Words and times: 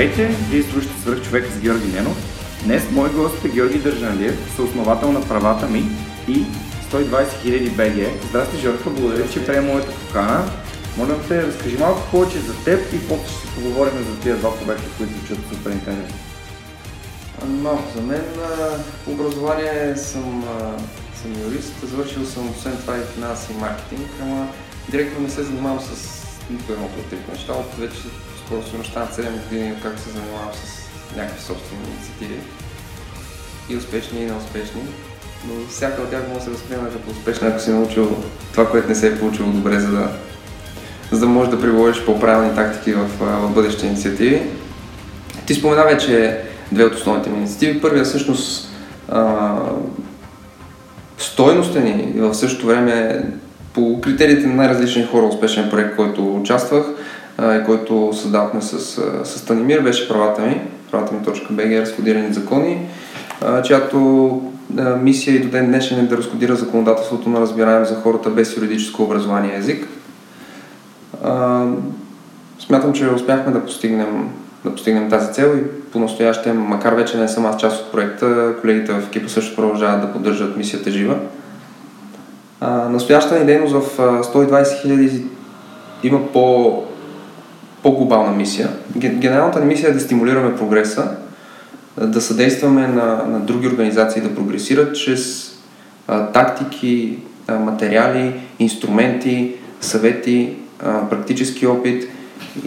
Здравейте, 0.00 0.36
вие 0.50 0.62
слушате 0.62 1.00
свърх 1.02 1.24
човек 1.24 1.52
с 1.52 1.60
Георги 1.60 1.92
Ненов. 1.92 2.16
Днес 2.64 2.90
мой 2.90 3.10
гост 3.10 3.44
е 3.44 3.48
Георги 3.48 3.78
Държанлиев, 3.78 4.52
съосновател 4.56 5.12
на 5.12 5.28
правата 5.28 5.66
ми 5.66 5.84
и 6.28 6.44
120 6.92 7.26
000 7.44 7.70
БГ. 7.70 8.22
Здрасти, 8.28 8.56
Жорка, 8.56 8.90
благодаря, 8.90 9.30
че 9.30 9.46
приема 9.46 9.66
моята 9.66 9.92
покана. 9.92 10.50
Моля 10.96 11.14
те, 11.28 11.42
разкажи 11.42 11.76
малко 11.78 12.10
повече 12.10 12.38
за 12.38 12.64
теб 12.64 12.92
и 12.92 13.08
после 13.08 13.28
ще 13.28 13.40
си 13.40 13.54
поговорим 13.54 13.92
за 13.98 14.20
тези 14.20 14.38
два 14.38 14.58
проекта, 14.58 14.84
които 14.98 15.26
чуят 15.26 15.40
супер 15.52 15.70
интересни. 15.70 16.14
Но, 17.46 17.78
за 17.96 18.02
мен 18.02 18.24
по 19.04 19.10
образование 19.10 19.96
съм, 19.96 20.44
съм 21.22 21.42
юрист, 21.44 21.72
завършил 21.82 22.26
съм 22.26 22.50
освен 22.50 22.76
това 22.76 22.96
и 22.96 23.14
финанси 23.14 23.52
и 23.52 23.60
маркетинг, 23.60 24.08
ама 24.22 24.48
директно 24.88 25.20
не 25.20 25.30
се 25.30 25.42
занимавам 25.42 25.80
с 25.80 26.20
нито 26.50 26.72
едното 26.72 27.00
от 27.00 27.06
трите 27.10 27.32
неща, 27.32 27.52
от 27.52 27.78
вече 27.78 28.02
се 28.50 28.78
неща 28.78 29.00
на 29.00 29.06
7 29.06 29.30
години, 29.30 29.74
както 29.82 30.02
се 30.02 30.10
занимавам 30.10 30.50
с 30.54 31.16
някакви 31.16 31.42
собствени 31.42 31.82
инициативи. 31.82 32.40
И 33.68 33.76
успешни, 33.76 34.22
и 34.22 34.26
неуспешни. 34.26 34.80
Но 35.46 35.66
всяка 35.68 36.02
от 36.02 36.10
тях 36.10 36.22
може 36.28 36.38
да 36.38 36.44
се 36.44 36.50
възприема 36.50 36.90
като 36.90 37.10
успешна, 37.10 37.48
ако 37.48 37.60
си 37.60 37.70
научил 37.70 38.16
това, 38.52 38.70
което 38.70 38.88
не 38.88 38.94
се 38.94 39.08
е 39.08 39.18
получило 39.18 39.50
добре, 39.50 39.80
за 39.80 39.90
да, 39.90 40.08
за 41.12 41.20
да 41.20 41.26
можеш 41.26 41.50
да 41.50 41.60
приложиш 41.60 42.04
по-правилни 42.04 42.54
тактики 42.54 42.92
в, 42.92 43.08
в 43.20 43.54
бъдещи 43.54 43.86
инициативи. 43.86 44.42
Ти 45.46 45.54
спомена 45.54 45.84
вече 45.84 46.40
две 46.72 46.84
от 46.84 46.94
основните 46.94 47.30
ми 47.30 47.36
инициативи. 47.36 47.80
Първият 47.80 48.06
всъщност 48.06 48.68
а, 49.08 49.56
стойностен 51.18 51.86
и 51.86 52.20
в 52.20 52.34
същото 52.34 52.66
време 52.66 53.24
по 53.72 54.00
критериите 54.00 54.46
на 54.46 54.54
най-различни 54.54 55.06
хора 55.06 55.26
успешен 55.26 55.70
проект, 55.70 55.96
който 55.96 56.36
участвах 56.36 56.84
който 57.66 58.10
създавахме 58.12 58.62
с, 58.62 58.78
с 59.24 59.44
Танимир, 59.44 59.80
беше 59.80 60.08
правата 60.08 60.42
ми, 60.42 60.60
правата 60.90 61.14
ми.bg, 61.14 61.80
разкодирани 61.80 62.32
закони, 62.32 62.86
чиято 63.64 64.40
мисия 65.00 65.36
и 65.36 65.40
до 65.40 65.48
ден 65.48 65.66
днешен 65.66 65.98
е 65.98 66.02
да 66.02 66.16
разкодира 66.16 66.56
законодателството 66.56 67.28
на 67.28 67.40
разбираем 67.40 67.84
за 67.84 67.94
хората 67.94 68.30
без 68.30 68.56
юридическо 68.56 69.02
образование 69.02 69.56
език. 69.56 69.88
Смятам, 72.58 72.92
че 72.92 73.08
успяхме 73.08 73.52
да 73.52 73.64
постигнем, 73.64 74.30
да 74.64 74.72
постигнем 74.72 75.10
тази 75.10 75.32
цел 75.32 75.54
и 75.56 75.90
по-настояще, 75.92 76.52
макар 76.52 76.92
вече 76.92 77.18
не 77.18 77.28
съм 77.28 77.46
аз 77.46 77.56
част 77.60 77.82
от 77.82 77.92
проекта, 77.92 78.54
колегите 78.60 78.92
в 78.92 79.06
екипа 79.08 79.28
също 79.28 79.56
продължават 79.56 80.00
да 80.00 80.12
поддържат 80.12 80.56
мисията 80.56 80.90
жива. 80.90 81.16
настоящата 82.90 83.38
ни 83.38 83.46
дейност 83.46 83.74
в 83.74 83.96
120 83.98 84.86
000 84.86 85.22
има 86.02 86.32
по, 86.32 86.84
по-глобална 87.82 88.32
мисия. 88.32 88.68
Генералната 88.96 89.60
ни 89.60 89.66
мисия 89.66 89.90
е 89.90 89.92
да 89.92 90.00
стимулираме 90.00 90.56
прогреса, 90.56 91.10
да 92.00 92.20
съдействаме 92.20 92.86
на, 92.86 93.24
на 93.26 93.40
други 93.40 93.68
организации 93.68 94.22
да 94.22 94.34
прогресират 94.34 94.96
чрез 94.96 95.52
а, 96.08 96.26
тактики, 96.26 97.18
а, 97.46 97.58
материали, 97.58 98.34
инструменти, 98.58 99.54
съвети, 99.80 100.56
а, 100.84 101.08
практически 101.08 101.66
опит 101.66 102.04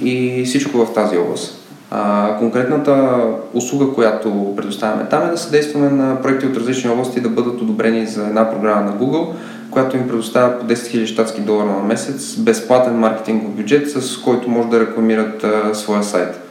и 0.04 0.44
всичко 0.46 0.78
в 0.78 0.94
тази 0.94 1.18
област. 1.18 1.60
А, 1.92 2.36
конкретната 2.38 3.22
услуга, 3.54 3.94
която 3.94 4.54
предоставяме 4.58 5.06
там 5.10 5.28
е 5.28 5.32
да 5.32 5.38
съдействаме 5.38 5.90
на 5.90 6.22
проекти 6.22 6.46
от 6.46 6.58
различни 6.58 6.90
области 6.90 7.22
да 7.22 7.30
бъдат 7.30 7.62
одобрени 7.62 8.06
за 8.06 8.28
една 8.28 8.52
програма 8.52 8.82
на 8.82 8.92
Google, 8.92 9.34
която 9.74 9.98
им 9.98 10.08
предоставя 10.08 10.60
по 10.60 10.66
10 10.66 10.74
000 10.74 11.06
щатски 11.06 11.42
долара 11.42 11.68
на 11.68 11.84
месец, 11.84 12.36
безплатен 12.36 12.94
маркетингов 12.94 13.52
бюджет, 13.52 13.92
с 13.92 14.18
който 14.18 14.50
може 14.50 14.70
да 14.70 14.80
рекламират 14.80 15.44
а, 15.44 15.76
своя 15.76 16.04
сайт. 16.04 16.42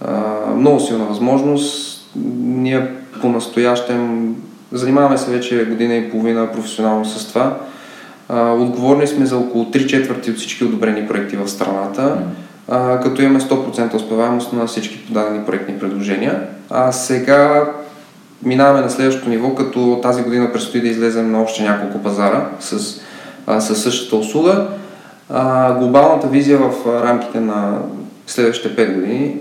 А, 0.00 0.22
много 0.56 0.80
силна 0.80 1.04
възможност. 1.04 2.00
Ние 2.36 2.90
по-настоящем 3.20 4.34
занимаваме 4.72 5.18
се 5.18 5.30
вече 5.30 5.64
година 5.64 5.94
и 5.94 6.10
половина 6.10 6.52
професионално 6.52 7.04
с 7.04 7.28
това. 7.28 7.56
А, 8.28 8.52
отговорни 8.52 9.06
сме 9.06 9.26
за 9.26 9.38
около 9.38 9.64
3 9.64 9.86
четвърти 9.86 10.30
от 10.30 10.36
всички 10.36 10.64
одобрени 10.64 11.08
проекти 11.08 11.36
в 11.36 11.48
страната, 11.48 12.18
а, 12.68 13.00
като 13.00 13.22
имаме 13.22 13.40
100% 13.40 13.94
успеваемост 13.94 14.52
на 14.52 14.66
всички 14.66 15.06
подадени 15.06 15.44
проектни 15.44 15.78
предложения. 15.78 16.40
А 16.70 16.92
сега 16.92 17.70
минаваме 18.44 18.80
на 18.80 18.90
следващото 18.90 19.28
ниво, 19.28 19.54
като 19.54 19.98
тази 20.02 20.22
година 20.22 20.52
предстои 20.52 20.80
да 20.80 20.88
излезем 20.88 21.32
на 21.32 21.42
още 21.42 21.62
няколко 21.62 22.02
пазара 22.02 22.48
с, 22.60 23.00
а, 23.46 23.60
с 23.60 23.76
същата 23.76 24.16
услуга. 24.16 24.68
А, 25.30 25.72
глобалната 25.72 26.26
визия 26.28 26.58
в 26.58 26.72
рамките 26.86 27.40
на 27.40 27.78
следващите 28.26 28.76
5 28.76 28.94
години 28.94 29.36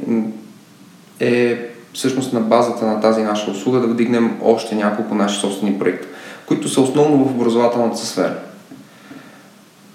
е 1.19 1.57
всъщност 1.93 2.33
на 2.33 2.39
базата 2.39 2.85
на 2.85 3.01
тази 3.01 3.21
наша 3.21 3.51
услуга 3.51 3.79
да 3.79 3.87
вдигнем 3.87 4.37
още 4.43 4.75
няколко 4.75 5.15
наши 5.15 5.39
собствени 5.39 5.79
проекта, 5.79 6.07
които 6.45 6.69
са 6.69 6.81
основно 6.81 7.25
в 7.25 7.31
образователната 7.31 7.97
сфера. 7.97 8.35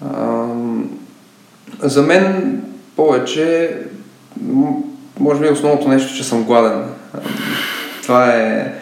А, 0.05 0.45
за 1.81 2.01
мен 2.01 2.55
повече, 2.95 3.77
може 5.19 5.41
би 5.41 5.49
основното 5.49 5.87
нещо, 5.87 6.15
че 6.15 6.23
съм 6.23 6.43
гладен. 6.43 6.83
Това 8.01 8.29
е 8.29 8.73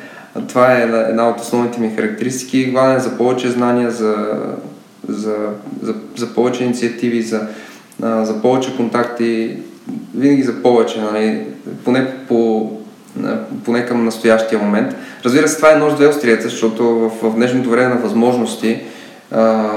това 0.47 0.73
е 0.73 0.81
една 0.83 1.29
от 1.29 1.39
основните 1.39 1.79
ми 1.79 1.95
характеристики. 1.95 2.65
Гладен 2.65 2.99
за 2.99 3.17
повече 3.17 3.49
знания, 3.49 3.91
за, 3.91 4.15
за, 5.07 5.35
за, 5.81 5.95
за 6.15 6.33
повече 6.33 6.63
инициативи, 6.63 7.21
за, 7.21 7.47
за 7.99 8.41
повече 8.41 8.77
контакти, 8.77 9.57
винаги 10.15 10.43
за 10.43 10.61
повече, 10.61 11.01
нали? 11.01 11.41
поне, 11.85 12.07
по, 12.27 12.71
поне 13.65 13.85
към 13.85 14.05
настоящия 14.05 14.59
момент. 14.59 14.95
Разбира 15.25 15.47
се, 15.47 15.55
това 15.55 15.71
е 15.71 15.75
нож 15.75 15.93
две 15.93 16.07
острията, 16.07 16.43
защото 16.43 16.83
в, 16.83 17.09
в 17.21 17.35
днешното 17.35 17.69
време 17.69 17.89
на 17.89 18.01
възможности 18.01 18.79
а, 19.31 19.69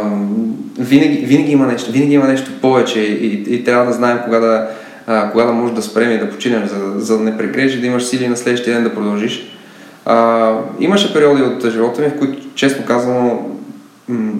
винаги, 0.78 1.16
винаги, 1.16 1.52
има 1.52 1.66
нещо, 1.66 1.92
винаги 1.92 2.14
има 2.14 2.28
нещо 2.28 2.50
повече 2.60 3.00
и, 3.00 3.54
и 3.54 3.64
трябва 3.64 3.86
да 3.86 3.92
знаем 3.92 4.18
кога 4.24 4.38
да, 4.38 4.68
а, 5.06 5.30
кога 5.30 5.44
да 5.44 5.52
може 5.52 5.74
да 5.74 5.82
спрем 5.82 6.12
и 6.12 6.18
да 6.18 6.30
починем, 6.30 6.68
за, 6.68 7.00
за 7.00 7.18
да 7.18 7.24
не 7.24 7.36
прегрежи, 7.36 7.80
да 7.80 7.86
имаш 7.86 8.04
сили 8.04 8.28
на 8.28 8.36
следващия 8.36 8.74
ден 8.74 8.84
да 8.84 8.94
продължиш. 8.94 9.59
А, 10.04 10.52
имаше 10.80 11.12
периоди 11.12 11.42
от 11.42 11.70
живота 11.70 12.02
ми, 12.02 12.08
в 12.08 12.18
които, 12.18 12.54
честно 12.54 12.84
казано, 12.86 13.38
м- 14.08 14.32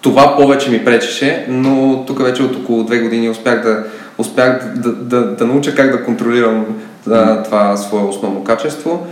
това 0.00 0.36
повече 0.36 0.70
ми 0.70 0.84
пречеше, 0.84 1.46
но 1.48 2.04
тук 2.06 2.22
вече 2.22 2.42
от 2.42 2.56
около 2.56 2.84
две 2.84 2.98
години 2.98 3.30
успях 3.30 3.62
да, 3.62 3.84
успях 4.18 4.74
да, 4.76 4.92
да, 4.92 5.36
да 5.36 5.46
науча 5.46 5.74
как 5.74 5.90
да 5.90 6.04
контролирам 6.04 6.66
да, 7.06 7.42
това 7.42 7.76
свое 7.76 8.02
основно 8.02 8.44
качество. 8.44 9.06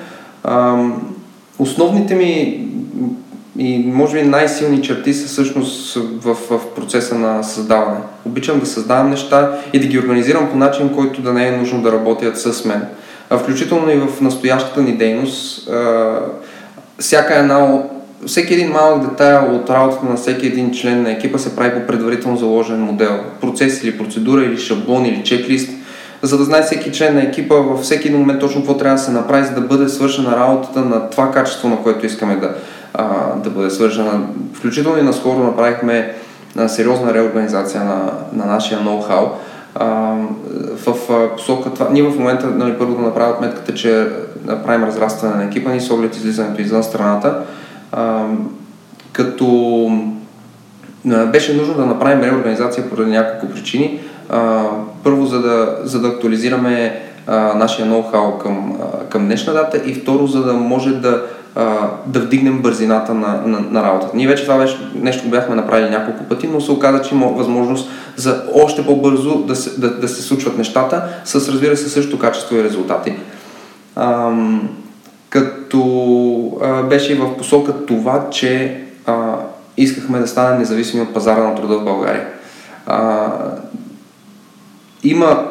А, 0.45 0.85
основните 1.59 2.15
ми 2.15 2.63
и 3.59 3.79
може 3.79 4.17
би 4.17 4.29
най-силни 4.29 4.83
черти 4.83 5.15
са 5.15 5.29
всъщност 5.29 5.95
в, 5.95 6.35
в 6.35 6.75
процеса 6.75 7.15
на 7.15 7.43
създаване. 7.43 8.01
Обичам 8.25 8.61
да 8.61 8.67
създавам 8.67 9.11
неща 9.11 9.59
и 9.73 9.81
да 9.81 9.87
ги 9.87 9.99
организирам 9.99 10.51
по 10.51 10.57
начин, 10.57 10.95
който 10.95 11.23
да 11.23 11.33
не 11.33 11.49
е 11.49 11.57
нужно 11.57 11.83
да 11.83 11.93
работят 11.93 12.41
с 12.41 12.65
мен 12.65 12.83
включително 13.31 13.91
и 13.91 13.97
в 13.97 14.21
настоящата 14.21 14.83
ни 14.83 14.93
дейност, 14.93 15.71
всяка 16.99 17.39
една 17.39 17.83
всеки 18.27 18.55
един 18.55 18.71
малък 18.71 19.11
детайл 19.11 19.57
от 19.57 19.71
работата 19.71 20.07
на 20.07 20.17
всеки 20.17 20.47
един 20.47 20.73
член 20.73 21.03
на 21.03 21.11
екипа 21.11 21.39
се 21.39 21.57
прави 21.57 21.81
по 21.81 21.87
предварително 21.87 22.37
заложен 22.37 22.81
модел. 22.81 23.21
Процес 23.41 23.83
или 23.83 23.99
процедура, 23.99 24.45
или 24.45 24.59
шаблон, 24.59 25.05
или 25.07 25.25
чеклист, 25.25 25.71
за 26.23 26.39
да 26.39 26.45
знае 26.45 26.63
всеки 26.63 26.93
член 26.93 27.15
на 27.15 27.23
екипа 27.23 27.55
във 27.55 27.81
всеки 27.81 28.09
един 28.09 28.21
момент 28.21 28.41
точно 28.41 28.61
какво 28.61 28.77
трябва 28.77 28.97
да 28.97 29.03
се 29.03 29.11
направи, 29.11 29.47
за 29.47 29.55
да 29.55 29.61
бъде 29.61 29.89
свършена 29.89 30.37
работата 30.37 30.81
на 30.81 31.11
това 31.11 31.31
качество, 31.31 31.69
на 31.69 31.77
което 31.77 32.07
искаме 32.07 32.37
да, 32.37 32.55
а, 32.95 33.35
да 33.37 33.51
бъде 33.51 33.71
свършена. 33.71 34.21
Включително 34.55 34.99
и 34.99 35.03
наскоро 35.03 35.39
направихме 35.39 36.15
на 36.57 36.69
сериозна 36.69 37.15
реорганизация 37.15 37.85
на, 37.85 38.13
на 38.33 38.47
нашия 38.47 38.81
ноу-хау. 38.81 39.29
В 40.87 40.95
посока 41.37 41.71
това, 41.75 41.89
ние 41.91 42.03
в 42.03 42.19
момента 42.19 42.47
нали, 42.47 42.79
първо 42.79 42.95
да 42.95 43.03
направим 43.03 43.35
отметката, 43.35 43.75
че 43.75 44.09
правим 44.65 44.85
разрастване 44.85 45.35
на 45.35 45.45
екипа 45.45 45.71
ни 45.71 45.81
с 45.81 45.91
оглед 45.91 46.17
излизането 46.17 46.61
извън 46.63 46.83
страната, 46.83 47.39
а, 47.93 48.25
като 49.13 49.91
беше 51.05 51.57
нужно 51.57 51.75
да 51.75 51.87
направим 51.87 52.25
реорганизация 52.25 52.91
поради 52.91 53.11
няколко 53.11 53.55
причини. 53.55 54.01
А, 54.29 54.65
първо, 55.05 55.27
за 55.27 55.43
да, 55.43 55.79
за 55.83 56.01
да 56.01 56.09
актуализираме 56.09 57.03
а, 57.27 57.55
нашия 57.55 57.87
ноу-хау 57.87 58.39
към, 58.39 58.77
а, 58.83 59.05
към 59.05 59.25
днешна 59.25 59.53
дата 59.53 59.83
и 59.87 59.95
второ, 59.95 60.27
за 60.27 60.43
да 60.43 60.53
може 60.53 60.93
да 60.93 61.23
да 62.07 62.21
вдигнем 62.21 62.63
бързината 62.63 63.15
на, 63.15 63.43
на, 63.47 63.61
на 63.61 63.83
работата. 63.83 64.17
Ние 64.17 64.29
вече 64.29 64.43
това 64.43 64.59
беше 64.59 64.91
нещо, 64.95 65.29
бяхме 65.29 65.55
направили 65.55 65.91
няколко 65.91 66.25
пъти, 66.25 66.49
но 66.49 66.61
се 66.61 66.73
оказа, 66.73 67.03
че 67.03 67.15
има 67.15 67.27
възможност 67.27 67.91
за 68.17 68.43
още 68.55 68.87
по-бързо 68.87 69.39
да 69.39 69.57
се, 69.57 69.81
да, 69.81 70.01
да 70.01 70.09
се 70.09 70.23
случват 70.23 70.59
нещата, 70.59 71.09
с 71.25 71.35
разбира 71.35 71.77
се 71.77 71.89
също 71.89 72.19
качество 72.19 72.57
и 72.57 72.65
резултати. 72.65 73.15
Ам, 73.97 74.69
като 75.29 76.59
а, 76.63 76.83
беше 76.83 77.13
и 77.13 77.17
в 77.17 77.37
посока 77.37 77.87
това, 77.87 78.31
че 78.31 78.83
а, 79.07 79.35
искахме 79.77 80.19
да 80.19 80.27
станем 80.27 80.59
независими 80.59 81.03
от 81.03 81.15
пазара 81.15 81.43
на 81.43 81.55
труда 81.55 81.79
в 81.79 81.85
България. 81.85 82.27
А, 82.87 83.29
има 85.03 85.51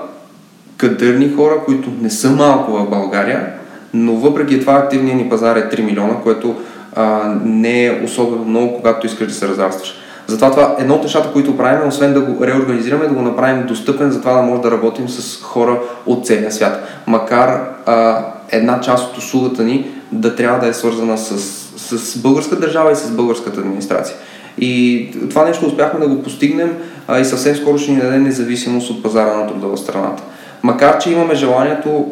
кадърни 0.78 1.34
хора, 1.36 1.56
които 1.66 1.90
не 2.02 2.10
са 2.10 2.32
малко 2.32 2.72
в 2.72 2.90
България, 2.90 3.55
но 3.96 4.16
въпреки 4.16 4.60
това 4.60 4.74
активният 4.74 5.18
ни 5.18 5.30
пазар 5.30 5.56
е 5.56 5.70
3 5.70 5.82
милиона, 5.82 6.14
което 6.24 6.56
а, 6.96 7.36
не 7.44 7.86
е 7.86 8.02
особено 8.04 8.46
много, 8.46 8.76
когато 8.76 9.06
искаш 9.06 9.28
да 9.28 9.34
се 9.34 9.48
разрастваш. 9.48 9.96
Затова 10.28 10.52
това 10.52 10.76
едно 10.80 10.96
от 10.96 11.04
нещата, 11.04 11.32
които 11.34 11.58
правим, 11.58 11.88
освен 11.88 12.14
да 12.14 12.22
го 12.22 12.46
реорганизираме, 12.46 13.08
да 13.08 13.14
го 13.14 13.22
направим 13.22 13.66
достъпен, 13.68 14.12
затова 14.12 14.34
да 14.34 14.42
може 14.42 14.62
да 14.62 14.72
работим 14.72 15.10
с 15.10 15.42
хора 15.42 15.80
от 16.06 16.28
целия 16.28 16.52
свят. 16.52 16.84
Макар 17.08 17.70
а, 17.86 18.26
една 18.52 18.82
част 18.82 19.12
от 19.12 19.18
услугата 19.18 19.64
ни 19.64 19.88
да 20.12 20.36
трябва 20.36 20.60
да 20.60 20.68
е 20.68 20.74
свързана 20.74 21.18
с, 21.18 21.40
с 21.78 22.18
българска 22.18 22.56
държава 22.56 22.92
и 22.92 22.96
с 22.96 23.12
българската 23.12 23.60
администрация. 23.60 24.16
И 24.58 25.10
това 25.30 25.46
нещо 25.46 25.66
успяхме 25.66 26.00
да 26.00 26.08
го 26.08 26.24
постигнем 26.24 26.74
а, 27.08 27.20
и 27.20 27.26
съвсем 27.26 27.56
скоро 27.56 27.78
ще 27.78 27.92
ни 27.92 28.02
даде 28.02 28.18
независимост 28.18 28.90
от 28.90 29.04
пазара 29.04 29.36
на 29.38 29.48
труда 29.48 29.68
в 29.68 29.78
страната. 29.78 30.24
Макар, 30.64 30.98
че 30.98 31.12
имаме 31.12 31.36
желанието 31.36 32.06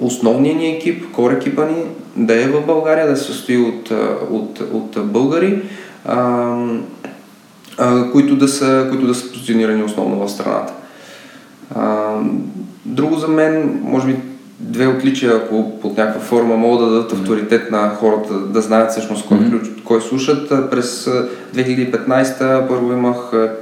основният 0.00 0.58
ни 0.58 0.66
екип, 0.66 1.12
кор 1.12 1.30
екипа 1.30 1.64
ни, 1.64 1.82
да 2.16 2.42
е 2.42 2.46
в 2.46 2.66
България, 2.66 3.08
да 3.08 3.16
се 3.16 3.24
състои 3.24 3.56
от, 3.56 3.90
от, 4.30 4.60
от 4.72 5.06
българи, 5.06 5.62
а, 6.04 6.56
а, 7.78 8.10
които, 8.12 8.36
да 8.36 8.48
са, 8.48 8.86
които 8.90 9.06
да 9.06 9.14
са 9.14 9.32
позиционирани 9.32 9.82
основно 9.82 10.26
в 10.26 10.30
страната. 10.30 10.72
А, 11.74 12.14
друго 12.84 13.16
за 13.16 13.28
мен, 13.28 13.80
може 13.82 14.06
би 14.06 14.16
две 14.60 14.86
отличия, 14.86 15.36
ако 15.36 15.80
под 15.80 15.96
някаква 15.96 16.20
форма 16.20 16.56
могат 16.56 16.80
да 16.80 16.94
дадат 16.94 17.12
авторитет 17.12 17.70
на 17.70 17.88
хората, 17.88 18.34
да 18.34 18.60
знаят 18.60 18.90
всъщност 18.90 19.26
кой, 19.26 19.38
mm-hmm. 19.38 19.75
Кой 19.86 20.02
слушат. 20.02 20.70
През 20.70 21.04
2015 21.54 22.68
първо 22.68 22.92
имах 22.92 23.16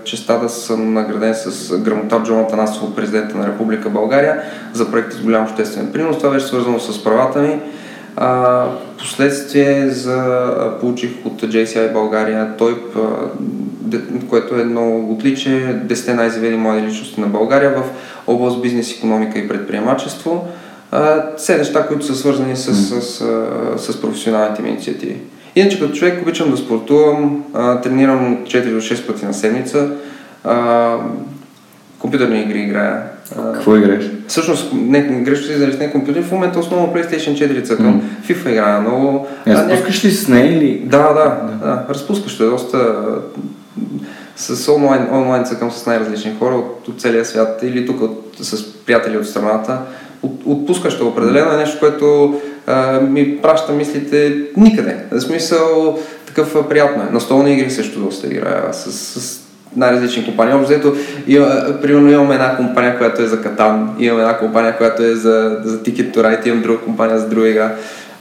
честа 0.04 0.38
да 0.38 0.48
съм 0.48 0.92
награден 0.92 1.34
с 1.34 1.78
грамота 1.78 2.22
Джона 2.24 2.46
Танасов, 2.46 2.94
президента 2.94 3.38
на 3.38 3.46
Република 3.46 3.90
България, 3.90 4.42
за 4.72 4.90
проекти 4.90 5.16
с 5.16 5.20
голям 5.20 5.44
обществен 5.44 5.92
принос. 5.92 6.18
Това 6.18 6.30
беше 6.30 6.46
свързано 6.46 6.80
с 6.80 7.04
правата 7.04 7.38
ми. 7.38 7.60
А, 8.16 8.66
последствие 8.98 9.88
за, 9.90 10.52
получих 10.80 11.10
от 11.24 11.42
JCI 11.42 11.92
България 11.92 12.56
той, 12.58 12.76
което 14.30 14.54
е 14.54 14.60
едно 14.60 14.96
отличие, 15.10 15.80
10 15.86 16.12
най-завели 16.12 16.56
млади 16.56 16.86
личности 16.86 17.20
на 17.20 17.26
България 17.26 17.70
в 17.70 17.82
област 18.26 18.62
бизнес, 18.62 18.96
економика 18.96 19.38
и 19.38 19.48
предприемачество 19.48 20.48
все 21.36 21.58
неща, 21.58 21.86
които 21.86 22.06
са 22.06 22.14
свързани 22.14 22.56
с, 22.56 22.74
с, 22.74 23.02
с, 23.02 23.92
с 23.92 24.00
професионалните 24.00 24.62
ми 24.62 24.68
инициативи. 24.68 25.16
Иначе 25.56 25.80
като 25.80 25.94
човек 25.94 26.22
обичам 26.22 26.50
да 26.50 26.56
спортувам, 26.56 27.44
а, 27.54 27.80
тренирам 27.80 28.32
от 28.32 28.48
4 28.48 28.70
до 28.70 28.80
6 28.80 29.06
пъти 29.06 29.26
на 29.26 29.34
седмица, 29.34 29.90
а, 30.44 30.96
компютърни 31.98 32.40
игри 32.40 32.60
играя. 32.60 33.02
Какво 33.54 33.76
играеш? 33.76 34.04
Всъщност, 34.28 34.72
не, 34.72 35.02
грешно 35.02 35.46
си 35.46 35.76
не 35.78 35.90
компютър, 35.90 36.22
в 36.22 36.32
момента 36.32 36.58
основно 36.58 36.94
PlayStation 36.94 37.34
4 37.34 37.64
цъкам, 37.64 38.02
mm. 38.02 38.32
FIFA 38.32 38.50
играя 38.50 38.80
много. 38.80 39.26
Не, 39.46 39.54
разпускаш 39.54 40.04
ли 40.04 40.10
с 40.10 40.28
нея 40.28 40.58
или? 40.58 40.82
Да, 40.84 41.12
да, 41.12 41.14
да, 41.14 41.66
да. 41.66 41.86
разпускаш 41.94 42.40
е 42.40 42.44
доста 42.44 42.96
с 44.36 44.72
онлайн, 44.72 45.06
онлайн 45.12 45.44
цъкам 45.44 45.70
с 45.70 45.86
най-различни 45.86 46.32
хора 46.38 46.54
от, 46.54 46.88
от 46.88 47.00
целия 47.00 47.24
свят 47.24 47.60
или 47.62 47.86
тук 47.86 48.00
от, 48.00 48.36
с 48.40 48.72
приятели 48.72 49.18
от 49.18 49.26
страната 49.26 49.78
от, 50.22 50.42
отпускащо 50.44 51.08
определено 51.08 51.52
е 51.52 51.56
нещо, 51.56 51.78
което 51.80 52.34
ми 53.02 53.38
праща 53.42 53.72
мислите 53.72 54.36
никъде. 54.56 54.96
В 55.10 55.20
смисъл 55.20 55.98
такъв 56.26 56.68
приятно 56.68 57.02
е. 57.02 57.12
Настолни 57.12 57.52
игри 57.52 57.70
също 57.70 58.00
доста 58.00 58.26
играя 58.26 58.72
с, 58.72 58.92
с 58.92 59.40
най-различни 59.76 60.24
компании. 60.24 60.54
Общо 60.54 60.72
взето, 60.72 60.96
примерно 61.82 62.12
имаме 62.12 62.34
една 62.34 62.56
компания, 62.56 62.98
която 62.98 63.22
е 63.22 63.26
за 63.26 63.42
Катан, 63.42 63.96
имаме 63.98 64.22
една 64.22 64.38
компания, 64.38 64.76
която 64.76 65.02
е 65.02 65.14
за, 65.14 65.60
за 65.64 65.78
Ticket 65.78 66.14
to 66.14 66.16
Ride, 66.16 66.46
имам 66.46 66.62
друга 66.62 66.78
компания 66.78 67.18
за 67.18 67.28
друга 67.28 67.48
игра. 67.48 67.74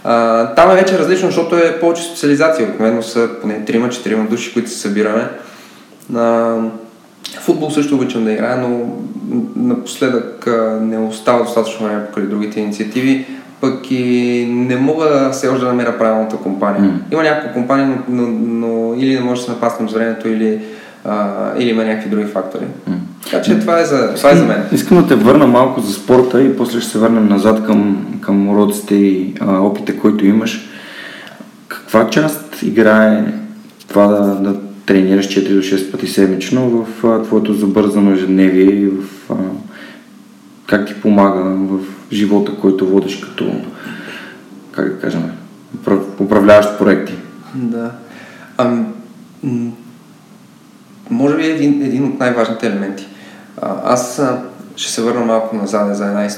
А, 0.04 0.46
там 0.56 0.72
е 0.72 0.76
вече 0.76 1.00
различно, 1.00 1.28
защото 1.28 1.56
е 1.56 1.80
повече 1.80 2.04
специализация. 2.04 2.68
Обикновено 2.68 3.04
са 3.04 3.30
поне 3.42 3.66
3-4 3.66 4.28
души, 4.28 4.54
които 4.54 4.70
се 4.70 4.80
събираме. 4.80 5.30
А, 6.16 6.56
Футбол 7.40 7.72
също 7.72 7.96
обичам 7.96 8.26
да 8.26 8.32
играя, 8.32 8.58
но 8.58 8.80
напоследък 9.56 10.48
не 10.82 10.98
остава 10.98 11.44
достатъчно 11.44 11.88
време 11.88 12.06
покрай 12.06 12.26
другите 12.26 12.60
инициативи, 12.60 13.26
пък 13.64 13.92
и 13.92 14.46
не 14.50 14.76
мога 14.76 15.30
все 15.32 15.48
още 15.48 15.60
да 15.60 15.68
намеря 15.68 15.98
правилната 15.98 16.38
компания. 16.38 16.92
Mm. 16.92 17.14
Има 17.14 17.24
няколко 17.24 17.54
компании, 17.54 17.96
но, 18.10 18.22
но, 18.22 18.28
но 18.48 18.96
или 18.98 19.16
не 19.16 19.22
може 19.22 19.42
да 19.42 19.46
се 19.46 19.52
напаснем 19.52 19.90
с 19.90 19.94
времето, 19.94 20.28
или, 20.28 20.60
а, 21.06 21.28
или 21.58 21.70
има 21.70 21.84
някакви 21.84 22.10
други 22.10 22.26
фактори. 22.26 22.64
Mm. 22.90 22.94
Така 23.24 23.42
че 23.42 23.60
това 23.60 23.80
е, 23.80 23.86
за, 23.86 24.14
това 24.16 24.32
е 24.32 24.36
за 24.36 24.46
мен. 24.46 24.64
Искам 24.72 25.02
да 25.02 25.08
те 25.08 25.16
върна 25.16 25.48
малко 25.48 25.82
за 25.82 25.94
спорта 25.94 26.44
и 26.44 26.58
после 26.58 26.82
ще 26.82 26.92
се 26.92 27.00
върнем 27.00 27.28
назад 27.28 27.66
към, 27.66 28.08
към 28.22 28.50
уроците 28.50 28.96
и 28.96 29.34
а, 29.40 29.60
опита, 29.60 29.98
който 29.98 30.26
имаш. 30.26 30.70
Каква 31.68 32.10
част 32.10 32.62
играе 32.64 33.24
това 33.88 34.08
да, 34.08 34.36
да 34.36 34.60
тренираш 34.86 35.28
4 35.28 35.56
до 35.56 35.62
6 35.62 35.92
пъти 35.92 36.08
седмично 36.08 36.70
в 36.70 37.08
а, 37.08 37.24
твоето 37.24 37.54
забързано 37.54 38.12
ежедневие 38.12 38.66
и 38.66 38.88
в 38.88 39.32
а, 39.32 39.36
как 40.74 40.88
ти 40.88 41.02
помага 41.02 41.42
в 41.44 41.80
живота, 42.12 42.52
който 42.62 42.88
водиш 42.88 43.16
като, 43.16 43.52
как 44.72 44.90
да 44.90 45.00
кажем, 45.00 45.32
управляващ 46.20 46.78
проекти? 46.78 47.14
Да. 47.56 47.92
Ами, 48.58 48.86
може 51.10 51.38
би 51.38 51.46
един, 51.46 51.82
един 51.82 52.06
от 52.06 52.20
най-важните 52.20 52.68
елементи. 52.68 53.08
А, 53.62 53.94
аз 53.94 54.22
ще 54.76 54.92
се 54.92 55.02
върна 55.02 55.26
малко 55.26 55.56
назад 55.56 55.96
за, 55.96 56.06
една, 56.06 56.30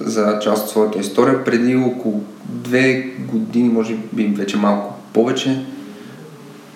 за 0.00 0.38
част 0.42 0.64
от 0.64 0.70
своята 0.70 0.98
история. 0.98 1.44
Преди 1.44 1.76
около 1.76 2.24
две 2.44 3.10
години, 3.32 3.68
може 3.68 3.94
би 4.12 4.26
вече 4.26 4.56
малко 4.56 4.94
повече, 5.12 5.64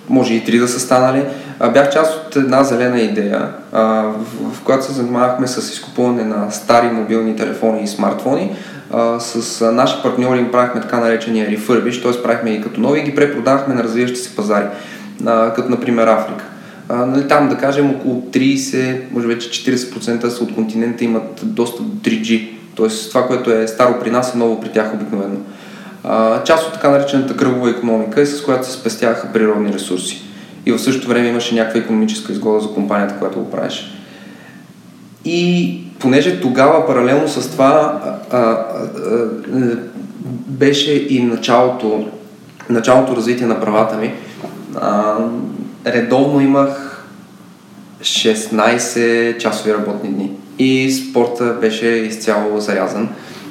може 0.09 0.35
и 0.35 0.45
три 0.45 0.59
да 0.59 0.69
са 0.69 0.81
станали. 0.81 1.25
Бях 1.73 1.93
част 1.93 2.27
от 2.27 2.37
една 2.37 2.65
зелена 2.65 3.01
идея, 3.01 3.49
в, 3.73 4.63
която 4.65 4.85
се 4.85 4.93
занимавахме 4.93 5.47
с 5.47 5.73
изкупуване 5.73 6.25
на 6.25 6.51
стари 6.51 6.87
мобилни 6.87 7.37
телефони 7.37 7.83
и 7.83 7.89
смартфони. 7.89 8.57
С 9.19 9.63
а, 9.63 9.73
наши 9.73 10.03
партньори 10.03 10.39
им 10.39 10.51
правихме 10.53 10.81
така 10.81 11.01
наречения 11.01 11.51
рефърбиш, 11.51 12.03
т.е. 12.03 12.23
правихме 12.23 12.51
ги 12.51 12.63
като 12.63 12.81
нови 12.81 13.01
и 13.01 13.03
ги 13.03 13.15
препродавахме 13.15 13.75
на 13.75 13.85
развиващи 13.85 14.17
се 14.17 14.37
пазари, 14.37 14.65
като 15.27 15.69
например 15.69 16.07
Африка. 16.07 16.45
Нали, 16.91 17.29
там 17.29 17.49
да 17.49 17.57
кажем 17.57 17.91
около 17.91 18.23
30, 18.31 19.01
може 19.11 19.27
вече 19.27 19.51
40% 19.51 20.29
са 20.29 20.45
от 20.45 20.55
континента 20.55 21.05
имат 21.05 21.41
достъп 21.43 21.87
до 21.87 22.11
3G, 22.11 22.49
т.е. 22.77 23.09
това, 23.09 23.27
което 23.27 23.51
е 23.51 23.67
старо 23.67 24.01
при 24.01 24.11
нас 24.11 24.35
е 24.35 24.39
ново 24.39 24.61
при 24.61 24.69
тях 24.69 24.95
обикновено 24.95 25.37
част 26.45 26.67
от 26.67 26.73
така 26.73 26.91
наречената 26.91 27.37
кръгова 27.37 27.71
економика 27.71 28.21
е 28.21 28.27
с 28.27 28.43
която 28.43 28.67
се 28.67 28.73
спестяха 28.73 29.33
природни 29.33 29.73
ресурси. 29.73 30.23
И 30.67 30.73
в 30.73 30.79
същото 30.79 31.09
време 31.09 31.29
имаше 31.29 31.55
някаква 31.55 31.81
економическа 31.81 32.33
изгода 32.33 32.61
за 32.61 32.69
компанията, 32.69 33.19
която 33.19 33.39
го 33.39 33.51
правеше. 33.51 33.93
И 35.25 35.81
понеже 35.99 36.41
тогава 36.41 36.87
паралелно 36.87 37.29
с 37.29 37.51
това 37.51 38.01
а, 38.31 38.37
а, 38.37 38.41
а, 38.41 38.67
беше 40.47 40.93
и 40.93 41.23
началото, 41.23 42.09
началото 42.71 43.17
развитие 43.17 43.47
на 43.47 43.61
правата 43.61 43.97
ми, 43.97 44.15
А, 44.81 45.17
редовно 45.87 46.41
имах 46.41 47.05
16 48.03 49.39
часови 49.39 49.75
работни 49.75 50.11
дни 50.11 50.31
и 50.59 50.93
спорта 50.93 51.57
беше 51.61 51.87
изцяло 51.87 52.61
зарязан. 52.61 53.09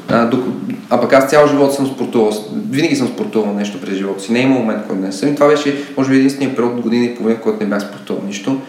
А, 0.10 0.26
док... 0.26 0.46
а 0.90 1.02
пък 1.02 1.14
аз 1.14 1.30
цял 1.30 1.48
живот 1.48 1.74
съм 1.74 1.88
спортувал. 1.88 2.32
Винаги 2.70 2.96
съм 2.96 3.08
спортувал 3.08 3.54
нещо 3.54 3.82
през 3.82 3.98
живота 3.98 4.24
си. 4.24 4.32
Не 4.32 4.40
е 4.40 4.44
има 4.44 4.56
момент, 4.56 4.88
който 4.88 5.02
не 5.02 5.12
съм. 5.12 5.30
И 5.30 5.36
това 5.36 5.48
беше, 5.48 5.76
може 5.98 6.10
би, 6.10 6.18
единствения 6.18 6.56
период 6.56 6.74
от 6.74 6.82
година 6.82 7.06
и 7.06 7.16
половина, 7.16 7.42
който 7.42 7.64
не 7.64 7.70
бях 7.70 7.82
спортувал 7.82 8.24
нищо. 8.28 8.62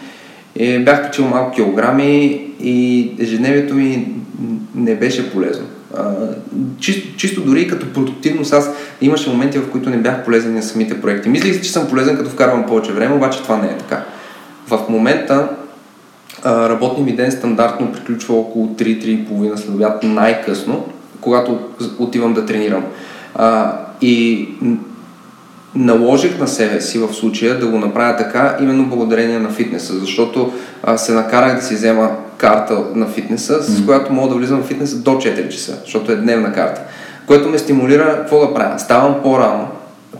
И 0.55 0.79
бях 0.79 1.03
качил 1.03 1.25
малко 1.27 1.55
килограми 1.55 2.41
и 2.61 3.11
ежедневието 3.19 3.75
ми 3.75 4.07
не 4.75 4.95
беше 4.95 5.31
полезно. 5.31 5.65
А, 5.97 6.13
чисто, 6.79 7.17
чисто 7.17 7.41
дори 7.41 7.67
като 7.67 7.93
продуктивност 7.93 8.53
аз 8.53 8.71
имаше 9.01 9.29
моменти, 9.29 9.59
в 9.59 9.71
които 9.71 9.89
не 9.89 9.97
бях 9.97 10.25
полезен 10.25 10.53
на 10.53 10.63
самите 10.63 11.01
проекти. 11.01 11.29
Мислих, 11.29 11.61
че 11.61 11.71
съм 11.71 11.87
полезен 11.87 12.17
като 12.17 12.29
вкарвам 12.29 12.65
повече 12.65 12.91
време, 12.91 13.15
обаче 13.15 13.43
това 13.43 13.57
не 13.57 13.67
е 13.67 13.77
така. 13.77 14.03
В 14.67 14.79
момента 14.89 15.49
работния 16.45 17.05
ми 17.05 17.15
ден 17.15 17.31
стандартно 17.31 17.91
приключва 17.91 18.35
около 18.35 18.67
3-3,5 18.67 19.55
след 19.55 20.03
най-късно, 20.03 20.85
когато 21.21 21.59
отивам 21.99 22.33
да 22.33 22.45
тренирам. 22.45 22.83
А, 23.35 23.73
и 24.01 24.49
наложих 25.75 26.39
на 26.39 26.47
себе 26.47 26.81
си 26.81 26.99
в 26.99 27.13
случая 27.13 27.59
да 27.59 27.67
го 27.67 27.79
направя 27.79 28.17
така, 28.17 28.57
именно 28.61 28.85
благодарение 28.85 29.39
на 29.39 29.49
фитнеса, 29.49 29.93
защото 29.93 30.53
а, 30.83 30.97
се 30.97 31.13
накарах 31.13 31.55
да 31.55 31.61
си 31.61 31.75
взема 31.75 32.09
карта 32.37 32.83
на 32.95 33.07
фитнеса, 33.07 33.63
с 33.63 33.85
която 33.85 34.13
мога 34.13 34.29
да 34.29 34.35
влизам 34.35 34.61
в 34.61 34.67
фитнеса 34.67 34.97
до 34.97 35.11
4 35.11 35.49
часа, 35.49 35.77
защото 35.83 36.11
е 36.11 36.15
дневна 36.15 36.53
карта, 36.53 36.81
което 37.27 37.49
ме 37.49 37.57
стимулира 37.57 38.17
какво 38.17 38.39
да 38.39 38.53
правя. 38.53 38.79
Ставам 38.79 39.15
по-рано. 39.23 39.67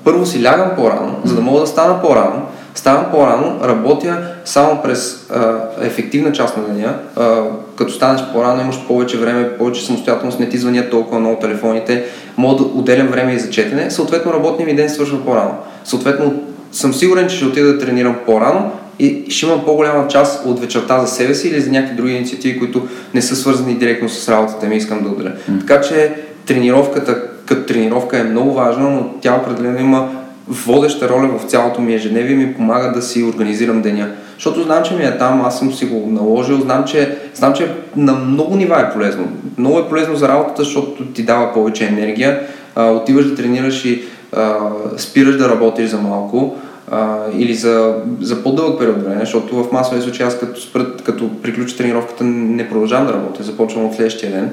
Първо 0.03 0.25
си 0.25 0.43
лягам 0.43 0.69
по-рано, 0.75 1.19
за 1.23 1.35
да 1.35 1.41
мога 1.41 1.59
да 1.59 1.67
стана 1.67 2.01
по-рано, 2.01 2.47
Ставам 2.77 3.05
по-рано, 3.11 3.59
работя 3.63 4.33
само 4.47 4.81
през 4.83 5.27
а, 5.29 5.55
ефективна 5.81 6.31
част 6.31 6.57
на 6.57 6.63
деня. 6.63 6.93
А, 7.15 7.41
като 7.75 7.93
станеш 7.93 8.21
по-рано, 8.33 8.61
имаш 8.61 8.87
повече 8.87 9.17
време, 9.17 9.57
повече 9.57 9.85
самостоятелност, 9.85 10.39
не 10.39 10.49
ти 10.49 10.57
звънят 10.57 10.91
толкова 10.91 11.19
много 11.19 11.39
телефоните, 11.39 12.05
мога 12.37 12.55
да 12.55 12.63
отделям 12.63 13.07
време 13.07 13.33
и 13.33 13.39
за 13.39 13.49
четене. 13.49 13.91
Съответно, 13.91 14.33
работният 14.33 14.71
ми 14.71 14.75
ден 14.75 14.89
свършва 14.89 15.25
по-рано. 15.25 15.55
Съответно, 15.83 16.43
съм 16.71 16.93
сигурен, 16.93 17.27
че 17.27 17.35
ще 17.35 17.45
отида 17.45 17.73
да 17.73 17.79
тренирам 17.79 18.15
по-рано 18.25 18.71
и 18.99 19.25
ще 19.29 19.45
имам 19.45 19.65
по-голяма 19.65 20.07
част 20.07 20.45
от 20.45 20.59
вечерта 20.59 20.99
за 20.99 21.07
себе 21.07 21.35
си 21.35 21.47
или 21.47 21.61
за 21.61 21.71
някакви 21.71 21.95
други 21.95 22.13
инициативи, 22.13 22.59
които 22.59 22.87
не 23.13 23.21
са 23.21 23.35
свързани 23.35 23.75
директно 23.75 24.09
с 24.09 24.29
работата 24.29 24.65
ми, 24.65 24.75
искам 24.75 25.03
да 25.03 25.09
отделя. 25.09 25.31
Mm. 25.51 25.59
Така 25.59 25.81
че 25.81 26.13
тренировката 26.45 27.23
като 27.45 27.65
тренировка 27.65 28.19
е 28.19 28.23
много 28.23 28.53
важна, 28.53 28.89
но 28.89 29.09
тя 29.21 29.35
определено 29.35 29.79
има 29.79 30.09
водеща 30.47 31.09
роля 31.09 31.27
в 31.27 31.45
цялото 31.45 31.81
ми 31.81 31.93
ежедневие 31.93 32.35
ми 32.35 32.53
помага 32.53 32.91
да 32.91 33.01
си 33.01 33.23
организирам 33.23 33.81
деня. 33.81 34.09
Защото 34.37 34.63
знам, 34.63 34.83
че 34.83 34.93
ми 34.93 35.03
е 35.03 35.17
там, 35.17 35.41
аз 35.45 35.59
съм 35.59 35.73
си 35.73 35.85
го 35.85 36.11
наложил, 36.11 36.59
знам, 36.59 36.83
че, 36.85 37.17
знам, 37.35 37.53
че 37.53 37.71
на 37.95 38.13
много 38.13 38.55
нива 38.55 38.81
е 38.81 38.93
полезно. 38.93 39.27
Много 39.57 39.79
е 39.79 39.89
полезно 39.89 40.15
за 40.15 40.27
работата, 40.27 40.63
защото 40.63 41.05
ти 41.05 41.23
дава 41.23 41.53
повече 41.53 41.85
енергия. 41.85 42.39
А, 42.75 42.85
отиваш 42.91 43.25
да 43.25 43.35
тренираш 43.35 43.85
и 43.85 44.03
а, 44.35 44.57
спираш 44.97 45.37
да 45.37 45.49
работиш 45.49 45.89
за 45.89 45.97
малко 45.97 46.55
а, 46.91 47.17
или 47.37 47.53
за, 47.53 47.95
за 48.21 48.43
по-дълъг 48.43 48.79
период 48.79 49.03
време, 49.03 49.19
защото 49.19 49.63
в 49.63 49.71
масови 49.71 50.01
случаи 50.01 50.25
аз 50.25 50.39
като, 50.39 50.61
спред, 50.61 51.01
като 51.01 51.41
приключа 51.41 51.77
тренировката 51.77 52.23
не 52.23 52.69
продължавам 52.69 53.07
да 53.07 53.13
работя, 53.13 53.43
започвам 53.43 53.85
от 53.85 53.95
следващия 53.95 54.31
ден. 54.31 54.49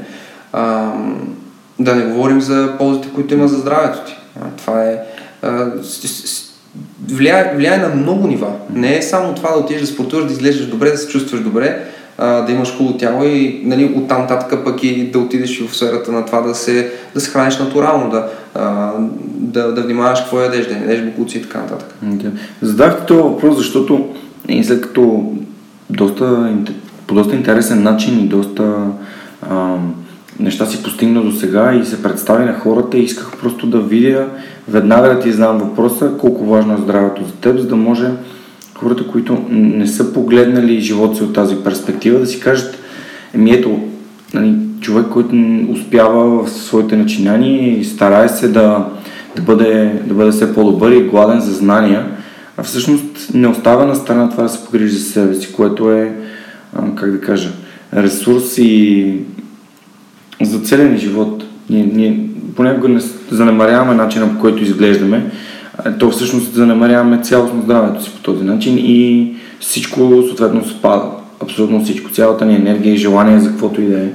А, 0.53 0.93
да 1.79 1.95
не 1.95 2.05
говорим 2.05 2.41
за 2.41 2.75
ползите, 2.79 3.09
които 3.15 3.35
има 3.35 3.49
за 3.49 3.59
здравето 3.59 3.99
ти. 4.07 4.17
А, 4.41 4.45
това 4.57 4.85
е 4.85 4.99
влияе, 7.09 7.53
влияе 7.57 7.79
на 7.79 7.89
много 7.89 8.27
нива. 8.29 8.53
Не 8.75 8.97
е 8.97 9.03
само 9.03 9.35
това 9.35 9.53
да 9.53 9.59
отидеш 9.59 9.83
да 9.83 9.89
спортуваш, 9.89 10.27
да 10.27 10.33
изглеждаш 10.33 10.67
добре, 10.67 10.91
да 10.91 10.99
се 10.99 11.09
чувстваш 11.09 11.41
добре, 11.41 11.85
а, 12.19 12.41
да 12.43 12.53
имаш 12.53 12.77
хубаво 12.77 12.99
тяло 12.99 13.25
и 13.25 13.63
нали, 13.65 13.95
оттам 13.97 14.21
нататък 14.21 14.65
пък 14.65 14.85
и 14.85 15.11
да 15.11 15.19
отидеш 15.19 15.61
в 15.61 15.77
сферата 15.77 16.13
на 16.13 16.27
това 16.27 16.41
да 16.41 16.55
се, 16.55 16.93
да 17.15 17.21
се 17.21 17.31
храниш 17.31 17.59
натурално, 17.59 18.11
да, 18.11 18.29
а, 18.55 18.93
да, 19.25 19.75
да 19.75 19.83
внимаваш 19.83 20.21
какво 20.21 20.41
ядеш, 20.41 20.67
да 20.67 20.75
ядеш 20.75 21.03
букуци 21.03 21.39
и 21.39 21.43
така 21.43 21.59
нататък. 21.59 21.95
Да. 22.03 22.31
Задах 22.63 23.07
този 23.07 23.23
въпрос, 23.23 23.57
защото 23.57 24.09
и 24.49 24.65
след 24.65 24.81
като 24.81 25.33
доста, 25.91 26.55
по 27.07 27.15
доста 27.15 27.37
интересен 27.37 27.83
начин 27.83 28.21
и 28.21 28.29
доста 28.29 28.75
ам, 29.51 29.95
неща 30.41 30.67
си 30.67 30.83
постигна 30.83 31.23
до 31.23 31.33
сега 31.33 31.75
и 31.75 31.87
се 31.87 32.03
представи 32.03 32.45
на 32.45 32.55
хората. 32.55 32.99
И 32.99 33.05
исках 33.05 33.33
просто 33.41 33.67
да 33.67 33.81
видя, 33.81 34.29
веднага 34.69 35.09
да 35.09 35.21
ти 35.21 35.33
знам 35.33 35.59
въпроса, 35.59 36.13
колко 36.21 36.45
важно 36.45 36.75
е 36.75 36.83
здравето 36.83 37.25
за 37.25 37.33
теб, 37.33 37.59
за 37.59 37.67
да 37.67 37.77
може 37.77 38.11
хората, 38.75 39.07
които 39.07 39.45
не 39.51 39.87
са 39.87 40.13
погледнали 40.13 40.81
живота 40.81 41.17
си 41.17 41.23
от 41.23 41.35
тази 41.35 41.57
перспектива, 41.57 42.19
да 42.19 42.27
си 42.27 42.41
кажат, 42.41 42.79
еми 43.35 43.51
ето, 43.51 43.81
нали, 44.35 44.55
човек, 44.81 45.07
който 45.11 45.37
успява 45.71 46.45
в 46.45 46.51
своите 46.51 46.97
начинания 46.97 47.79
и 47.79 47.85
старае 47.85 48.29
се 48.29 48.49
да, 48.49 48.89
да, 49.37 49.43
бъде, 49.43 50.03
да 50.07 50.15
бъде 50.15 50.31
все 50.31 50.55
по-добър 50.55 50.93
и 50.93 51.03
гладен 51.03 51.41
за 51.41 51.53
знания, 51.53 52.07
а 52.57 52.63
всъщност 52.63 53.35
не 53.35 53.49
оставя 53.49 53.87
на 53.87 53.95
страна 53.95 54.31
това 54.31 54.43
да 54.43 54.49
се 54.49 54.65
погрижи 54.65 54.97
за 54.97 55.11
себе 55.11 55.35
си, 55.35 55.53
което 55.53 55.93
е, 55.93 56.13
как 56.95 57.13
да 57.13 57.21
кажа, 57.21 57.51
ресурс 57.97 58.59
и 58.59 59.17
за 60.43 60.59
целен 60.59 60.99
живот. 60.99 61.45
Ние, 61.71 61.91
ние 61.95 62.21
понякога 62.57 62.89
не 62.89 63.01
занемаряваме 63.31 63.95
начина 63.95 64.35
по 64.35 64.41
който 64.41 64.63
изглеждаме, 64.63 65.31
то 65.99 66.11
всъщност 66.11 66.55
занемаряваме 66.55 67.23
цялостно 67.23 67.63
здравето 67.63 68.05
си 68.05 68.11
по 68.11 68.23
този 68.23 68.45
начин 68.45 68.79
и 68.79 69.33
всичко 69.61 70.23
съответно 70.27 70.65
спада. 70.65 71.05
Абсолютно 71.43 71.85
всичко. 71.85 72.11
Цялата 72.11 72.45
ни 72.45 72.55
енергия 72.55 72.95
и 72.95 72.99
желание 72.99 73.41
за 73.41 73.49
каквото 73.49 73.81
и 73.81 73.87
да 73.87 74.01
е. 74.01 74.09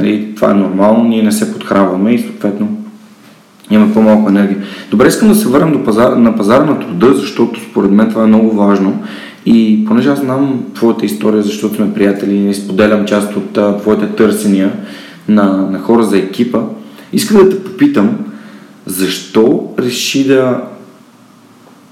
Нали, 0.00 0.34
това 0.36 0.50
е 0.50 0.54
нормално, 0.54 1.04
ние 1.04 1.22
не 1.22 1.32
се 1.32 1.52
подхранваме 1.52 2.12
и 2.12 2.18
съответно 2.18 2.78
имаме 3.70 3.94
по-малко 3.94 4.28
енергия. 4.28 4.58
Добре, 4.90 5.08
искам 5.08 5.28
да 5.28 5.34
се 5.34 5.48
върнем 5.48 5.72
до 5.72 5.84
пазар, 5.84 6.12
на 6.12 6.36
пазара 6.36 6.64
на 6.64 6.80
труда, 6.80 7.14
защото 7.14 7.60
според 7.70 7.90
мен 7.90 8.10
това 8.10 8.22
е 8.22 8.26
много 8.26 8.50
важно. 8.50 9.02
И 9.46 9.84
понеже 9.86 10.08
аз 10.08 10.20
знам 10.20 10.64
твоята 10.74 11.06
история, 11.06 11.42
защото 11.42 11.74
сме 11.74 11.94
приятели 11.94 12.48
и 12.48 12.54
споделям 12.54 13.04
част 13.04 13.36
от 13.36 13.58
а, 13.58 13.76
твоите 13.76 14.06
търсения, 14.06 14.72
на, 15.28 15.68
на 15.70 15.78
хора 15.78 16.02
за 16.02 16.18
екипа, 16.18 16.60
искам 17.12 17.36
да 17.36 17.50
те 17.50 17.64
попитам, 17.64 18.18
защо 18.86 19.68
реши 19.78 20.26
да 20.26 20.62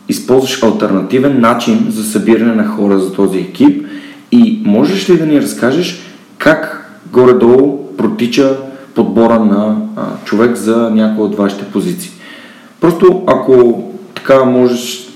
използваш 0.08 0.62
альтернативен 0.62 1.40
начин 1.40 1.86
за 1.88 2.04
събиране 2.04 2.54
на 2.54 2.66
хора 2.66 2.98
за 2.98 3.12
този 3.12 3.38
екип 3.38 3.86
и 4.32 4.62
можеш 4.64 5.10
ли 5.10 5.18
да 5.18 5.26
ни 5.26 5.40
разкажеш 5.40 5.98
как 6.38 6.90
горе-долу 7.12 7.96
протича 7.96 8.56
подбора 8.94 9.40
на 9.40 9.76
а, 9.96 10.02
човек 10.24 10.56
за 10.56 10.90
някои 10.90 11.24
от 11.24 11.36
вашите 11.36 11.64
позиции. 11.64 12.10
Просто 12.80 13.22
ако 13.26 13.84
така 14.14 14.44
можеш 14.44 15.08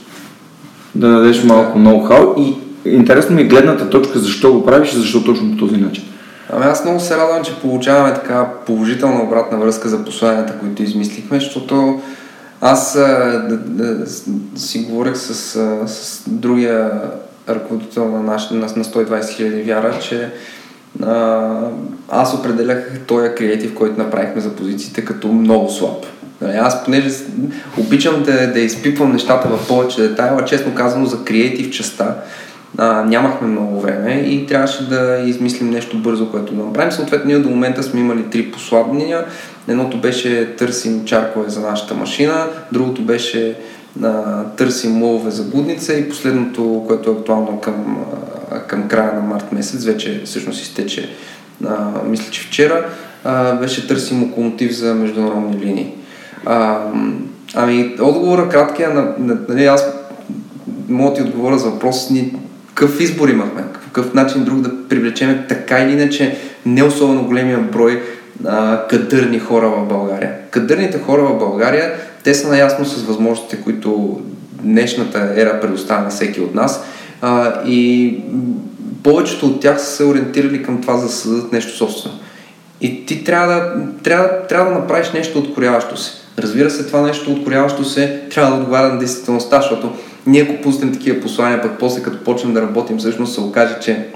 да 0.94 1.08
дадеш 1.08 1.44
малко 1.44 1.78
ноу-хау 1.78 2.40
и 2.40 2.54
интересно 2.90 3.36
ми 3.36 3.42
е 3.42 3.44
гледната 3.44 3.90
точка 3.90 4.18
защо 4.18 4.52
го 4.52 4.66
правиш 4.66 4.92
и 4.92 4.96
защо 4.96 5.24
точно 5.24 5.50
по 5.50 5.56
този 5.56 5.76
начин. 5.76 6.04
Ами 6.52 6.64
аз 6.64 6.84
много 6.84 7.00
се 7.00 7.16
радвам, 7.16 7.44
че 7.44 7.60
получаваме 7.60 8.14
така 8.14 8.48
положителна 8.66 9.22
обратна 9.22 9.58
връзка 9.58 9.88
за 9.88 10.04
посланията, 10.04 10.58
които 10.60 10.82
измислихме, 10.82 11.40
защото 11.40 12.00
аз 12.60 12.94
да, 12.94 13.58
да, 13.58 14.06
си 14.56 14.78
говорих 14.78 15.16
с, 15.16 15.34
с 15.86 16.22
другия 16.26 16.90
ръководител 17.48 18.08
на, 18.08 18.22
наш, 18.22 18.50
на, 18.50 18.60
на 18.60 18.84
120 18.84 19.28
хиляди 19.28 19.62
вяра, 19.62 19.98
че 20.00 20.32
а, 21.02 21.48
аз 22.08 22.34
определях 22.34 23.00
този 23.06 23.28
креатив, 23.28 23.74
който 23.74 24.02
направихме 24.02 24.40
за 24.40 24.56
позициите 24.56 25.04
като 25.04 25.28
много 25.28 25.70
слаб. 25.70 26.06
Нали, 26.40 26.56
аз 26.56 26.84
понеже 26.84 27.10
обичам 27.78 28.22
да, 28.22 28.52
да 28.52 28.60
изпипвам 28.60 29.12
нещата 29.12 29.48
в 29.48 29.68
повече 29.68 30.02
детайла, 30.02 30.44
честно 30.44 30.74
казано 30.74 31.06
за 31.06 31.24
креатив 31.24 31.70
частта, 31.70 32.16
а, 32.78 33.04
нямахме 33.04 33.48
много 33.48 33.80
време 33.80 34.12
и 34.12 34.46
трябваше 34.46 34.88
да 34.88 35.22
измислим 35.26 35.70
нещо 35.70 35.98
бързо, 35.98 36.30
което 36.30 36.54
да 36.54 36.64
направим. 36.64 36.92
Съответно, 36.92 37.26
ние 37.26 37.38
до 37.38 37.50
момента 37.50 37.82
сме 37.82 38.00
имали 38.00 38.22
три 38.30 38.50
послабления. 38.50 39.24
Едното 39.68 40.00
беше 40.00 40.56
търсим 40.56 41.04
чаркове 41.04 41.50
за 41.50 41.60
нашата 41.60 41.94
машина, 41.94 42.46
другото 42.72 43.02
беше 43.02 43.56
а, 44.02 44.42
търсим 44.44 45.02
ловове 45.02 45.30
за 45.30 45.42
будница 45.42 45.94
и 45.94 46.08
последното, 46.08 46.84
което 46.86 47.10
е 47.10 47.12
актуално 47.12 47.60
към, 47.60 47.96
а, 48.50 48.60
към 48.60 48.88
края 48.88 49.14
на 49.14 49.20
март 49.20 49.52
месец, 49.52 49.84
вече 49.84 50.22
всъщност 50.24 50.62
изтече, 50.62 51.10
а, 51.66 51.90
мисля, 52.06 52.30
че 52.30 52.42
вчера, 52.42 52.86
а, 53.24 53.54
беше 53.54 53.88
търсим 53.88 54.22
локомотив 54.22 54.72
за 54.72 54.94
международни 54.94 55.60
линии. 55.60 55.94
А, 56.46 56.78
ами, 57.54 57.96
отговора 58.00 58.48
краткия 58.48 58.90
на, 58.90 59.14
на, 59.18 59.38
нали, 59.48 59.64
аз 59.64 59.86
мога 60.88 61.10
да 61.10 61.16
ти 61.16 61.22
отговоря 61.22 61.58
за 61.58 61.70
въпрос, 61.70 62.10
ни 62.10 62.32
какъв 62.80 63.00
избор 63.00 63.28
имахме, 63.28 63.62
какъв 63.84 64.14
начин 64.14 64.44
друг 64.44 64.60
да 64.60 64.88
привлечеме 64.88 65.46
така 65.48 65.78
или 65.78 65.92
иначе 65.92 66.38
не 66.66 66.82
особено 66.82 67.24
големия 67.24 67.58
брой 67.58 68.02
а, 68.46 68.86
кадърни 68.88 69.38
хора 69.38 69.68
в 69.68 69.88
България. 69.88 70.32
Кадърните 70.50 70.98
хора 70.98 71.22
в 71.22 71.38
България, 71.38 71.92
те 72.24 72.34
са 72.34 72.48
наясно 72.48 72.84
с 72.84 73.02
възможностите, 73.02 73.62
които 73.62 74.20
днешната 74.62 75.32
ера 75.36 75.60
предоставя 75.60 76.02
на 76.02 76.10
всеки 76.10 76.40
от 76.40 76.54
нас. 76.54 76.84
А, 77.22 77.62
и 77.66 78.16
повечето 79.02 79.46
от 79.46 79.60
тях 79.60 79.80
са 79.80 79.86
се 79.86 80.04
ориентирали 80.04 80.62
към 80.62 80.80
това 80.80 80.96
за 80.96 81.06
да 81.06 81.12
създадат 81.12 81.52
нещо 81.52 81.76
собствено. 81.76 82.18
И 82.80 83.06
ти 83.06 83.24
трябва 83.24 83.54
да, 83.54 83.74
трябва, 84.02 84.28
трябва 84.48 84.72
да 84.72 84.78
направиш 84.78 85.12
нещо 85.12 85.38
откоряващо 85.38 85.96
се. 85.96 86.12
Разбира 86.38 86.70
се, 86.70 86.86
това 86.86 87.02
нещо 87.02 87.32
откоряващо 87.32 87.84
се 87.84 88.20
трябва 88.30 88.50
да 88.50 88.56
отговаря 88.56 88.88
на 88.88 88.98
действителността, 88.98 89.60
защото 89.60 89.92
ние 90.26 90.42
ако 90.42 90.62
пуснем 90.62 90.92
такива 90.92 91.20
послания, 91.20 91.62
пък 91.62 91.72
после 91.78 92.02
като 92.02 92.24
почнем 92.24 92.54
да 92.54 92.62
работим, 92.62 92.98
всъщност 92.98 93.34
се 93.34 93.40
окаже, 93.40 93.76
че 93.82 94.06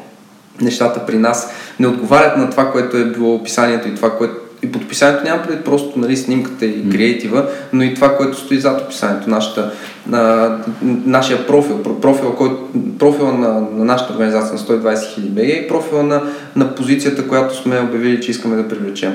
нещата 0.61 1.07
при 1.07 1.19
нас 1.19 1.51
не 1.81 1.87
отговарят 1.87 2.37
на 2.37 2.51
това, 2.51 2.73
което 2.73 2.97
е 2.97 3.05
било 3.05 3.35
описанието 3.35 3.89
и 3.89 3.95
това, 3.95 4.17
което 4.17 4.35
и 4.65 4.73
подписанието 4.73 5.25
няма 5.25 5.43
преди 5.43 5.63
просто 5.63 5.99
нали, 5.99 6.17
снимката 6.17 6.67
и 6.67 6.91
креатива, 6.91 7.49
но 7.73 7.83
и 7.83 7.95
това, 7.95 8.17
което 8.17 8.39
стои 8.39 8.61
зад 8.61 8.81
описанието, 8.81 9.31
нашата, 9.31 9.73
на, 10.07 10.51
нашия 10.83 11.47
профил, 11.47 11.83
профила, 11.83 12.37
който, 12.37 12.69
профила 12.99 13.33
на, 13.33 13.49
на 13.49 13.85
нашата 13.85 14.13
организация 14.13 14.53
на 14.53 14.59
120 14.59 14.95
000 14.95 15.29
БГ 15.29 15.65
и 15.65 15.69
профила 15.69 16.03
на, 16.03 16.23
на 16.57 16.75
позицията, 16.75 17.29
която 17.29 17.57
сме 17.57 17.81
обявили, 17.81 18.21
че 18.21 18.31
искаме 18.31 18.57
да 18.57 18.69
привлечем. 18.69 19.15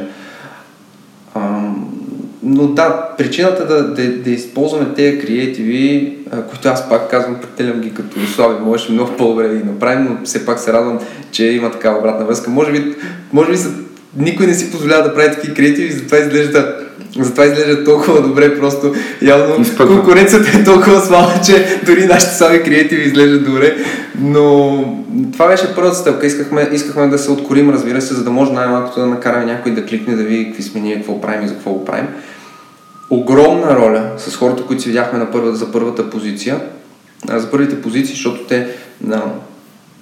Но 2.51 2.67
да, 2.67 3.09
причината 3.17 3.67
да, 3.67 3.83
да, 3.83 4.07
да 4.07 4.29
използваме 4.29 4.85
тези 4.95 5.19
креативи, 5.19 6.17
които 6.49 6.69
аз 6.69 6.89
пак 6.89 7.09
казвам, 7.09 7.35
претелям 7.41 7.81
ги 7.81 7.93
като 7.93 8.27
слаби, 8.35 8.63
можеше 8.63 8.91
много 8.91 9.11
по-добре 9.17 9.47
да 9.47 9.55
ги 9.55 9.63
направим, 9.63 10.07
но 10.09 10.25
все 10.25 10.45
пак 10.45 10.59
се 10.59 10.73
радвам, 10.73 10.99
че 11.31 11.45
има 11.45 11.71
такава 11.71 11.99
обратна 11.99 12.25
връзка. 12.25 12.49
Може 12.49 12.71
би, 12.71 12.95
може 13.33 13.51
би 13.51 13.57
са 13.57 13.69
никой 14.17 14.47
не 14.47 14.53
си 14.53 14.71
позволява 14.71 15.03
да 15.03 15.13
прави 15.13 15.35
такива 15.35 15.55
креативи, 15.55 15.91
затова 15.91 16.17
изглежда 16.17 16.75
затова 17.19 17.45
изглежда 17.45 17.83
толкова 17.83 18.21
добре, 18.21 18.59
просто 18.59 18.93
явно 19.21 19.65
конкуренцията 19.77 20.59
е 20.59 20.63
толкова 20.63 21.01
слаба, 21.01 21.33
че 21.45 21.79
дори 21.85 22.05
нашите 22.05 22.33
сами 22.33 22.63
креативи 22.63 23.03
изглеждат 23.03 23.45
добре. 23.45 23.75
Но 24.21 24.79
това 25.33 25.47
беше 25.47 25.75
първата 25.75 25.95
стъпка. 25.95 26.27
Искахме, 26.27 26.69
искахме 26.71 27.07
да 27.07 27.17
се 27.17 27.31
откорим, 27.31 27.69
разбира 27.69 28.01
се, 28.01 28.13
за 28.13 28.23
да 28.23 28.31
може 28.31 28.51
най-малкото 28.51 28.99
да 28.99 29.05
накараме 29.05 29.45
някой 29.45 29.71
да 29.71 29.85
кликне, 29.85 30.15
да 30.15 30.23
види 30.23 30.45
какви 30.45 30.63
сме 30.63 30.81
ние, 30.81 30.95
какво 30.95 31.21
правим 31.21 31.45
и 31.45 31.47
за 31.47 31.53
какво 31.53 31.71
го 31.71 31.85
правим. 31.85 32.07
Огромна 33.09 33.75
роля 33.75 34.11
с 34.17 34.35
хората, 34.35 34.65
които 34.65 34.81
си 34.83 34.89
видяхме 34.89 35.19
на 35.19 35.31
първата, 35.31 35.55
за 35.55 35.71
първата 35.71 36.09
позиция. 36.09 36.61
За 37.33 37.51
първите 37.51 37.81
позиции, 37.81 38.15
защото 38.15 38.43
те, 38.43 38.67
на, 39.01 39.23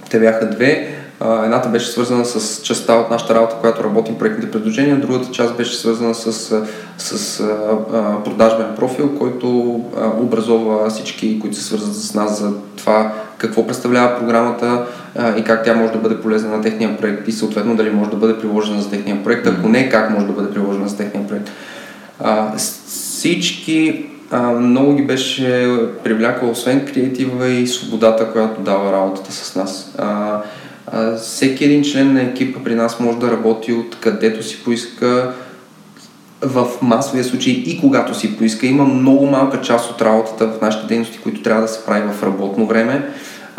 те 0.10 0.20
бяха 0.20 0.50
две 0.50 0.98
Едната 1.22 1.70
беше 1.70 1.92
свързана 1.92 2.26
с 2.26 2.62
частта 2.62 2.96
от 2.96 3.10
нашата 3.10 3.36
работа, 3.36 3.56
която 3.62 3.84
работим 3.84 4.18
проектните 4.18 4.52
предложения, 4.52 5.00
другата 5.00 5.32
част 5.32 5.58
беше 5.58 5.78
свързана 5.78 6.16
с, 6.16 6.32
с 6.98 7.40
а, 7.40 8.24
продажбен 8.24 8.68
профил, 8.76 9.16
който 9.18 9.80
а, 9.98 10.08
образова 10.08 10.90
всички, 10.90 11.40
които 11.40 11.58
се 11.58 11.64
свързват 11.64 11.96
с 11.96 12.14
нас 12.14 12.40
за 12.40 12.52
това 12.78 13.14
какво 13.38 13.68
представлява 13.68 14.20
програмата 14.20 14.86
а, 15.16 15.38
и 15.38 15.44
как 15.44 15.64
тя 15.64 15.76
може 15.76 15.94
да 15.94 16.00
бъде 16.00 16.22
полезна 16.22 16.58
на 16.58 16.62
техния 16.62 16.98
проект 16.98 17.28
и 17.28 17.32
съответно 17.32 17.76
дали 17.76 17.90
може 17.90 18.10
да 18.10 18.18
бъде 18.18 18.38
приложена 18.38 18.82
за 18.82 18.90
техния 18.90 19.24
проект, 19.24 19.48
ако 19.48 19.70
не 19.70 19.90
как 19.90 20.10
може 20.10 20.26
да 20.26 20.34
бъде 20.34 20.52
приложена 20.52 20.88
за 20.88 20.98
техния 20.98 21.28
проект. 21.28 21.50
А, 22.20 22.58
всички 22.58 24.06
а, 24.32 24.42
много 24.52 24.96
ги 24.96 25.04
беше 25.04 25.70
привлякало 26.04 26.52
освен 26.52 26.86
креатива 26.86 27.48
и 27.48 27.68
свободата, 27.68 28.32
която 28.32 28.62
дава 28.62 28.92
работата 28.92 29.32
с 29.32 29.56
нас. 29.56 29.96
А, 29.98 30.42
а, 30.88 31.16
всеки 31.16 31.66
един 31.66 31.84
член 31.84 32.14
на 32.14 32.22
екипа 32.22 32.60
при 32.64 32.76
нас 32.76 33.00
може 33.00 33.18
да 33.18 33.32
работи 33.32 33.74
от 33.74 33.98
където 34.00 34.44
си 34.44 34.64
поиска 34.64 35.34
в 36.42 36.68
масовия 36.82 37.24
случай 37.24 37.54
и 37.54 37.80
когато 37.82 38.14
си 38.20 38.38
поиска. 38.38 38.68
Има 38.68 38.86
много 38.86 39.26
малка 39.26 39.62
част 39.62 39.92
от 39.92 40.02
работата 40.02 40.48
в 40.48 40.62
нашите 40.62 40.88
дейности, 40.88 41.20
които 41.24 41.42
трябва 41.42 41.62
да 41.62 41.68
се 41.68 41.86
прави 41.86 42.10
в 42.14 42.24
работно 42.24 42.66
време. 42.66 43.10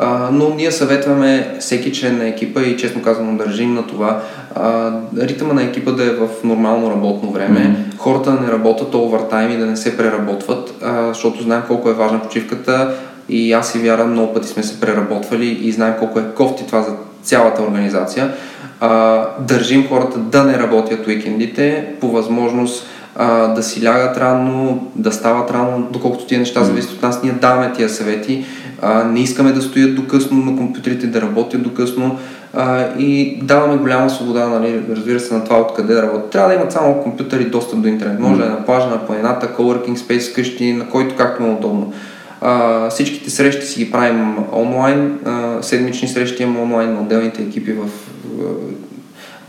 А, 0.00 0.28
но 0.32 0.54
ние 0.54 0.72
съветваме 0.72 1.56
всеки 1.60 1.92
член 1.92 2.18
на 2.18 2.28
екипа 2.28 2.60
и 2.62 2.76
честно 2.76 3.02
казано 3.02 3.36
държим 3.36 3.74
на 3.74 3.86
това 3.86 4.20
а, 4.54 4.92
ритъма 5.18 5.54
на 5.54 5.62
екипа 5.62 5.90
да 5.90 6.04
е 6.04 6.10
в 6.10 6.28
нормално 6.44 6.90
работно 6.90 7.30
време, 7.30 7.60
mm-hmm. 7.60 7.98
хората 7.98 8.30
да 8.30 8.40
не 8.40 8.52
работят 8.52 8.94
овертайм 8.94 9.50
и 9.50 9.56
да 9.56 9.66
не 9.66 9.76
се 9.76 9.96
преработват, 9.96 10.74
а, 10.82 11.08
защото 11.08 11.42
знаем 11.42 11.62
колко 11.68 11.90
е 11.90 11.94
важна 11.94 12.22
почивката 12.22 12.94
и 13.28 13.52
аз 13.52 13.74
и 13.74 13.78
вярвам, 13.78 14.12
много 14.12 14.34
пъти 14.34 14.48
сме 14.48 14.62
се 14.62 14.80
преработвали 14.80 15.46
и 15.46 15.72
знаем 15.72 15.94
колко 15.98 16.18
е 16.18 16.34
кофти 16.36 16.66
това 16.66 16.82
за 16.82 16.92
цялата 17.22 17.62
организация. 17.62 18.32
А, 18.80 19.24
държим 19.40 19.88
хората 19.88 20.18
да 20.18 20.44
не 20.44 20.58
работят 20.58 21.06
уикендите, 21.06 21.86
по 22.00 22.08
възможност 22.08 22.86
а, 23.16 23.48
да 23.48 23.62
си 23.62 23.84
лягат 23.84 24.16
рано, 24.16 24.86
да 24.96 25.12
стават 25.12 25.50
рано, 25.50 25.88
доколкото 25.90 26.26
тия 26.26 26.40
неща 26.40 26.64
зависят 26.64 26.92
от 26.92 27.02
нас, 27.02 27.22
ние 27.22 27.32
даваме 27.32 27.72
тия 27.72 27.88
съвети. 27.88 28.44
А, 28.82 29.04
не 29.04 29.20
искаме 29.20 29.52
да 29.52 29.62
стоят 29.62 29.94
до 29.94 30.06
късно 30.06 30.36
на 30.36 30.56
компютрите, 30.56 31.06
да 31.06 31.22
работят 31.22 31.62
до 31.62 31.74
късно 31.74 32.18
а, 32.54 32.84
и 32.98 33.40
даваме 33.42 33.76
голяма 33.76 34.10
свобода, 34.10 34.48
нали, 34.48 34.82
разбира 34.90 35.20
се, 35.20 35.34
на 35.34 35.44
това 35.44 35.60
откъде 35.60 35.94
да 35.94 36.02
работят. 36.02 36.30
Трябва 36.30 36.48
да 36.48 36.54
имат 36.54 36.72
само 36.72 37.02
компютър 37.02 37.40
и 37.40 37.44
достъп 37.44 37.80
до 37.80 37.88
интернет. 37.88 38.20
Може 38.20 38.40
да 38.40 38.46
е 38.46 38.48
на 38.48 38.64
плажа, 38.64 38.86
на 38.86 39.06
планината, 39.06 39.48
coworking 39.48 39.96
space 39.96 40.34
къщи, 40.34 40.72
на 40.72 40.88
който 40.88 41.16
както 41.16 41.42
му 41.42 41.48
е 41.48 41.54
удобно. 41.54 41.92
А, 42.40 42.90
всичките 42.90 43.30
срещи 43.30 43.66
си 43.66 43.84
ги 43.84 43.90
правим 43.90 44.36
онлайн, 44.52 45.18
а, 45.24 45.62
седмични 45.62 46.08
срещи 46.08 46.42
имаме 46.42 46.60
онлайн 46.60 46.94
на 46.94 47.00
отделните 47.00 47.42
екипи 47.42 47.72
в, 47.72 47.88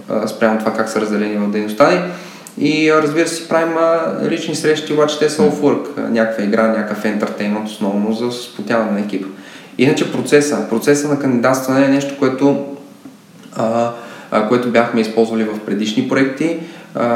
а, 0.10 0.28
спрямо 0.28 0.60
това 0.60 0.74
как 0.74 0.90
са 0.90 1.02
разделени 1.02 1.38
в 1.38 1.52
дейността 1.52 1.92
ни. 1.92 2.00
И 2.60 2.94
разбира 2.94 3.28
се, 3.28 3.50
правим 3.50 3.76
лични 4.30 4.56
срещи, 4.56 4.94
обаче 4.94 5.20
те 5.20 5.30
са 5.30 5.42
off 5.42 5.54
work, 5.54 6.10
някаква 6.10 6.44
игра, 6.44 6.68
някакъв 6.68 7.06
ентертеймент, 7.06 7.68
основно 7.68 8.14
за 8.14 8.32
спотяване 8.32 8.92
на 8.92 9.00
екипа. 9.00 9.28
Иначе 9.78 10.12
процеса, 10.12 10.66
процеса 10.70 11.08
на 11.08 11.20
кандидатстване 11.20 11.86
е 11.86 11.90
нещо, 11.90 12.16
което, 12.20 12.66
а, 13.56 13.92
а, 14.32 14.48
което 14.48 14.72
бяхме 14.72 15.02
използвали 15.02 15.44
в 15.44 15.60
предишни 15.60 16.10
проекти, 16.10 16.60
а, 16.96 17.08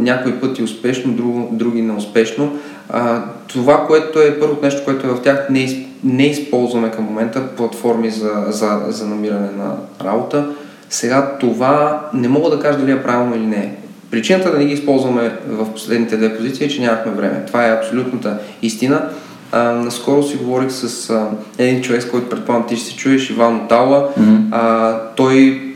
някои 0.00 0.40
пъти 0.40 0.62
успешно, 0.62 1.12
друг, 1.12 1.54
други 1.54 1.82
неуспешно. 1.82 2.58
А, 2.88 3.22
това, 3.48 3.86
което 3.86 4.20
е 4.20 4.40
първото 4.40 4.64
нещо, 4.64 4.84
което 4.84 5.06
е 5.06 5.10
в 5.10 5.22
тях, 5.22 5.46
не, 5.50 5.86
не 6.04 6.26
използваме 6.26 6.90
към 6.90 7.04
момента 7.04 7.46
платформи 7.56 8.10
за, 8.10 8.44
за, 8.48 8.80
за 8.88 9.06
намиране 9.06 9.50
на 9.58 9.76
работа. 10.04 10.48
Сега 10.90 11.36
това 11.40 12.08
не 12.14 12.28
мога 12.28 12.50
да 12.50 12.62
кажа 12.62 12.78
дали 12.78 12.92
е 12.92 13.02
правилно 13.02 13.36
или 13.36 13.46
не. 13.46 13.74
Причината 14.10 14.52
да 14.52 14.58
не 14.58 14.66
ги 14.66 14.72
използваме 14.72 15.32
в 15.48 15.72
последните 15.72 16.16
две 16.16 16.36
позиции 16.36 16.66
е, 16.66 16.68
че 16.68 16.80
нямахме 16.80 17.12
време. 17.12 17.44
Това 17.46 17.66
е 17.66 17.72
абсолютната 17.72 18.38
истина. 18.62 19.08
А, 19.52 19.62
наскоро 19.62 20.22
си 20.22 20.36
говорих 20.36 20.70
с 20.70 21.10
а, 21.10 21.26
един 21.58 21.82
човек, 21.82 22.02
с 22.02 22.10
който 22.10 22.28
предполагам 22.28 22.68
ти 22.68 22.76
ще 22.76 22.86
се 22.86 22.96
чуеш, 22.96 23.30
Иван 23.30 23.56
Отала. 23.56 24.08
Mm-hmm. 24.08 24.40
А, 24.50 25.00
той 25.16 25.67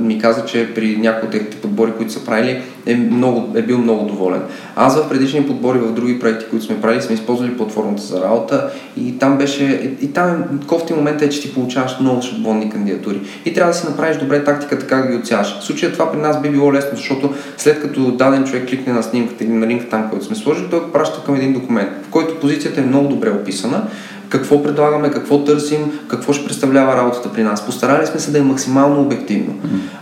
ми 0.00 0.18
каза, 0.18 0.44
че 0.44 0.74
при 0.74 0.96
някои 0.96 1.26
от 1.26 1.32
техните 1.32 1.56
подбори, 1.56 1.92
които 1.96 2.12
са 2.12 2.24
правили, 2.24 2.62
е, 2.86 2.96
много, 2.96 3.56
е 3.56 3.62
бил 3.62 3.78
много 3.78 4.06
доволен. 4.06 4.40
Аз 4.76 4.96
в 4.96 5.08
предишни 5.08 5.46
подбори 5.46 5.78
в 5.78 5.92
други 5.92 6.18
проекти, 6.18 6.46
които 6.50 6.64
сме 6.64 6.80
правили, 6.80 7.02
сме 7.02 7.14
използвали 7.14 7.56
платформата 7.56 8.02
за 8.02 8.20
работа 8.20 8.70
и 8.96 9.18
там 9.18 9.38
беше, 9.38 9.96
и 10.00 10.12
там 10.12 10.44
кофти 10.66 10.92
момент 10.92 11.22
е, 11.22 11.28
че 11.28 11.42
ти 11.42 11.54
получаваш 11.54 11.96
много 12.00 12.22
шаблонни 12.22 12.70
кандидатури. 12.70 13.20
И 13.44 13.54
трябва 13.54 13.72
да 13.72 13.78
си 13.78 13.86
направиш 13.86 14.16
добре 14.16 14.44
тактиката 14.44 14.86
как 14.86 15.10
ги 15.10 15.16
отсяваш. 15.16 15.58
В 15.60 15.64
случая 15.64 15.92
това 15.92 16.12
при 16.12 16.20
нас 16.20 16.42
би 16.42 16.50
било 16.50 16.72
лесно, 16.72 16.96
защото 16.96 17.34
след 17.56 17.80
като 17.80 18.10
даден 18.10 18.44
човек 18.44 18.68
кликне 18.68 18.92
на 18.92 19.02
снимката 19.02 19.44
или 19.44 19.52
на 19.52 19.66
линка 19.66 19.88
там, 19.88 20.10
който 20.10 20.24
сме 20.24 20.36
сложили, 20.36 20.66
той 20.70 20.92
праща 20.92 21.24
към 21.24 21.34
един 21.34 21.52
документ, 21.52 21.90
в 22.02 22.10
който 22.10 22.40
позицията 22.40 22.80
е 22.80 22.84
много 22.84 23.08
добре 23.08 23.30
описана 23.30 23.82
какво 24.28 24.62
предлагаме, 24.62 25.10
какво 25.10 25.44
търсим, 25.44 26.00
какво 26.08 26.32
ще 26.32 26.46
представлява 26.46 26.96
работата 26.96 27.32
при 27.32 27.42
нас. 27.42 27.66
Постарали 27.66 28.06
сме 28.06 28.20
се 28.20 28.30
да 28.30 28.38
е 28.38 28.42
максимално 28.42 29.00
обективно. 29.00 29.54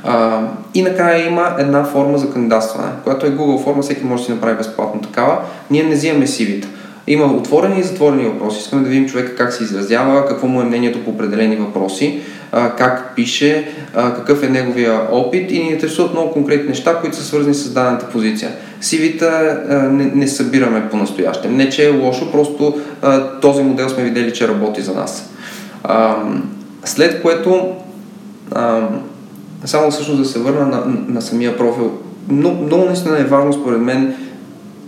А, 0.04 0.40
и 0.74 0.82
накрая 0.82 1.26
има 1.26 1.56
една 1.58 1.84
форма 1.84 2.18
за 2.18 2.30
кандидатстване, 2.30 2.88
която 3.04 3.26
е 3.26 3.30
Google 3.30 3.64
форма, 3.64 3.82
всеки 3.82 4.04
може 4.04 4.22
да 4.22 4.26
си 4.26 4.32
направи 4.32 4.56
безплатно 4.56 5.00
такава. 5.00 5.38
Ние 5.70 5.82
не 5.82 5.94
взимаме 5.94 6.26
CV-та. 6.26 6.68
Има 7.06 7.24
отворени 7.24 7.80
и 7.80 7.82
затворени 7.82 8.24
въпроси. 8.24 8.58
Искаме 8.58 8.82
да 8.82 8.88
видим 8.88 9.08
човека 9.08 9.36
как 9.36 9.52
се 9.52 9.64
изразява, 9.64 10.26
какво 10.26 10.46
му 10.46 10.60
е 10.60 10.64
мнението 10.64 11.04
по 11.04 11.10
определени 11.10 11.56
въпроси, 11.56 12.20
как 12.52 13.12
пише, 13.16 13.68
какъв 13.94 14.42
е 14.42 14.48
неговия 14.48 15.00
опит 15.10 15.50
и 15.50 15.62
ни 15.62 15.70
интересуват 15.70 16.12
много 16.12 16.32
конкретни 16.32 16.68
неща, 16.68 16.98
които 17.00 17.16
са 17.16 17.24
свързани 17.24 17.54
с 17.54 17.72
дадената 17.72 18.08
позиция. 18.08 18.50
CV-та 18.82 19.60
не, 19.90 20.04
не 20.04 20.28
събираме 20.28 20.88
по-настояще. 20.90 21.48
Не, 21.48 21.70
че 21.70 21.86
е 21.86 21.98
лошо, 21.98 22.32
просто 22.32 22.80
този 23.40 23.62
модел 23.62 23.88
сме 23.88 24.04
видели, 24.04 24.32
че 24.32 24.48
работи 24.48 24.82
за 24.82 24.94
нас. 24.94 25.30
След 26.84 27.22
което, 27.22 27.72
само 29.64 29.90
всъщност 29.90 30.22
да 30.22 30.28
се 30.28 30.38
върна 30.38 30.66
на, 30.66 30.82
на 31.08 31.22
самия 31.22 31.56
профил, 31.56 31.92
много, 32.28 32.64
много 32.64 32.84
наистина 32.84 33.18
е 33.18 33.24
важно 33.24 33.52
според 33.52 33.80
мен 33.80 34.14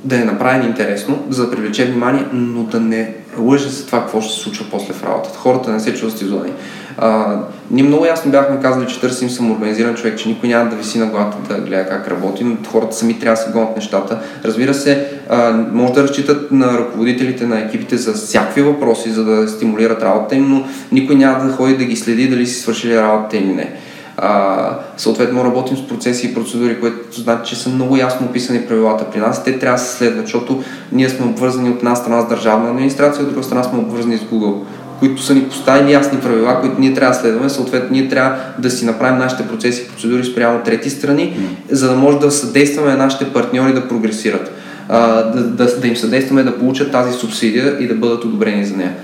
да 0.04 0.16
е 0.20 0.24
направен 0.24 0.66
интересно, 0.66 1.18
за 1.30 1.44
да 1.44 1.50
привлече 1.50 1.84
внимание, 1.84 2.26
но 2.32 2.62
да 2.62 2.80
не 2.80 3.14
лъже 3.38 3.68
за 3.68 3.86
това 3.86 4.00
какво 4.00 4.20
ще 4.20 4.34
се 4.34 4.40
случва 4.40 4.66
после 4.70 4.92
в 4.92 5.04
работата. 5.04 5.38
Хората 5.38 5.72
не 5.72 5.80
се 5.80 5.94
чувстват 5.94 6.22
изолани. 6.22 6.52
А, 6.98 7.38
ние 7.70 7.84
много 7.84 8.06
ясно 8.06 8.30
бяхме 8.30 8.60
казали, 8.60 8.86
че 8.86 9.00
търсим 9.00 9.30
самоорганизиран 9.30 9.94
човек, 9.94 10.18
че 10.18 10.28
никой 10.28 10.48
няма 10.48 10.70
да 10.70 10.76
виси 10.76 10.98
на 10.98 11.06
главата 11.06 11.36
да 11.54 11.60
гледа 11.60 11.88
как 11.88 12.08
работи, 12.08 12.44
но 12.44 12.56
хората 12.70 12.96
сами 12.96 13.18
трябва 13.18 13.36
да 13.36 13.42
се 13.42 13.52
гонят 13.52 13.76
нещата. 13.76 14.18
Разбира 14.44 14.74
се, 14.74 15.06
а, 15.28 15.52
може 15.72 15.92
да 15.92 16.02
разчитат 16.02 16.52
на 16.52 16.78
ръководителите 16.78 17.46
на 17.46 17.60
екипите 17.60 17.96
за 17.96 18.12
всякакви 18.12 18.62
въпроси, 18.62 19.10
за 19.10 19.24
да 19.24 19.48
стимулират 19.48 20.02
работата 20.02 20.34
им, 20.34 20.48
но 20.48 20.64
никой 20.92 21.16
няма 21.16 21.44
да 21.44 21.52
ходи 21.52 21.76
да 21.76 21.84
ги 21.84 21.96
следи 21.96 22.28
дали 22.28 22.46
си 22.46 22.60
свършили 22.60 22.96
работа 22.96 23.36
или 23.36 23.52
не. 23.52 23.72
А, 24.16 24.78
съответно 24.96 25.44
работим 25.44 25.76
с 25.76 25.88
процеси 25.88 26.26
и 26.26 26.34
процедури, 26.34 26.80
които 26.80 27.20
значи, 27.20 27.54
че 27.54 27.60
са 27.60 27.68
много 27.68 27.96
ясно 27.96 28.26
описани 28.26 28.66
правилата 28.66 29.10
при 29.10 29.18
нас. 29.18 29.44
Те 29.44 29.58
трябва 29.58 29.78
да 29.78 29.84
се 29.84 29.96
следват, 29.96 30.26
защото 30.26 30.62
ние 30.92 31.08
сме 31.08 31.26
обвързани 31.26 31.70
от 31.70 31.78
една 31.78 31.96
страна 31.96 32.20
с 32.20 32.28
държавна 32.28 32.68
администрация, 32.68 33.22
от 33.24 33.30
друга 33.30 33.44
страна 33.44 33.62
сме 33.62 33.78
обвързани 33.78 34.18
с 34.18 34.20
Google 34.20 34.64
които 34.98 35.22
са 35.22 35.34
ни 35.34 35.44
поставили 35.44 35.92
ясни 35.92 36.20
правила, 36.20 36.60
които 36.60 36.80
ние 36.80 36.94
трябва 36.94 37.14
да 37.14 37.20
следваме. 37.20 37.48
Съответно, 37.48 37.88
ние 37.90 38.08
трябва 38.08 38.36
да 38.58 38.70
си 38.70 38.84
направим 38.84 39.18
нашите 39.18 39.48
процеси 39.48 39.82
и 39.82 39.88
процедури 39.88 40.24
спрямо 40.24 40.60
трети 40.64 40.90
страни, 40.90 41.36
mm. 41.36 41.74
за 41.74 41.88
да 41.88 41.96
може 41.96 42.18
да 42.18 42.30
съдействаме 42.30 42.96
нашите 42.96 43.32
партньори 43.32 43.72
да 43.72 43.88
прогресират. 43.88 44.50
А, 44.88 45.22
да, 45.22 45.42
да, 45.42 45.80
да 45.80 45.88
им 45.88 45.96
съдействаме 45.96 46.42
да 46.42 46.58
получат 46.58 46.92
тази 46.92 47.12
субсидия 47.12 47.76
и 47.80 47.88
да 47.88 47.94
бъдат 47.94 48.24
одобрени 48.24 48.64
за 48.64 48.76
нея. 48.76 48.94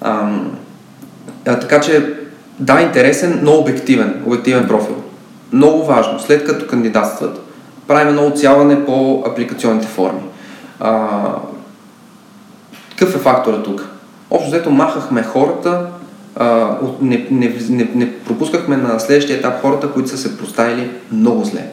А, 0.00 0.30
а, 1.46 1.58
така 1.58 1.80
че, 1.80 2.14
да, 2.58 2.80
интересен, 2.80 3.40
но 3.42 3.54
обективен, 3.54 4.22
обективен 4.26 4.68
профил. 4.68 4.96
Много 5.52 5.84
важно, 5.84 6.20
след 6.20 6.44
като 6.44 6.66
кандидатстват, 6.66 7.40
правим 7.88 8.08
едно 8.08 8.26
оцяване 8.26 8.84
по 8.84 9.24
апликационните 9.26 9.86
форми. 9.86 10.20
А, 10.80 11.08
какъв 12.90 13.14
е 13.16 13.18
фактора 13.18 13.62
тук? 13.62 13.88
Общо 14.30 14.50
взето 14.50 14.70
махахме 14.70 15.22
хората, 15.22 15.86
а, 16.36 16.76
не, 17.00 17.26
не, 17.30 17.56
не, 17.68 17.88
не 17.94 18.18
пропускахме 18.18 18.76
на 18.76 19.00
следващия 19.00 19.38
етап 19.38 19.62
хората, 19.62 19.92
които 19.92 20.08
са 20.08 20.18
се 20.18 20.38
поставили 20.38 20.90
много 21.12 21.44
зле. 21.44 21.66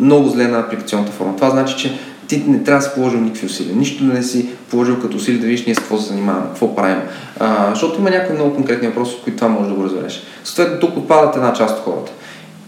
Много 0.00 0.28
зле 0.28 0.48
на 0.48 0.58
апликационната 0.58 1.12
форма. 1.12 1.36
Това 1.36 1.50
значи, 1.50 1.76
че 1.76 1.98
ти 2.40 2.50
не 2.50 2.62
трябва 2.62 2.78
да 2.78 2.84
си 2.84 2.94
положил 2.94 3.20
никакви 3.20 3.46
усилия. 3.46 3.76
Нищо 3.76 4.04
да 4.04 4.12
не 4.12 4.22
си 4.22 4.48
положил 4.70 5.00
като 5.00 5.16
усилия 5.16 5.40
да 5.40 5.46
видиш 5.46 5.66
ние 5.66 5.74
с 5.74 5.78
какво 5.78 5.98
се 5.98 6.08
занимаваме, 6.08 6.46
какво 6.46 6.76
правим. 6.76 7.00
А, 7.40 7.70
защото 7.70 8.00
има 8.00 8.10
някои 8.10 8.34
много 8.34 8.54
конкретни 8.54 8.88
въпроси, 8.88 9.16
които 9.24 9.38
това 9.38 9.48
може 9.48 9.68
да 9.68 9.74
го 9.74 9.84
разбереш. 9.84 10.22
Съответно, 10.44 10.80
тук 10.80 10.96
отпадат 10.96 11.36
една 11.36 11.52
част 11.52 11.78
от 11.78 11.84
хората. 11.84 12.12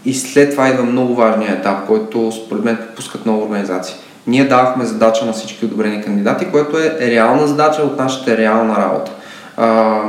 И 0.05 0.13
след 0.13 0.51
това 0.51 0.69
идва 0.69 0.83
много 0.83 1.15
важния 1.15 1.53
етап, 1.53 1.87
който 1.87 2.31
според 2.31 2.63
мен 2.63 2.77
пускат 2.95 3.25
много 3.25 3.43
организации. 3.43 3.95
Ние 4.27 4.47
давахме 4.47 4.85
задача 4.85 5.25
на 5.25 5.33
всички 5.33 5.65
одобрени 5.65 6.03
кандидати, 6.03 6.45
което 6.51 6.77
е 6.77 6.97
реална 7.01 7.47
задача 7.47 7.81
от 7.81 7.97
нашата 7.97 8.37
реална 8.37 8.75
работа 8.75 9.11
а, 9.57 10.01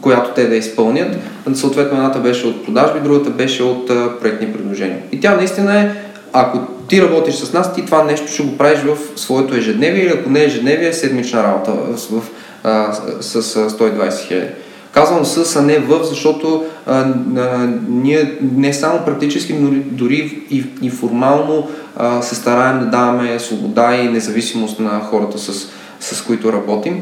която 0.00 0.30
те 0.34 0.48
да 0.48 0.56
изпълнят. 0.56 1.16
Съответно, 1.54 1.98
едната 1.98 2.18
беше 2.18 2.46
от 2.46 2.64
продажби, 2.64 3.00
другата 3.00 3.30
беше 3.30 3.62
от 3.62 3.90
а, 3.90 4.18
проектни 4.20 4.52
предложения. 4.52 4.98
И 5.12 5.20
тя 5.20 5.34
наистина 5.34 5.80
е, 5.80 5.90
ако 6.32 6.58
ти 6.88 7.02
работиш 7.02 7.34
с 7.34 7.52
нас, 7.52 7.74
ти 7.74 7.84
това 7.84 8.04
нещо 8.04 8.32
ще 8.32 8.42
го 8.42 8.58
правиш 8.58 8.78
в 8.78 9.20
своето 9.20 9.54
ежедневие 9.54 10.04
или 10.04 10.12
ако 10.12 10.30
не 10.30 10.44
ежедневие, 10.44 10.92
седмична 10.92 11.42
работа 11.42 11.72
в, 11.72 12.22
а, 12.64 12.92
с, 13.20 13.42
с 13.42 13.70
120 13.70 14.26
хиляди. 14.26 14.50
Казвам 14.92 15.24
с, 15.24 15.56
а 15.56 15.62
не 15.62 15.78
в, 15.78 16.04
защото 16.04 16.64
а, 16.86 17.00
а, 17.36 17.68
ние 17.88 18.38
не 18.40 18.72
само 18.72 19.04
практически, 19.04 19.52
но 19.52 19.70
дори 19.84 20.42
и, 20.50 20.64
и 20.82 20.90
формално 20.90 21.68
а, 21.96 22.22
се 22.22 22.34
стараем 22.34 22.80
да 22.80 22.86
даваме 22.86 23.38
свобода 23.38 23.96
и 23.96 24.08
независимост 24.08 24.80
на 24.80 25.00
хората, 25.00 25.38
с, 25.38 25.68
с 26.00 26.22
които 26.22 26.52
работим. 26.52 27.00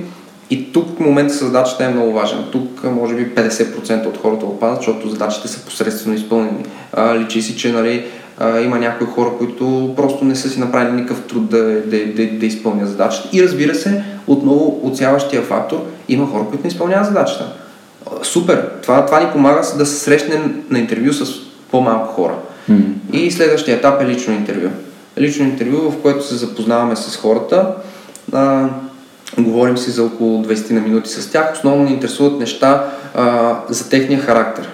И 0.50 0.72
тук 0.72 0.96
в 0.96 1.00
момента 1.00 1.34
задачата 1.34 1.84
е 1.84 1.88
много 1.88 2.12
важен. 2.12 2.38
Тук 2.52 2.84
може 2.84 3.14
би 3.14 3.34
50% 3.34 4.06
от 4.06 4.18
хората 4.18 4.46
отпадат, 4.46 4.76
защото 4.76 5.08
задачите 5.08 5.48
са 5.48 5.64
посредствено 5.64 6.16
изпълнени. 6.16 6.64
А, 6.92 7.18
личи 7.18 7.42
си, 7.42 7.56
че 7.56 7.72
нали, 7.72 8.04
а, 8.38 8.60
има 8.60 8.78
някои 8.78 9.06
хора, 9.06 9.30
които 9.38 9.92
просто 9.96 10.24
не 10.24 10.36
са 10.36 10.48
си 10.48 10.60
направили 10.60 10.92
никакъв 10.92 11.22
труд 11.22 11.50
да, 11.50 11.62
да, 11.62 12.06
да, 12.06 12.26
да 12.26 12.46
изпълнят 12.46 12.88
задачата. 12.88 13.28
И 13.32 13.42
разбира 13.42 13.74
се, 13.74 14.04
отново 14.26 14.80
отсяващия 14.82 15.42
фактор, 15.42 15.82
има 16.08 16.26
хора, 16.26 16.44
които 16.48 16.62
не 16.64 16.68
изпълняват 16.68 17.06
задачата. 17.06 17.52
Супер! 18.22 18.70
Това, 18.82 19.06
това 19.06 19.20
ни 19.20 19.26
помага 19.32 19.62
да 19.78 19.86
се 19.86 19.96
срещнем 19.96 20.64
на 20.70 20.78
интервю 20.78 21.12
с 21.12 21.40
по-малко 21.70 22.14
хора. 22.14 22.34
Mm-hmm. 22.70 23.12
И 23.12 23.30
следващия 23.30 23.76
етап 23.76 24.02
е 24.02 24.06
лично 24.06 24.34
интервю. 24.34 24.68
Лично 25.18 25.44
интервю, 25.44 25.90
в 25.90 26.02
което 26.02 26.26
се 26.26 26.34
запознаваме 26.34 26.96
с 26.96 27.16
хората. 27.16 27.74
А, 28.32 28.68
Говорим 29.38 29.78
си 29.78 29.90
за 29.90 30.04
около 30.04 30.44
20 30.44 30.70
на 30.70 30.80
минути 30.80 31.10
с 31.10 31.30
тях. 31.30 31.52
Основно 31.52 31.84
ни 31.84 31.90
интересуват 31.90 32.40
неща 32.40 32.84
а, 33.14 33.56
за 33.68 33.88
техния 33.88 34.20
характер. 34.20 34.68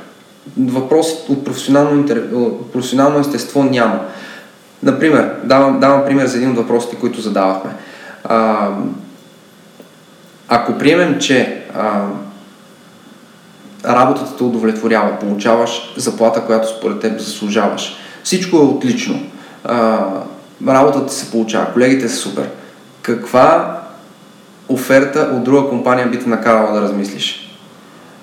Въпроси 0.58 1.16
от 1.28 1.44
професионално, 1.44 2.04
от 2.32 2.72
професионално 2.72 3.18
естество 3.18 3.64
няма. 3.64 4.00
Например, 4.82 5.34
давам, 5.44 5.80
давам 5.80 6.04
пример 6.04 6.26
за 6.26 6.36
един 6.36 6.50
от 6.50 6.56
въпросите, 6.56 6.96
които 6.96 7.20
задавахме. 7.20 7.70
А, 8.24 8.68
ако 10.48 10.78
приемем, 10.78 11.18
че 11.20 11.64
а, 11.74 12.06
работата 13.84 14.36
те 14.36 14.42
удовлетворява, 14.42 15.18
получаваш 15.18 15.94
заплата, 15.96 16.40
която 16.40 16.68
според 16.68 17.00
теб 17.00 17.20
заслужаваш, 17.20 17.96
всичко 18.24 18.56
е 18.56 18.60
отлично, 18.60 19.20
а, 19.64 20.06
работата 20.68 21.12
се 21.12 21.30
получава, 21.30 21.72
колегите 21.72 22.08
са 22.08 22.16
супер. 22.16 22.48
Каква 23.02 23.80
оферта 24.68 25.30
от 25.32 25.44
друга 25.44 25.68
компания 25.68 26.06
би 26.06 26.18
те 26.18 26.28
накарала 26.28 26.72
да 26.72 26.80
размислиш. 26.80 27.56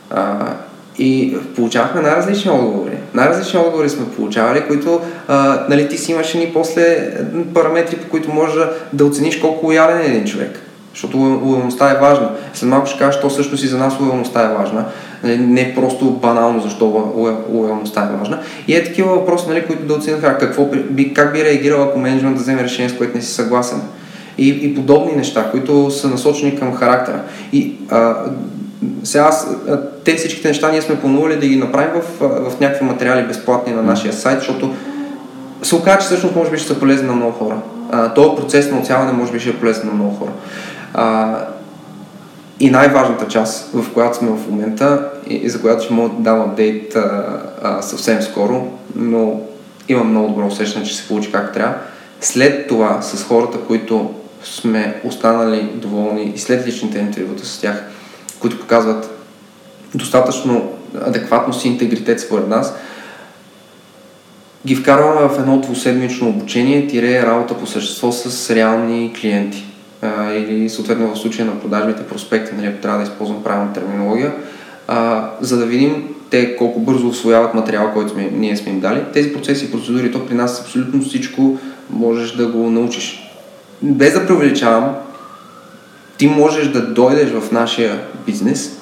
А, 0.10 0.54
и 1.00 1.38
получавахме 1.56 2.02
най-различни 2.02 2.52
отговори. 2.52 2.98
Най-различни 3.14 3.60
отговори 3.60 3.90
сме 3.90 4.06
получавали, 4.06 4.64
които 4.68 5.02
а, 5.28 5.66
нали, 5.70 5.90
ти 5.90 5.98
си 5.98 6.12
имаш 6.12 6.34
ни 6.34 6.52
после 6.54 7.14
параметри, 7.54 7.96
по 7.96 8.10
които 8.10 8.32
можеш 8.32 8.56
да 8.94 9.06
оцениш 9.06 9.40
колко 9.40 9.66
лоялен 9.66 10.02
е 10.02 10.06
един 10.06 10.26
човек. 10.26 10.60
Защото 10.94 11.18
лоялността 11.18 11.92
е 11.92 12.00
важна. 12.02 12.30
След 12.54 12.70
малко 12.70 12.88
ще 12.88 13.00
кажеш, 13.00 13.22
то 13.22 13.30
също 13.30 13.58
си 13.58 13.68
за 13.68 13.78
нас 13.78 14.00
лоялността 14.02 14.44
е 14.44 14.56
важна. 14.58 14.86
Нали, 15.24 15.38
не 15.38 15.76
просто 15.76 16.12
банално 16.12 16.62
защо 16.62 17.14
лоялността 17.50 18.10
е 18.14 18.18
важна. 18.18 18.40
И 18.68 18.76
е 18.76 18.84
такива 18.84 19.10
въпроси, 19.10 19.46
нали, 19.50 19.66
които 19.66 19.86
да 19.86 19.94
оценят 19.94 20.22
какво 20.22 20.66
би, 20.90 21.14
как 21.14 21.34
би 21.34 21.44
реагирал, 21.44 21.84
ако 21.84 22.00
менеджмент 22.00 22.36
да 22.36 22.42
вземе 22.42 22.64
решение, 22.64 22.90
с 22.90 22.98
което 22.98 23.18
не 23.18 23.24
си 23.24 23.34
съгласен 23.34 23.82
и, 24.38 24.50
и 24.50 24.76
подобни 24.76 25.16
неща, 25.16 25.52
които 25.52 25.92
са 25.92 26.08
насочени 26.08 26.60
към 26.60 26.76
характера. 26.76 27.22
И 27.54 27.74
а, 27.90 28.16
сега 29.04 29.32
те 30.06 30.16
всичките 30.16 30.48
неща 30.48 30.72
ние 30.72 30.82
сме 30.82 31.00
планували 31.00 31.36
да 31.36 31.48
ги 31.48 31.56
направим 31.56 32.02
в, 32.02 32.30
в 32.50 32.60
някакви 32.60 32.86
материали 32.86 33.28
безплатни 33.28 33.74
на 33.74 33.82
нашия 33.82 34.14
сайт, 34.14 34.40
защото 34.40 34.74
се 35.64 35.76
оказа, 35.76 35.98
че 35.98 36.06
всъщност 36.06 36.36
може 36.36 36.52
би 36.52 36.58
ще 36.58 36.68
са 36.68 36.80
полезни 36.80 37.08
на 37.08 37.14
много 37.14 37.32
хора. 37.32 37.58
А, 37.92 38.14
този 38.14 38.36
процес 38.36 38.72
на 38.72 38.80
оцяване 38.80 39.12
може 39.12 39.32
би 39.32 39.40
ще 39.40 39.50
е 39.50 39.56
полезен 39.56 39.88
на 39.88 39.94
много 39.94 40.16
хора. 40.16 40.32
А, 40.94 41.36
и 42.60 42.70
най-важната 42.70 43.28
част, 43.28 43.72
в 43.74 43.94
която 43.94 44.18
сме 44.18 44.30
в 44.30 44.50
момента 44.50 45.10
и, 45.28 45.36
и 45.36 45.50
за 45.50 45.62
която 45.62 45.84
ще 45.84 45.94
мога 45.94 46.10
да 46.10 46.24
дам 46.24 46.42
апдейт 46.42 46.96
а, 46.96 47.24
а, 47.64 47.82
съвсем 47.82 48.22
скоро, 48.22 48.68
но 48.96 49.42
имам 49.90 50.10
много 50.10 50.28
добро 50.28 50.48
усещане, 50.48 50.86
че 50.86 50.98
се 50.98 51.08
получи 51.08 51.32
както 51.32 51.54
трябва. 51.54 51.76
След 52.22 52.68
това 52.68 53.02
с 53.02 53.24
хората, 53.24 53.58
които 53.58 54.14
сме 54.44 55.02
останали 55.04 55.70
доволни 55.76 56.32
и 56.36 56.40
след 56.40 56.68
личните 56.68 57.00
интервюта 57.00 57.46
с 57.46 57.62
тях, 57.62 57.84
които 58.40 58.60
показват 58.60 59.10
достатъчно 59.96 60.72
адекватност 61.02 61.66
и 61.66 61.68
интегритет 61.68 62.20
според 62.20 62.48
нас, 62.48 62.76
ги 64.66 64.76
вкарваме 64.76 65.28
в 65.28 65.40
едно 65.40 65.60
двуседмично 65.60 66.30
обучение, 66.30 66.88
тире 66.88 67.24
работа 67.24 67.58
по 67.58 67.68
същество 67.68 68.12
с 68.12 68.56
реални 68.56 69.14
клиенти. 69.22 69.66
А, 70.02 70.34
или 70.34 70.70
съответно 70.70 71.14
в 71.14 71.20
случая 71.20 71.46
на 71.46 71.60
продажбите 71.60 72.08
проспекти, 72.08 72.56
нали, 72.56 72.68
ако 72.68 72.82
трябва 72.82 72.98
да 72.98 73.04
използвам 73.04 73.44
правилна 73.44 73.74
терминология, 73.74 74.34
а, 74.88 75.30
за 75.42 75.58
да 75.58 75.66
видим 75.66 76.16
те 76.30 76.56
колко 76.56 76.80
бързо 76.80 77.08
освояват 77.08 77.54
материала, 77.54 77.94
който 77.94 78.12
сме, 78.12 78.30
ние 78.34 78.58
сме 78.58 78.72
им 78.72 78.80
дали. 78.80 79.04
Тези 79.14 79.34
процеси 79.34 79.66
и 79.66 79.72
процедури, 79.72 80.12
то 80.12 80.26
при 80.26 80.36
нас 80.36 80.62
абсолютно 80.62 81.02
всичко 81.02 81.58
можеш 81.90 82.32
да 82.32 82.48
го 82.48 82.70
научиш 82.70 83.32
без 83.82 84.14
да 84.14 84.28
преувеличавам, 84.28 84.96
ти 86.18 86.28
можеш 86.28 86.68
да 86.68 86.82
дойдеш 86.82 87.30
в 87.30 87.52
нашия 87.52 88.02
бизнес 88.30 88.80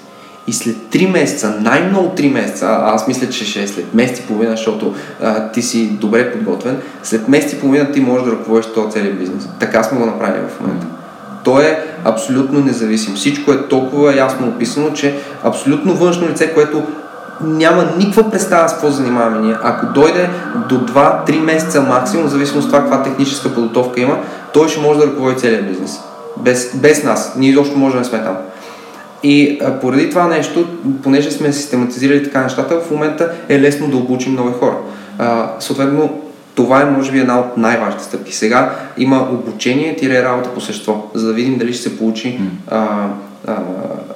и 0.47 0.53
след 0.53 0.75
3 0.75 1.11
месеца, 1.11 1.55
най-много 1.61 2.15
3 2.17 2.33
месеца, 2.33 2.65
а 2.65 2.95
аз 2.95 3.07
мисля, 3.07 3.29
че 3.29 3.45
ще 3.45 3.63
е 3.63 3.67
след 3.67 3.93
месец 3.93 4.19
и 4.19 4.21
половина, 4.21 4.51
защото 4.51 4.93
а, 5.21 5.51
ти 5.51 5.61
си 5.61 5.87
добре 5.87 6.31
подготвен, 6.31 6.77
след 7.03 7.27
месец 7.27 7.53
и 7.53 7.59
половина 7.59 7.91
ти 7.91 7.99
можеш 7.99 8.25
да 8.25 8.31
ръководиш 8.31 8.65
този 8.65 8.91
целият 8.91 9.19
бизнес. 9.19 9.47
Така 9.59 9.83
сме 9.83 9.99
го 9.99 10.05
направили 10.05 10.43
в 10.57 10.61
момента. 10.61 10.85
Той 11.43 11.63
е 11.63 11.79
абсолютно 12.03 12.59
независим. 12.59 13.15
Всичко 13.15 13.51
е 13.51 13.67
толкова 13.67 14.15
ясно 14.15 14.47
описано, 14.47 14.93
че 14.93 15.15
абсолютно 15.43 15.93
външно 15.93 16.29
лице, 16.29 16.53
което 16.53 16.83
няма 17.41 17.89
никаква 17.97 18.31
представа 18.31 18.69
с 18.69 18.71
какво 18.71 18.89
занимаваме 18.89 19.41
ние. 19.41 19.55
Ако 19.63 19.85
дойде 19.85 20.29
до 20.69 20.75
2-3 20.75 21.39
месеца 21.39 21.81
максимум, 21.81 22.27
в 22.27 22.29
зависимост 22.29 22.65
от 22.65 22.71
това 22.71 22.79
каква 22.79 23.03
техническа 23.03 23.53
подготовка 23.53 24.01
има, 24.01 24.17
той 24.53 24.69
ще 24.69 24.81
може 24.81 24.99
да 24.99 25.07
ръководи 25.07 25.37
целият 25.37 25.67
бизнес. 25.67 25.99
Без, 26.37 26.75
без 26.75 27.03
нас. 27.03 27.33
Ние 27.37 27.49
изобщо 27.49 27.77
може 27.77 27.97
да 27.97 28.05
сме 28.05 28.23
там. 28.23 28.37
И 29.27 29.59
а, 29.61 29.79
поради 29.79 30.09
това 30.09 30.27
нещо, 30.27 30.67
понеже 31.03 31.31
сме 31.31 31.53
систематизирали 31.53 32.23
така 32.23 32.43
нещата, 32.43 32.79
в 32.79 32.91
момента 32.91 33.31
е 33.49 33.59
лесно 33.59 33.87
да 33.87 33.97
обучим 33.97 34.35
нови 34.35 34.53
хора. 34.53 34.77
А, 35.19 35.51
съответно, 35.59 36.21
това 36.55 36.81
е 36.81 36.85
може 36.85 37.11
би 37.11 37.19
една 37.19 37.39
от 37.39 37.57
най-важните 37.57 38.03
стъпки. 38.03 38.35
Сега 38.35 38.75
има 38.97 39.29
обучение, 39.31 39.95
тире 39.95 40.23
работа 40.23 40.53
по 40.53 40.61
същество, 40.61 41.11
за 41.13 41.27
да 41.27 41.33
видим 41.33 41.57
дали 41.57 41.73
ще 41.73 41.83
се 41.83 41.97
получи 41.97 42.39
а, 42.67 43.07
а, 43.47 43.55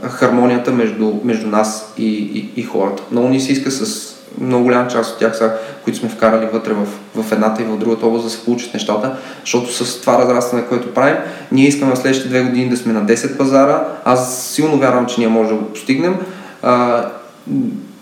хармонията 0.09 0.71
между, 0.71 1.13
между 1.23 1.47
нас 1.47 1.93
и, 1.97 2.05
и, 2.05 2.49
и 2.55 2.63
хората. 2.63 3.03
Много 3.11 3.29
ни 3.29 3.39
се 3.39 3.51
иска 3.51 3.71
с 3.71 4.15
много 4.39 4.63
голяма 4.63 4.87
част 4.87 5.13
от 5.13 5.19
тях, 5.19 5.37
са, 5.37 5.53
които 5.83 5.99
сме 5.99 6.09
вкарали 6.09 6.47
вътре 6.53 6.73
в, 6.73 6.87
в 7.23 7.31
едната 7.31 7.61
и 7.61 7.65
в 7.65 7.77
другата 7.77 8.05
област 8.05 8.25
да 8.25 8.31
се 8.31 8.45
получат 8.45 8.73
нещата, 8.73 9.15
защото 9.41 9.73
с 9.73 10.01
това 10.01 10.19
разрастване, 10.19 10.65
което 10.65 10.93
правим, 10.93 11.15
ние 11.51 11.67
искаме 11.67 11.95
в 11.95 11.97
следващите 11.97 12.29
две 12.29 12.41
години 12.41 12.69
да 12.69 12.77
сме 12.77 12.93
на 12.93 13.05
10 13.05 13.37
пазара. 13.37 13.83
Аз 14.05 14.43
силно 14.43 14.77
вярвам, 14.77 15.05
че 15.05 15.19
ние 15.19 15.27
можем 15.27 15.57
да 15.57 15.63
го 15.63 15.69
постигнем. 15.69 16.15
А, 16.61 17.05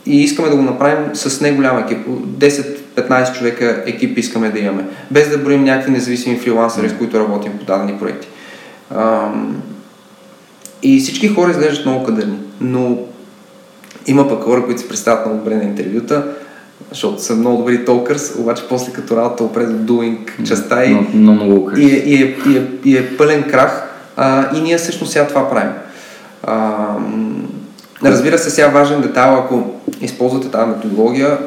и 0.06 0.24
искаме 0.24 0.50
да 0.50 0.56
го 0.56 0.62
направим 0.62 1.15
с 1.15 1.42
не 1.42 1.52
голям 1.52 1.78
екип. 1.78 2.08
10-15 2.08 3.38
човека 3.38 3.84
екип 3.86 4.18
искаме 4.18 4.50
да 4.50 4.60
имаме. 4.60 4.86
Без 5.12 5.30
да 5.30 5.38
броим 5.38 5.63
някакви 5.63 5.92
независими 5.92 6.39
фрилансери, 6.39 6.89
с 6.89 6.98
които 6.98 7.20
работим 7.20 7.58
по 7.58 7.65
дадени 7.65 8.00
проекти. 8.00 8.28
А, 8.96 9.32
и 10.84 11.00
всички 11.00 11.28
хора 11.28 11.52
изглеждат 11.52 11.86
много 11.86 12.06
кадърни, 12.06 12.38
но 12.62 12.98
има 14.10 14.30
пък 14.30 14.43
хора, 14.43 14.65
които 14.65 14.82
се 14.82 14.88
представят 14.88 15.26
много 15.26 15.39
добре 15.39 15.56
на 15.56 15.63
интервюта, 15.63 16.24
защото 16.89 17.22
са 17.22 17.36
много 17.36 17.58
добри 17.58 17.86
толкърс, 17.86 18.36
обаче 18.39 18.63
после 18.69 18.93
като 18.93 19.17
работа 19.17 19.43
опре 19.43 19.65
до 19.65 19.93
doing 19.93 20.48
частта 20.48 20.86
и, 20.86 20.95
no, 20.95 21.13
no 21.15 21.80
и, 21.80 21.91
е, 21.91 21.98
и, 21.98 22.24
е, 22.24 22.38
и, 22.48 22.58
е, 22.58 22.67
и 22.86 22.98
е 22.98 23.17
пълен 23.17 23.43
крах 23.43 23.89
а, 24.17 24.58
и 24.58 24.62
ние 24.62 24.78
всъщност 24.78 25.12
сега 25.12 25.28
това 25.28 25.50
правим. 25.50 25.72
А, 26.43 26.88
разбира 28.04 28.38
се, 28.38 28.50
сега 28.50 28.67
важен 28.67 29.02
детайл, 29.02 29.36
ако 29.36 29.63
използвате 30.02 30.52
тази 30.52 30.69
методология, 30.69 31.38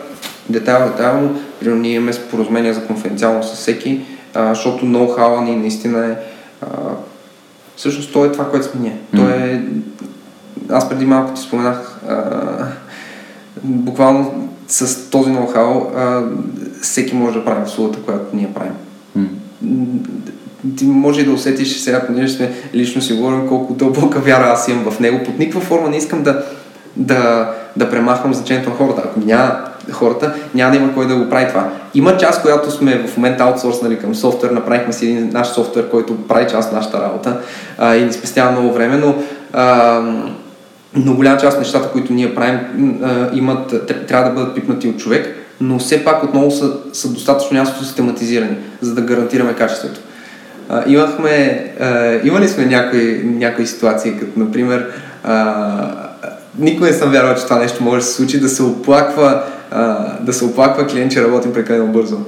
детайл, 0.49 0.87
детайлно, 0.89 1.41
примерно 1.61 1.83
ние 1.83 1.95
имаме 1.95 2.13
споразумение 2.13 2.73
за 2.73 2.85
конфиденциалност 2.85 3.55
с 3.55 3.59
всеки, 3.59 4.01
а, 4.35 4.55
защото 4.55 4.87
ноу-хауа 4.87 5.45
ни 5.45 5.57
наистина 5.57 6.07
е 6.07 6.15
а, 6.63 6.67
всъщност 7.77 8.13
то 8.13 8.25
е 8.25 8.33
това, 8.33 8.51
което 8.51 8.67
сме 8.67 8.81
ние. 8.81 8.97
Mm. 9.15 9.17
То 9.17 9.29
е 9.29 9.65
аз 10.71 10.89
преди 10.89 11.07
малко 11.07 11.35
ти 11.35 11.41
споменах, 11.41 11.92
а, 12.09 12.23
буквално 13.63 14.49
с 14.69 15.11
този 15.11 15.31
ноу-хау 15.31 15.87
всеки 16.83 17.15
може 17.15 17.39
да 17.39 17.45
прави 17.45 17.63
услугата, 17.63 17.99
която 17.99 18.37
ние 18.37 18.55
правим. 18.55 18.73
Mm. 19.19 19.27
Ти 20.77 20.85
може 20.85 21.21
и 21.21 21.25
да 21.25 21.33
усетиш 21.33 21.79
сега, 21.79 22.07
понеже 22.07 22.35
сме 22.35 22.53
лично 22.75 23.03
си 23.03 23.13
говорим 23.13 23.49
колко 23.49 23.75
дълбока 23.75 24.19
вяра 24.19 24.45
аз 24.53 24.69
имам 24.69 24.91
в 24.91 25.01
него. 25.01 25.25
Под 25.25 25.39
никаква 25.39 25.61
форма 25.61 25.89
не 25.89 25.97
искам 25.97 26.23
да, 26.23 26.45
да, 26.97 27.51
да 27.77 27.91
премахвам 27.91 28.35
значението 28.35 28.71
на 28.71 28.77
хората. 28.77 29.03
Ако 29.05 29.21
няма 29.21 29.59
хората, 29.91 30.35
няма 30.55 30.71
да 30.71 30.77
има 30.77 30.95
кой 30.95 31.07
да 31.07 31.17
го 31.17 31.31
прави 31.31 31.49
това. 31.49 31.71
Има 31.95 32.17
част, 32.17 32.43
която 32.43 32.71
сме 32.71 33.07
в 33.07 33.17
момента 33.17 33.45
аутсорснали 33.45 33.99
към 33.99 34.15
софтуер, 34.15 34.51
направихме 34.51 34.93
си 34.93 35.07
един 35.07 35.31
наш 35.33 35.49
софтуер, 35.49 35.91
който 35.91 36.27
прави 36.29 36.51
част 36.51 36.69
от 36.69 36.75
нашата 36.75 37.03
работа 37.03 37.41
а, 37.79 37.97
и 37.97 38.05
ни 38.05 38.13
спестява 38.13 38.53
много 38.53 38.73
време, 38.73 38.97
но 38.97 39.15
а, 39.53 40.01
но 40.95 41.15
голяма 41.15 41.41
част 41.41 41.57
от 41.57 41.63
нещата, 41.63 41.89
които 41.89 42.13
ние 42.13 42.35
правим, 42.35 42.61
имат, 43.35 43.87
трябва 44.09 44.31
да 44.31 44.35
бъдат 44.35 44.55
пипнати 44.55 44.89
от 44.89 44.99
човек, 44.99 45.37
но 45.61 45.79
все 45.79 46.05
пак 46.05 46.25
отново 46.25 46.51
са, 46.51 46.73
са 46.93 47.09
достатъчно 47.09 47.59
ясно 47.59 47.85
систематизирани, 47.85 48.57
за 48.81 48.95
да 48.95 49.01
гарантираме 49.01 49.55
качеството. 49.55 50.01
А, 50.69 50.85
имахме, 50.87 51.65
а, 51.81 52.19
имали 52.25 52.49
сме 52.49 52.67
някои, 52.67 53.23
някои 53.25 53.67
ситуации, 53.67 54.19
като 54.19 54.41
например 54.41 54.87
а, 55.25 56.13
никой 56.59 56.89
не 56.89 56.95
съм 56.95 57.11
вярвал, 57.11 57.35
че 57.35 57.45
това 57.45 57.59
нещо 57.59 57.83
може 57.83 57.97
да 57.97 58.07
се 58.07 58.15
случи, 58.15 58.41
да 58.41 58.49
се 58.49 58.63
оплаква, 58.63 59.43
а, 59.71 60.07
да 60.21 60.33
се 60.33 60.45
оплаква 60.45 60.87
клиент, 60.87 61.13
че 61.13 61.23
работим 61.23 61.53
прекалено 61.53 61.87
бързо. 61.87 62.19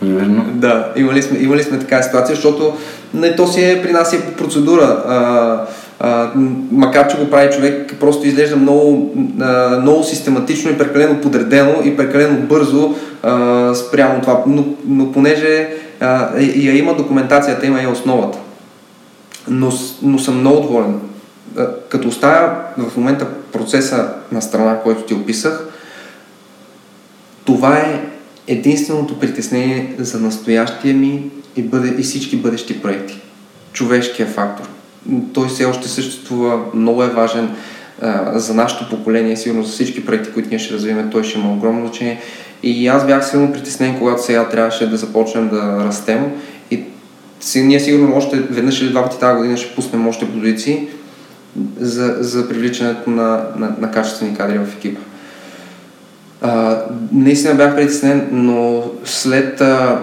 Примерно. 0.00 0.44
Да, 0.54 0.92
имали 0.96 1.22
сме, 1.22 1.38
имали 1.38 1.62
сме 1.62 1.78
такава 1.78 2.02
ситуация, 2.02 2.34
защото 2.34 2.76
не, 3.14 3.36
то 3.36 3.46
си 3.46 3.64
е 3.64 3.82
при 3.82 3.92
нас 3.92 4.12
е 4.12 4.20
по 4.20 4.32
процедура. 4.32 4.84
А, 5.08 5.66
а, 6.00 6.30
макар, 6.70 7.08
че 7.08 7.16
го 7.16 7.30
прави 7.30 7.54
човек, 7.54 7.94
просто 8.00 8.26
изглежда 8.26 8.56
много, 8.56 9.14
а, 9.40 9.78
много 9.80 10.04
систематично 10.04 10.70
и 10.70 10.78
прекалено 10.78 11.20
подредено 11.20 11.82
и 11.84 11.96
прекалено 11.96 12.40
бързо 12.40 12.94
а, 13.22 13.74
спрямо 13.74 14.20
това. 14.20 14.42
Но, 14.46 14.64
но 14.86 15.12
понеже 15.12 15.68
а, 16.00 16.38
я 16.40 16.78
има 16.78 16.94
документацията, 16.94 17.66
има 17.66 17.82
и 17.82 17.86
основата. 17.86 18.38
Но, 19.48 19.72
но 20.02 20.18
съм 20.18 20.40
много 20.40 20.60
доволен. 20.60 21.00
А, 21.58 21.66
като 21.88 22.08
оставя 22.08 22.56
в 22.78 22.96
момента 22.96 23.26
процеса 23.52 24.08
на 24.32 24.42
страна, 24.42 24.80
който 24.80 25.02
ти 25.02 25.14
описах, 25.14 25.68
това 27.44 27.76
е 27.76 28.04
единственото 28.46 29.18
притеснение 29.18 29.94
за 29.98 30.20
настоящия 30.20 30.94
ми 30.94 31.30
и, 31.56 31.62
бъде, 31.62 31.94
и 31.98 32.02
всички 32.02 32.36
бъдещи 32.36 32.82
проекти. 32.82 33.20
Човешкия 33.72 34.26
фактор 34.26 34.75
той 35.32 35.48
все 35.48 35.64
още 35.64 35.88
съществува, 35.88 36.60
много 36.74 37.02
е 37.02 37.08
важен 37.08 37.50
а, 38.02 38.38
за 38.38 38.54
нашето 38.54 38.88
поколение, 38.88 39.36
сигурно 39.36 39.62
за 39.62 39.72
всички 39.72 40.06
проекти, 40.06 40.32
които 40.32 40.48
ние 40.48 40.58
ще 40.58 40.74
развиваме, 40.74 41.10
той 41.10 41.24
ще 41.24 41.38
има 41.38 41.52
огромно 41.52 41.86
значение. 41.86 42.20
И 42.62 42.88
аз 42.88 43.06
бях 43.06 43.30
силно 43.30 43.52
притеснен, 43.52 43.98
когато 43.98 44.22
сега 44.22 44.48
трябваше 44.48 44.90
да 44.90 44.96
започнем 44.96 45.48
да 45.48 45.84
растем. 45.86 46.32
И 46.70 46.82
ние 47.56 47.80
сигурно 47.80 48.16
още 48.16 48.36
веднъж 48.36 48.80
или 48.80 48.90
два 48.90 49.02
пъти 49.02 49.18
тази 49.18 49.36
година 49.36 49.56
ще 49.56 49.74
пуснем 49.74 50.08
още 50.08 50.32
позиции 50.32 50.88
за, 51.80 52.16
за 52.20 52.48
привличането 52.48 53.10
на, 53.10 53.44
на, 53.56 53.74
на 53.80 53.90
качествени 53.90 54.36
кадри 54.36 54.58
в 54.58 54.76
екипа. 54.76 55.00
А, 56.42 56.82
наистина 57.12 57.54
бях 57.54 57.76
притеснен, 57.76 58.28
но 58.32 58.84
след 59.04 59.60
а, 59.60 59.98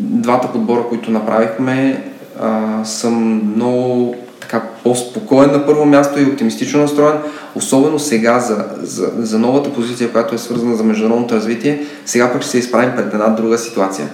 двата 0.00 0.52
подбора, 0.52 0.82
които 0.88 1.10
направихме, 1.10 2.04
а, 2.40 2.84
съм 2.84 3.42
много 3.56 4.16
така 4.40 4.62
по-спокоен 4.84 5.52
на 5.52 5.66
първо 5.66 5.84
място 5.84 6.20
и 6.20 6.24
оптимистично 6.24 6.80
настроен, 6.80 7.18
особено 7.54 7.98
сега 7.98 8.40
за, 8.40 8.64
за, 8.82 9.10
за 9.18 9.38
новата 9.38 9.72
позиция, 9.72 10.12
която 10.12 10.34
е 10.34 10.38
свързана 10.38 10.76
за 10.76 10.84
международното 10.84 11.34
развитие, 11.34 11.84
сега 12.04 12.32
пък 12.32 12.42
ще 12.42 12.50
се 12.50 12.58
изправим 12.58 12.92
пред 12.96 13.14
една 13.14 13.28
друга 13.28 13.58
ситуация. 13.58 14.08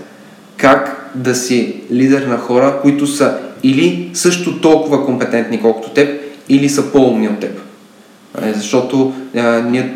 Как 0.57 1.11
да 1.15 1.35
си 1.35 1.83
лидер 1.91 2.27
на 2.27 2.39
хора, 2.39 2.79
които 2.83 3.07
са 3.07 3.39
или 3.63 4.11
също 4.15 4.61
толкова 4.61 5.07
компетентни, 5.07 5.61
колкото 5.61 5.91
теб, 5.91 6.21
или 6.49 6.69
са 6.69 6.93
по-умни 6.93 7.29
от 7.29 7.41
теб. 7.41 7.61
Е, 8.43 8.53
защото 8.53 9.15
а, 9.37 9.41
ние 9.71 9.95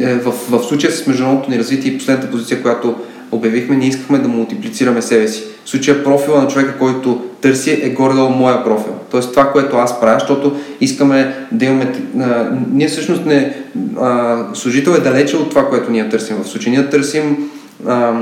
е, 0.00 0.14
в, 0.14 0.32
в 0.50 0.62
случая 0.68 0.92
с 0.92 1.06
международното 1.06 1.50
ни 1.50 1.58
развитие 1.58 1.92
и 1.92 1.98
последната 1.98 2.30
позиция, 2.30 2.62
която 2.62 2.96
обявихме, 3.32 3.76
ние 3.76 3.88
искахме 3.88 4.18
да 4.18 4.28
мултиплицираме 4.28 5.02
себе 5.02 5.28
си. 5.28 5.44
В 5.64 5.70
случая 5.70 6.04
профила 6.04 6.42
на 6.42 6.48
човека, 6.48 6.78
който 6.78 7.22
търси 7.40 7.80
е 7.82 7.90
горе-долу 7.90 8.30
моя 8.30 8.64
профил. 8.64 8.92
Тоест 9.10 9.30
това, 9.30 9.52
което 9.52 9.76
аз 9.76 10.00
правя, 10.00 10.18
защото 10.20 10.56
искаме 10.80 11.34
да 11.52 11.64
имаме... 11.64 11.92
А, 12.20 12.48
ние 12.72 12.88
всъщност 12.88 13.26
не... 13.26 13.56
А, 14.00 14.38
служител 14.54 14.90
е 14.90 15.00
далече 15.00 15.36
от 15.36 15.50
това, 15.50 15.68
което 15.68 15.90
ние 15.90 16.08
търсим. 16.08 16.36
В 16.36 16.48
случая 16.48 16.78
ние 16.78 16.90
търсим 16.90 17.50
а, 17.88 18.12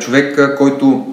човек, 0.00 0.56
който 0.58 1.06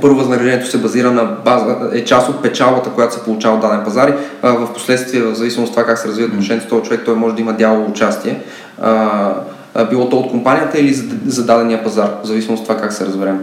първо 0.00 0.16
възнаграждението 0.16 0.70
се 0.70 0.78
базира 0.78 1.10
на 1.10 1.24
база, 1.24 1.76
е 1.92 2.04
част 2.04 2.28
от 2.28 2.42
печалбата, 2.42 2.90
която 2.90 3.14
се 3.14 3.24
получава 3.24 3.54
от 3.54 3.62
даден 3.62 3.84
пазар. 3.84 4.16
В 4.42 4.72
последствие, 4.74 5.22
в 5.22 5.34
зависимост 5.34 5.70
от 5.70 5.76
това 5.76 5.86
как 5.86 5.98
се 5.98 6.08
развиват 6.08 6.30
отношенията 6.30 6.66
с 6.66 6.70
този 6.70 6.82
човек, 6.82 7.02
той 7.04 7.14
може 7.14 7.34
да 7.34 7.40
има 7.40 7.52
дялово 7.52 7.90
участие. 7.90 8.40
А, 8.82 9.34
било 9.90 10.08
то 10.08 10.16
от 10.16 10.30
компанията 10.30 10.78
или 10.78 10.94
за, 10.94 11.04
за 11.26 11.44
дадения 11.44 11.84
пазар, 11.84 12.10
в 12.24 12.26
зависимост 12.26 12.60
от 12.60 12.68
това 12.68 12.80
как 12.80 12.92
се 12.92 13.06
разберем. 13.06 13.40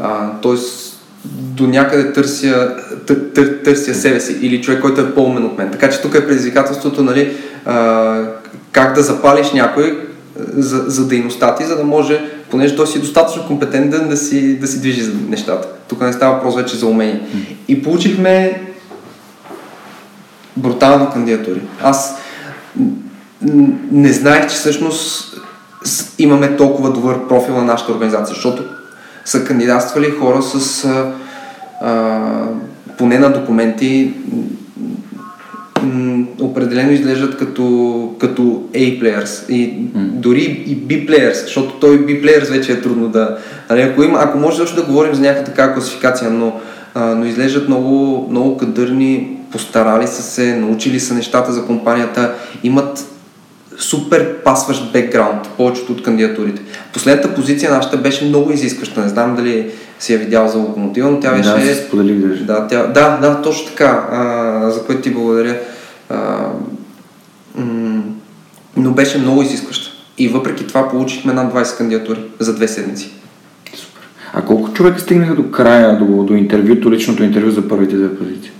А, 0.00 0.30
тоест, 0.42 1.00
до 1.24 1.66
някъде 1.66 2.12
търся, 2.12 2.74
тър, 3.06 3.20
тър, 3.34 3.58
търся 3.64 3.94
себе 3.94 4.20
си 4.20 4.38
или 4.40 4.62
човек, 4.62 4.80
който 4.80 5.00
е 5.00 5.14
по-умен 5.14 5.44
от 5.44 5.58
мен. 5.58 5.70
Така 5.70 5.90
че 5.90 6.00
тук 6.00 6.14
е 6.14 6.26
предизвикателството, 6.26 7.02
нали, 7.02 7.36
а, 7.64 8.22
как 8.72 8.94
да 8.94 9.02
запалиш 9.02 9.52
някой 9.52 10.08
за, 10.56 10.84
за 10.86 11.08
дейността 11.08 11.54
ти, 11.54 11.64
за 11.64 11.76
да 11.76 11.84
може, 11.84 12.24
понеже 12.50 12.76
той 12.76 12.86
си 12.86 13.00
достатъчно 13.00 13.46
компетентен 13.46 14.08
да 14.08 14.16
си, 14.16 14.58
да 14.58 14.66
си 14.66 14.80
движи 14.80 15.10
нещата. 15.28 15.68
Тук 15.88 16.00
не 16.00 16.12
става 16.12 16.34
въпрос 16.34 16.56
вече 16.56 16.76
за 16.76 16.86
умение. 16.86 17.20
И 17.68 17.82
получихме 17.82 18.62
брутални 20.56 21.06
кандидатури. 21.12 21.60
Аз 21.82 22.16
не 23.92 24.12
знаех, 24.12 24.46
че 24.46 24.56
всъщност 24.56 25.36
имаме 26.18 26.56
толкова 26.56 26.92
добър 26.92 27.28
профил 27.28 27.54
на 27.54 27.64
нашата 27.64 27.92
организация, 27.92 28.34
защото 28.34 28.62
са 29.24 29.44
кандидатствали 29.44 30.10
хора 30.10 30.42
с 30.42 30.84
а, 30.84 31.12
а, 31.80 32.20
поне 32.98 33.18
на 33.18 33.32
документи 33.32 34.12
м, 35.82 36.26
определено 36.40 36.92
изглеждат 36.92 37.38
като, 37.38 38.14
като 38.20 38.42
A 38.72 39.02
players 39.02 39.50
и 39.50 39.74
mm. 39.74 40.10
дори 40.10 40.64
и 40.66 40.76
B 40.76 41.08
players, 41.08 41.42
защото 41.42 41.74
той 41.80 42.06
B 42.06 42.24
players 42.24 42.50
вече 42.50 42.72
е 42.72 42.80
трудно 42.80 43.08
да... 43.08 43.38
Нали, 43.70 43.80
ако, 43.80 44.02
има, 44.02 44.18
ако 44.22 44.38
може 44.38 44.56
също 44.56 44.76
да 44.76 44.82
говорим 44.82 45.14
за 45.14 45.22
някаква 45.22 45.44
такава 45.44 45.74
класификация, 45.74 46.30
но 46.30 46.60
а, 46.94 47.14
но 47.14 47.26
изглеждат 47.26 47.68
много, 47.68 48.26
много 48.30 48.56
кадърни, 48.56 49.36
постарали 49.52 50.06
са 50.06 50.22
се, 50.22 50.56
научили 50.56 51.00
са 51.00 51.14
нещата 51.14 51.52
за 51.52 51.66
компанията, 51.66 52.34
имат 52.62 53.13
супер 53.78 54.42
пасващ 54.42 54.92
бекграунд, 54.92 55.48
повечето 55.56 55.92
от 55.92 56.02
кандидатурите. 56.02 56.62
Последната 56.92 57.34
позиция 57.34 57.70
нашата 57.70 57.96
беше 57.96 58.24
много 58.24 58.52
изискваща. 58.52 59.00
Не 59.00 59.08
знам 59.08 59.36
дали 59.36 59.70
си 59.98 60.12
я 60.12 60.18
видял 60.18 60.48
за 60.48 60.58
локомотива, 60.58 61.10
но 61.10 61.20
тя 61.20 61.32
беше... 61.34 61.50
Да, 61.50 61.74
споделих 61.74 62.28
даже. 62.28 62.44
Да, 62.44 62.66
тя... 62.68 62.86
да, 62.86 63.16
да, 63.16 63.42
точно 63.42 63.66
така, 63.66 64.08
а, 64.10 64.70
за 64.70 64.82
което 64.82 65.02
ти 65.02 65.10
благодаря. 65.10 65.58
А, 66.08 66.46
м- 67.54 68.02
но 68.76 68.90
беше 68.90 69.18
много 69.18 69.42
изискваща. 69.42 69.90
И 70.18 70.28
въпреки 70.28 70.66
това 70.66 70.88
получихме 70.88 71.32
над 71.32 71.54
20 71.54 71.76
кандидатури 71.76 72.20
за 72.38 72.54
две 72.54 72.68
седмици. 72.68 73.10
Супер. 73.74 74.02
А 74.32 74.42
колко 74.42 74.72
човека 74.72 75.00
стигнаха 75.00 75.34
до 75.34 75.50
края, 75.50 75.98
до, 75.98 76.04
до 76.04 76.34
интервюто, 76.34 76.92
личното 76.92 77.24
интервю 77.24 77.50
за 77.50 77.68
първите 77.68 77.96
две 77.96 78.16
позиции? 78.16 78.50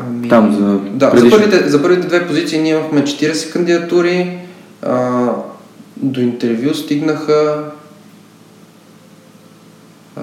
Ами... 0.00 0.28
Там 0.28 0.52
за 0.52 0.78
Да, 0.78 1.12
за 1.16 1.30
първите, 1.30 1.68
за 1.68 1.82
първите 1.82 2.06
две 2.06 2.26
позиции 2.26 2.62
ние 2.62 2.72
имахме 2.72 3.02
40 3.02 3.52
кандидатури. 3.52 4.38
А, 4.82 5.28
до 5.96 6.20
интервю 6.20 6.74
стигнаха 6.74 7.64
а, 10.16 10.20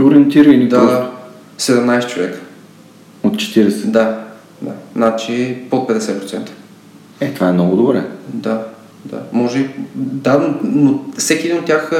Ориентирай 0.00 0.56
ни 0.56 0.68
просто. 0.68 0.86
да, 0.86 1.10
17 1.58 2.08
човека. 2.08 2.40
От 3.22 3.34
40. 3.34 3.84
Да, 3.84 4.20
да. 4.62 4.72
Значи 4.94 5.58
под 5.70 5.88
50%. 5.88 6.48
Е, 7.20 7.34
това 7.34 7.48
е 7.48 7.52
много 7.52 7.76
добре. 7.76 8.04
Да, 8.28 8.62
да. 9.04 9.20
Може. 9.32 9.68
Да, 9.94 10.54
но, 10.62 11.00
всеки 11.16 11.46
един 11.46 11.58
от 11.58 11.64
тях 11.64 11.90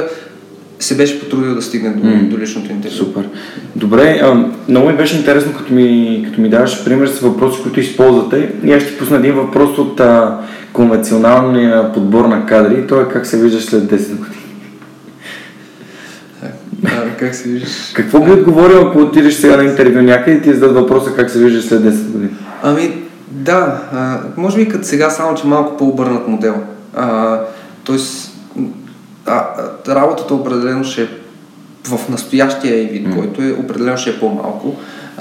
се 0.79 0.97
беше 0.97 1.19
потрудил 1.19 1.55
да 1.55 1.61
стигне 1.61 1.89
до, 1.89 2.07
М. 2.07 2.23
до 2.23 2.37
личното 2.37 2.71
интервю. 2.71 2.95
Супер. 2.95 3.29
Добре, 3.75 4.19
а, 4.23 4.45
много 4.67 4.89
ми 4.89 4.97
беше 4.97 5.17
интересно, 5.17 5.53
като 5.57 5.73
ми, 5.73 6.23
като 6.29 6.41
ми 6.41 6.49
даваш 6.49 6.85
пример 6.85 7.07
с 7.07 7.19
въпроси, 7.19 7.61
които 7.63 7.79
използвате. 7.79 8.51
И 8.63 8.73
аз 8.73 8.83
ще 8.83 8.97
пусна 8.97 9.17
един 9.17 9.35
въпрос 9.35 9.77
от 9.77 9.99
а, 9.99 10.37
конвенционалния 10.73 11.93
подбор 11.93 12.25
на 12.25 12.45
кадри. 12.45 12.87
Той 12.87 13.03
е 13.03 13.07
как 13.07 13.25
се 13.25 13.37
виждаш 13.37 13.63
след 13.65 13.83
10 13.83 13.89
години. 13.89 14.35
А, 16.85 17.17
как 17.19 17.35
се 17.35 17.49
виждаш? 17.49 17.91
Какво 17.93 18.19
би 18.19 18.31
отговорил, 18.31 18.81
ако 18.81 18.99
отидеш 18.99 19.33
сега 19.33 19.57
на 19.57 19.63
интервю 19.63 20.01
някъде 20.01 20.37
и 20.37 20.41
ти 20.41 20.53
зададат 20.53 20.75
въпроса 20.75 21.15
как 21.15 21.29
се 21.29 21.39
виждаш 21.39 21.65
след 21.65 21.81
10 21.81 22.11
години? 22.11 22.31
Ами, 22.63 22.93
да, 23.31 23.81
а, 23.93 24.19
може 24.37 24.57
би 24.57 24.69
като 24.69 24.83
сега, 24.83 25.09
само 25.09 25.35
че 25.35 25.47
малко 25.47 25.77
по-обърнат 25.77 26.27
модел. 26.27 26.55
А, 26.95 27.39
тоест, 27.83 28.34
а, 29.25 29.45
работата 29.87 30.33
определено 30.33 30.83
ще 30.83 31.01
е 31.01 31.07
в 31.87 32.09
настоящия 32.09 32.83
и 32.83 32.85
вид, 32.85 33.07
М. 33.07 33.15
който 33.15 33.41
е 33.41 33.51
определено 33.51 33.97
ще 33.97 34.09
е 34.09 34.19
по-малко. 34.19 34.75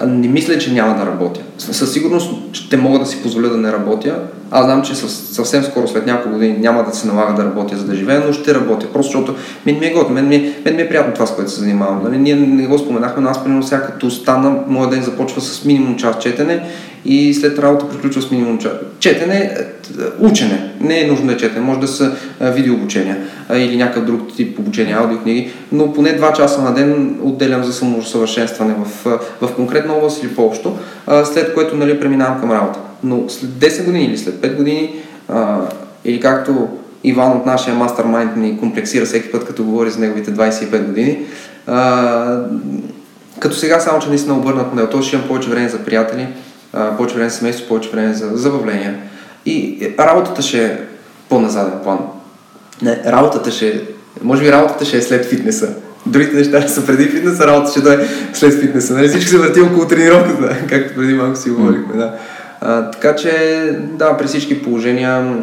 Не 0.06 0.28
мисля, 0.28 0.58
че 0.58 0.72
няма 0.72 0.96
да 0.96 1.06
работя. 1.06 1.40
Със 1.58 1.92
сигурност 1.92 2.30
ще 2.52 2.76
мога 2.76 2.98
да 2.98 3.06
си 3.06 3.22
позволя 3.22 3.48
да 3.48 3.56
не 3.56 3.72
работя. 3.72 4.18
Аз 4.50 4.64
знам, 4.64 4.82
че 4.82 4.94
съвсем 4.94 5.62
скоро, 5.62 5.88
след 5.88 6.06
няколко 6.06 6.38
години, 6.38 6.58
няма 6.58 6.84
да 6.84 6.94
се 6.94 7.06
налага 7.06 7.34
да 7.34 7.44
работя 7.44 7.76
за 7.76 7.84
да 7.84 7.94
живея, 7.94 8.22
но 8.26 8.32
ще 8.32 8.54
работя. 8.54 8.92
Просто 8.92 9.12
защото 9.12 9.34
мен 9.66 9.78
ми 9.78 9.86
е 9.86 9.92
готино, 9.92 10.14
мен 10.14 10.28
ми 10.28 10.34
е, 10.34 10.54
мен 10.64 10.76
ми 10.76 10.82
е 10.82 10.88
приятно 10.88 11.14
това, 11.14 11.26
с 11.26 11.34
което 11.34 11.50
се 11.50 11.60
занимавам. 11.60 12.00
Нали? 12.04 12.18
Ние 12.18 12.34
не 12.34 12.66
го 12.66 12.78
споменахме, 12.78 13.22
но 13.22 13.28
аз 13.28 13.44
примерно 13.44 13.62
сега 13.62 13.82
като 13.82 14.10
стана, 14.10 14.56
моят 14.66 14.90
ден 14.90 15.02
започва 15.02 15.40
с 15.40 15.64
минимум 15.64 15.96
час 15.96 16.18
четене 16.18 16.66
и 17.04 17.34
след 17.34 17.58
работа 17.58 17.88
приключва 17.88 18.22
с 18.22 18.30
минимум 18.30 18.58
час. 18.58 18.72
Четене, 18.98 19.36
е, 19.36 19.64
учене. 20.18 20.70
Не 20.80 21.00
е 21.00 21.06
нужно 21.06 21.26
да 21.26 21.32
е 21.32 21.36
четене, 21.36 21.60
може 21.60 21.80
да 21.80 21.88
са 21.88 22.12
е, 22.40 22.50
видеообучения 22.50 23.16
или 23.54 23.76
някакъв 23.76 24.04
друг 24.04 24.36
тип 24.36 24.58
обучение, 24.58 24.94
аудиокниги, 24.94 25.50
но 25.72 25.92
поне 25.92 26.20
2 26.20 26.36
часа 26.36 26.62
на 26.62 26.74
ден 26.74 27.18
отделям 27.22 27.64
за 27.64 27.72
самоусъвършенстване 27.72 28.74
в, 28.84 29.18
в 29.40 29.54
конкретна 29.56 29.94
област 29.94 30.22
или 30.22 30.34
по-общо, 30.34 30.76
след 31.24 31.54
което 31.54 31.76
нали, 31.76 32.00
преминавам 32.00 32.40
към 32.40 32.52
работа. 32.52 32.78
Но 33.04 33.28
след 33.28 33.50
10 33.50 33.84
години 33.84 34.04
или 34.04 34.18
след 34.18 34.34
5 34.34 34.56
години, 34.56 34.94
а, 35.28 35.60
или 36.04 36.20
както 36.20 36.68
Иван 37.04 37.32
от 37.32 37.46
нашия 37.46 37.74
мастермайнд 37.74 38.36
ни 38.36 38.58
комплексира 38.58 39.04
всеки 39.04 39.32
път, 39.32 39.44
като 39.44 39.64
говори 39.64 39.90
за 39.90 40.00
неговите 40.00 40.30
25 40.30 40.86
години, 40.86 41.18
а, 41.66 42.40
като 43.38 43.56
сега 43.56 43.80
само, 43.80 43.98
че 43.98 44.08
наистина 44.08 44.34
обърнат 44.34 44.70
модел, 44.70 44.86
т.е. 44.86 45.02
ще 45.02 45.16
имам 45.16 45.28
повече 45.28 45.50
време 45.50 45.68
за 45.68 45.78
приятели, 45.78 46.26
повече 46.96 47.14
време 47.14 47.30
за 47.30 47.36
семейство, 47.36 47.68
повече 47.68 47.90
време 47.90 48.14
за 48.14 48.36
забавления. 48.36 48.94
И 49.46 49.78
е, 49.80 50.04
работата 50.04 50.42
ще 50.42 50.64
е 50.64 50.78
по-назаден 51.28 51.78
план. 51.82 51.98
Не, 52.82 53.02
работата 53.06 53.50
ще 53.50 53.68
е, 53.68 53.80
може 54.22 54.42
би 54.42 54.52
работата 54.52 54.84
ще 54.84 54.96
е 54.96 55.02
след 55.02 55.26
фитнеса. 55.26 55.68
Другите 56.06 56.36
неща 56.36 56.68
са 56.68 56.86
преди 56.86 57.04
фитнеса, 57.04 57.46
работата 57.46 57.70
ще 57.70 57.80
дойде 57.80 58.08
след 58.32 58.60
фитнеса. 58.60 58.94
Нали? 58.94 59.08
Всичко 59.08 59.30
се 59.30 59.38
върти 59.38 59.60
около 59.60 59.86
тренировката, 59.86 60.56
както 60.68 60.94
преди 60.94 61.14
малко 61.14 61.36
си 61.36 61.50
говорихме. 61.50 61.96
Да. 61.96 62.14
А, 62.60 62.90
така 62.90 63.16
че, 63.16 63.32
да, 63.82 64.16
при 64.16 64.26
всички 64.26 64.62
положения 64.62 65.42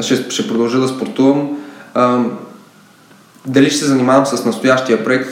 ще, 0.00 0.30
ще 0.30 0.48
продължа 0.48 0.78
да 0.78 0.88
спортувам. 0.88 1.48
А, 1.94 2.18
дали 3.46 3.70
ще 3.70 3.78
се 3.78 3.84
занимавам 3.84 4.26
с 4.26 4.44
настоящия 4.44 5.04
проект, 5.04 5.28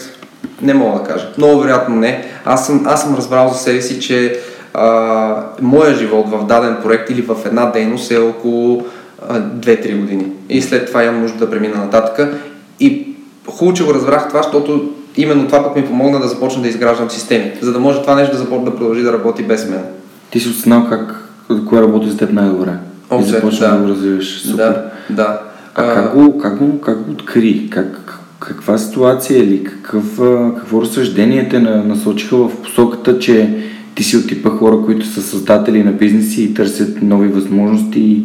не 0.63 0.75
мога 0.75 0.99
да 0.99 1.05
кажа. 1.05 1.29
Много 1.39 1.61
вероятно 1.61 1.97
не. 1.97 2.29
Аз 2.45 2.67
съм, 2.67 2.85
аз 2.87 3.03
съм 3.03 3.15
разбрал 3.15 3.49
за 3.49 3.59
себе 3.59 3.83
си, 3.83 4.01
че 4.01 4.41
а, 4.77 5.43
моя 5.63 5.95
живот 5.95 6.27
в 6.29 6.47
даден 6.47 6.77
проект 6.83 7.11
или 7.11 7.23
в 7.23 7.37
една 7.47 7.67
дейност 7.67 8.11
е 8.11 8.19
около 8.19 8.85
а, 9.29 9.41
2-3 9.41 10.01
години. 10.01 10.27
И 10.49 10.63
след 10.63 10.87
това 10.87 11.05
имам 11.05 11.21
нужда 11.23 11.39
да 11.39 11.51
премина 11.51 11.77
нататък. 11.77 12.35
И 12.81 13.07
хубаво, 13.51 13.77
че 13.77 13.85
го 13.85 13.95
разбрах 13.95 14.29
това, 14.29 14.43
защото 14.43 14.93
именно 15.17 15.47
това 15.47 15.65
пък 15.65 15.77
ми 15.77 15.87
помогна 15.87 16.21
да 16.21 16.29
започна 16.29 16.63
да 16.63 16.69
изграждам 16.69 17.11
системи, 17.11 17.53
за 17.61 17.73
да 17.73 17.79
може 17.79 18.01
това 18.03 18.15
нещо 18.15 18.33
да 18.33 18.39
започне 18.39 18.65
да 18.65 18.77
продължи 18.77 19.03
да 19.03 19.13
работи 19.13 19.43
без 19.43 19.69
мен. 19.69 19.83
Ти 20.31 20.41
си 20.41 20.49
осъзнал 20.49 20.87
как, 20.89 21.29
кое 21.69 21.83
работи 21.83 22.11
за 22.11 22.17
теб 22.17 22.33
най-добре. 22.33 22.71
И 22.71 23.15
Общо, 23.15 23.31
започна 23.31 23.69
да. 23.69 23.75
да 23.77 23.83
го 23.83 23.89
развиваш. 23.89 24.41
Супер. 24.43 24.57
Да, 24.57 24.83
да. 25.11 25.41
А 25.75 25.95
как 25.95 26.15
го, 26.15 26.39
как 26.39 26.57
го, 26.59 26.81
как 26.81 27.03
го 27.03 27.11
откри? 27.11 27.69
Как, 27.71 28.19
каква 28.39 28.79
ситуация 28.79 29.39
или 29.39 29.65
какъв, 29.65 30.21
а, 30.21 30.53
какво 30.59 30.83
разсъждение 30.83 31.49
те 31.49 31.59
на- 31.59 31.85
насочиха 31.85 32.37
в 32.37 32.57
посоката, 32.63 33.19
че 33.19 33.57
ти 33.97 34.05
си 34.05 34.17
от 34.17 34.29
типа 34.29 34.51
хора, 34.51 34.79
които 34.85 35.07
са 35.07 35.23
създатели 35.23 35.83
на 35.83 35.93
бизнеси 35.93 36.43
и 36.43 36.55
търсят 36.55 37.03
нови 37.03 37.29
възможности, 37.29 38.23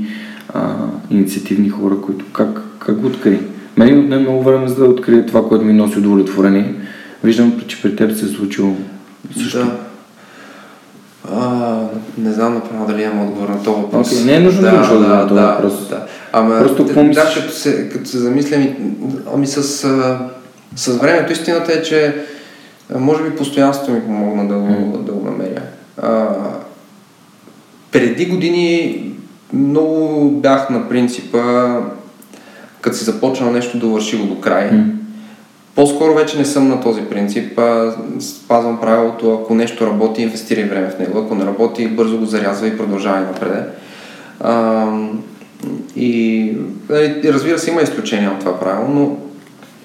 а, 0.54 0.74
инициативни 1.12 1.70
хора, 1.70 1.96
които 2.02 2.26
как, 2.34 2.62
как 2.80 3.00
го 3.00 3.08
откри? 3.08 3.40
Мен 3.78 4.00
отне 4.00 4.18
много 4.18 4.44
време 4.44 4.68
за 4.68 4.76
да 4.76 4.86
открия 4.86 5.26
това, 5.26 5.48
което 5.48 5.66
ми 5.66 5.74
носи 5.74 5.98
удовлетворение. 5.98 6.76
Виждам, 7.24 7.62
че 7.68 7.82
при 7.82 7.96
теб 7.96 8.16
се 8.16 8.26
е 8.26 8.30
случило 8.30 8.76
също. 9.38 9.58
Да. 9.58 9.78
А, 11.32 11.78
не 12.18 12.32
знам 12.32 12.54
направо 12.54 12.88
дали 12.88 13.04
имам 13.04 13.28
отговор 13.28 13.50
на 13.50 13.64
този 13.64 13.82
въпрос. 13.82 14.12
Окей, 14.12 14.24
не 14.24 14.36
е 14.36 14.40
нужно 14.40 14.62
да 14.62 14.68
имаш 14.68 14.90
отговор 14.90 15.16
на 15.16 15.28
този 15.28 15.42
въпрос. 15.42 15.90
Да. 15.90 16.06
Ама, 16.34 16.60
Просто 16.60 16.86
какво 16.86 17.04
да, 17.04 17.34
като 17.36 17.54
се, 17.54 17.90
като 17.90 18.10
се 18.10 18.18
замисля, 18.18 18.58
ми, 18.58 18.76
ами 19.36 19.48
с, 19.48 19.64
с 20.76 20.98
времето 20.98 21.32
истината 21.32 21.74
е, 21.74 21.82
че 21.82 22.16
може 23.00 23.24
би 23.24 23.36
постоянството 23.36 23.92
ми 23.92 24.02
помогна 24.02 24.48
да 24.48 24.56
го, 24.56 24.98
да 24.98 25.12
намеря. 25.12 25.21
А, 26.02 26.28
преди 27.92 28.26
години 28.26 28.98
много 29.54 30.30
бях 30.32 30.70
на 30.70 30.90
принципа, 30.90 31.76
като 32.82 32.98
си 32.98 33.04
започнал 33.04 33.52
нещо, 33.52 33.80
да 33.80 33.88
върши 33.88 34.18
го 34.18 34.26
до 34.26 34.42
край. 34.42 34.72
М. 34.72 34.86
По-скоро 35.76 36.14
вече 36.14 36.38
не 36.38 36.46
съм 36.46 36.68
на 36.68 36.82
този 36.82 37.02
принцип. 37.02 37.60
А, 37.60 37.96
спазвам 38.20 38.82
правилото, 38.82 39.34
ако 39.34 39.56
нещо 39.56 39.88
работи, 39.88 40.22
инвестирай 40.22 40.64
време 40.64 40.90
в 40.90 41.00
него. 41.00 41.20
Ако 41.20 41.36
не 41.36 41.46
работи, 41.46 41.88
бързо 41.88 42.18
го 42.18 42.26
зарязва 42.26 42.68
и 42.68 42.78
продължавай 42.78 43.22
напред. 43.22 43.80
А, 44.40 44.86
и 45.96 46.52
нали, 46.90 47.22
разбира 47.26 47.60
се, 47.60 47.72
има 47.72 47.82
изключения 47.82 48.32
от 48.32 48.40
това 48.40 48.60
правило, 48.60 48.88
но, 48.90 49.18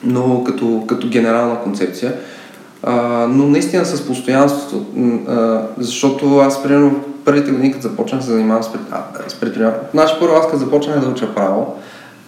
но 0.05 0.45
като, 0.45 0.85
като 0.87 1.09
генерална 1.09 1.61
концепция. 1.61 2.13
Но 3.29 3.47
наистина 3.47 3.85
с 3.85 4.07
постоянството, 4.07 4.87
защото 5.79 6.39
аз 6.39 6.63
примерно 6.63 7.01
първите 7.25 7.51
години, 7.51 7.73
като 7.73 7.89
започнах 7.89 8.25
се 8.25 8.31
занимавам 8.31 8.63
с, 8.63 8.73
пред, 8.73 8.81
с 9.29 9.35
предприемачество, 9.35 9.89
значи 9.93 10.15
първо 10.21 10.35
аз 10.35 10.47
като 10.47 10.59
започнах 10.59 11.01
да 11.01 11.09
уча 11.09 11.35
право, 11.35 11.75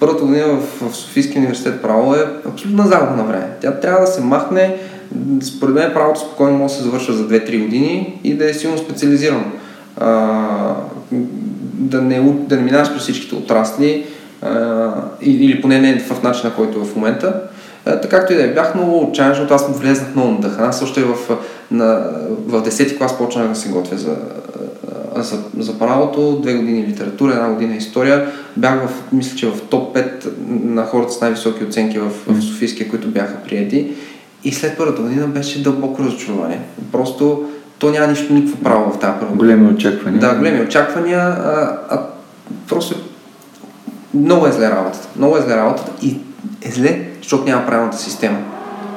първата 0.01 0.25
година 0.25 0.47
в, 0.47 0.91
в 0.91 0.97
Софийския 0.97 1.39
университет 1.39 1.83
право 1.83 2.15
е 2.15 2.27
абсолютно 2.49 2.87
загуба 2.87 3.17
на 3.17 3.25
време. 3.25 3.47
Тя 3.61 3.73
трябва 3.73 4.01
да 4.01 4.07
се 4.07 4.21
махне, 4.21 4.77
според 5.43 5.75
мен 5.75 5.93
правото 5.95 6.21
спокойно 6.21 6.59
може 6.59 6.73
да 6.73 6.79
се 6.79 6.85
завършва 6.85 7.15
за 7.15 7.29
2-3 7.29 7.65
години 7.65 8.21
и 8.25 8.35
да 8.35 8.51
е 8.51 8.55
силно 8.55 8.79
специализирано. 8.79 9.45
Да, 11.75 12.03
не, 12.03 12.21
да 12.49 12.57
не 12.57 12.63
минаваш 12.63 12.93
през 12.93 13.03
всичките 13.03 13.35
отрасли, 13.35 14.07
а, 14.43 14.91
или 15.23 15.61
поне 15.63 15.79
не 15.79 15.99
в 15.99 16.23
начина, 16.23 16.55
който 16.55 16.79
е 16.79 16.85
в 16.85 16.97
момента. 16.97 17.41
А, 17.89 18.01
така 18.01 18.19
както 18.19 18.33
и 18.33 18.37
да 18.37 18.45
е, 18.45 18.55
бях 18.55 18.75
много 18.75 19.01
отчаян, 19.01 19.33
защото 19.33 19.55
аз 19.55 19.69
му 19.69 19.75
влезнах 19.75 20.15
много 20.15 20.31
надъхан. 20.31 20.69
Аз 20.69 20.83
още 20.83 21.03
в, 21.03 21.15
на, 21.71 22.11
в 22.47 22.63
10-ти 22.63 22.99
клас 22.99 23.19
почнах 23.19 23.49
да 23.49 23.55
се 23.55 23.69
готвя 23.69 23.97
за, 23.97 24.17
за, 25.17 25.39
за 25.59 25.79
правото, 25.79 26.41
две 26.43 26.55
години 26.55 26.87
литература, 26.87 27.33
една 27.33 27.49
година 27.49 27.77
история. 27.77 28.27
Бях 28.57 28.87
в, 28.87 28.91
мисля, 29.13 29.37
че 29.37 29.47
в 29.47 29.61
топ 29.71 29.97
5 29.97 30.33
на 30.49 30.85
хората 30.85 31.13
с 31.13 31.21
най-високи 31.21 31.65
оценки 31.65 31.99
в, 31.99 32.11
в 32.27 32.43
Софийския, 32.43 32.89
които 32.89 33.09
бяха 33.09 33.37
приети. 33.49 33.93
И 34.45 34.53
след 34.53 34.77
първата 34.77 35.03
година 35.03 35.27
беше 35.27 35.63
дълбоко 35.63 36.03
разочарование. 36.03 36.61
Просто 36.93 37.49
то 37.79 37.91
няма 37.91 38.07
нищо, 38.07 38.33
никакво 38.33 38.63
право 38.63 38.93
в 38.93 38.99
тази 38.99 39.13
първа 39.21 39.35
година. 39.35 39.57
Големи 39.57 39.75
очаквания. 39.75 40.21
Да, 40.21 40.35
големи 40.35 40.61
очаквания, 40.61 41.21
а, 41.21 41.79
а 41.91 42.01
просто 42.69 42.95
много 44.15 44.47
е 44.47 44.53
зле 44.53 44.71
работата. 44.71 45.09
Много 45.17 45.37
е 45.37 45.41
зле 45.41 45.57
работата 45.57 45.93
и 46.03 46.17
е 46.63 46.71
зле, 46.71 47.08
защото 47.29 47.45
няма 47.45 47.67
правилната 47.67 47.99
система. 47.99 48.39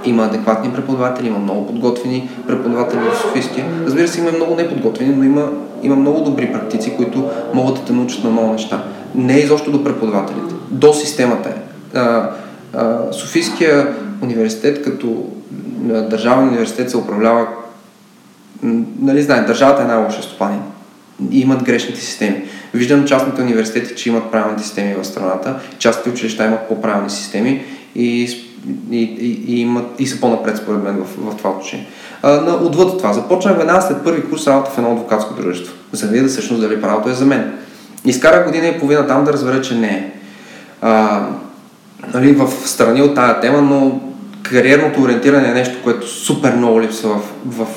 Има 0.05 0.25
адекватни 0.25 0.73
преподаватели, 0.73 1.27
има 1.27 1.39
много 1.39 1.67
подготвени 1.67 2.29
преподаватели 2.47 2.99
в 2.99 3.21
Софийския. 3.21 3.65
Разбира 3.86 4.07
се, 4.07 4.19
има 4.19 4.32
много 4.32 4.55
неподготвени, 4.55 5.15
но 5.15 5.23
има, 5.23 5.49
има 5.84 5.95
много 5.95 6.21
добри 6.21 6.51
практици, 6.51 6.95
които 6.97 7.29
могат 7.53 7.75
да 7.75 7.82
те 7.82 7.93
научат 7.93 8.23
на 8.23 8.29
много 8.29 8.53
неща. 8.53 8.84
Не 9.15 9.34
изобщо 9.34 9.71
до 9.71 9.84
преподавателите, 9.84 10.53
до 10.69 10.93
системата 10.93 11.49
е. 11.49 11.53
А, 11.97 12.29
а, 12.73 13.13
Софийския 13.13 13.93
университет 14.23 14.84
като 14.84 15.25
държавен 16.09 16.47
университет 16.47 16.89
се 16.89 16.97
управлява 16.97 17.47
нали 19.01 19.21
знаете, 19.21 19.47
държавата 19.47 19.82
е 19.82 19.86
най-лоша 19.86 20.23
стопанин 20.23 20.61
имат 21.32 21.63
грешните 21.63 22.01
системи. 22.01 22.43
Виждам 22.73 23.05
частните 23.05 23.41
университети, 23.41 23.95
че 23.95 24.09
имат 24.09 24.32
правилните 24.32 24.63
системи 24.63 24.93
в 24.93 25.03
страната, 25.03 25.59
частните 25.79 26.09
училища 26.09 26.45
имат 26.45 26.67
по-правилни 26.67 27.09
системи 27.09 27.65
и, 27.96 28.22
и, 28.92 29.02
и, 29.02 29.44
и, 29.48 29.62
имат, 29.62 29.86
и 30.00 30.08
са 30.08 30.20
по-напред 30.20 30.58
според 30.58 30.84
мен 30.84 31.04
в, 31.04 31.32
в 31.32 31.38
това 31.38 31.50
отношение. 31.50 31.88
отвъд 32.62 32.98
това, 32.98 33.14
започнах 33.14 33.58
веднага 33.58 33.82
след 33.82 34.04
първи 34.04 34.30
курс 34.30 34.48
работа 34.48 34.72
в 34.72 34.78
едно 34.78 34.92
адвокатско 34.92 35.34
дружество, 35.34 35.74
за 35.92 36.08
да 36.08 36.14
видя 36.14 36.28
всъщност 36.28 36.62
дали 36.62 36.82
правото 36.82 37.10
е 37.10 37.14
за 37.14 37.26
мен. 37.26 37.54
Изкарах 38.06 38.46
година 38.46 38.68
и 38.68 38.80
половина 38.80 39.08
там 39.08 39.24
да 39.24 39.34
разбера, 39.34 39.62
че 39.62 39.76
не 39.76 39.88
е. 39.88 40.12
А, 40.82 41.26
нали, 42.14 42.32
в 42.32 42.50
страни 42.66 43.02
от 43.02 43.16
тая 43.16 43.39
тема, 43.39 43.62
но 43.62 44.00
кариерното 44.44 45.02
ориентиране 45.02 45.50
е 45.50 45.54
нещо, 45.54 45.78
което 45.84 46.08
супер 46.08 46.56
много 46.56 46.82
липсва 46.82 47.10
в, 47.10 47.22
в, 47.46 47.68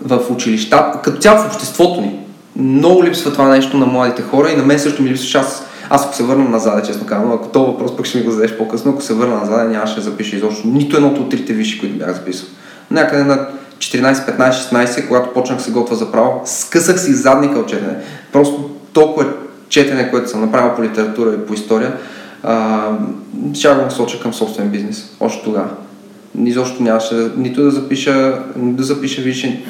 в, 0.00 0.18
в 0.18 0.30
училища, 0.30 0.92
като 1.04 1.20
цяло 1.20 1.38
в 1.38 1.46
обществото 1.46 2.00
ни. 2.00 2.18
Много 2.56 3.04
липсва 3.04 3.32
това 3.32 3.48
нещо 3.48 3.76
на 3.76 3.86
младите 3.86 4.22
хора 4.22 4.50
и 4.50 4.56
на 4.56 4.62
мен 4.62 4.78
също 4.78 5.02
ми 5.02 5.10
липсва. 5.10 5.40
Аз, 5.40 5.66
аз 5.94 6.04
ако 6.04 6.14
се 6.14 6.22
върна 6.22 6.44
назад, 6.44 6.86
честно 6.86 7.06
казвам, 7.06 7.32
ако 7.32 7.48
този 7.48 7.66
въпрос 7.66 7.96
пък 7.96 8.06
ще 8.06 8.18
ми 8.18 8.24
го 8.24 8.30
зададеш 8.30 8.56
по-късно, 8.56 8.92
ако 8.92 9.02
се 9.02 9.14
върна 9.14 9.36
назад, 9.36 9.70
нямаше 9.70 9.94
да 9.94 10.00
запиша 10.00 10.36
изобщо 10.36 10.68
нито 10.68 10.96
едното 10.96 11.22
от 11.22 11.30
трите 11.30 11.52
виши, 11.52 11.80
които 11.80 11.98
бях 11.98 12.14
записал. 12.14 12.48
Някъде 12.90 13.24
на 13.24 13.46
14, 13.78 14.14
15, 14.14 14.50
16, 14.50 15.08
когато 15.08 15.32
почнах 15.32 15.62
се 15.62 15.70
готва 15.70 15.96
за 15.96 16.12
право, 16.12 16.42
скъсах 16.44 17.00
си 17.00 17.14
задника 17.14 17.58
от 17.58 17.68
четене. 17.68 17.96
Просто 18.32 18.70
толкова 18.92 19.26
четене, 19.68 20.10
което 20.10 20.30
съм 20.30 20.40
направил 20.40 20.74
по 20.76 20.82
литература 20.82 21.34
и 21.34 21.46
по 21.46 21.54
история, 21.54 21.92
ще 23.54 23.68
го 23.68 23.82
насоча 23.82 24.20
към 24.20 24.34
собствен 24.34 24.68
бизнес. 24.68 25.16
Още 25.20 25.44
тогава. 25.44 25.68
Изобщо 26.44 26.82
нямаше 26.82 27.14
нито 27.36 27.62
да 27.62 27.70
запиша, 27.70 28.38
да 28.56 28.82
запиша 28.82 29.22
висше. 29.22 29.64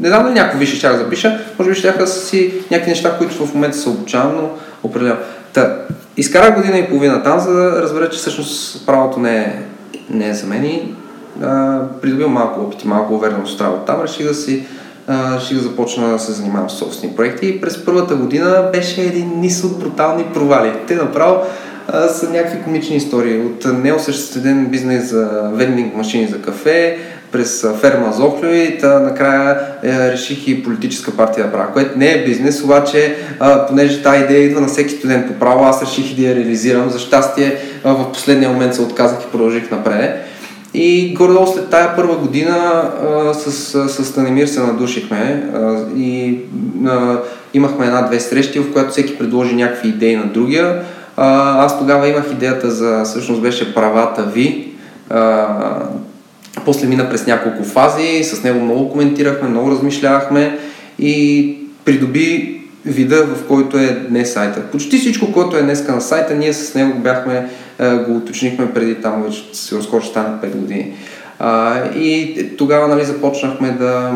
Не 0.00 0.08
знам 0.08 0.22
дали 0.22 0.34
някакво 0.34 0.58
висше 0.58 0.76
ще 0.76 0.96
запиша, 0.96 1.40
може 1.58 1.70
би 1.70 1.76
ще 1.76 2.06
си 2.06 2.52
някакви 2.70 2.90
неща, 2.90 3.18
които 3.18 3.46
в 3.46 3.54
момента 3.54 3.76
се 3.76 3.88
обучавам, 3.88 4.36
но 4.36 4.50
определено. 4.82 5.16
Та, 5.54 5.76
изкарах 6.16 6.56
година 6.56 6.78
и 6.78 6.88
половина 6.88 7.22
там, 7.22 7.40
за 7.40 7.52
да 7.52 7.82
разбера, 7.82 8.10
че 8.10 8.18
всъщност 8.18 8.86
правото 8.86 9.20
не 9.20 9.38
е, 9.38 9.62
не 10.10 10.28
е 10.28 10.34
за 10.34 10.46
мен 10.46 10.64
и 10.64 10.94
а, 11.42 11.80
придобил 12.02 12.28
малко 12.28 12.60
опит 12.60 12.82
и 12.82 12.88
малко 12.88 13.14
увереност 13.14 13.60
от. 13.60 13.86
Там 13.86 14.02
реших 14.02 14.26
да 14.26 14.34
си 14.34 14.66
реших 15.10 15.56
да 15.56 15.62
започна 15.62 16.08
да 16.08 16.18
се 16.18 16.32
занимавам 16.32 16.70
с 16.70 16.74
собствени 16.74 17.16
проекти 17.16 17.48
и 17.48 17.60
през 17.60 17.84
първата 17.84 18.14
година 18.14 18.68
беше 18.72 19.00
един 19.00 19.40
низ 19.40 19.64
от 19.64 19.78
брутални 19.78 20.24
провали. 20.34 20.72
Те 20.86 20.94
направо 20.94 21.42
са 22.08 22.30
някакви 22.30 22.62
комични 22.62 22.96
истории. 22.96 23.38
От 23.38 23.64
неосъществен 23.82 24.66
бизнес 24.66 25.10
за 25.10 25.50
вендинг 25.52 25.96
машини 25.96 26.26
за 26.26 26.42
кафе, 26.42 26.98
през 27.34 27.66
ферма 27.80 28.12
Зохлюи, 28.12 28.78
та 28.80 29.00
накрая 29.00 29.60
е, 29.82 30.12
реших 30.12 30.48
и 30.48 30.62
политическа 30.62 31.16
партия 31.16 31.46
да 31.46 31.52
правя, 31.52 31.72
което 31.72 31.98
не 31.98 32.12
е 32.12 32.24
бизнес, 32.24 32.62
обаче 32.62 33.16
а, 33.40 33.66
понеже 33.66 34.02
тази 34.02 34.24
идея 34.24 34.44
идва 34.44 34.60
на 34.60 34.66
всеки 34.66 34.94
студент 34.94 35.26
по 35.26 35.34
право, 35.34 35.64
аз 35.64 35.82
реших 35.82 36.12
и 36.12 36.14
да 36.14 36.28
я 36.28 36.34
реализирам. 36.34 36.90
За 36.90 36.98
щастие 36.98 37.56
а, 37.84 37.92
в 37.92 38.12
последния 38.12 38.50
момент 38.50 38.74
се 38.74 38.82
отказах 38.82 39.18
и 39.22 39.30
продължих 39.30 39.70
напред. 39.70 40.24
И 40.74 41.14
горе 41.14 41.52
след 41.54 41.70
тая 41.70 41.96
първа 41.96 42.16
година 42.16 42.56
а, 42.56 43.34
с, 43.34 43.52
с 43.88 44.04
Станемир 44.04 44.46
се 44.46 44.60
надушихме 44.60 45.50
а, 45.54 45.76
и 45.96 46.38
а, 46.86 47.18
имахме 47.54 47.86
една-две 47.86 48.20
срещи, 48.20 48.58
в 48.58 48.72
която 48.72 48.90
всеки 48.90 49.18
предложи 49.18 49.54
някакви 49.54 49.88
идеи 49.88 50.16
на 50.16 50.26
другия. 50.26 50.82
А, 51.16 51.58
аз 51.64 51.78
тогава 51.78 52.08
имах 52.08 52.24
идеята 52.32 52.70
за, 52.70 53.02
всъщност 53.04 53.42
беше 53.42 53.74
правата 53.74 54.22
ви. 54.22 54.72
А, 55.10 55.46
после 56.64 56.86
мина 56.86 57.10
през 57.10 57.26
няколко 57.26 57.64
фази, 57.64 58.24
с 58.24 58.42
него 58.42 58.60
много 58.60 58.90
коментирахме, 58.90 59.48
много 59.48 59.70
размишлявахме 59.70 60.58
и 60.98 61.56
придоби 61.84 62.60
вида, 62.86 63.24
в 63.24 63.46
който 63.48 63.78
е 63.78 64.06
днес 64.08 64.32
сайта. 64.32 64.62
Почти 64.72 64.98
всичко, 64.98 65.32
което 65.32 65.56
е 65.56 65.62
днес 65.62 65.88
на 65.88 66.00
сайта, 66.00 66.34
ние 66.34 66.52
с 66.52 66.74
него 66.74 66.98
бяхме, 66.98 67.48
го 67.80 68.16
уточнихме 68.16 68.74
преди 68.74 68.94
там, 68.94 69.22
вече 69.22 69.44
се 69.52 69.76
разкочи 69.76 70.08
стана 70.08 70.38
5 70.44 70.56
години. 70.56 70.92
И 71.96 72.36
тогава 72.58 72.88
нали, 72.88 73.04
започнахме 73.04 73.70
да, 73.70 74.12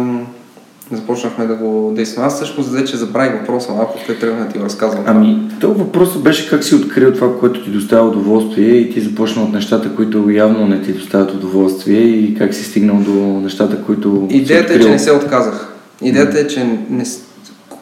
започнахме 0.92 1.46
да 1.46 1.54
го 1.54 1.92
действаме. 1.96 2.26
Аз 2.26 2.34
всъщност 2.34 2.72
вече 2.72 2.96
забравих 2.96 3.40
въпроса 3.40 3.72
малко, 3.72 3.98
след 4.06 4.20
тръгнах 4.20 4.46
да 4.46 4.52
ти 4.52 4.58
го 4.58 4.64
разказвам. 4.64 5.04
Ами, 5.06 5.38
то 5.60 5.74
въпросът 5.74 6.22
беше 6.22 6.50
как 6.50 6.64
си 6.64 6.74
открил 6.74 7.12
това, 7.12 7.38
което 7.38 7.64
ти 7.64 7.70
доставя 7.70 8.08
удоволствие 8.08 8.68
и 8.68 8.92
ти 8.92 9.00
започна 9.00 9.42
от 9.42 9.52
нещата, 9.52 9.94
които 9.96 10.30
явно 10.30 10.66
не 10.66 10.82
ти 10.82 10.92
доставят 10.92 11.34
удоволствие 11.34 12.00
и 12.00 12.34
как 12.34 12.54
си 12.54 12.64
стигнал 12.64 12.96
до 12.96 13.40
нещата, 13.40 13.82
които 13.82 14.26
Идеята 14.30 14.74
е, 14.74 14.80
че 14.80 14.90
не 14.90 14.98
се 14.98 15.12
отказах. 15.12 15.72
Идеята 16.02 16.40
е, 16.40 16.46
че 16.46 16.64
не, 16.90 17.04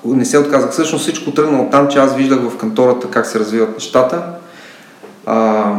не 0.04 0.24
се 0.24 0.38
отказах. 0.38 0.70
Всъщност 0.70 1.02
всичко 1.02 1.30
тръгна 1.30 1.62
от 1.62 1.70
там, 1.70 1.88
че 1.88 1.98
аз 1.98 2.16
виждах 2.16 2.40
в 2.40 2.56
кантората 2.56 3.08
как 3.10 3.26
се 3.26 3.38
развиват 3.38 3.74
нещата. 3.74 4.22
А, 5.26 5.72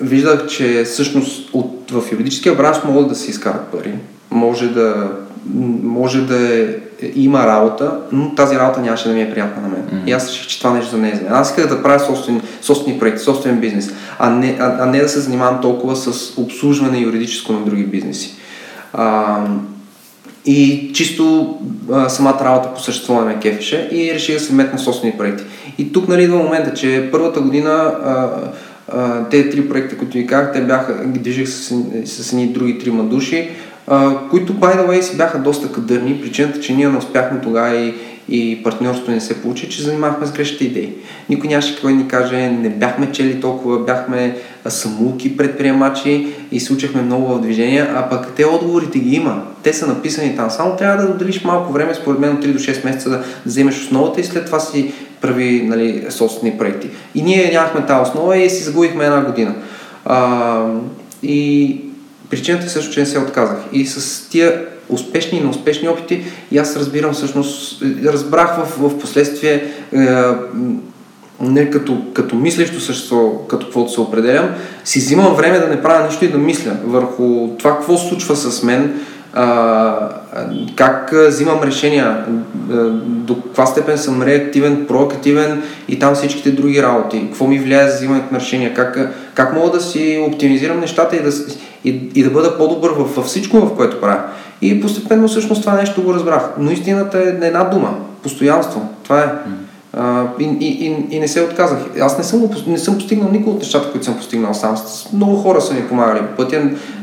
виждах, 0.00 0.46
че 0.46 0.84
всъщност 0.84 1.50
от, 1.52 1.90
в 1.90 2.12
юридическия 2.12 2.54
бранш 2.54 2.76
могат 2.84 3.08
да 3.08 3.14
се 3.14 3.30
изкарат 3.30 3.66
пари. 3.66 3.94
Може 4.30 4.68
да 4.68 5.10
може 5.82 6.26
да 6.26 6.58
е, 6.58 6.66
има 7.14 7.46
работа, 7.46 7.92
но 8.12 8.34
тази 8.34 8.56
работа 8.56 8.80
нямаше 8.80 9.08
да 9.08 9.14
ми 9.14 9.22
е 9.22 9.30
приятна 9.30 9.62
на 9.62 9.68
мен. 9.68 9.82
Mm-hmm. 9.82 10.08
И 10.08 10.12
аз 10.12 10.28
реших, 10.28 10.46
че 10.46 10.58
това 10.58 10.72
нещо 10.72 10.90
за 10.90 10.98
не 10.98 11.10
е 11.10 11.14
за 11.14 11.22
мен. 11.22 11.32
Аз 11.32 11.48
исках 11.48 11.68
да 11.68 11.82
правя 11.82 12.00
собствени, 12.00 12.40
собствени 12.62 12.98
проекти, 12.98 13.22
собствен 13.22 13.60
бизнес, 13.60 13.94
а 14.18 14.30
не, 14.30 14.56
а, 14.60 14.76
а 14.80 14.86
не 14.86 15.00
да 15.00 15.08
се 15.08 15.20
занимавам 15.20 15.60
толкова 15.60 15.96
с 15.96 16.38
обслужване 16.38 16.98
юридическо 16.98 17.52
на 17.52 17.60
други 17.60 17.84
бизнеси. 17.84 18.34
А, 18.92 19.38
и 20.44 20.90
чисто 20.94 21.56
а, 21.92 22.08
самата 22.08 22.44
работа 22.44 22.74
по 22.74 22.80
същество 22.80 23.14
ме 23.14 23.38
кефеше 23.38 23.88
и 23.92 24.14
реших 24.14 24.34
да 24.34 24.40
се 24.40 24.52
метна 24.52 24.78
собствени 24.78 25.18
проекти. 25.18 25.44
И 25.78 25.92
тук 25.92 26.08
нали 26.08 26.22
идва 26.22 26.38
момента, 26.38 26.74
че 26.74 27.08
първата 27.12 27.40
година 27.40 27.70
а, 27.70 28.28
а, 28.88 29.28
те 29.28 29.50
три 29.50 29.68
проекта, 29.68 29.96
които 29.96 30.18
ви 30.18 30.26
казах, 30.26 30.52
те 30.52 30.60
бяха, 30.60 31.04
ги 31.06 31.18
движих 31.18 31.48
с, 31.48 31.74
с 32.04 32.32
едни 32.32 32.46
други 32.46 32.78
трима 32.78 33.04
души 33.04 33.50
които, 34.30 34.54
by 34.54 34.76
the 34.76 34.88
way, 34.88 35.00
си 35.00 35.16
бяха 35.16 35.38
доста 35.38 35.72
кадърни. 35.72 36.20
Причината, 36.20 36.60
че 36.60 36.74
ние 36.74 36.88
не 36.88 36.98
успяхме 36.98 37.40
тогава 37.40 37.76
и, 37.76 37.94
и 38.28 38.62
партньорството 38.62 39.10
не 39.10 39.20
се 39.20 39.42
получи, 39.42 39.68
че 39.68 39.82
занимавахме 39.82 40.26
с 40.26 40.32
грешните 40.32 40.64
идеи. 40.64 40.94
Никой 41.28 41.48
нямаше 41.48 41.80
кой 41.80 41.92
ни 41.92 42.08
каже, 42.08 42.50
не 42.50 42.68
бяхме 42.68 43.12
чели 43.12 43.40
толкова, 43.40 43.78
бяхме 43.78 44.36
самулки 44.68 45.36
предприемачи 45.36 46.26
и 46.52 46.60
се 46.60 46.72
учихме 46.72 47.02
много 47.02 47.34
в 47.34 47.40
движение, 47.40 47.86
а 47.94 48.08
пък 48.08 48.32
те 48.36 48.44
отговорите 48.46 48.98
ги 48.98 49.16
има. 49.16 49.42
Те 49.62 49.72
са 49.72 49.86
написани 49.86 50.36
там. 50.36 50.50
Само 50.50 50.76
трябва 50.76 51.04
да 51.04 51.12
отделиш 51.12 51.44
малко 51.44 51.72
време, 51.72 51.94
според 51.94 52.20
мен 52.20 52.32
от 52.32 52.44
3 52.44 52.52
до 52.52 52.58
6 52.58 52.84
месеца 52.84 53.10
да 53.10 53.24
вземеш 53.46 53.80
основата 53.80 54.20
и 54.20 54.24
след 54.24 54.46
това 54.46 54.60
си 54.60 54.92
прави 55.20 55.62
нали, 55.66 56.06
собствени 56.10 56.58
проекти. 56.58 56.88
И 57.14 57.22
ние 57.22 57.50
нямахме 57.52 57.86
тази 57.86 58.10
основа 58.10 58.36
и 58.36 58.50
си 58.50 58.62
загубихме 58.62 59.04
една 59.04 59.24
година. 59.24 59.54
А, 60.04 60.64
и 61.22 61.76
Причината 62.30 62.66
е 62.66 62.68
също, 62.68 62.92
че 62.92 63.00
не 63.00 63.06
се 63.06 63.18
отказах. 63.18 63.58
И 63.72 63.86
с 63.86 64.28
тия 64.28 64.66
успешни 64.88 65.38
и 65.38 65.40
неуспешни 65.40 65.88
опити, 65.88 66.24
и 66.50 66.58
аз 66.58 66.76
разбирам 66.76 67.12
всъщност, 67.12 67.82
разбрах 68.04 68.56
в, 68.56 68.88
в 68.88 68.98
последствие, 68.98 69.64
е, 69.92 70.06
не 71.40 71.70
като, 71.70 72.02
като 72.14 72.36
мислещо 72.36 72.80
същество, 72.80 73.46
като 73.48 73.66
каквото 73.66 73.92
се 73.92 74.00
определям, 74.00 74.48
си 74.84 74.98
взимам 74.98 75.34
време 75.34 75.58
да 75.58 75.66
не 75.66 75.82
правя 75.82 76.06
нищо 76.06 76.24
и 76.24 76.28
да 76.28 76.38
мисля 76.38 76.76
върху 76.84 77.48
това 77.58 77.76
какво 77.76 77.98
случва 77.98 78.36
с 78.36 78.62
мен, 78.62 79.00
а, 79.32 80.08
как 80.76 81.12
взимам 81.28 81.62
решения, 81.62 82.24
до 83.04 83.42
каква 83.42 83.66
степен 83.66 83.98
съм 83.98 84.22
реактивен, 84.22 84.86
проактивен 84.86 85.62
и 85.88 85.98
там 85.98 86.14
всичките 86.14 86.50
други 86.50 86.82
работи, 86.82 87.26
какво 87.26 87.46
ми 87.46 87.58
влияе 87.58 87.88
за 87.88 87.96
взимането 87.96 88.34
на 88.34 88.40
решения, 88.40 88.74
как, 88.74 89.14
как 89.34 89.54
мога 89.54 89.70
да 89.70 89.80
си 89.80 90.24
оптимизирам 90.28 90.80
нещата 90.80 91.16
и 91.16 91.22
да, 91.22 91.30
и, 91.84 92.10
и 92.14 92.22
да 92.22 92.30
бъда 92.30 92.58
по-добър 92.58 92.90
във, 92.90 93.16
във 93.16 93.26
всичко, 93.26 93.60
в 93.60 93.76
което 93.76 94.00
правя. 94.00 94.22
И 94.62 94.80
постепенно 94.80 95.28
всъщност 95.28 95.60
това 95.60 95.74
нещо 95.74 96.02
го 96.02 96.14
разбрах. 96.14 96.50
Но 96.58 96.70
истината 96.70 97.18
е 97.18 97.46
една 97.46 97.64
дума. 97.64 97.94
Постоянство. 98.22 98.88
Това 99.04 99.20
е. 99.20 99.28
А, 99.92 100.24
и, 100.40 100.44
и, 100.44 100.86
и, 100.86 101.16
и 101.16 101.20
не 101.20 101.28
се 101.28 101.42
отказах. 101.42 101.78
Аз 102.00 102.18
не 102.18 102.24
съм, 102.24 102.48
не 102.66 102.78
съм 102.78 102.94
постигнал 102.94 103.30
никога 103.32 103.50
от 103.50 103.58
нещата, 103.58 103.90
които 103.90 104.04
съм 104.04 104.16
постигнал 104.16 104.54
сам. 104.54 104.76
Много 105.12 105.36
хора 105.36 105.60
са 105.60 105.74
ми 105.74 105.88
помагали 105.88 106.20
по 106.26 106.36
пътя, 106.36 106.62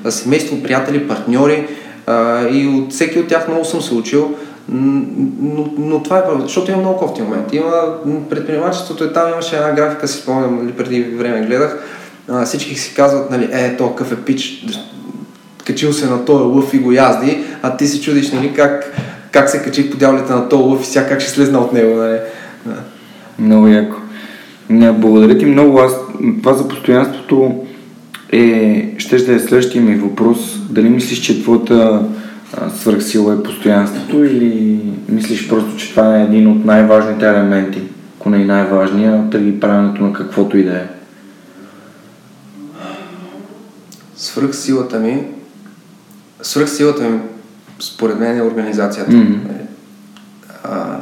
семейство, 0.10 0.64
приятели, 0.64 1.08
партньори 1.08 1.68
а, 2.08 2.48
и 2.50 2.68
от 2.68 2.94
всеки 2.94 3.20
от 3.20 3.28
тях 3.28 3.48
много 3.48 3.66
съм 3.66 3.82
се 3.82 3.94
учил. 3.94 4.32
Но, 4.70 5.70
но 5.78 6.04
това 6.04 6.18
е 6.18 6.26
правда, 6.26 6.44
защото 6.44 6.72
има 6.72 6.82
много 6.82 7.00
кофти 7.00 7.22
момент. 7.22 7.54
Има 7.54 7.98
предприемачеството 8.30 9.04
е 9.04 9.14
там, 9.14 9.32
имаше 9.32 9.56
една 9.56 9.72
графика, 9.72 10.08
си 10.08 10.22
спомням, 10.22 10.64
нали, 10.64 10.72
преди 10.72 11.02
време 11.02 11.46
гледах. 11.46 11.97
А, 12.30 12.46
всички 12.46 12.76
си 12.76 12.96
казват, 12.96 13.32
нали, 13.32 13.50
е, 13.52 13.78
то 13.78 13.90
какъв 13.90 14.12
е 14.12 14.16
пич, 14.16 14.66
качил 15.66 15.94
се 15.94 16.06
на 16.06 16.26
този 16.26 16.44
лъв 16.44 16.74
и 16.74 16.80
го 16.80 16.92
язди, 16.92 17.44
а 17.62 17.78
ти 17.78 17.88
се 17.88 18.02
чудиш, 18.02 18.32
нали, 18.32 18.54
как, 18.54 18.94
как 19.32 19.50
се 19.50 19.62
качи 19.62 19.90
по 19.90 19.98
дяволите 19.98 20.34
на 20.34 20.50
този 20.50 20.64
лъв 20.64 20.84
и 20.84 20.86
сега 20.86 21.08
как 21.08 21.22
ще 21.22 21.32
слезна 21.32 21.60
от 21.60 21.74
него, 21.74 21.96
нали. 21.96 22.20
Да. 22.66 22.76
Много 23.40 23.68
яко. 23.68 23.98
Не, 24.70 24.92
благодаря 24.92 25.38
ти 25.38 25.46
много. 25.46 25.80
Аз, 25.80 25.92
това 26.42 26.54
за 26.54 26.68
постоянството 26.68 27.66
е, 28.32 28.94
ще 28.98 29.18
да 29.18 29.34
е 29.34 29.40
следващия 29.40 29.82
ми 29.82 29.96
въпрос. 29.96 30.60
Дали 30.70 30.90
мислиш, 30.90 31.20
че 31.20 31.42
твоята 31.42 32.02
свърхсила 32.76 33.34
е 33.34 33.44
постоянството 33.44 34.24
или 34.24 34.80
мислиш 35.10 35.50
просто, 35.50 35.78
че 35.78 35.90
това 35.90 36.18
е 36.18 36.24
един 36.24 36.48
от 36.48 36.66
най-важните 36.66 37.28
елементи, 37.28 37.82
ако 38.20 38.30
не 38.30 38.38
и 38.38 38.46
най-важния, 38.46 39.30
тъй 39.32 39.60
правенето 39.60 40.04
на 40.04 40.14
каквото 40.14 40.58
и 40.58 40.64
да 40.64 40.78
е? 40.78 40.97
Свръхсилата 44.18 45.00
ми 45.00 45.28
свръхсилата 46.42 47.04
ми 47.04 47.20
според 47.80 48.20
мен 48.20 48.38
е 48.38 48.42
организацията. 48.42 49.12
Mm-hmm. 49.12 49.40
А, 50.64 50.98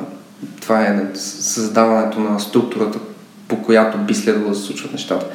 това 0.61 0.81
е 0.81 1.09
създаването 1.13 2.19
на 2.19 2.39
структурата, 2.39 2.99
по 3.47 3.61
която 3.61 3.97
би 3.97 4.13
следвало 4.13 4.49
да 4.49 4.55
се 4.55 4.65
случват 4.65 4.91
нещата. 4.91 5.25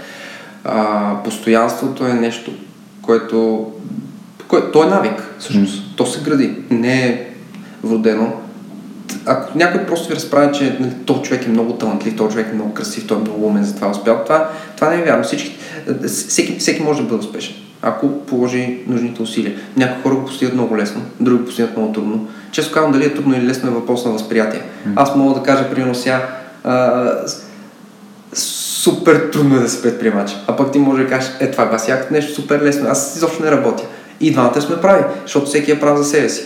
А, 0.65 1.15
постоянството 1.25 2.07
е 2.07 2.13
нещо, 2.13 2.53
което, 3.03 3.71
което 4.49 4.71
то 4.73 4.85
е 4.85 4.91
навик, 4.91 5.35
всъщност. 5.39 5.75
Mm. 5.75 5.97
То 5.97 6.07
се 6.07 6.23
гради, 6.23 6.57
не 6.71 7.07
е 7.07 7.29
вродено. 7.85 8.33
Ако 9.27 9.59
някой 9.59 9.87
просто 9.87 10.09
ви 10.09 10.15
разправя, 10.15 10.53
че 10.53 10.77
нали, 10.81 10.93
този 11.07 11.23
човек 11.23 11.47
е 11.47 11.51
много 11.51 11.73
талантлив, 11.73 12.17
този 12.17 12.33
човек 12.33 12.49
е 12.51 12.55
много 12.55 12.75
красив, 12.75 13.07
той 13.07 13.17
е 13.17 13.21
много 13.21 13.47
умен, 13.47 13.65
затова 13.65 13.87
е 13.87 13.91
успял, 13.91 14.23
това, 14.25 14.51
това 14.77 14.91
не 14.91 14.97
е 14.97 15.05
вярно. 15.05 15.25
Всички, 15.25 15.59
всеки, 16.07 16.59
всеки 16.59 16.83
може 16.83 17.03
да 17.03 17.09
бъде 17.09 17.27
успешен, 17.27 17.55
ако 17.83 18.21
положи 18.21 18.79
нужните 18.87 19.23
усилия. 19.23 19.55
Някои 19.77 20.03
хора 20.03 20.15
го 20.15 20.25
постигат 20.25 20.55
много 20.55 20.77
лесно, 20.77 21.03
други 21.21 21.39
го 21.39 21.45
постигат 21.45 21.77
много 21.77 21.93
трудно. 21.93 22.29
Често 22.53 22.75
казвам 22.75 22.93
дали 22.93 23.05
е 23.05 23.15
трудно 23.15 23.37
или 23.37 23.47
лесно 23.47 23.71
е 23.71 23.75
въпрос 23.75 24.05
на 24.05 24.11
възприятие. 24.11 24.61
Mm. 24.61 24.93
Аз 24.97 25.17
мога 25.17 25.35
да 25.35 25.43
кажа, 25.43 25.71
примерно 25.71 25.95
сега, 25.95 26.29
а, 26.65 27.13
супер 28.33 29.31
трудно 29.33 29.57
е 29.57 29.61
да 29.61 29.69
се 29.69 29.83
предприемач. 29.83 30.37
А 30.47 30.57
пък 30.57 30.73
ти 30.73 30.79
може 30.79 31.03
да 31.03 31.09
кажеш, 31.09 31.31
е 31.41 31.51
това 31.51 31.71
аз 31.73 31.89
якът 31.89 32.11
нещо 32.11 32.35
супер 32.35 32.63
лесно, 32.63 32.89
аз 32.89 33.17
изобщо 33.17 33.43
не 33.43 33.51
работя. 33.51 33.85
И 34.21 34.33
двамата 34.33 34.61
сме 34.61 34.81
прави, 34.81 35.05
защото 35.23 35.47
всеки 35.47 35.71
е 35.71 35.81
прав 35.81 35.99
за 35.99 36.05
себе 36.05 36.29
си. 36.29 36.43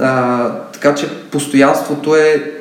А, 0.00 0.48
така 0.72 0.94
че 0.94 1.08
постоянството 1.30 2.16
е... 2.16 2.52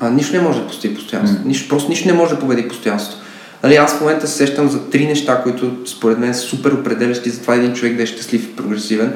А, 0.00 0.10
нищо 0.10 0.36
не 0.36 0.42
може 0.42 0.60
да 0.60 0.66
постигне 0.66 0.96
постоянство. 0.96 1.38
Mm. 1.38 1.46
Нищо, 1.46 1.68
просто 1.68 1.88
нищо 1.88 2.08
не 2.08 2.14
може 2.14 2.34
да 2.34 2.40
победи 2.40 2.68
постоянството. 2.68 3.23
Нали, 3.64 3.76
аз 3.76 3.96
в 3.96 4.00
момента 4.00 4.26
се 4.26 4.36
сещам 4.36 4.68
за 4.68 4.90
три 4.90 5.06
неща, 5.06 5.42
които 5.42 5.72
според 5.86 6.18
мен 6.18 6.34
са 6.34 6.40
супер 6.40 6.72
определящи 6.72 7.30
за 7.30 7.40
това 7.40 7.54
един 7.54 7.72
човек 7.72 7.96
да 7.96 8.02
е 8.02 8.06
щастлив 8.06 8.44
и 8.44 8.56
прогресивен. 8.56 9.12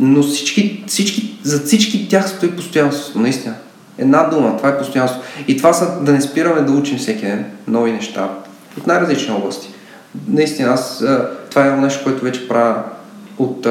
Но 0.00 0.22
всички, 0.22 0.84
всички, 0.86 1.38
за 1.42 1.60
всички 1.60 2.08
тях 2.08 2.28
стои 2.28 2.50
постоянството, 2.50 3.18
наистина. 3.18 3.54
Една 3.98 4.22
дума, 4.22 4.56
това 4.56 4.68
е 4.68 4.78
постоянство. 4.78 5.20
И 5.48 5.56
това 5.56 5.72
са 5.72 6.00
да 6.00 6.12
не 6.12 6.20
спираме 6.20 6.60
да 6.60 6.72
учим 6.72 6.98
всеки 6.98 7.26
ден 7.26 7.44
нови 7.68 7.92
неща 7.92 8.28
от 8.78 8.86
най-различни 8.86 9.34
области. 9.34 9.68
Наистина, 10.28 10.68
аз 10.68 11.04
това 11.50 11.66
е 11.66 11.76
нещо, 11.76 12.04
което 12.04 12.24
вече 12.24 12.48
правя 12.48 12.82
от 13.38 13.66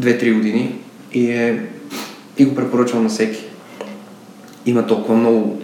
2-3 0.00 0.34
години 0.34 0.78
и, 1.12 1.30
е, 1.30 1.62
и 2.38 2.44
го 2.44 2.54
препоръчвам 2.54 3.02
на 3.02 3.08
всеки. 3.08 3.44
Има 4.66 4.86
толкова 4.86 5.16
много 5.16 5.62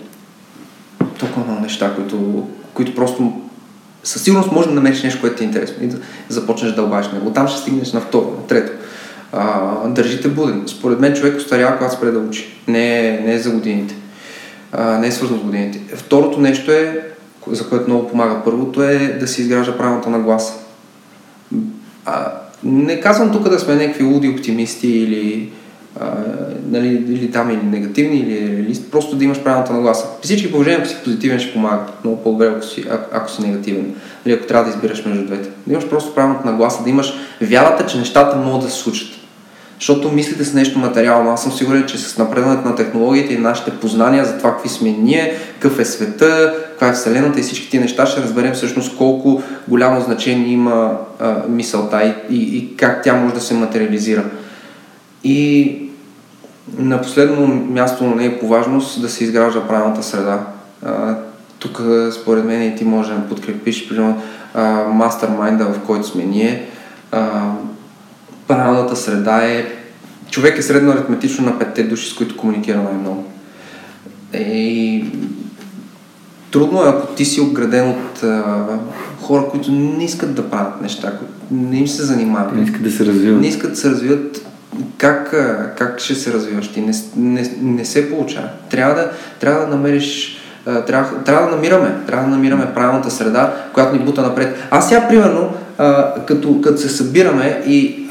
толкова 1.18 1.46
много 1.46 1.60
неща, 1.60 1.94
които, 1.94 2.48
които 2.74 2.94
просто 2.94 3.45
със 4.06 4.22
сигурност 4.22 4.52
може 4.52 4.68
да 4.68 4.74
намериш 4.74 5.02
нещо, 5.02 5.20
което 5.20 5.36
ти 5.36 5.42
е 5.42 5.46
интересно 5.46 5.84
и 5.84 5.86
да 5.86 5.96
започнеш 6.28 6.70
да 6.70 6.76
дълбаеш 6.76 7.12
него. 7.12 7.30
Там 7.30 7.48
ще 7.48 7.60
стигнеш 7.60 7.92
на 7.92 8.00
второ, 8.00 8.36
на 8.40 8.46
трето 8.46 8.72
а, 9.32 9.88
държите 9.88 10.28
буден. 10.28 10.62
Според 10.66 11.00
мен 11.00 11.14
човек 11.14 11.36
остарява, 11.36 11.76
когато 11.76 11.94
спре 11.94 12.10
да 12.10 12.18
учи. 12.18 12.46
Не 12.68 13.20
не 13.20 13.34
е 13.34 13.38
за 13.38 13.50
годините. 13.50 13.94
А, 14.72 14.98
не 14.98 15.06
е 15.06 15.12
свързано 15.12 15.40
с 15.40 15.42
годините. 15.42 15.96
Второто 15.96 16.40
нещо 16.40 16.72
е, 16.72 17.06
за 17.46 17.68
което 17.68 17.90
много 17.90 18.08
помага. 18.08 18.40
Първото 18.44 18.82
е 18.82 19.16
да 19.20 19.28
се 19.28 19.42
изгражда 19.42 19.78
правилната 19.78 20.10
нагласа. 20.10 20.52
А, 22.04 22.32
не 22.64 23.00
казвам 23.00 23.32
тук 23.32 23.48
да 23.48 23.58
сме 23.58 23.74
някакви 23.74 24.04
луди 24.04 24.28
оптимисти 24.28 24.88
или, 24.88 25.52
а, 26.00 26.14
нали, 26.70 26.88
или 26.88 27.30
там 27.30 27.50
или 27.50 27.62
негативни, 27.62 28.16
или 28.16 28.56
реалист, 28.56 28.90
просто 28.90 29.16
да 29.16 29.24
имаш 29.24 29.42
правилната 29.42 29.72
нагласа. 29.72 30.06
При 30.22 30.26
всички 30.26 30.52
положения, 30.52 30.78
ако 30.78 30.88
си 30.88 30.96
позитивен, 31.04 31.38
ще 31.38 31.52
помага. 31.52 31.82
Много 32.04 32.22
по-добре, 32.22 32.46
ако 32.46 32.62
си, 32.62 32.84
ако, 32.90 33.16
ако 33.16 33.30
си 33.30 33.42
негативен. 33.42 33.94
Или 34.26 34.34
ако 34.34 34.46
трябва 34.46 34.64
да 34.64 34.70
избираш 34.70 35.04
между 35.04 35.26
двете. 35.26 35.48
Да 35.66 35.72
имаш 35.72 35.88
просто 35.88 36.14
правилната 36.14 36.50
нагласа, 36.50 36.82
да 36.82 36.90
имаш 36.90 37.14
вярата, 37.40 37.86
че 37.86 37.98
нещата 37.98 38.36
могат 38.36 38.62
да 38.62 38.70
се 38.70 38.78
случат. 38.78 39.08
Защото 39.78 40.12
мислите 40.12 40.44
с 40.44 40.54
нещо 40.54 40.78
материално. 40.78 41.30
Аз 41.30 41.42
съм 41.42 41.52
сигурен, 41.52 41.84
че 41.86 41.98
с 41.98 42.18
напредването 42.18 42.68
на 42.68 42.76
технологиите 42.76 43.34
и 43.34 43.38
нашите 43.38 43.70
познания 43.70 44.24
за 44.24 44.38
това 44.38 44.52
какви 44.52 44.68
сме 44.68 44.90
ние, 44.90 45.34
какъв 45.60 45.78
е 45.78 45.84
света, 45.84 46.54
каква 46.70 46.88
е 46.88 46.92
Вселената 46.92 47.40
и 47.40 47.42
всички 47.42 47.70
тези 47.70 47.82
неща, 47.82 48.06
ще 48.06 48.22
разберем 48.22 48.52
всъщност 48.52 48.96
колко 48.96 49.42
голямо 49.68 50.00
значение 50.00 50.48
има 50.48 50.98
а, 51.20 51.34
мисълта 51.48 52.14
и, 52.30 52.36
и, 52.36 52.58
и 52.58 52.76
как 52.76 53.02
тя 53.04 53.14
може 53.14 53.34
да 53.34 53.40
се 53.40 53.54
материализира. 53.54 54.24
И 55.24 55.85
на 56.78 57.02
последно 57.02 57.46
място, 57.46 58.04
но 58.04 58.14
не 58.14 58.24
е 58.24 58.38
по 58.38 58.48
важност, 58.48 59.00
да 59.00 59.08
се 59.08 59.24
изгражда 59.24 59.68
правилната 59.68 60.02
среда. 60.02 60.46
А, 60.84 61.16
тук, 61.58 61.82
според 62.12 62.44
мен, 62.44 62.62
и 62.62 62.76
ти 62.76 62.84
може 62.84 63.14
да 63.14 63.28
подкрепиш, 63.28 63.88
примерно, 63.88 64.22
мастермайнда, 64.92 65.64
в 65.64 65.80
който 65.86 66.06
сме 66.06 66.24
ние. 66.24 66.66
А, 67.12 67.50
правилната 68.48 68.96
среда 68.96 69.38
е... 69.44 69.66
Човек 70.30 70.58
е 70.58 70.62
средно 70.62 70.92
аритметично 70.92 71.44
на 71.44 71.58
петте 71.58 71.82
души, 71.82 72.10
с 72.10 72.14
които 72.14 72.36
комуникира 72.36 72.82
най-много. 72.82 73.24
И 74.34 75.04
трудно 76.50 76.82
е, 76.82 76.88
ако 76.88 77.06
ти 77.06 77.24
си 77.24 77.40
обграден 77.40 77.90
от 77.90 78.22
а, 78.22 78.64
хора, 79.20 79.48
които 79.50 79.72
не 79.72 80.04
искат 80.04 80.34
да 80.34 80.50
правят 80.50 80.82
неща, 80.82 81.18
които 81.18 81.32
не 81.50 81.78
им 81.78 81.88
се 81.88 82.02
занимават. 82.02 82.54
Не 82.54 82.62
искат 82.62 82.82
да 82.82 82.90
се 82.90 83.06
развиват. 83.06 83.40
Не 83.40 83.46
искат 83.46 83.70
да 83.70 83.76
се 83.76 83.90
развиват. 83.90 84.45
Как, 84.98 85.30
как 85.78 86.00
ще 86.00 86.14
се 86.14 86.32
развиваш 86.32 86.72
ти? 86.72 86.80
Не, 86.80 86.92
не, 87.16 87.50
не 87.62 87.84
се 87.84 88.10
получава. 88.10 88.48
Трябва 88.70 88.94
да, 88.94 89.10
трябва 89.40 89.60
да 89.60 89.66
намериш 89.66 90.40
трябва, 90.86 91.24
трябва 91.24 91.46
да 91.46 91.56
намираме, 91.56 91.94
трябва 92.06 92.24
да 92.24 92.30
намираме 92.30 92.74
правилната 92.74 93.10
среда, 93.10 93.52
която 93.72 93.92
ни 93.92 93.98
бута 93.98 94.22
напред. 94.22 94.56
Аз 94.70 94.88
сега, 94.88 95.08
примерно, 95.08 95.52
като, 96.26 96.60
като 96.60 96.78
се 96.78 96.88
събираме 96.88 97.62
и 97.66 98.06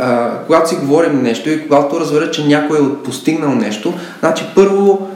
когато 0.46 0.70
си 0.70 0.76
говорим 0.76 1.22
нещо 1.22 1.50
и 1.50 1.68
когато 1.68 2.00
разбера, 2.00 2.32
че 2.32 2.48
някой 2.48 2.80
е 2.80 3.04
постигнал 3.04 3.56
нещо, 3.56 3.94
значи 4.20 4.46
първо, 4.56 5.10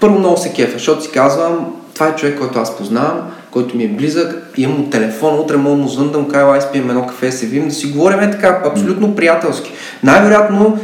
първо 0.00 0.18
много 0.18 0.36
се 0.36 0.52
кефа, 0.52 0.72
защото 0.72 1.02
си 1.02 1.10
казвам, 1.10 1.74
това 1.94 2.08
е 2.08 2.16
човек, 2.16 2.38
който 2.38 2.58
аз 2.58 2.76
познавам, 2.76 3.20
който 3.50 3.76
ми 3.76 3.84
е 3.84 3.88
близък, 3.88 4.33
имам 4.56 4.90
телефон, 4.90 5.38
утре 5.38 5.56
мога 5.56 5.76
му 5.76 5.88
звън 5.88 6.12
да 6.12 6.18
му 6.18 6.28
кажа, 6.28 6.46
ай 6.46 6.60
спием 6.60 6.90
едно 6.90 7.06
кафе, 7.06 7.32
се 7.32 7.46
видим, 7.46 7.68
да 7.68 7.74
си 7.74 7.86
говорим 7.86 8.20
е 8.20 8.30
така, 8.30 8.62
абсолютно 8.66 9.16
приятелски. 9.16 9.72
Най-вероятно, 10.02 10.78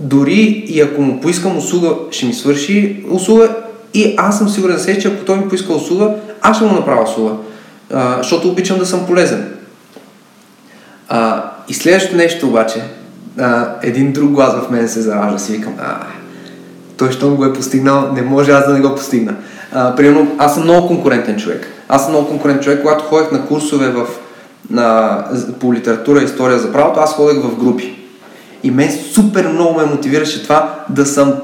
дори 0.00 0.64
и 0.66 0.80
ако 0.80 1.02
му 1.02 1.20
поискам 1.20 1.58
услуга, 1.58 1.90
ще 2.10 2.26
ми 2.26 2.34
свърши 2.34 3.04
услуга 3.10 3.48
и 3.94 4.14
аз 4.18 4.38
съм 4.38 4.48
сигурен 4.48 4.76
за 4.76 4.84
себе, 4.84 5.00
че 5.00 5.08
ако 5.08 5.24
той 5.24 5.36
ми 5.36 5.48
поиска 5.48 5.72
услуга, 5.72 6.14
аз 6.42 6.56
ще 6.56 6.66
му 6.66 6.72
направя 6.72 7.02
услуга, 7.02 7.34
а, 7.92 8.16
защото 8.16 8.48
обичам 8.48 8.78
да 8.78 8.86
съм 8.86 9.06
полезен. 9.06 9.48
А, 11.08 11.50
и 11.68 11.74
следващото 11.74 12.16
нещо 12.16 12.48
обаче, 12.48 12.82
а, 13.38 13.68
един 13.82 14.12
друг 14.12 14.30
глас 14.30 14.54
в 14.54 14.70
мен 14.70 14.88
се 14.88 15.00
заражда, 15.00 15.38
си 15.38 15.52
викам, 15.52 15.74
а, 15.80 15.96
той, 16.96 17.12
щом 17.12 17.36
го 17.36 17.44
е 17.44 17.52
постигнал, 17.52 18.12
не 18.12 18.22
може 18.22 18.50
аз 18.52 18.66
да 18.66 18.72
не 18.72 18.80
го 18.80 18.94
постигна. 18.94 19.34
А, 19.72 19.96
примерно, 19.96 20.34
аз 20.38 20.54
съм 20.54 20.62
много 20.62 20.88
конкурентен 20.88 21.36
човек. 21.36 21.66
Аз 21.92 22.02
съм 22.02 22.12
много 22.12 22.28
конкурентен 22.28 22.64
човек, 22.64 22.80
когато 22.82 23.04
ходех 23.04 23.32
на 23.32 23.46
курсове 23.46 23.88
в, 23.88 24.06
на, 24.70 25.24
по 25.60 25.74
литература 25.74 26.20
и 26.20 26.24
история 26.24 26.58
за 26.58 26.72
правото, 26.72 27.00
аз 27.00 27.14
ходех 27.14 27.42
в 27.42 27.56
групи. 27.56 27.94
И 28.62 28.70
мен 28.70 28.98
супер 29.12 29.48
много 29.48 29.78
ме 29.78 29.84
мотивираше 29.84 30.42
това 30.42 30.74
да 30.88 31.06
съм 31.06 31.34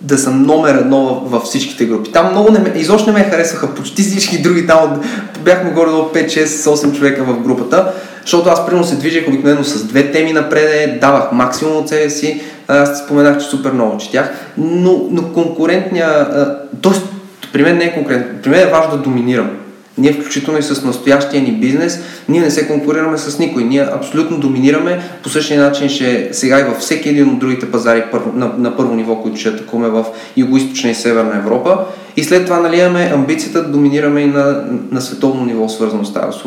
да 0.00 0.18
съм 0.18 0.42
номер 0.42 0.74
едно 0.74 1.22
във 1.26 1.42
всичките 1.42 1.84
групи. 1.84 2.12
Там 2.12 2.30
много 2.30 2.52
не 2.52 2.58
ме, 2.58 2.72
изобщо 2.76 3.12
не 3.12 3.18
ме 3.18 3.24
харесваха 3.24 3.74
почти 3.74 4.02
всички 4.02 4.42
други, 4.42 4.66
там 4.66 5.02
бяхме 5.44 5.70
горе 5.70 5.90
до 5.90 5.96
5, 5.96 6.26
6, 6.26 6.44
8 6.44 6.96
човека 6.96 7.24
в 7.24 7.40
групата, 7.40 7.92
защото 8.22 8.48
аз 8.48 8.66
примерно 8.66 8.86
се 8.86 8.96
движех 8.96 9.28
обикновено 9.28 9.64
с 9.64 9.84
две 9.84 10.12
теми 10.12 10.32
напред, 10.32 11.00
давах 11.00 11.32
максимум 11.32 11.76
от 11.76 11.88
себе 11.88 12.10
си, 12.10 12.42
аз 12.68 13.04
споменах, 13.04 13.38
че 13.38 13.46
супер 13.46 13.72
много 13.72 13.98
четях, 13.98 14.30
но, 14.58 15.06
но 15.10 15.22
конкурентния, 15.22 16.26
т.е. 16.82 16.92
При 17.52 17.62
мен 17.62 17.78
не 17.78 17.84
е 17.84 17.94
конкретно. 17.94 18.38
При 18.42 18.50
мен 18.50 18.60
е 18.60 18.70
важно 18.70 18.96
да 18.96 19.02
доминирам. 19.02 19.50
Ние 19.98 20.12
включително 20.12 20.58
и 20.58 20.62
с 20.62 20.84
настоящия 20.84 21.42
ни 21.42 21.52
бизнес, 21.52 22.00
ние 22.28 22.40
не 22.40 22.50
се 22.50 22.68
конкурираме 22.68 23.18
с 23.18 23.38
никой. 23.38 23.64
Ние 23.64 23.88
абсолютно 23.92 24.38
доминираме. 24.38 25.02
По 25.22 25.28
същия 25.28 25.60
начин 25.60 25.88
ще 25.88 26.28
сега 26.32 26.60
и 26.60 26.62
във 26.62 26.78
всеки 26.78 27.08
един 27.08 27.28
от 27.28 27.38
другите 27.38 27.70
пазари 27.70 28.04
на, 28.34 28.76
първо 28.76 28.94
ниво, 28.94 29.16
които 29.16 29.36
ще 29.36 29.48
атакуваме 29.48 29.88
в 29.88 30.04
Юго-Источна 30.38 30.90
и 30.90 30.94
Северна 30.94 31.36
Европа. 31.36 31.78
И 32.16 32.24
след 32.24 32.44
това 32.44 32.60
нали, 32.60 32.80
амбицията 32.80 33.62
да 33.62 33.68
доминираме 33.68 34.20
и 34.20 34.26
на, 34.26 34.64
на 34.90 35.00
световно 35.00 35.44
ниво, 35.44 35.68
свързано 35.68 36.04
с 36.04 36.12
тази 36.12 36.38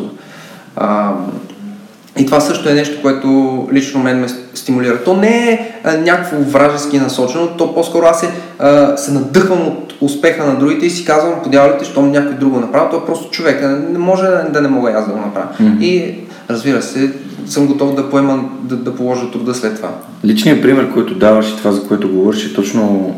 и 2.20 2.26
това 2.26 2.40
също 2.40 2.70
е 2.70 2.74
нещо, 2.74 3.02
което 3.02 3.28
лично 3.74 4.04
мен 4.04 4.20
ме 4.20 4.28
стимулира. 4.54 5.04
То 5.04 5.16
не 5.16 5.52
е 5.52 5.72
а, 5.84 5.98
някакво 5.98 6.38
вражески 6.38 7.00
насочено, 7.00 7.48
то 7.48 7.74
по-скоро 7.74 8.06
аз 8.06 8.20
се, 8.20 8.30
а, 8.60 8.98
се 8.98 9.12
надъхвам 9.12 9.68
от 9.68 9.87
успеха 10.02 10.46
на 10.46 10.60
другите 10.60 10.86
и 10.86 10.90
си 10.90 11.06
казвам, 11.06 11.34
подявайте, 11.44 11.86
щом 11.86 12.12
някой 12.12 12.36
друг 12.36 12.52
го 12.52 12.60
направи, 12.60 12.90
то 12.92 12.98
е 12.98 13.06
просто 13.06 13.32
човек. 13.32 13.62
Не 13.90 14.00
може 14.00 14.26
да 14.54 14.62
не 14.62 14.68
мога 14.68 14.92
аз 14.92 15.08
да 15.08 15.14
го 15.14 15.20
направя. 15.20 15.48
Mm-hmm. 15.62 15.80
И 15.80 16.16
разбира 16.50 16.82
се, 16.82 17.14
съм 17.46 17.68
готов 17.68 17.96
да 17.96 18.10
поема, 18.10 18.50
да, 18.64 18.76
да 18.76 18.96
положа 18.96 19.32
труда 19.32 19.54
след 19.54 19.76
това. 19.76 19.90
Личният 20.26 20.62
пример, 20.62 20.94
който 20.94 21.16
даваш 21.16 21.50
и 21.50 21.58
това, 21.58 21.72
за 21.72 21.88
което 21.88 22.10
говориш, 22.10 22.46
е 22.46 22.54
точно 22.54 23.16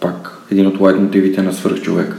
пак 0.00 0.40
един 0.50 0.66
от 0.66 0.80
лайт 0.80 1.00
мотивите 1.00 1.42
на 1.42 1.52
свърхчовек. 1.52 2.16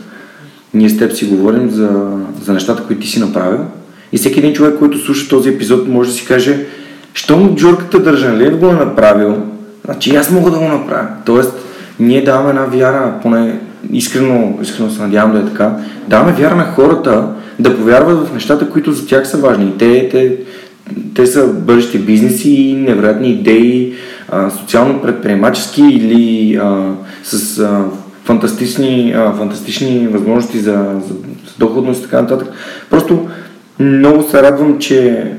Ние 0.73 0.89
с 0.89 0.97
теб 0.97 1.13
си 1.13 1.25
говорим 1.25 1.69
за, 1.69 2.19
за 2.41 2.53
нещата, 2.53 2.83
които 2.83 3.01
ти 3.01 3.07
си 3.07 3.19
направил 3.19 3.59
и 4.11 4.17
всеки 4.17 4.39
един 4.39 4.53
човек, 4.53 4.79
който 4.79 4.97
слуша 4.97 5.29
този 5.29 5.49
епизод, 5.49 5.87
може 5.87 6.09
да 6.09 6.15
си 6.15 6.25
каже, 6.25 6.65
щом 7.13 7.55
Джорката 7.55 7.99
Държанлиев 7.99 8.57
го 8.57 8.67
е 8.67 8.73
направил, 8.73 9.37
значи 9.85 10.15
аз 10.15 10.31
мога 10.31 10.51
да 10.51 10.57
го 10.57 10.67
направя. 10.67 11.07
Тоест, 11.25 11.53
ние 11.99 12.23
даваме 12.23 12.49
една 12.49 12.65
вяра, 12.65 13.13
поне 13.21 13.59
искрено, 13.91 14.57
искрено 14.61 14.89
се 14.89 15.01
надявам 15.01 15.31
да 15.31 15.39
е 15.39 15.45
така, 15.45 15.75
даваме 16.07 16.33
вяра 16.33 16.55
на 16.55 16.65
хората 16.65 17.27
да 17.59 17.77
повярват 17.77 18.27
в 18.27 18.33
нещата, 18.33 18.69
които 18.69 18.91
за 18.91 19.07
тях 19.07 19.27
са 19.27 19.37
важни. 19.37 19.77
те, 19.77 20.09
те, 20.09 20.37
те 21.15 21.27
са 21.27 21.47
бъдещи 21.47 21.99
бизнеси, 21.99 22.75
невероятни 22.79 23.29
идеи, 23.29 23.93
а, 24.29 24.49
социално 24.49 25.01
предприемачески 25.01 25.81
или 25.81 26.55
а, 26.55 26.93
с 27.23 27.59
а, 27.59 27.83
фантастични, 28.23 29.13
а, 29.17 29.33
фантастични 29.33 30.07
възможности 30.07 30.59
за, 30.59 30.71
за, 31.07 31.13
за 31.13 31.57
доходност 31.59 31.99
и 31.99 32.03
така 32.03 32.21
нататък. 32.21 32.47
Просто 32.89 33.27
много 33.79 34.23
се 34.23 34.43
радвам, 34.43 34.79
че 34.79 35.31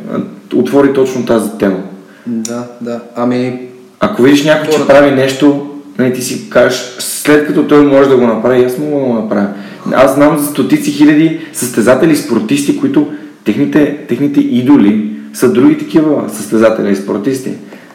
отвори 0.54 0.92
точно 0.92 1.26
тази 1.26 1.50
тема. 1.58 1.78
Да, 2.26 2.64
да. 2.80 3.00
Ами... 3.16 3.60
Ако 4.00 4.22
видиш 4.22 4.44
някой, 4.44 4.74
че 4.74 4.86
прави 4.86 5.10
нещо, 5.10 5.67
нали, 5.98 6.12
ти 6.12 6.22
си 6.22 6.50
кажеш, 6.50 6.96
след 6.98 7.46
като 7.46 7.66
той 7.66 7.86
може 7.86 8.08
да 8.08 8.16
го 8.16 8.26
направи, 8.26 8.64
аз 8.64 8.78
мога 8.78 9.00
да 9.00 9.06
го 9.06 9.14
направя. 9.14 9.48
Аз 9.92 10.14
знам 10.14 10.38
за 10.38 10.46
стотици 10.46 10.90
хиляди 10.90 11.40
състезатели, 11.52 12.16
спортисти, 12.16 12.78
които 12.78 13.12
техните, 13.44 13.96
техните 14.08 14.40
идоли 14.40 15.10
са 15.32 15.52
други 15.52 15.78
такива 15.78 16.24
състезатели 16.28 16.90
и 16.92 16.96
спортисти. 16.96 17.50
И 17.50 17.54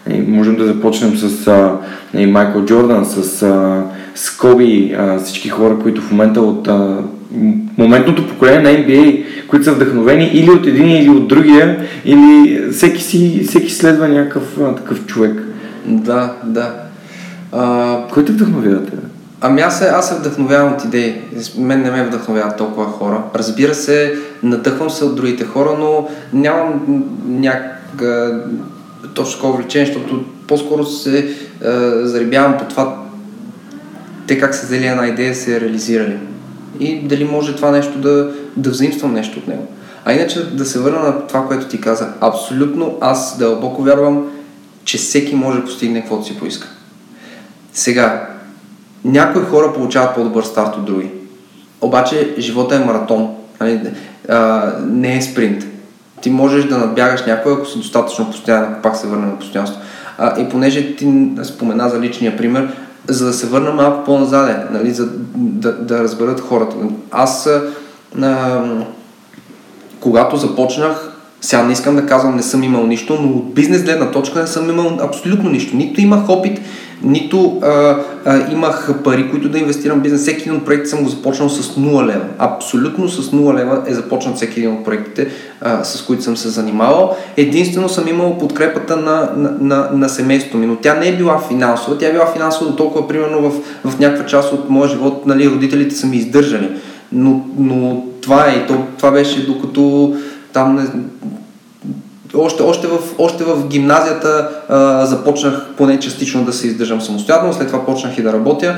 нали, 0.09 0.25
можем 0.27 0.55
да 0.55 0.65
започнем 0.65 1.17
с 1.17 1.47
а, 1.47 1.77
и 2.13 2.25
Майкъл 2.25 2.65
Джордан, 2.65 3.05
с, 3.05 3.43
а, 3.43 3.83
с 4.15 4.37
Коби, 4.37 4.95
а, 4.97 5.19
всички 5.19 5.49
хора, 5.49 5.77
които 5.83 6.01
в 6.01 6.11
момента 6.11 6.41
от 6.41 6.67
а, 6.67 6.97
моментното 7.77 8.27
поколение 8.27 8.59
на 8.59 8.69
NBA, 8.69 9.23
които 9.47 9.65
са 9.65 9.71
вдъхновени 9.71 10.31
или 10.33 10.49
от 10.49 10.67
един 10.67 10.89
или 10.89 11.09
от 11.09 11.27
другия, 11.27 11.79
или 12.05 12.59
всеки, 12.71 13.03
си, 13.03 13.45
всеки 13.47 13.71
следва 13.71 14.07
някакъв 14.07 14.57
а, 14.61 14.75
такъв 14.75 15.05
човек. 15.05 15.43
Да, 15.85 16.33
да. 16.43 16.82
А... 17.53 17.97
Кой 18.13 18.25
те 18.25 18.31
вдъхновява 18.31 18.85
тебе? 18.85 19.01
Ами 19.41 19.61
аз 19.61 19.79
се, 19.79 19.87
аз 19.87 20.09
се 20.09 20.15
вдъхновявам 20.15 20.73
от 20.73 20.83
идеи. 20.83 21.21
Мен 21.57 21.81
не 21.81 21.91
ме 21.91 22.05
вдъхновяват 22.05 22.57
толкова 22.57 22.85
хора. 22.85 23.23
Разбира 23.35 23.75
се, 23.75 24.17
надъхвам 24.43 24.89
се 24.89 25.05
от 25.05 25.15
другите 25.15 25.45
хора, 25.45 25.75
но 25.79 26.07
нямам 26.33 27.03
някакъв 27.27 28.35
точно 29.13 29.35
такова 29.35 29.57
влечение, 29.57 29.85
защото 29.85 30.25
по-скоро 30.47 30.85
се 30.85 31.19
е, 31.19 31.25
заребявам 32.03 32.57
по 32.57 32.65
това 32.65 33.03
те 34.27 34.39
как 34.39 34.55
са 34.55 34.65
взели 34.65 34.85
една 34.85 35.07
идея 35.07 35.35
се 35.35 35.61
реализирали. 35.61 36.17
И 36.79 37.07
дали 37.07 37.23
може 37.23 37.55
това 37.55 37.71
нещо 37.71 37.97
да, 37.97 38.31
да 38.57 38.69
взаимствам 38.69 39.13
нещо 39.13 39.39
от 39.39 39.47
него. 39.47 39.67
А 40.05 40.13
иначе 40.13 40.55
да 40.55 40.65
се 40.65 40.79
върна 40.79 40.99
на 40.99 41.27
това, 41.27 41.47
което 41.47 41.67
ти 41.67 41.81
каза. 41.81 42.07
Абсолютно 42.21 42.97
аз 43.01 43.37
дълбоко 43.37 43.83
вярвам, 43.83 44.31
че 44.83 44.97
всеки 44.97 45.35
може 45.35 45.59
да 45.59 45.65
постигне 45.65 45.99
каквото 45.99 46.25
си 46.25 46.39
поиска. 46.39 46.67
Сега, 47.73 48.27
някои 49.05 49.41
хора 49.41 49.73
получават 49.73 50.15
по-добър 50.15 50.43
старт 50.43 50.75
от 50.75 50.85
други. 50.85 51.11
Обаче 51.81 52.35
живота 52.37 52.75
е 52.75 52.79
маратон, 52.79 53.29
нали? 53.61 53.81
а, 54.29 54.71
не 54.89 55.17
е 55.17 55.21
спринт. 55.21 55.65
Ти 56.21 56.29
можеш 56.29 56.65
да 56.65 56.77
надбягаш 56.77 57.25
някой, 57.25 57.53
ако 57.53 57.65
си 57.65 57.77
достатъчно 57.77 58.31
постоянен, 58.31 58.71
ако 58.71 58.81
пак 58.81 58.95
се 58.95 59.07
върне 59.07 59.25
на 59.25 59.39
постоянство. 59.39 59.81
А, 60.17 60.41
и 60.41 60.49
понеже 60.49 60.95
ти 60.95 61.29
спомена 61.43 61.89
за 61.89 61.99
личния 61.99 62.37
пример, 62.37 62.71
за 63.07 63.25
да 63.25 63.33
се 63.33 63.47
върна 63.47 63.71
малко 63.71 64.05
по-назаде, 64.05 64.57
нали, 64.71 64.91
за 64.91 65.07
да, 65.35 65.71
да 65.71 66.03
разберат 66.03 66.39
хората. 66.39 66.75
Аз, 67.11 67.49
а, 68.21 68.63
когато 69.99 70.37
започнах, 70.37 71.13
сега 71.41 71.63
не 71.63 71.73
искам 71.73 71.95
да 71.95 72.05
казвам, 72.05 72.35
не 72.35 72.43
съм 72.43 72.63
имал 72.63 72.87
нищо, 72.87 73.17
но 73.21 73.29
от 73.29 73.53
бизнес 73.53 73.83
гледна 73.83 74.11
точка 74.11 74.41
не 74.41 74.47
съм 74.47 74.69
имал 74.69 74.97
абсолютно 75.01 75.49
нищо. 75.49 75.75
Нито 75.75 76.01
имах 76.01 76.29
опит, 76.29 76.61
нито 77.03 77.59
а, 77.63 77.97
а, 78.25 78.51
имах 78.51 78.93
пари, 79.03 79.29
които 79.31 79.49
да 79.49 79.59
инвестирам 79.59 79.99
в 79.99 80.01
бизнес. 80.01 80.21
Всеки 80.21 80.41
един 80.41 80.55
от 80.55 80.65
проектите 80.65 80.89
съм 80.89 81.03
го 81.03 81.09
започнал 81.09 81.49
с 81.49 81.75
0 81.75 82.05
лева. 82.05 82.25
Абсолютно 82.37 83.09
с 83.09 83.31
0 83.31 83.59
лева 83.59 83.83
е 83.87 83.93
започнат 83.93 84.35
всеки 84.35 84.59
един 84.59 84.73
от 84.73 84.85
проектите, 84.85 85.27
а, 85.61 85.83
с 85.83 86.01
които 86.01 86.23
съм 86.23 86.37
се 86.37 86.49
занимавал. 86.49 87.17
Единствено 87.37 87.89
съм 87.89 88.07
имал 88.07 88.37
подкрепата 88.37 88.97
на, 88.97 89.31
на, 89.35 89.51
на, 89.59 89.89
на 89.93 90.09
семейството 90.09 90.57
ми, 90.57 90.65
но 90.65 90.75
тя 90.75 90.93
не 90.93 91.07
е 91.07 91.17
била 91.17 91.41
финансова. 91.47 91.97
Тя 91.97 92.07
е 92.07 92.11
била 92.11 92.33
финансова 92.33 92.71
до 92.71 92.75
толкова, 92.75 93.07
примерно 93.07 93.41
в, 93.41 93.53
в 93.85 93.99
някаква 93.99 94.25
част 94.25 94.53
от 94.53 94.69
моя 94.69 94.89
живот, 94.89 95.25
нали, 95.25 95.49
родителите 95.49 95.95
са 95.95 96.07
ми 96.07 96.17
издържали. 96.17 96.69
Но, 97.11 97.45
но 97.57 98.03
това 98.21 98.47
е, 98.47 98.65
то, 98.67 98.77
това 98.97 99.11
беше 99.11 99.45
докато 99.45 100.15
там 100.53 100.75
не, 100.75 100.83
още, 102.37 102.63
още, 102.63 102.87
в, 102.87 102.99
още 103.17 103.43
в 103.43 103.67
гимназията 103.67 104.49
а, 104.69 105.05
започнах 105.05 105.65
поне 105.77 105.99
частично 105.99 106.45
да 106.45 106.53
се 106.53 106.67
издържам 106.67 107.01
самостоятелно, 107.01 107.53
след 107.53 107.67
това 107.67 107.85
почнах 107.85 108.17
и 108.17 108.21
да 108.21 108.33
работя. 108.33 108.75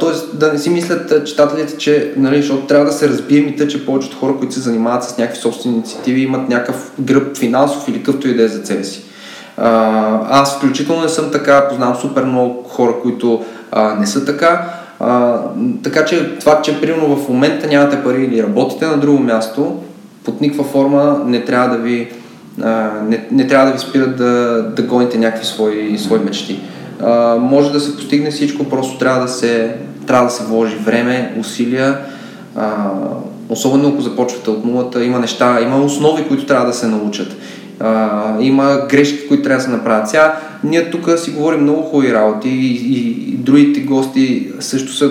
Тоест 0.00 0.38
да 0.38 0.52
не 0.52 0.58
си 0.58 0.70
мислят 0.70 1.26
читателите, 1.26 1.76
че 1.76 2.14
нали, 2.16 2.36
защото 2.36 2.66
трябва 2.66 2.86
да 2.86 2.92
се 2.92 3.08
разбие 3.08 3.40
мита, 3.40 3.68
че 3.68 3.86
повечето 3.86 4.16
хора, 4.16 4.34
които 4.38 4.54
се 4.54 4.60
занимават 4.60 5.04
с 5.04 5.18
някакви 5.18 5.40
собствени 5.40 5.74
инициативи, 5.74 6.20
имат 6.20 6.48
някакъв 6.48 6.92
гръб 7.00 7.36
финансов 7.36 7.88
или 7.88 7.98
какъвто 7.98 8.28
и 8.28 8.34
да 8.34 8.42
е 8.42 8.48
за 8.48 8.66
себе 8.66 8.84
си. 8.84 9.02
А, 9.56 10.40
аз 10.40 10.56
включително 10.56 11.02
не 11.02 11.08
съм 11.08 11.30
така, 11.32 11.68
познавам 11.68 11.96
супер 11.96 12.24
много 12.24 12.62
хора, 12.68 12.92
които 13.02 13.44
а, 13.72 13.94
не 13.94 14.06
са 14.06 14.24
така. 14.24 14.70
А, 15.00 15.38
така 15.82 16.04
че 16.04 16.38
това, 16.38 16.62
че 16.62 16.80
примерно 16.80 17.16
в 17.16 17.28
момента 17.28 17.66
нямате 17.66 18.02
пари 18.02 18.24
или 18.24 18.42
работите 18.42 18.86
на 18.86 18.96
друго 18.96 19.18
място, 19.18 19.76
под 20.24 20.40
никаква 20.40 20.64
форма 20.64 21.22
не 21.26 21.44
трябва 21.44 21.76
да 21.76 21.82
ви 21.82 22.12
а, 22.62 22.90
не, 23.08 23.26
не 23.30 23.46
трябва 23.46 23.66
да 23.66 23.72
ви 23.72 23.78
спират 23.78 24.16
да, 24.16 24.62
да 24.76 24.82
гоните 24.82 25.18
някакви 25.18 25.46
свои, 25.46 25.98
свои 25.98 26.18
мечти. 26.18 26.60
А, 27.02 27.36
може 27.36 27.72
да 27.72 27.80
се 27.80 27.96
постигне 27.96 28.30
всичко, 28.30 28.64
просто 28.64 28.98
трябва 28.98 29.22
да 29.22 29.28
се, 29.28 29.76
трябва 30.06 30.24
да 30.24 30.30
се 30.30 30.44
вложи 30.44 30.76
време, 30.76 31.34
усилия. 31.38 31.98
А, 32.56 32.86
особено 33.48 33.88
ако 33.88 34.02
започвате 34.02 34.50
от 34.50 34.64
нулата, 34.64 35.04
има 35.04 35.18
неща, 35.18 35.60
има 35.62 35.76
основи, 35.76 36.28
които 36.28 36.46
трябва 36.46 36.66
да 36.66 36.72
се 36.72 36.86
научат. 36.86 37.36
А, 37.80 38.20
има 38.40 38.86
грешки, 38.90 39.28
които 39.28 39.42
трябва 39.42 39.58
да 39.58 39.64
се 39.64 39.70
направят. 39.70 40.08
Сега, 40.08 40.36
ние 40.64 40.90
тук 40.90 41.18
си 41.18 41.30
говорим 41.30 41.60
много 41.60 41.82
хубави 41.82 42.12
работи 42.12 42.48
и, 42.48 42.76
и, 42.76 43.30
и 43.32 43.36
другите 43.36 43.80
гости 43.80 44.52
също 44.60 44.92
са, 44.92 45.10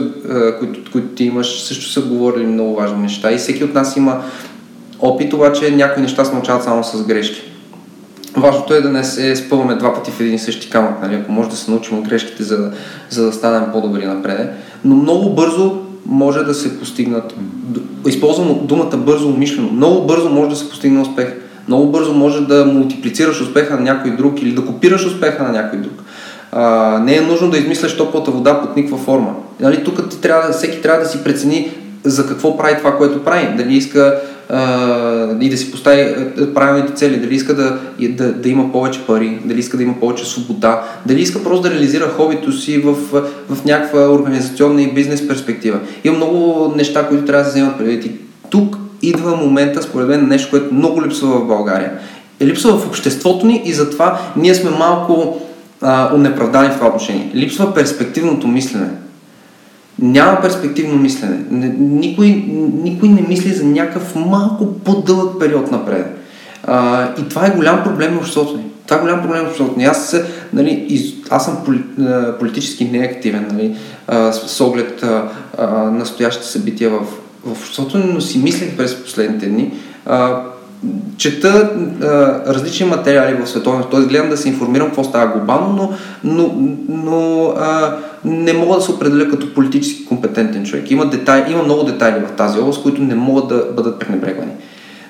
които, 0.60 0.91
които 0.91 1.08
ти 1.08 1.24
имаш, 1.24 1.64
също 1.64 1.91
са 1.91 2.02
говорили 2.02 2.45
много 2.45 2.76
важни 2.76 3.02
неща 3.02 3.32
и 3.32 3.38
всеки 3.38 3.64
от 3.64 3.74
нас 3.74 3.97
има 3.97 4.22
опит, 5.02 5.34
обаче 5.34 5.72
някои 5.72 6.02
неща 6.02 6.26
се 6.26 6.34
научават 6.34 6.64
само 6.64 6.84
с 6.84 7.04
грешки. 7.04 7.41
Важното 8.38 8.74
е 8.74 8.82
да 8.82 8.89
не 8.89 9.04
се 9.04 9.36
спъваме 9.36 9.76
два 9.76 9.93
пъти 9.93 10.12
в 10.12 10.20
един 10.20 10.34
и 10.34 10.39
същи 10.39 10.70
камък, 10.70 11.02
нали? 11.02 11.16
ако 11.16 11.32
може 11.32 11.50
да 11.50 11.56
се 11.56 11.72
научим 11.72 12.00
от 12.00 12.08
грешките, 12.08 12.43
за, 12.43 12.72
за 13.10 13.26
да 13.26 13.34
станем 13.34 13.64
по-добри 13.72 14.06
напред. 14.06 14.50
Но 14.86 14.95
много 14.95 15.30
бързо 15.30 15.82
може 16.06 16.43
да 16.43 16.54
се 16.54 16.80
постигнат, 16.80 17.36
използвам 18.08 18.60
думата 18.64 18.97
бързо 18.97 19.30
умишлено, 19.30 19.72
много 19.72 20.08
бързо 20.08 20.30
може 20.30 20.50
да 20.50 20.56
се 20.56 20.70
постигне 20.70 21.02
успех. 21.02 21.28
Много 21.68 21.91
бързо 21.91 22.14
може 22.14 22.41
да 22.41 22.66
мултиплицираш 22.66 23.41
успеха 23.41 23.76
на 23.76 23.82
някой 23.82 24.12
друг 24.12 24.41
или 24.41 24.52
да 24.52 24.66
копираш 24.66 25.06
успеха 25.06 25.43
на 25.43 25.52
някой 25.52 25.80
друг. 25.80 26.04
А, 26.52 27.00
не 27.00 27.16
е 27.16 27.22
нужно 27.22 27.50
да 27.50 27.58
измисляш 27.58 27.97
топлата 27.97 28.32
вода 28.32 28.62
под 28.62 28.76
никаква 28.76 28.97
форма. 28.97 29.34
Нали, 29.60 29.84
тук 29.84 30.10
ти 30.10 30.22
трябва, 30.22 30.54
всеки 30.54 30.82
трябва 30.82 31.04
да 31.04 31.10
си 31.10 31.24
прецени 31.24 31.72
за 32.04 32.28
какво 32.28 32.58
прави 32.58 32.78
това, 32.78 32.97
което 32.97 33.24
прави. 33.24 33.58
Дали 33.58 33.74
иска 33.74 34.22
а, 34.50 35.38
и 35.41 35.50
да 35.50 35.58
си 35.58 35.72
постави 35.72 36.16
правилните 36.54 36.93
цели, 36.93 37.18
дали 37.18 37.36
иска 37.36 37.56
да, 37.56 37.80
да, 38.10 38.34
да 38.34 38.50
има 38.50 38.72
повече 38.72 39.06
пари, 39.08 39.39
дали 39.45 39.60
иска 39.60 39.78
да 39.78 39.84
има 39.84 40.00
повече 40.00 40.26
свобода, 40.26 40.84
дали 41.06 41.22
иска 41.22 41.43
просто 41.43 41.62
да 41.62 41.72
реализира 41.72 42.10
хобито 42.10 42.52
си 42.52 42.78
в, 42.78 42.93
в 43.50 43.66
някаква 43.66 44.10
организационна 44.10 44.82
и 44.82 44.93
бизнес 44.93 45.28
перспектива. 45.28 45.80
Има 46.04 46.18
много 46.18 46.74
неща, 46.76 47.08
които 47.08 47.26
трябва 47.26 47.43
да 47.43 47.50
се 47.50 47.60
вземат 47.60 47.78
предвид. 47.78 48.06
И 48.06 48.12
тук 48.50 48.78
идва 49.02 49.36
момента, 49.36 49.82
според 49.82 50.08
мен, 50.08 50.28
нещо, 50.28 50.50
което 50.50 50.74
много 50.74 51.04
липсва 51.04 51.28
в 51.28 51.47
България. 51.47 51.91
Е 52.39 52.45
липсва 52.45 52.78
в 52.78 52.88
обществото 52.88 53.45
ни 53.45 53.62
и 53.66 53.74
затова 53.74 54.20
ние 54.36 54.56
сме 54.56 54.70
малко 54.70 55.41
а, 55.82 56.16
унеправдани 56.16 56.70
в 56.70 56.76
това 56.76 56.88
отношение. 56.88 57.32
Липсва 57.36 57.74
перспективното 57.74 58.47
мислене. 58.47 58.89
Няма 60.02 60.41
перспективно 60.41 60.97
мислене. 60.97 61.38
Никой, 61.80 62.28
никой 62.84 63.10
не 63.10 63.22
мисли 63.22 63.54
за 63.54 63.66
някакъв 63.66 64.16
малко 64.16 64.74
по-дълъг 64.74 65.39
период 65.39 65.72
напред. 65.72 66.06
А, 66.64 67.08
и 67.22 67.30
това 67.30 67.45
е 67.45 67.56
голям 67.56 67.84
проблем 67.84 68.14
в 68.14 68.18
обществото 68.18 68.58
ни. 68.58 68.64
Това 68.86 68.97
е 68.97 69.02
голям 69.02 69.22
проблем 69.22 69.41
в 69.41 69.47
обществото 69.47 69.80
ни. 69.80 69.86
Аз, 69.86 70.16
нали, 70.54 70.86
из, 70.89 71.14
аз 71.30 71.45
съм 71.45 71.58
поли, 71.66 71.84
политически 72.39 72.86
неактивен 72.86 73.47
нали, 73.52 73.76
с 74.32 74.62
оглед 74.62 75.04
настоящите 75.91 76.47
събития 76.47 76.89
в, 76.89 77.00
в 77.45 77.52
обществото 77.52 77.97
но 77.97 78.22
си 78.22 78.39
мислех 78.39 78.78
през 78.78 79.04
последните 79.04 79.45
дни. 79.45 79.74
А, 80.06 80.41
чета 81.18 81.72
а, 82.02 82.06
различни 82.54 82.86
материали 82.86 83.41
в 83.41 83.47
световност, 83.47 83.89
т.е. 83.89 84.02
гледам 84.02 84.30
да 84.30 84.38
се 84.38 84.50
информирам 84.50 84.88
какво 84.88 85.04
става 85.04 85.28
глобално, 85.28 85.76
но, 85.76 85.93
но, 86.24 86.54
но 86.89 87.43
а, 87.58 87.97
не 88.26 88.54
мога 88.54 88.76
да 88.76 88.82
се 88.82 88.92
определя 88.92 89.30
като 89.30 89.54
политически 89.54 90.06
компетентен 90.06 90.66
човек. 90.66 90.92
Има, 90.92 91.06
детайли, 91.06 91.52
има 91.52 91.64
много 91.64 91.84
детайли 91.84 92.26
в 92.26 92.32
тази 92.32 92.60
област, 92.60 92.84
които 92.84 93.02
не 93.02 93.16
могат 93.16 93.48
да 93.48 93.66
бъдат 93.76 94.00
пренебрегвани. 94.00 94.52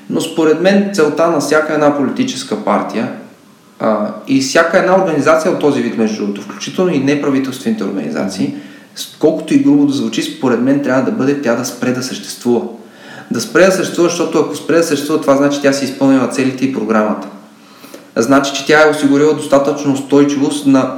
Но 0.09 0.21
според 0.21 0.61
мен 0.61 0.89
целта 0.93 1.27
на 1.27 1.39
всяка 1.39 1.73
една 1.73 1.97
политическа 1.97 2.63
партия 2.63 3.11
а, 3.79 4.07
и 4.27 4.41
всяка 4.41 4.77
една 4.77 5.03
организация 5.03 5.51
от 5.51 5.59
този 5.59 5.81
вид, 5.81 5.97
между 5.97 6.17
другото, 6.17 6.41
включително 6.41 6.93
и 6.93 6.99
неправителствените 6.99 7.83
организации, 7.83 8.53
колкото 9.19 9.53
и 9.53 9.57
грубо 9.57 9.85
да 9.85 9.93
звучи, 9.93 10.21
според 10.21 10.61
мен 10.61 10.83
трябва 10.83 11.03
да 11.03 11.11
бъде 11.11 11.41
тя 11.41 11.55
да 11.55 11.65
спре 11.65 11.91
да 11.91 12.03
съществува 12.03 12.61
да 13.31 13.41
спре 13.41 13.65
да 13.65 13.71
съществува, 13.71 14.09
защото 14.09 14.39
ако 14.39 14.55
спре 14.55 14.75
да 14.75 14.83
съществува, 14.83 15.21
това 15.21 15.35
значи 15.35 15.61
тя 15.61 15.73
си 15.73 15.85
изпълнила 15.85 16.29
целите 16.29 16.65
и 16.65 16.73
програмата. 16.73 17.27
Значи, 18.15 18.53
че 18.53 18.65
тя 18.65 18.87
е 18.87 18.89
осигурила 18.89 19.33
достатъчно 19.33 19.93
устойчивост 19.93 20.65
на, 20.65 20.95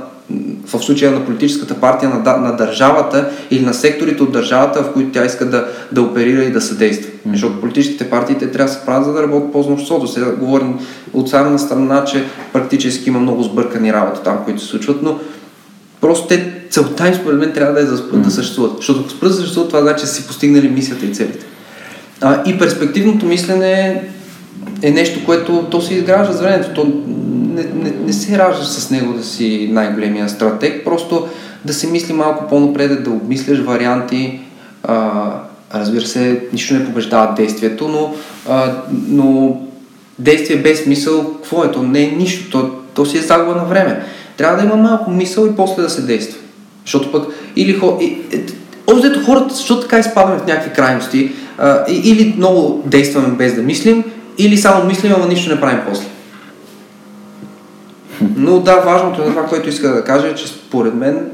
в 0.66 0.84
случая 0.84 1.12
на 1.12 1.26
политическата 1.26 1.74
партия, 1.74 2.10
на, 2.10 2.38
на 2.38 2.56
държавата 2.56 3.30
или 3.52 3.66
на 3.66 3.74
секторите 3.74 4.24
от 4.24 4.32
държавата, 4.32 4.84
в 4.84 4.94
които 4.94 5.12
тя 5.12 5.26
иска 5.26 5.46
да, 5.46 5.68
да 5.92 6.02
оперира 6.02 6.44
и 6.44 6.52
да 6.52 6.62
съдейства. 6.62 7.12
Mm-hmm. 7.12 7.32
Защото 7.32 7.62
политическите 7.62 8.10
партии 8.10 8.38
те 8.38 8.52
трябва 8.52 8.74
да 8.74 8.80
се 8.80 8.86
правят, 8.86 9.06
за 9.06 9.14
да 9.14 9.24
работят 9.24 9.52
по 9.52 9.60
обществото. 9.60 10.08
Сега 10.08 10.36
говорим 10.36 10.80
от 11.14 11.30
самена 11.30 11.60
страна, 11.60 12.06
че 12.06 12.26
практически 12.54 13.10
има 13.10 13.20
много 13.20 13.44
сбъркани 13.44 13.94
работи 13.94 14.20
там, 14.24 14.38
които 14.46 14.62
се 14.62 14.68
случват, 14.68 15.02
но 15.02 15.20
просто 16.02 16.28
те, 16.28 16.54
целта 16.70 17.08
им 17.08 17.14
според 17.14 17.40
мен 17.40 17.54
трябва 17.54 17.74
да 17.74 17.80
е 17.80 17.84
да 17.84 17.98
спрат 17.98 18.12
mm-hmm. 18.12 18.24
да 18.24 18.32
съществуват. 18.32 18.78
Защото 18.78 19.00
ако 19.00 19.10
спрат 19.10 19.30
да 19.30 19.36
съществуват, 19.36 19.70
това 19.70 19.82
значи, 19.82 20.02
че 20.02 20.08
си 20.08 20.28
постигнали 20.28 20.70
мисията 20.70 21.06
и 21.06 21.14
целите. 21.14 21.46
А, 22.22 22.44
и 22.46 22.58
перспективното 22.58 23.26
мислене 23.26 24.04
е 24.82 24.92
нещо, 24.92 25.26
което 25.26 25.68
то 25.72 25.82
се 25.82 25.94
изгражда 25.94 26.34
с 26.34 26.42
времето. 26.42 26.74
То 26.74 26.86
не, 27.54 27.64
не, 27.64 27.94
не 28.06 28.14
се 28.14 28.38
ражда 28.38 28.64
с 28.64 28.92
него 28.92 29.14
да 29.14 29.24
си 29.24 29.70
най-големия 29.72 30.30
стратег, 30.30 30.86
просто 30.86 31.28
да 31.66 31.74
се 31.74 31.88
мисли 31.88 32.14
малко 32.14 32.48
по-напред, 32.50 33.04
да 33.04 33.10
обмисляш 33.10 33.60
варианти. 33.60 34.40
А, 34.84 35.32
разбира 35.74 36.06
се, 36.06 36.44
нищо 36.54 36.74
не 36.74 36.86
побеждава 36.86 37.34
действието, 37.36 37.88
но, 37.88 38.14
а, 38.50 38.74
но 39.08 39.58
действие 40.20 40.58
без 40.58 40.86
мисъл, 40.86 41.34
какво 41.34 41.64
е? 41.64 41.72
То 41.72 41.84
не 41.84 42.04
е 42.04 42.12
нищо, 42.12 42.52
то, 42.52 42.72
то 42.94 43.06
си 43.06 43.18
е 43.18 43.22
загуба 43.22 43.56
на 43.56 43.66
време. 43.66 44.04
Трябва 44.38 44.58
да 44.58 44.64
има 44.64 44.76
малко 44.76 45.12
мисъл 45.12 45.46
и 45.46 45.56
после 45.56 45.82
да 45.82 45.90
се 45.90 46.02
действа. 46.02 46.40
Защото 46.86 47.12
пък, 47.12 47.28
или 47.56 47.74
хо, 47.74 47.98
и, 48.02 48.06
е, 48.34 48.46
Общо 48.92 49.26
хората, 49.26 49.56
защото 49.56 49.82
така 49.82 50.00
изпадаме 50.00 50.40
в 50.40 50.48
някакви 50.48 50.74
крайности, 50.74 51.32
а, 51.58 51.86
или 51.88 52.34
много 52.38 52.84
действаме 52.86 53.28
без 53.28 53.56
да 53.56 53.62
мислим, 53.62 54.04
или 54.38 54.58
само 54.58 54.86
мислим, 54.86 55.14
ама 55.16 55.28
нищо 55.28 55.54
не 55.54 55.62
правим 55.62 55.80
после. 55.90 56.06
Но 58.36 58.60
да, 58.60 58.76
важното 58.76 59.22
е 59.22 59.26
това, 59.26 59.46
което 59.46 59.70
иска 59.70 59.90
да 59.90 60.04
кажа, 60.04 60.28
е, 60.28 60.36
че 60.36 60.48
според 60.48 60.94
мен 60.94 61.30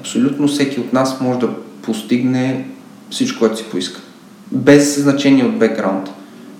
абсолютно 0.00 0.48
всеки 0.48 0.80
от 0.80 0.92
нас 0.92 1.20
може 1.20 1.38
да 1.38 1.48
постигне 1.82 2.66
всичко, 3.10 3.38
което 3.38 3.58
си 3.58 3.64
поиска. 3.64 4.00
Без 4.52 5.00
значение 5.02 5.44
от 5.44 5.58
бекграунд, 5.58 6.10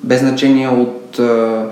без 0.03 0.20
значение 0.20 0.68
от 0.68 1.18
а, 1.18 1.66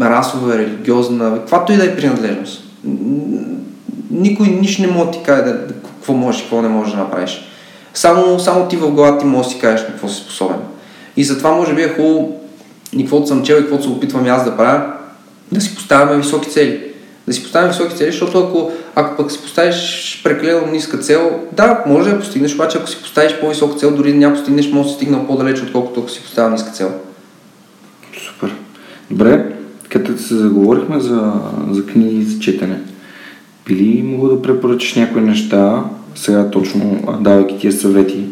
расова, 0.00 0.58
религиозна, 0.58 1.34
каквато 1.34 1.72
и 1.72 1.76
да 1.76 1.84
е 1.84 1.96
принадлежност. 1.96 2.64
Никой 4.10 4.46
нищо 4.46 4.82
не 4.82 4.88
може 4.88 5.04
да 5.04 5.10
ти 5.10 5.18
каже 5.24 5.42
да, 5.42 5.66
какво 5.66 6.12
можеш 6.12 6.40
и 6.40 6.44
какво 6.44 6.62
не 6.62 6.68
можеш 6.68 6.94
да 6.94 6.98
направиш. 6.98 7.42
Само, 7.94 8.38
само 8.38 8.68
ти 8.68 8.76
в 8.76 8.90
главата 8.90 9.18
ти 9.18 9.26
можеш 9.26 9.46
да 9.46 9.54
си 9.54 9.60
кажеш 9.60 9.80
на 9.80 9.86
какво 9.86 10.08
си 10.08 10.22
способен. 10.22 10.56
И 11.16 11.24
затова 11.24 11.50
може 11.50 11.74
би 11.74 11.82
е 11.82 11.88
хубаво 11.88 12.41
и 12.96 12.98
каквото 12.98 13.26
съм 13.26 13.42
чел 13.42 13.54
и 13.54 13.60
каквото 13.60 13.82
се 13.82 13.88
опитвам 13.88 14.26
аз 14.26 14.44
да 14.44 14.56
правя, 14.56 14.92
да 15.52 15.60
си 15.60 15.74
поставяме 15.74 16.16
високи 16.16 16.50
цели. 16.50 16.80
Да 17.26 17.32
си 17.32 17.42
поставяме 17.42 17.72
високи 17.72 17.96
цели, 17.96 18.10
защото 18.10 18.38
ако, 18.38 18.72
ако 18.94 19.16
пък 19.16 19.32
си 19.32 19.42
поставиш 19.42 20.20
прекалено 20.24 20.72
ниска 20.72 20.98
цел, 20.98 21.40
да, 21.52 21.84
може 21.86 22.08
да 22.08 22.14
я 22.14 22.20
постигнеш, 22.20 22.54
обаче 22.54 22.78
ако 22.78 22.88
си 22.88 23.02
поставиш 23.02 23.40
по-висока 23.40 23.76
цел, 23.76 23.96
дори 23.96 24.12
да 24.12 24.18
няма 24.18 24.34
постигнеш, 24.34 24.70
може 24.72 24.88
да 24.88 24.94
стигнал 24.94 25.26
по-далеч, 25.26 25.62
отколкото 25.62 26.00
ако 26.00 26.10
си 26.10 26.22
поставя 26.22 26.50
ниска 26.50 26.70
цел. 26.70 26.92
Супер. 28.26 28.54
Добре, 29.10 29.52
като 29.88 30.18
се 30.18 30.34
заговорихме 30.34 31.00
за, 31.00 31.32
за 31.70 31.86
книги 31.86 32.24
за 32.24 32.40
четене, 32.40 32.80
би 33.66 33.74
ли 33.74 34.02
мога 34.02 34.28
да 34.28 34.42
препоръчаш 34.42 34.94
някои 34.94 35.20
неща, 35.20 35.84
сега 36.14 36.50
точно 36.50 37.02
давайки 37.20 37.58
тия 37.58 37.72
съвети, 37.72 38.24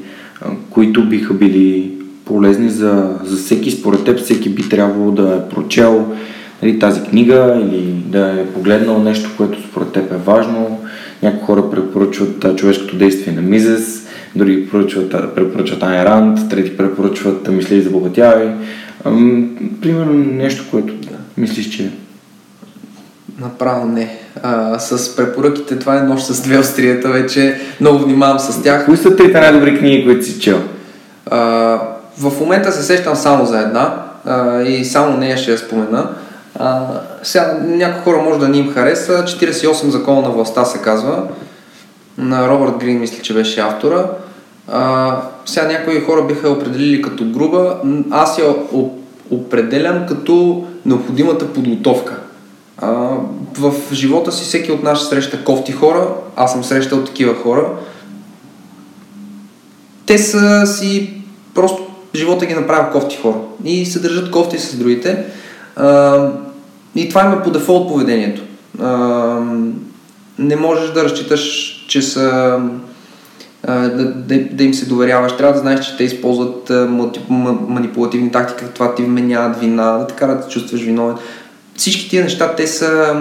които 0.70 1.08
биха 1.08 1.34
били 1.34 1.99
полезни 2.30 2.70
за, 2.70 3.08
за 3.24 3.36
всеки, 3.36 3.70
според 3.70 4.04
теб 4.04 4.18
всеки 4.18 4.48
би 4.48 4.68
трябвало 4.68 5.10
да 5.10 5.34
е 5.34 5.54
прочел 5.54 6.06
нали, 6.62 6.78
тази 6.78 7.02
книга 7.02 7.58
или 7.62 8.02
да 8.06 8.40
е 8.40 8.46
погледнал 8.46 9.02
нещо, 9.02 9.30
което 9.36 9.62
според 9.62 9.92
теб 9.92 10.12
е 10.12 10.16
важно. 10.16 10.80
Някои 11.22 11.46
хора 11.46 11.70
препоръчват 11.70 12.56
човешкото 12.56 12.96
действие 12.96 13.32
на 13.32 13.42
Мизес, 13.42 14.06
други 14.36 14.64
препоръчват, 14.64 15.34
препоръчват 15.34 15.82
Айн 15.82 16.02
Ранд, 16.02 16.50
трети 16.50 16.76
препоръчват 16.76 17.48
Мисли 17.48 17.82
за 17.82 17.90
богатявай. 17.90 18.48
Примерно 19.80 20.12
нещо, 20.12 20.64
което 20.70 20.94
мислиш, 21.36 21.68
че 21.68 21.90
Направо 23.40 23.86
не. 23.86 24.18
А, 24.42 24.78
с 24.78 25.16
препоръките 25.16 25.78
това 25.78 25.98
е 25.98 26.02
нощ 26.02 26.26
с 26.26 26.42
две 26.42 26.58
острията, 26.58 27.08
вече 27.08 27.60
много 27.80 27.98
внимавам 27.98 28.38
с 28.38 28.62
тях. 28.62 28.86
Кои 28.86 28.96
са 28.96 29.16
трите 29.16 29.40
най-добри 29.40 29.78
книги, 29.78 30.04
които 30.04 30.24
си 30.24 30.40
чел? 30.40 30.62
А, 31.26 31.80
в 32.18 32.40
момента 32.40 32.72
се 32.72 32.82
сещам 32.82 33.16
само 33.16 33.46
за 33.46 33.58
една 33.58 34.02
а, 34.24 34.62
и 34.62 34.84
само 34.84 35.16
нея 35.16 35.36
ще 35.36 35.50
я 35.50 35.58
спомена. 35.58 36.08
А, 36.58 36.86
сега 37.22 37.58
някои 37.62 38.02
хора 38.02 38.22
може 38.22 38.40
да 38.40 38.48
ни 38.48 38.58
им 38.58 38.72
хареса. 38.72 39.24
48 39.24 39.88
закона 39.88 40.22
на 40.22 40.30
властта 40.30 40.64
се 40.64 40.78
казва. 40.78 41.22
На 42.18 42.48
Робърт 42.48 42.76
Грин 42.78 43.00
мисля, 43.00 43.22
че 43.22 43.34
беше 43.34 43.60
автора. 43.60 44.06
А, 44.68 45.16
сега 45.46 45.66
някои 45.66 46.00
хора 46.00 46.22
биха 46.26 46.50
определили 46.50 47.02
като 47.02 47.24
груба. 47.24 47.76
Аз 48.10 48.38
я 48.38 48.54
определям 49.30 50.06
като 50.06 50.64
необходимата 50.86 51.52
подготовка. 51.52 52.16
А, 52.78 52.88
в 53.58 53.74
живота 53.92 54.32
си 54.32 54.44
всеки 54.44 54.72
от 54.72 54.82
нас 54.82 55.08
среща 55.08 55.44
кофти 55.44 55.72
хора, 55.72 56.08
аз 56.36 56.52
съм 56.52 56.64
срещал 56.64 57.04
такива 57.04 57.34
хора. 57.34 57.68
Те 60.06 60.18
са 60.18 60.66
си 60.66 61.22
просто 61.54 61.89
живота 62.14 62.46
ги 62.46 62.54
направя 62.54 62.90
кофти 62.90 63.16
хора 63.16 63.36
и 63.64 63.86
се 63.86 64.00
държат 64.00 64.30
кофти 64.30 64.58
с 64.58 64.76
другите. 64.76 65.24
И 66.94 67.08
това 67.08 67.24
има 67.24 67.42
по 67.44 67.50
дефолт 67.50 67.88
поведението. 67.88 68.42
Не 70.38 70.56
можеш 70.56 70.90
да 70.90 71.04
разчиташ, 71.04 71.74
че 71.88 72.02
са 72.02 72.58
да, 73.66 74.14
да, 74.14 74.38
да 74.52 74.64
им 74.64 74.74
се 74.74 74.86
доверяваш. 74.86 75.36
Трябва 75.36 75.52
да 75.52 75.60
знаеш, 75.60 75.86
че 75.86 75.96
те 75.96 76.04
използват 76.04 76.72
манипулативни 77.68 78.32
тактики, 78.32 78.70
това 78.74 78.94
ти 78.94 79.02
вменяват 79.02 79.60
вина, 79.60 79.98
да 79.98 80.06
така 80.06 80.26
да 80.26 80.40
те 80.40 80.48
чувстваш 80.48 80.80
виновен 80.80 81.16
всички 81.80 82.10
тия 82.10 82.24
неща, 82.24 82.54
те 82.56 82.66
са... 82.66 83.20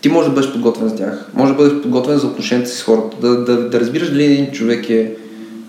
Ти 0.00 0.08
можеш 0.08 0.28
да 0.28 0.34
бъдеш 0.34 0.52
подготвен 0.52 0.88
за 0.88 0.96
тях. 0.96 1.28
Може 1.34 1.52
да 1.52 1.56
бъдеш 1.56 1.82
подготвен 1.82 2.18
за 2.18 2.26
отношенията 2.26 2.70
си 2.70 2.78
с 2.78 2.82
хората. 2.82 3.16
Да, 3.20 3.44
да, 3.44 3.68
да 3.68 3.80
разбираш 3.80 4.10
дали 4.10 4.24
един 4.24 4.50
човек 4.52 4.90
е, 4.90 5.12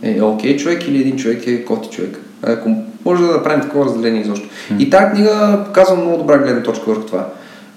е 0.02 0.22
окей 0.22 0.58
човек 0.58 0.88
или 0.88 1.02
един 1.02 1.18
човек 1.18 1.48
е 1.48 1.66
коти 1.66 1.90
човек. 1.90 2.20
Ако 2.48 2.76
може 3.06 3.24
да 3.24 3.32
направим 3.32 3.62
такова 3.62 3.86
разделение 3.86 4.22
изобщо. 4.22 4.48
Mm. 4.48 4.78
И 4.80 4.90
тази 4.90 5.12
книга 5.12 5.64
показва 5.66 5.96
много 5.96 6.18
добра 6.18 6.38
гледна 6.38 6.64
точка 6.64 6.84
върху 6.88 7.02
това. 7.02 7.28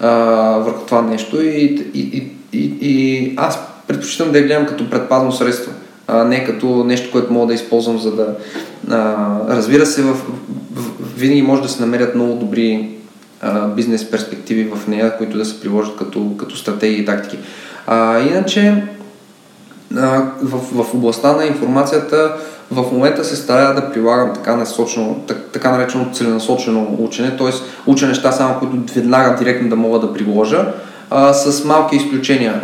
А, 0.01 0.11
върху 0.59 0.87
това 0.87 1.03
нещо 1.03 1.41
и, 1.43 1.89
и, 1.95 2.01
и, 2.01 2.31
и, 2.53 2.77
и 2.81 3.35
аз 3.37 3.59
предпочитам 3.87 4.33
да 4.33 4.39
я 4.39 4.45
гледам 4.45 4.67
като 4.67 4.91
предпазно 4.91 5.33
средство. 5.33 5.73
а, 6.07 6.25
не 6.25 6.45
като 6.45 6.85
нещо, 6.85 7.13
което 7.13 7.33
мога 7.33 7.47
да 7.47 7.55
използвам, 7.55 7.99
за 7.99 8.17
да... 8.17 8.35
А, 8.91 9.17
разбира 9.49 9.87
се, 9.87 10.03
в, 10.03 10.15
в, 10.75 10.91
винаги 11.17 11.43
може 11.43 11.63
да 11.63 11.69
се 11.69 11.81
намерят 11.81 12.15
много 12.15 12.35
добри 12.35 12.89
а, 13.41 13.67
бизнес 13.67 14.11
перспективи 14.11 14.71
в 14.75 14.87
нея, 14.89 15.19
които 15.19 15.39
да 15.39 15.45
се 15.45 15.61
приложат 15.61 15.97
като, 15.97 16.37
като 16.37 16.57
стратегии 16.57 17.01
и 17.01 17.05
тактики. 17.05 17.39
А, 17.87 18.21
иначе, 18.21 18.83
в, 20.43 20.85
в 20.85 20.95
областта 20.95 21.33
на 21.33 21.47
информацията, 21.47 22.33
в 22.71 22.93
момента 22.93 23.25
се 23.25 23.37
старая 23.37 23.75
да 23.75 23.93
прилагам 23.93 24.35
така, 24.35 24.57
насочено, 24.57 25.15
так, 25.27 25.39
така 25.53 25.71
наречено 25.71 26.13
целенасочено 26.13 26.97
учене, 26.99 27.37
т.е. 27.37 27.51
уча 27.91 28.07
неща 28.07 28.33
само, 28.33 28.59
които 28.59 28.93
веднага 28.95 29.37
директно 29.39 29.69
да 29.69 29.77
мога 29.77 29.99
да 29.99 30.13
приложа, 30.13 30.67
а, 31.11 31.33
с 31.33 31.65
малки 31.65 31.97
изключения. 31.97 32.61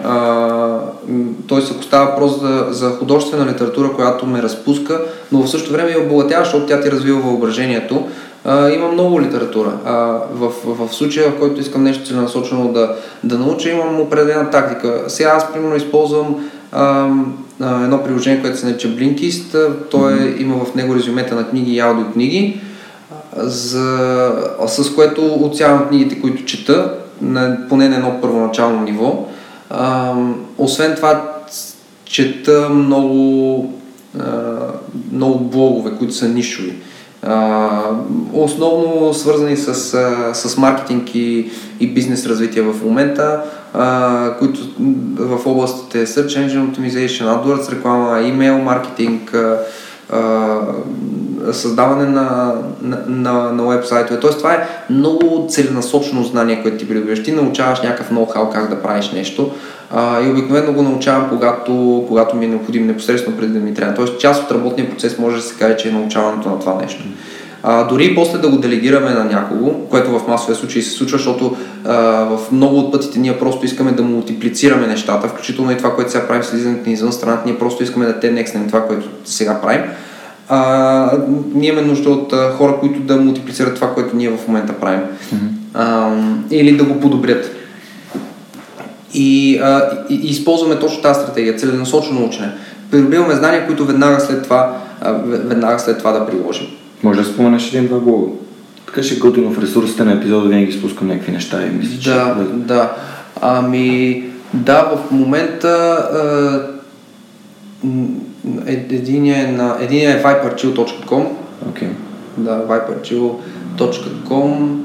т.е. 1.48 1.58
ако 1.74 1.82
става 1.82 2.10
въпрос 2.10 2.40
за, 2.40 2.66
за 2.70 2.90
художествена 2.90 3.46
литература, 3.46 3.92
която 3.92 4.26
ме 4.26 4.42
разпуска, 4.42 5.00
но 5.32 5.42
в 5.42 5.50
същото 5.50 5.72
време 5.72 5.90
и 5.90 6.06
обогатява, 6.06 6.44
защото 6.44 6.66
тя 6.66 6.80
ти 6.80 6.90
развива 6.90 7.20
въображението, 7.20 8.06
а, 8.44 8.70
има 8.70 8.88
много 8.88 9.20
литература. 9.20 9.72
А, 9.84 9.94
в, 10.32 10.52
в, 10.66 10.86
в 10.88 10.94
случая, 10.94 11.30
в 11.30 11.38
който 11.38 11.60
искам 11.60 11.82
нещо 11.82 12.06
целенасочено 12.06 12.72
да, 12.72 12.94
да 13.24 13.38
науча, 13.38 13.70
имам 13.70 14.00
определена 14.00 14.50
тактика. 14.50 15.04
Сега 15.08 15.30
аз, 15.36 15.52
примерно, 15.52 15.76
използвам 15.76 16.50
а, 16.72 17.10
а, 17.60 17.84
едно 17.84 18.04
приложение, 18.04 18.40
което 18.40 18.58
се 18.58 18.66
нарича 18.66 18.88
Blinkist. 18.88 19.72
То 19.90 20.10
е, 20.10 20.36
има 20.38 20.64
в 20.64 20.74
него 20.74 20.94
резюмета 20.94 21.34
на 21.34 21.48
книги 21.48 21.72
и 21.72 21.80
аудиокниги, 21.80 22.60
за, 23.36 24.32
с 24.66 24.94
което 24.94 25.34
отсявам 25.34 25.88
книгите, 25.88 26.20
които 26.20 26.44
чета, 26.44 26.94
на, 27.20 27.58
поне 27.68 27.88
на 27.88 27.96
едно 27.96 28.18
първоначално 28.20 28.82
ниво. 28.82 29.28
А, 29.70 30.14
освен 30.58 30.94
това, 30.94 31.32
чета 32.04 32.68
много, 32.68 33.72
а, 34.18 34.24
много 35.12 35.38
блогове, 35.38 35.90
които 35.98 36.14
са 36.14 36.28
нишови. 36.28 36.72
Основно 38.32 39.14
свързани 39.14 39.56
с, 39.56 39.74
с 40.34 40.56
маркетинг 40.56 41.14
и, 41.14 41.50
и 41.80 41.94
бизнес 41.94 42.26
развитие 42.26 42.62
в 42.62 42.84
момента, 42.84 43.42
които 44.38 44.60
в 45.16 45.46
областите 45.46 46.06
Search 46.06 46.26
Engine 46.26 46.70
Optimization, 46.70 47.22
AdWords 47.22 47.72
реклама, 47.72 48.18
email 48.18 48.62
маркетинг, 48.62 49.36
създаване 51.52 52.04
на, 52.04 52.54
на, 52.82 52.98
на, 53.06 53.52
на 53.52 53.66
вебсайтове. 53.66 54.20
Тоест 54.20 54.38
това 54.38 54.52
е 54.52 54.68
много 54.90 55.46
целенасочено 55.48 56.24
знание, 56.24 56.62
което 56.62 56.78
ти 56.78 56.88
придобиваш. 56.88 57.22
Ти 57.22 57.32
научаваш 57.32 57.80
някакъв 57.80 58.10
ноу-хау 58.10 58.52
как 58.52 58.70
да 58.70 58.82
правиш 58.82 59.10
нещо 59.10 59.50
а, 59.93 60.22
и 60.22 60.30
обикновено 60.30 60.72
го 60.72 60.82
научавам, 60.82 61.28
когато, 61.28 62.05
когато 62.09 62.36
ми 62.36 62.45
е 62.45 62.49
необходимо 62.49 62.86
непосредствено 62.86 63.36
преди 63.36 63.53
да 63.53 63.59
ми 63.59 63.74
трябва. 63.74 63.95
Тоест 63.95 64.20
част 64.20 64.45
от 64.45 64.53
работния 64.53 64.90
процес 64.90 65.18
може 65.18 65.36
да 65.36 65.43
се 65.43 65.59
каже, 65.59 65.76
че 65.76 65.88
е 65.88 65.93
научаването 65.93 66.49
на 66.49 66.59
това 66.59 66.74
нещо. 66.82 67.05
А, 67.62 67.84
дори 67.84 68.05
и 68.05 68.14
после 68.14 68.38
да 68.38 68.49
го 68.49 68.57
делегираме 68.57 69.11
на 69.11 69.24
някого, 69.24 69.72
което 69.72 70.18
в 70.18 70.28
масовия 70.28 70.57
случай 70.57 70.82
се 70.82 70.90
случва, 70.90 71.18
защото 71.18 71.57
а, 71.84 71.95
в 72.24 72.53
много 72.53 72.78
от 72.78 72.93
пътите 72.93 73.18
ние 73.18 73.38
просто 73.38 73.66
искаме 73.66 73.93
да 73.93 74.03
мултиплицираме 74.03 74.86
нещата, 74.86 75.28
включително 75.28 75.72
и 75.72 75.76
това, 75.76 75.95
което 75.95 76.11
сега 76.11 76.26
правим 76.26 76.43
с 76.43 76.53
излизането 76.53 76.88
ни 76.88 76.93
извън 76.93 77.12
страната, 77.12 77.43
ние 77.47 77.59
просто 77.59 77.82
искаме 77.82 78.07
да 78.07 78.20
те 78.20 78.30
некснем 78.30 78.66
това, 78.66 78.86
което 78.86 79.09
сега 79.24 79.61
правим. 79.61 79.82
А, 80.49 81.18
ние 81.55 81.68
имаме 81.68 81.86
нужда 81.86 82.11
от 82.11 82.32
а, 82.32 82.53
хора, 82.53 82.76
които 82.80 83.01
да 83.01 83.16
мултиплицират 83.16 83.74
това, 83.74 83.95
което 83.95 84.16
ние 84.16 84.30
в 84.30 84.49
момента 84.49 84.72
правим. 84.72 85.01
Mm-hmm. 85.01 85.49
А, 85.74 86.16
или 86.51 86.76
да 86.76 86.84
го 86.84 87.01
подобрят. 87.01 87.61
И, 89.14 89.58
а, 89.58 89.90
и, 90.08 90.14
и 90.14 90.30
използваме 90.30 90.78
точно 90.78 91.02
тази 91.02 91.20
стратегия, 91.20 91.56
целенасочено 91.56 92.26
учене. 92.26 92.52
Придобиваме 92.90 93.34
знания, 93.34 93.66
които 93.66 93.84
веднага 93.84 94.20
след 94.20 94.42
това, 94.42 94.76
а, 95.00 95.12
веднага 95.26 95.78
след 95.78 95.98
това 95.98 96.12
да 96.12 96.26
приложим. 96.26 96.66
Може 97.02 97.18
да 97.18 97.26
споменеш 97.26 97.68
един-два 97.68 97.98
блога. 97.98 98.30
Така 98.86 99.02
ще 99.02 99.18
готино 99.18 99.52
в 99.52 99.62
ресурсите 99.62 100.04
на 100.04 100.12
епизода 100.12 100.48
винаги 100.48 100.72
спускам 100.72 101.08
някакви 101.08 101.32
неща 101.32 101.66
и 101.66 101.70
мисля, 101.70 102.00
че... 102.00 102.10
Да, 102.10 102.36
да. 102.54 102.92
Ами, 103.40 104.24
да, 104.54 104.82
в 104.82 105.10
момента 105.10 106.68
е, 108.66 108.72
единия 108.94 109.48
е 109.48 109.52
на... 109.52 109.76
Единия 109.80 110.10
е 110.10 110.22
viperchill.com 110.22 111.26
Okay. 111.68 111.88
Да, 112.36 112.64
viperchill.com 112.68 114.78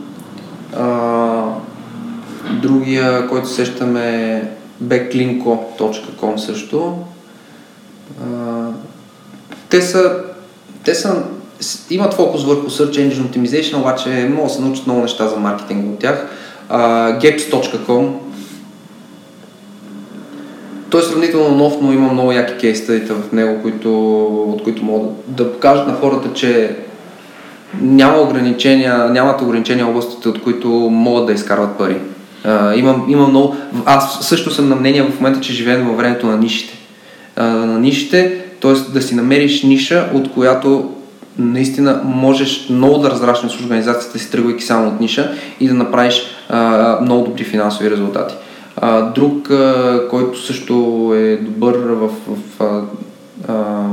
Другия, 2.51 3.27
който 3.27 3.49
сещаме 3.49 4.31
е 4.33 4.43
backlinko.com 4.83 6.37
също. 6.37 6.97
те 9.69 9.81
са, 9.81 10.15
те 10.83 10.95
са 10.95 11.23
имат 11.89 12.13
фокус 12.13 12.43
върху 12.43 12.69
Search 12.69 13.09
Engine 13.09 13.21
Optimization, 13.21 13.79
обаче 13.79 14.09
могат 14.09 14.47
да 14.47 14.53
се 14.53 14.61
научат 14.61 14.87
много 14.87 15.01
неща 15.01 15.27
за 15.27 15.35
маркетинг 15.35 15.93
от 15.93 15.99
тях. 15.99 16.27
Uh, 16.71 17.19
Gaps.com 17.19 18.09
той 20.89 21.01
е 21.01 21.03
сравнително 21.03 21.55
нов, 21.55 21.73
но 21.81 21.93
има 21.93 22.13
много 22.13 22.31
яки 22.31 22.57
кейстадите 22.57 23.13
в 23.13 23.31
него, 23.31 23.61
които, 23.61 24.23
от 24.25 24.63
които 24.63 24.83
могат 24.83 25.11
да, 25.27 25.43
да 25.43 25.53
покажат 25.53 25.87
на 25.87 25.93
хората, 25.93 26.33
че 26.33 26.75
няма 27.81 28.17
ограничения, 28.21 29.09
нямат 29.09 29.41
ограничения 29.41 29.87
областите, 29.87 30.29
от 30.29 30.43
които 30.43 30.67
могат 30.69 31.25
да 31.25 31.33
изкарват 31.33 31.77
пари. 31.77 31.97
Uh, 32.47 32.75
имам, 32.75 33.05
имам 33.09 33.29
много... 33.29 33.55
Аз 33.85 34.27
също 34.27 34.51
съм 34.51 34.69
на 34.69 34.75
мнение 34.75 35.03
в 35.03 35.19
момента, 35.19 35.41
че 35.41 35.53
живеем 35.53 35.87
във 35.87 35.97
времето 35.97 36.27
на 36.27 36.37
нишите. 36.37 36.77
Uh, 37.37 37.41
на 37.41 37.79
нишите, 37.79 38.41
т.е. 38.61 38.73
да 38.73 39.01
си 39.01 39.15
намериш 39.15 39.63
ниша, 39.63 40.09
от 40.13 40.31
която 40.31 40.91
наистина 41.37 42.01
можеш 42.05 42.69
много 42.69 42.97
да 42.97 43.09
разраснеш 43.09 43.61
организацията 43.61 44.19
си, 44.19 44.31
тръгвайки 44.31 44.63
само 44.63 44.87
от 44.87 44.99
ниша 44.99 45.31
и 45.59 45.67
да 45.67 45.73
направиш 45.73 46.21
а, 46.49 46.99
много 47.01 47.25
добри 47.25 47.43
финансови 47.43 47.91
резултати. 47.91 48.35
А, 48.75 49.01
друг, 49.01 49.51
а, 49.51 50.01
който 50.09 50.39
също 50.39 50.73
е 51.15 51.37
добър 51.37 51.75
в, 51.75 52.09
в 52.27 52.61
а, 52.61 52.81
а, 53.47 53.85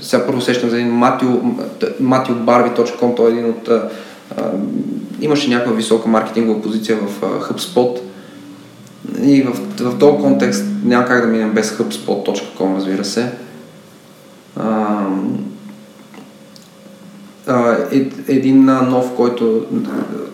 сега 0.00 0.26
първо 0.26 0.40
сещам 0.40 0.70
за 0.70 0.76
един 0.76 0.92
matthewbarby.com, 2.02 3.16
той 3.16 3.30
е 3.30 3.32
един 3.32 3.50
от 3.50 3.68
а, 3.68 3.88
имаше 5.20 5.50
някаква 5.50 5.72
висока 5.72 6.08
маркетингова 6.08 6.62
позиция 6.62 6.96
в 6.96 7.20
HubSpot 7.20 8.00
и 9.22 9.42
в, 9.42 9.52
в 9.80 9.98
този 9.98 10.22
контекст 10.22 10.64
няма 10.84 11.06
как 11.06 11.20
да 11.20 11.26
минем 11.26 11.52
без 11.52 11.78
HubSpot.com, 11.78 12.76
разбира 12.76 13.04
се. 13.04 13.32
А, 14.56 15.06
е, 17.92 18.10
един 18.28 18.64
нов, 18.64 19.14
който, 19.16 19.66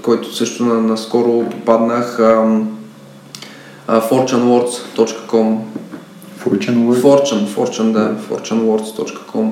който 0.02 0.34
също 0.34 0.64
наскоро 0.64 1.50
попаднах, 1.50 2.18
fortunewords.com 3.88 5.58
Fortune 6.44 6.78
Words? 6.86 7.00
Fortune, 7.00 7.46
Fortune, 7.46 7.92
да, 7.92 8.14
fortunewords.com 8.30 9.50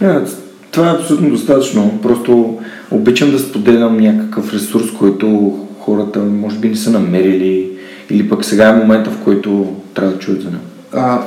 yeah, 0.00 0.26
е, 0.26 0.49
това 0.70 0.90
е 0.90 0.94
абсолютно 0.94 1.30
достатъчно. 1.30 1.98
Просто 2.02 2.58
обичам 2.90 3.30
да 3.30 3.38
споделям 3.38 3.96
някакъв 3.96 4.54
ресурс, 4.54 4.84
който 4.98 5.58
хората 5.80 6.18
може 6.18 6.58
би 6.58 6.68
не 6.68 6.76
са 6.76 6.90
намерили 6.90 7.70
или 8.10 8.28
пък 8.28 8.44
сега 8.44 8.68
е 8.68 8.76
момента, 8.76 9.10
в 9.10 9.18
който 9.24 9.74
трябва 9.94 10.12
да 10.12 10.18
чуят 10.18 10.42
за 10.42 10.50
него. 10.50 10.62
А, 10.92 11.22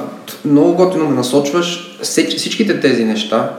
много 0.46 0.76
готино 0.76 1.10
ме 1.10 1.16
насочваш. 1.16 1.98
Всичките 2.02 2.80
тези 2.80 3.06
неща, 3.06 3.52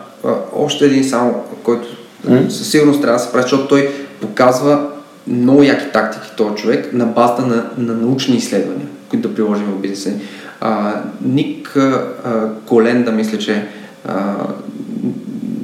още 0.57 0.85
един 0.85 1.05
само, 1.05 1.35
който 1.63 1.89
mm. 2.29 2.49
със 2.49 2.71
сигурност 2.71 3.01
трябва 3.01 3.19
да 3.19 3.25
се 3.25 3.33
прави, 3.33 3.43
защото 3.43 3.69
той 3.69 3.89
показва 4.21 4.87
много 5.27 5.63
яки 5.63 5.93
тактики 5.93 6.37
този 6.37 6.55
човек 6.55 6.93
на 6.93 7.07
базата 7.07 7.47
на, 7.47 7.71
на 7.79 7.95
научни 7.95 8.37
изследвания, 8.37 8.87
които 9.09 9.29
да 9.29 9.35
приложим 9.35 9.67
в 9.67 9.81
бизнеса 9.81 10.11
ни. 10.11 10.21
Ник 11.25 11.77
а, 11.77 12.05
Коленда, 12.67 13.13
мисля, 13.13 13.39
че 13.39 13.67
а, 14.09 14.35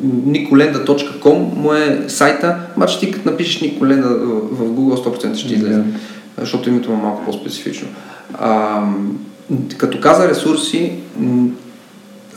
nicolenda.com 0.06 1.56
му 1.56 1.72
е 1.72 2.04
сайта, 2.08 2.56
обаче 2.76 3.00
ти 3.00 3.10
като 3.10 3.30
напишеш 3.30 3.60
Николенда 3.60 4.08
в 4.52 4.68
Google 4.68 5.04
100% 5.04 5.36
ще 5.36 5.54
излезе, 5.54 5.80
yeah. 5.80 5.84
защото 6.38 6.68
името 6.68 6.90
му 6.90 6.98
е 6.98 7.02
малко 7.02 7.24
по-специфично. 7.24 7.88
А, 8.34 8.82
като 9.76 10.00
каза 10.00 10.28
ресурси, 10.28 10.92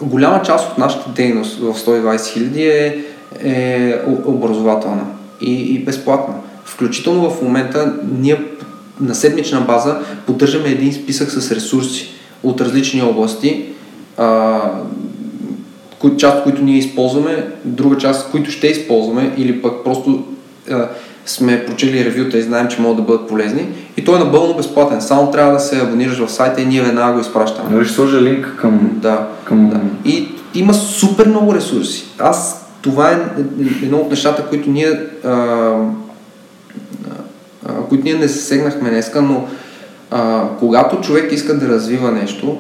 голяма 0.02 0.42
част 0.42 0.72
от 0.72 0.78
нашата 0.78 1.10
дейност 1.10 1.60
в 1.60 1.74
120 1.74 2.34
хиляди 2.34 2.64
е, 2.64 3.04
е 3.44 3.96
образователна 4.26 5.06
и, 5.42 5.76
и 5.76 5.80
безплатна. 5.80 6.36
Включително 6.66 7.30
в 7.30 7.42
момента 7.42 7.94
ние 8.20 8.46
на 9.02 9.16
седмична 9.16 9.62
база 9.62 10.00
поддържаме 10.26 10.70
един 10.70 10.94
списък 10.94 11.32
с 11.32 11.52
ресурси 11.52 12.10
от 12.44 12.62
различни 12.62 13.02
области, 13.02 13.66
а, 14.18 14.62
част 16.10 16.38
от 16.38 16.44
които 16.44 16.64
ние 16.64 16.78
използваме, 16.78 17.48
друга 17.66 17.98
част, 17.98 18.32
които 18.32 18.52
ще 18.52 18.68
използваме 18.68 19.34
или 19.38 19.62
пък 19.62 19.84
просто 19.84 20.24
а, 20.72 20.88
сме 21.26 21.66
прочели 21.66 22.06
ревюта 22.06 22.38
и 22.38 22.42
знаем, 22.42 22.68
че 22.68 22.82
могат 22.82 22.98
да 22.98 23.04
бъдат 23.04 23.28
полезни. 23.28 23.68
И 23.98 24.04
той 24.06 24.16
е 24.16 24.24
напълно 24.24 24.54
безплатен. 24.54 25.02
Само 25.02 25.32
трябва 25.32 25.54
да 25.54 25.60
се 25.60 25.82
абонираш 25.82 26.20
в 26.20 26.32
сайта 26.32 26.62
и 26.62 26.66
ние 26.66 26.82
веднага 26.82 27.14
го 27.14 27.20
изпращаме. 27.20 27.70
Нали 27.76 27.86
ще 27.86 27.94
сложа 27.94 28.22
линк 28.22 28.56
към... 28.62 28.90
Да. 28.94 29.28
към... 29.44 29.70
да. 29.70 30.10
И 30.10 30.28
има 30.56 30.74
супер 30.74 31.28
много 31.28 31.56
ресурси. 31.56 32.06
Аз, 32.20 32.66
това 32.82 33.12
е 33.12 33.18
едно 33.84 33.98
от 33.98 34.10
нещата, 34.10 34.46
които 34.46 34.70
ние, 34.70 35.00
а, 35.24 35.30
а, 37.66 37.74
които 37.90 38.04
ние 38.04 38.14
не 38.14 38.28
засегнахме 38.28 38.90
днеска, 38.90 39.22
но 39.22 39.48
а, 40.12 40.44
когато 40.60 41.02
човек 41.02 41.32
иска 41.32 41.58
да 41.58 41.68
развива 41.68 42.12
нещо, 42.12 42.58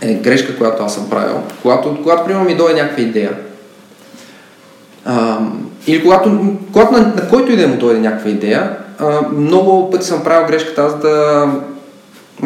е 0.00 0.14
грешка, 0.14 0.58
която 0.58 0.82
аз 0.82 0.94
съм 0.94 1.10
правил. 1.10 1.36
Когато, 1.62 1.96
когато 2.02 2.24
примерно 2.24 2.44
ми 2.44 2.54
дойде 2.54 2.82
някаква 2.82 3.02
идея, 3.02 3.36
а, 5.04 5.38
или 5.86 6.02
когато, 6.02 6.56
когато 6.72 6.92
на, 6.92 6.98
на 6.98 7.28
който 7.28 7.52
и 7.52 7.56
да 7.56 7.68
му 7.68 7.76
дойде 7.76 8.00
някаква 8.00 8.30
идея, 8.30 8.76
а, 8.98 9.20
много 9.32 9.90
пъти 9.90 10.06
съм 10.06 10.24
правил 10.24 10.48
грешката 10.48 10.82
аз 10.82 11.00
да 11.00 11.46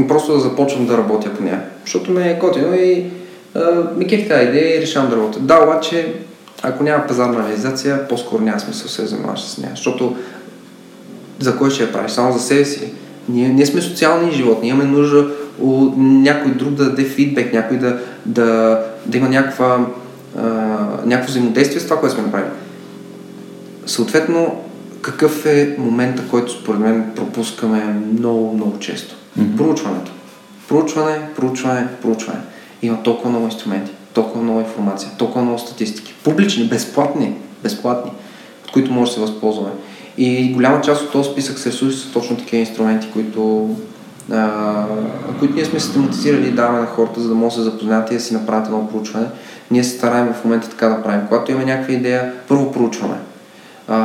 просто 0.09 0.33
да 0.33 0.41
започвам 0.41 0.87
да 0.87 0.99
работя 0.99 1.35
по 1.35 1.43
нея. 1.43 1.61
Защото 1.85 2.11
ме 2.11 2.31
е 2.31 2.35
готино 2.35 2.75
и 2.75 3.05
а, 3.55 3.61
ми 3.97 4.07
кефи 4.07 4.29
тази 4.29 4.49
идея 4.49 4.77
и 4.77 4.81
решавам 4.81 5.11
да 5.11 5.17
работя. 5.17 5.41
Да, 5.41 5.63
обаче, 5.63 6.15
ако 6.63 6.83
няма 6.83 7.07
пазарна 7.07 7.49
реализация, 7.49 8.09
по-скоро 8.09 8.43
няма 8.43 8.61
смисъл 8.61 8.89
се 8.89 9.07
занимаваш 9.07 9.41
с 9.41 9.59
нея. 9.59 9.73
Защото 9.77 10.17
за 11.41 11.57
кой 11.57 11.71
ще 11.71 11.83
я 11.83 11.93
правиш? 11.93 12.13
Само 12.13 12.33
за 12.33 12.41
себе 12.41 12.65
си. 12.65 12.93
Ние, 13.29 13.49
ние 13.49 13.67
сме 13.67 13.81
социални 13.81 14.33
животни, 14.33 14.69
имаме 14.69 14.85
нужда 14.85 15.29
някой 15.97 16.53
друг 16.53 16.71
да 16.71 16.85
даде 16.85 17.05
фидбек, 17.05 17.53
някой 17.53 17.79
да, 17.79 17.99
да, 18.27 18.79
да 19.07 19.19
има 19.19 19.29
някаква, 19.29 19.87
а, 20.39 20.43
някакво 21.07 21.31
взаимодействие 21.31 21.81
с 21.81 21.85
това, 21.85 22.01
което 22.01 22.15
сме 22.15 22.25
направили. 22.25 22.51
Съответно, 23.87 24.61
какъв 25.03 25.47
е 25.47 25.77
момента, 25.79 26.23
който 26.31 26.53
според 26.53 26.81
мен 26.81 27.13
пропускаме 27.17 27.85
много, 28.19 28.55
много 28.55 28.79
често? 28.79 29.15
Mm-hmm. 29.39 29.57
Проучването. 29.57 30.13
Проучване, 30.69 31.19
проучване, 31.37 31.89
проучване. 32.03 32.41
Има 32.83 33.03
толкова 33.03 33.31
много 33.31 33.45
инструменти, 33.45 33.93
толкова 34.13 34.43
много 34.45 34.61
информация, 34.61 35.11
толкова 35.19 35.43
много 35.43 35.59
статистики. 35.59 36.15
Публични, 36.25 36.65
безплатни, 36.65 37.35
безплатни, 37.63 38.11
от 38.65 38.73
които 38.73 38.93
може 38.93 39.11
да 39.11 39.15
се 39.15 39.21
възползваме. 39.21 39.71
И 40.19 40.53
голяма 40.53 40.81
част 40.81 41.03
от 41.03 41.13
този 41.13 41.31
списък 41.31 41.59
с 41.59 41.67
ресурси 41.67 41.99
са 41.99 42.13
точно 42.13 42.37
такива 42.37 42.61
инструменти, 42.61 43.09
които, 43.13 43.71
а, 44.33 44.85
които 45.39 45.55
ние 45.55 45.65
сме 45.65 45.81
систематизирали 45.81 46.49
и 46.49 46.53
даваме 46.53 46.81
на 46.81 46.87
хората, 46.87 47.21
за 47.21 47.29
да 47.29 47.35
могат 47.35 47.51
да 47.51 47.55
се 47.55 47.63
запознаят 47.63 48.11
и 48.11 48.15
да 48.15 48.21
си 48.21 48.35
направят 48.35 48.67
едно 48.67 48.89
проучване. 48.89 49.27
Ние 49.71 49.85
се 49.85 49.97
стараем 49.97 50.33
в 50.33 50.45
момента 50.45 50.71
така 50.71 50.89
да 50.89 51.03
правим. 51.03 51.27
Когато 51.29 51.51
имаме 51.51 51.67
някаква 51.67 51.95
идея, 51.95 52.33
първо 52.49 52.73
проучваме 52.73 53.17
а, 53.89 53.97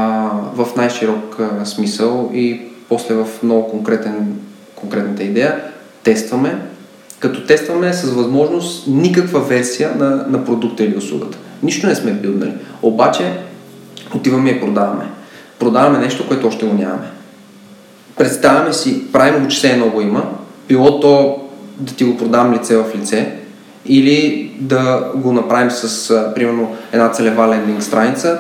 в 0.56 0.68
най-широк 0.76 1.40
а, 1.40 1.66
смисъл 1.66 2.30
и 2.34 2.62
после 2.90 3.16
в 3.16 3.28
много 3.44 3.70
конкретен, 3.70 4.36
конкретната 4.76 5.24
идея 5.24 5.64
тестваме, 6.04 6.62
като 7.20 7.46
тестваме 7.46 7.94
с 7.94 8.12
възможност 8.14 8.88
никаква 8.88 9.40
версия 9.40 9.96
на, 9.96 10.10
на 10.10 10.46
продукта 10.46 10.84
или 10.84 10.98
услугата. 10.98 11.38
Нищо 11.64 11.88
не 11.88 11.96
сме 11.96 12.12
билднали. 12.12 12.54
Обаче 12.82 13.40
отиваме 14.16 14.50
и 14.50 14.60
продаваме. 14.60 15.06
Продаваме 15.60 16.00
нещо, 16.00 16.28
което 16.28 16.48
още 16.48 16.66
го 16.66 16.74
нямаме. 16.74 17.08
Представяме 18.18 18.74
си, 18.74 19.12
правим 19.12 19.44
го, 19.44 19.48
че 19.48 19.58
все 19.58 19.70
едно 19.70 19.90
го 19.90 20.02
има, 20.02 20.24
било 20.68 21.00
то 21.00 21.42
да 21.78 21.94
ти 21.94 22.04
го 22.04 22.18
продам 22.18 22.54
лице 22.54 22.78
в 22.78 22.86
лице, 22.96 23.36
или 23.86 24.52
да 24.60 25.12
го 25.16 25.32
направим 25.34 25.72
с, 25.72 26.10
а, 26.12 26.34
примерно, 26.34 26.76
една 26.92 27.10
целева 27.10 27.48
лендинг 27.48 27.84
страница, 27.84 28.40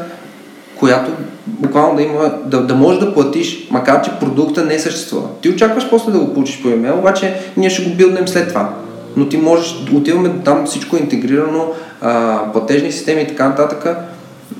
която 0.75 1.11
буквално 1.45 1.95
да 1.95 2.01
има, 2.01 2.33
да, 2.45 2.61
да 2.61 2.75
можеш 2.75 2.99
да 2.99 3.13
платиш, 3.13 3.67
макар 3.71 4.01
че 4.01 4.11
продукта 4.19 4.65
не 4.65 4.79
съществува. 4.79 5.27
Ти 5.41 5.49
очакваш 5.49 5.89
после 5.89 6.11
да 6.11 6.19
го 6.19 6.33
получиш 6.33 6.61
по 6.61 6.69
имейл, 6.69 6.97
обаче 6.97 7.35
ние 7.57 7.69
ще 7.69 7.83
го 7.83 7.95
билднем 7.95 8.27
след 8.27 8.47
това. 8.47 8.73
Но 9.17 9.29
ти 9.29 9.37
можеш, 9.37 9.75
отиваме 9.93 10.31
там 10.45 10.65
всичко 10.65 10.95
е 10.95 10.99
интегрирано, 10.99 11.67
а, 12.01 12.39
платежни 12.53 12.91
системи 12.91 13.21
и 13.21 13.27
така 13.27 13.49
нататък. 13.49 13.97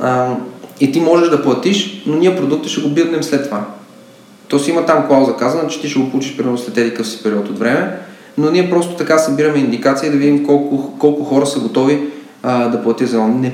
А, 0.02 0.28
и 0.80 0.92
ти 0.92 1.00
можеш 1.00 1.30
да 1.30 1.44
платиш, 1.44 2.04
но 2.06 2.16
ние 2.16 2.36
продукта 2.36 2.70
ще 2.70 2.82
го 2.82 2.90
билднем 2.90 3.24
след 3.24 3.46
това. 3.46 3.66
То 4.48 4.60
си 4.60 4.72
има 4.72 4.86
там 4.86 5.08
клауза 5.08 5.36
казана, 5.36 5.68
че 5.68 5.82
ти 5.82 5.90
ще 5.90 6.00
го 6.00 6.10
получиш 6.10 6.38
примерно 6.38 6.58
след 6.58 6.78
един 6.78 7.06
си 7.06 7.24
период 7.24 7.50
от 7.50 7.60
време, 7.60 8.00
но 8.38 8.52
ние 8.52 8.70
просто 8.70 8.96
така 8.96 9.18
събираме 9.18 9.58
индикации 9.58 10.10
да 10.10 10.18
видим 10.18 10.46
колко, 10.46 10.98
колко 11.00 11.24
хора 11.24 11.46
са 11.46 11.60
готови 11.60 12.00
а, 12.44 12.68
да 12.68 12.84
платят 12.84 13.10
за 13.10 13.22
не, 13.22 13.54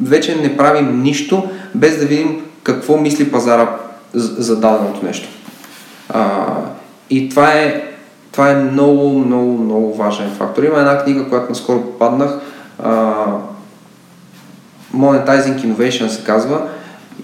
Вече 0.00 0.36
не 0.36 0.56
правим 0.56 1.02
нищо, 1.02 1.48
без 1.74 1.98
да 1.98 2.06
видим 2.06 2.42
какво 2.62 2.96
мисли 2.96 3.30
пазара 3.30 3.76
за 4.14 4.60
даденото 4.60 5.06
нещо. 5.06 5.28
А, 6.08 6.46
и 7.10 7.28
това 7.28 7.52
е, 7.52 7.82
това 8.32 8.50
е 8.50 8.54
много, 8.54 9.18
много, 9.18 9.58
много 9.58 9.94
важен 9.94 10.30
фактор. 10.30 10.62
Има 10.62 10.78
една 10.78 11.04
книга, 11.04 11.28
която 11.28 11.48
наскоро 11.48 11.82
попаднах, 11.82 12.40
а, 12.82 13.24
Monetizing 14.96 15.66
Innovation 15.66 16.06
се 16.06 16.24
казва, 16.24 16.62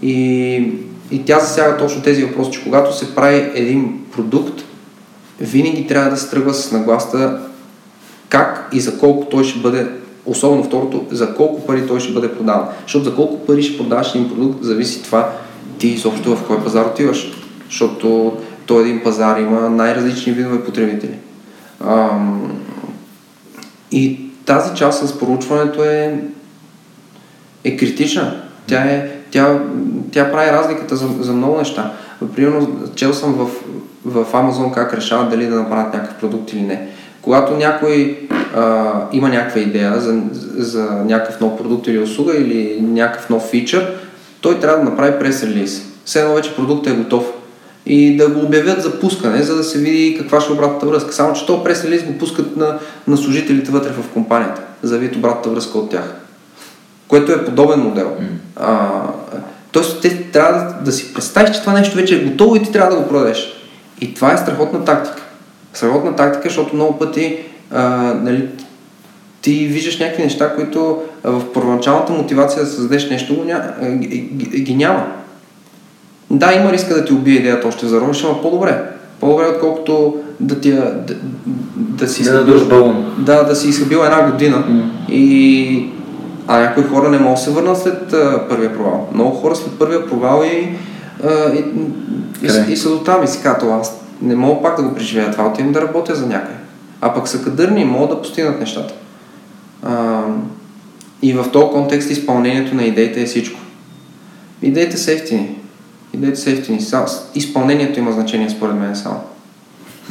и, 0.03 0.73
и 1.11 1.25
тя 1.25 1.41
засяга 1.41 1.77
точно 1.77 2.03
тези 2.03 2.25
въпроси, 2.25 2.51
че 2.51 2.65
когато 2.65 2.97
се 2.97 3.15
прави 3.15 3.51
един 3.55 4.01
продукт, 4.13 4.63
винаги 5.41 5.87
трябва 5.87 6.11
да 6.11 6.17
се 6.17 6.31
тръгва 6.31 6.55
с 6.55 6.73
нагласта 6.73 7.41
как 8.29 8.69
и 8.73 8.81
за 8.81 8.99
колко 8.99 9.27
той 9.27 9.45
ще 9.45 9.59
бъде 9.59 9.87
особено 10.27 10.65
второто, 10.65 11.07
за 11.11 11.35
колко 11.35 11.67
пари 11.67 11.87
той 11.87 12.01
ще 12.01 12.13
бъде 12.13 12.35
продаван. 12.35 12.67
Защото 12.83 13.05
за 13.05 13.15
колко 13.15 13.47
пари 13.47 13.63
ще 13.63 13.79
продаваш 13.79 14.15
един 14.15 14.29
продукт, 14.29 14.65
зависи 14.65 15.03
това 15.03 15.33
ти 15.79 15.89
изобщо 15.89 16.37
в 16.37 16.47
кой 16.47 16.65
пазар 16.65 16.85
отиваш. 16.85 17.33
Защото 17.67 18.37
той 18.67 18.83
един 18.83 19.03
пазар 19.03 19.39
има 19.39 19.71
най-различни 19.71 20.33
видове 20.33 20.65
потребители. 20.65 21.15
Ам, 21.87 22.61
и 23.93 24.21
тази 24.45 24.75
част 24.75 25.09
с 25.09 25.19
проучването 25.19 25.85
е, 25.85 26.25
е 27.65 27.77
критична. 27.77 28.43
Тя, 28.67 28.81
е, 28.81 29.16
тя, 29.37 29.59
тя 30.13 30.33
прави 30.33 30.51
разликата 30.51 30.97
за, 30.97 31.09
за 31.21 31.33
много 31.33 31.59
неща. 31.59 31.93
Примерно, 32.37 32.69
чел 32.95 33.13
съм 33.13 33.33
в, 33.35 33.51
в 34.05 34.33
Amazon 34.33 34.75
как 34.75 34.95
решават 34.95 35.31
дали 35.31 35.47
да 35.47 35.57
направят 35.57 35.95
някакъв 35.95 36.17
продукт 36.17 36.53
или 36.53 36.63
не. 36.63 36.89
Когато 37.23 37.55
някой 37.55 38.19
а, 38.57 38.93
има 39.13 39.29
някаква 39.29 39.61
идея 39.61 40.01
за, 40.01 40.21
за 40.57 40.91
някакъв 41.07 41.41
нов 41.41 41.57
продукт 41.57 41.87
или 41.87 41.99
услуга 41.99 42.37
или 42.37 42.79
някакъв 42.81 43.31
нов 43.31 43.43
фичър, 43.51 43.95
той 44.41 44.61
трябва 44.61 44.79
да 44.79 44.91
направи 44.91 45.19
прес-релиз. 45.19 45.83
Все 46.05 46.21
едно 46.21 46.35
вече 46.35 46.57
продуктът 46.57 46.93
е 46.93 46.97
готов. 46.97 47.25
И 47.87 48.17
да 48.17 48.29
го 48.29 48.41
обявят 48.41 48.83
за 48.83 49.01
пускане, 49.01 49.43
за 49.43 49.57
да 49.57 49.65
се 49.65 49.79
види 49.79 50.17
каква 50.19 50.41
ще 50.41 50.53
е 50.53 50.55
обратната 50.55 50.87
връзка. 50.87 51.13
Само, 51.13 51.33
че 51.33 51.47
този 51.47 51.63
прес-релиз 51.63 52.07
го 52.07 52.19
пускат 52.19 52.57
на, 52.57 52.79
на 53.07 53.17
служителите 53.17 53.71
вътре 53.71 53.91
в 53.91 54.09
компанията, 54.13 54.61
за 54.83 54.95
да 54.95 54.99
видят 54.99 55.17
обратната 55.17 55.51
връзка 55.51 55.79
от 55.79 55.91
тях. 55.91 56.26
Което 57.09 57.33
е 57.33 57.45
подобен 57.45 57.81
модел. 57.81 58.17
Mm. 58.21 58.25
А, 58.57 59.03
тоест, 59.73 60.03
те 60.03 60.23
трябва 60.23 60.59
да, 60.59 60.85
да 60.85 60.93
си 60.93 61.15
представиш, 61.15 61.51
че 61.51 61.61
това 61.61 61.73
нещо 61.73 61.97
вече 61.97 62.17
е 62.17 62.25
готово 62.25 62.57
и 62.57 62.63
ти 62.63 62.73
трябва 62.73 62.97
да 62.97 63.03
го 63.03 63.09
продадеш. 63.09 63.53
И 64.01 64.15
това 64.15 64.33
е 64.33 64.39
страхотна 64.39 64.85
тактика. 64.85 65.23
Страхотна 65.75 66.17
тактика, 66.17 66.49
защото 66.49 66.75
много 66.75 66.99
пъти 66.99 67.39
а, 67.71 67.87
нали, 68.23 68.49
ти 69.41 69.67
виждаш 69.67 69.99
някакви 69.99 70.23
неща, 70.23 70.55
които 70.55 71.03
в 71.25 71.53
първоначалната 71.55 72.13
мотивация 72.13 72.65
да 72.65 72.71
създадеш 72.71 73.11
нещо 73.11 73.45
ги, 74.57 74.75
няма. 74.75 75.07
Да, 76.31 76.53
има 76.53 76.73
риска 76.73 76.95
да 76.95 77.05
ти 77.05 77.13
убие 77.13 77.35
идеята 77.35 77.69
още 77.69 77.87
за 77.87 78.01
ровиш, 78.01 78.25
ама 78.25 78.43
по-добре. 78.43 78.83
По-добре, 79.21 79.47
отколкото 79.47 80.17
да 80.41 80.61
ти 80.61 80.73
да, 80.73 80.95
да 81.77 82.09
си 82.09 82.23
да, 82.23 82.45
да, 82.45 82.95
да, 83.19 83.43
да 83.43 83.57
си 83.57 83.69
изхъбил 83.69 83.99
една 83.99 84.31
година 84.31 84.65
mm. 84.69 85.13
и 85.13 85.91
а 86.47 86.61
някои 86.61 86.85
хора 86.85 87.09
не 87.09 87.19
могат 87.19 87.35
да 87.35 87.41
се 87.41 87.51
върнат 87.51 87.79
след 87.79 88.13
а, 88.13 88.49
първия 88.49 88.75
провал. 88.75 89.09
Много 89.15 89.37
хора 89.37 89.57
след 89.57 89.79
първия 89.79 90.07
провал 90.07 90.45
и, 90.45 90.69
а, 91.25 91.53
и, 91.55 91.65
и, 92.43 92.73
и, 92.73 92.77
са 92.77 92.91
до 92.91 92.99
там 92.99 93.25
и 93.25 93.29
си 93.29 93.43
казват, 93.43 93.81
аз 93.81 94.01
не 94.23 94.37
мога 94.37 94.63
пак 94.63 94.77
да 94.77 94.83
го 94.83 94.95
преживея 94.95 95.31
това, 95.31 95.47
отивам 95.47 95.73
да 95.73 95.81
работя 95.81 96.15
за 96.15 96.27
някой. 96.27 96.55
А 97.01 97.15
пък 97.15 97.29
са 97.29 97.43
кадърни 97.43 97.81
и 97.81 97.85
могат 97.85 98.11
да 98.11 98.23
постигнат 98.23 98.61
нещата. 98.61 98.95
А, 99.83 100.23
и 101.23 101.33
в 101.33 101.51
този 101.53 101.73
контекст 101.73 102.11
изпълнението 102.11 102.75
на 102.75 102.85
идеите 102.85 103.23
е 103.23 103.27
всичко. 103.27 103.61
Идеите 104.63 104.97
са 104.97 105.13
ефтини. 105.13 105.59
Идеите 106.15 106.37
са 106.37 106.51
ефтини. 106.51 106.81
Изпълнението 107.35 107.99
има 107.99 108.13
значение 108.13 108.51
според 108.51 108.77
мен 108.77 108.97
само. 108.97 109.21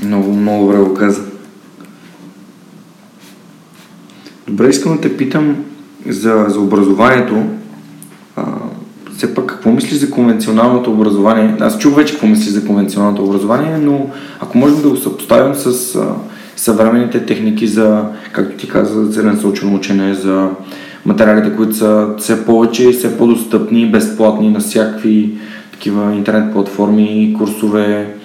Много, 0.04 0.34
много 0.34 0.66
добре 0.66 0.78
го 0.78 0.94
каза. 0.94 1.22
Добре, 4.48 4.70
искам 4.70 4.96
да 4.96 5.02
те 5.02 5.18
питам 5.18 5.66
за, 6.08 6.46
за 6.48 6.60
образованието. 6.60 7.44
А, 8.36 8.44
все 9.18 9.34
пак 9.34 9.46
какво 9.46 9.72
мислиш 9.72 10.00
за 10.00 10.12
конвенционалното 10.12 10.92
образование? 10.92 11.56
Аз 11.60 11.78
чух 11.78 11.96
вече 11.96 12.14
какво 12.14 12.28
мислиш 12.28 12.50
за 12.50 12.66
конвенционалното 12.66 13.24
образование, 13.24 13.78
но 13.78 14.10
ако 14.40 14.58
можем 14.58 14.82
да 14.82 14.90
го 14.90 14.98
съпоставим 14.98 15.56
с 15.56 15.96
а, 15.96 16.06
съвременните 16.56 17.26
техники 17.26 17.68
за, 17.68 18.04
както 18.32 18.58
ти 18.58 18.68
каза, 18.68 19.06
за 19.06 19.12
целенасочено 19.12 19.76
учене, 19.76 20.14
за 20.14 20.50
материалите, 21.06 21.56
които 21.56 21.76
са 21.76 22.08
все 22.18 22.46
повече 22.46 22.90
и 22.90 22.94
все 22.94 23.18
по-достъпни, 23.18 23.92
безплатни 23.92 24.50
на 24.50 24.60
всякакви 24.60 25.38
такива 25.72 26.14
интернет 26.14 26.54
платформи, 26.54 27.36
курсове, 27.38 28.16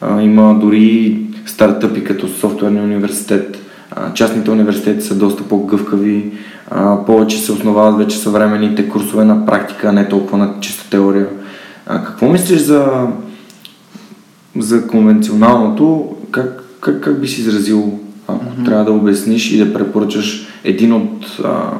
а, 0.00 0.22
има 0.22 0.58
дори 0.60 1.18
стартъпи 1.46 2.04
като 2.04 2.28
софтуерния 2.28 2.82
университет. 2.82 3.58
А, 3.90 4.12
частните 4.14 4.50
университети 4.50 5.06
са 5.06 5.14
доста 5.14 5.42
по-гъвкави, 5.42 6.32
а, 6.70 7.04
повече 7.04 7.38
се 7.38 7.52
основават 7.52 7.98
вече 7.98 8.18
съвременните 8.18 8.88
курсове 8.88 9.24
на 9.24 9.46
практика, 9.46 9.92
не 9.92 10.08
толкова 10.08 10.38
на 10.38 10.54
чиста 10.60 10.90
теория. 10.90 11.28
А, 11.86 12.04
какво 12.04 12.28
мислиш 12.28 12.60
за, 12.60 13.06
за 14.58 14.86
конвенционалното? 14.86 16.16
Как, 16.30 16.64
как, 16.80 17.00
как 17.00 17.20
би 17.20 17.28
си 17.28 17.40
изразил, 17.40 17.98
ако 18.28 18.44
mm-hmm. 18.44 18.64
трябва 18.64 18.84
да 18.84 18.92
обясниш 18.92 19.52
и 19.52 19.64
да 19.64 19.72
препоръчаш 19.72 20.46
един 20.64 20.92
от 20.92 21.38
а, 21.44 21.70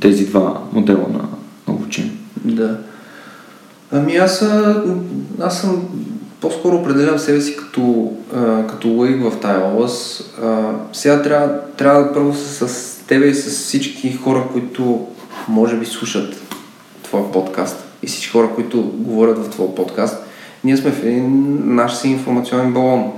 тези 0.00 0.26
два 0.26 0.60
модела 0.72 1.08
на, 1.12 1.24
на 1.68 1.74
обучение? 1.74 2.12
Да. 2.44 2.78
Ами 3.92 4.16
аз, 4.16 4.48
аз 5.40 5.60
съм 5.60 5.82
по-скоро 6.40 6.76
определям 6.76 7.18
себе 7.18 7.40
си 7.40 7.56
като, 7.56 8.12
а, 8.34 8.66
като 8.66 8.88
лаик 8.88 9.22
в 9.22 9.40
тази 9.40 9.62
област. 9.62 10.34
Сега 10.92 11.22
трябва, 11.22 11.60
трябва 11.76 12.12
първо 12.14 12.34
с 12.34 12.96
тебе 13.06 13.26
и 13.26 13.34
с 13.34 13.50
всички 13.50 14.12
хора, 14.12 14.44
които 14.52 15.06
може 15.48 15.76
би 15.76 15.86
слушат 15.86 16.56
твоя 17.02 17.32
подкаст 17.32 17.84
и 18.02 18.06
всички 18.06 18.28
хора, 18.28 18.50
които 18.54 18.82
говорят 18.82 19.38
в 19.38 19.50
твоя 19.50 19.74
подкаст. 19.74 20.24
Ние 20.64 20.76
сме 20.76 20.90
в 20.90 21.04
един 21.04 21.58
наш 21.74 21.94
си 21.94 22.08
информационен 22.08 22.72
балон. 22.72 23.12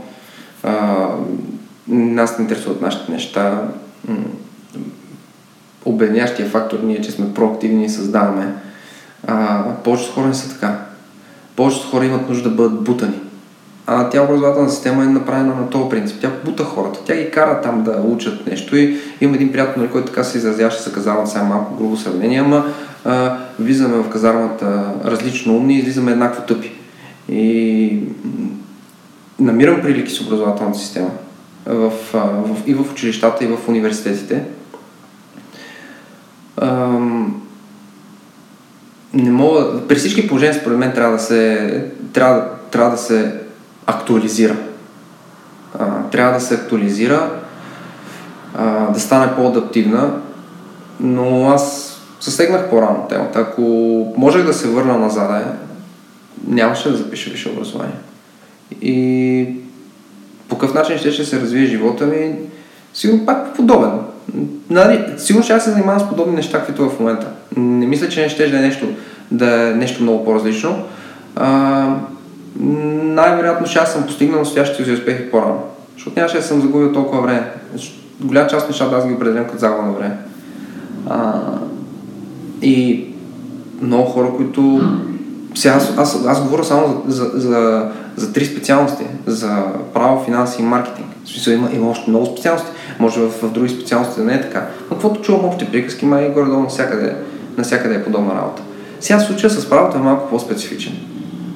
А, 0.63 1.07
нас 1.89 2.39
не 2.39 2.43
интересуват 2.43 2.81
нашите 2.81 3.13
неща. 3.13 3.63
Обеднящия 5.85 6.49
фактор 6.49 6.79
ние, 6.83 7.01
че 7.01 7.11
сме 7.11 7.35
проактивни 7.35 7.85
и 7.85 7.89
създаваме. 7.89 8.55
А, 9.27 9.65
повечето 9.85 10.13
хора 10.13 10.27
не 10.27 10.35
са 10.35 10.51
така 10.51 10.88
повечето 11.59 11.87
хора 11.87 12.05
имат 12.05 12.29
нужда 12.29 12.49
да 12.49 12.55
бъдат 12.55 12.85
бутани. 12.85 13.21
А 13.87 14.09
тя 14.09 14.23
образователна 14.23 14.71
система 14.71 15.03
е 15.03 15.07
направена 15.07 15.55
на 15.55 15.71
този 15.71 15.89
принцип. 15.89 16.21
Тя 16.21 16.31
бута 16.45 16.65
хората. 16.65 17.01
Тя 17.07 17.17
ги 17.17 17.31
кара 17.31 17.61
там 17.61 17.83
да 17.83 18.03
учат 18.05 18.47
нещо 18.47 18.77
и 18.77 18.99
има 19.21 19.37
един 19.37 19.53
приятел, 19.53 19.75
нали, 19.77 19.91
който 19.91 20.07
така 20.07 20.25
се 20.25 20.39
изразява, 20.39 20.71
ще 20.71 20.83
се 20.83 20.93
казва 20.93 21.27
сега 21.27 21.45
малко 21.45 21.75
грубо 21.75 21.97
сравнение, 21.97 22.41
ама 22.41 22.67
а, 23.05 23.37
влизаме 23.59 23.97
в 23.97 24.09
казармата 24.09 24.85
различно 25.05 25.57
умни 25.57 25.75
и 25.75 25.79
излизаме 25.79 26.13
еднакво 26.13 26.43
тъпи. 26.43 26.73
И 27.29 28.01
намирам 29.41 29.81
прилики 29.81 30.13
с 30.13 30.21
образователната 30.21 30.79
система 30.79 31.11
в, 31.67 31.93
в, 32.13 32.57
и 32.67 32.75
в 32.75 32.93
училищата, 32.93 33.45
и 33.45 33.49
в 33.49 33.69
университетите. 33.69 34.45
Ам, 36.61 37.18
не 39.15 39.31
мога, 39.31 39.87
при 39.89 39.97
всички 39.97 40.29
положения 40.29 40.55
според 40.55 40.79
мен 40.79 40.93
трябва 40.93 41.17
да 41.17 41.23
се, 41.23 41.85
трябва, 42.13 42.45
трябва 42.71 42.91
да 42.91 42.99
се 42.99 43.35
актуализира. 43.87 44.57
А, 45.79 46.03
трябва 46.03 46.33
да 46.33 46.41
се 46.41 46.55
актуализира, 46.55 47.31
а, 48.55 48.91
да 48.91 49.01
стане 49.01 49.35
по-адаптивна, 49.37 50.11
но 51.01 51.51
аз 51.51 51.95
съсегнах 52.21 52.71
по-рано 52.71 53.07
темата. 53.09 53.41
Ако 53.41 53.63
можех 54.17 54.47
да 54.47 54.53
се 54.53 54.69
върна 54.69 54.99
назад, 54.99 55.43
е, 55.43 55.45
нямаше 56.47 56.91
да 56.91 56.97
запиша 56.97 57.31
висше 57.31 57.49
образование. 57.51 57.97
И 58.83 59.47
по 60.49 60.59
какъв 60.59 60.75
начин 60.75 60.99
ще, 60.99 61.13
ще 61.13 61.25
се 61.25 61.41
развие 61.41 61.67
живота 61.67 62.07
ми, 62.07 62.35
сигурно 62.95 63.27
пак 63.27 63.57
подобен. 63.57 63.91
Нали, 64.71 65.05
сигурно 65.17 65.45
ще 65.45 65.61
се 65.61 65.71
занимавам 65.71 66.01
с 66.01 66.09
подобни 66.09 66.37
неща, 66.37 66.59
каквито 66.59 66.91
в 66.91 67.01
момента. 67.01 67.27
Не 67.57 67.87
мисля, 67.87 68.09
че 68.09 68.23
не 68.23 68.29
ще 68.29 68.51
да 68.51 68.59
е 68.59 68.61
нещо, 68.61 68.89
да 69.31 69.69
е 69.69 69.75
нещо 69.75 70.03
много 70.03 70.25
по-различно. 70.25 70.83
А, 71.37 71.87
най-вероятно 73.03 73.67
ще 73.67 73.79
аз 73.79 73.93
съм 73.93 74.07
постигнал 74.07 74.39
настоящите 74.39 74.85
си 74.85 74.93
успехи 74.93 75.31
по-рано. 75.31 75.63
Защото 75.95 76.19
нямаше 76.19 76.37
да 76.37 76.43
съм 76.43 76.61
загубил 76.61 76.93
толкова 76.93 77.23
време. 77.23 77.53
Голяма 78.21 78.49
част 78.49 78.65
от 78.65 78.71
нещата 78.71 78.97
аз 78.97 79.07
ги 79.07 79.13
определям 79.13 79.45
като 79.45 79.59
загуба 79.59 79.83
на 79.83 79.93
време. 79.93 80.17
А, 81.09 81.41
и 82.63 83.07
много 83.83 84.05
хора, 84.05 84.31
които... 84.37 84.81
Сега 85.55 85.75
аз, 85.75 85.93
аз, 85.97 86.27
аз 86.27 86.43
говоря 86.43 86.65
само 86.65 87.03
за, 87.07 87.25
за, 87.25 87.31
за, 87.35 87.89
за 88.17 88.33
три 88.33 88.45
специалности. 88.47 89.05
За 89.27 89.65
право, 89.95 90.25
финанси 90.25 90.63
и 90.63 90.65
маркетинг. 90.65 91.09
В 91.25 91.29
смисъл 91.29 91.53
има, 91.53 91.69
има 91.73 91.91
още 91.91 92.11
много 92.11 92.27
специалности. 92.27 92.71
Може 92.99 93.21
в, 93.21 93.29
в 93.29 93.53
други 93.53 93.69
специалности 93.69 94.21
да 94.21 94.27
не 94.27 94.35
е 94.35 94.41
така. 94.41 94.67
Но 94.91 94.97
каквото 94.97 95.21
чувам 95.21 95.45
общи 95.45 95.67
приказки, 95.67 96.07
май 96.07 96.31
горе-долу 96.31 96.61
навсякъде, 96.61 97.17
навсякъде 97.57 97.95
е 97.95 98.05
подобна 98.05 98.35
работа. 98.35 98.63
Сега 99.01 99.21
случая 99.21 99.51
с 99.51 99.71
правото 99.71 99.99
е 99.99 100.01
малко 100.01 100.31
по-специфичен. 100.31 100.93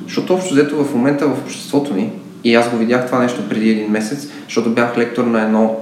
Защото 0.04 0.34
общо 0.34 0.54
взето 0.54 0.84
в 0.84 0.94
момента 0.94 1.26
в 1.26 1.38
обществото 1.44 1.94
ни, 1.94 2.12
и 2.44 2.54
аз 2.54 2.70
го 2.70 2.76
видях 2.76 3.06
това 3.06 3.18
нещо 3.18 3.48
преди 3.48 3.70
един 3.70 3.90
месец, 3.90 4.28
защото 4.44 4.70
бях 4.70 4.98
лектор 4.98 5.24
на 5.24 5.42
едно 5.42 5.76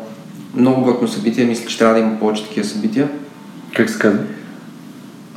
много 0.56 0.82
готно 0.82 1.08
събитие, 1.08 1.44
мисля, 1.44 1.66
че 1.66 1.78
трябва 1.78 1.94
да 1.94 2.00
има 2.00 2.18
повече 2.18 2.44
такива 2.44 2.66
събития. 2.66 3.08
Как 3.76 3.90
се 3.90 3.98
казва? 3.98 4.18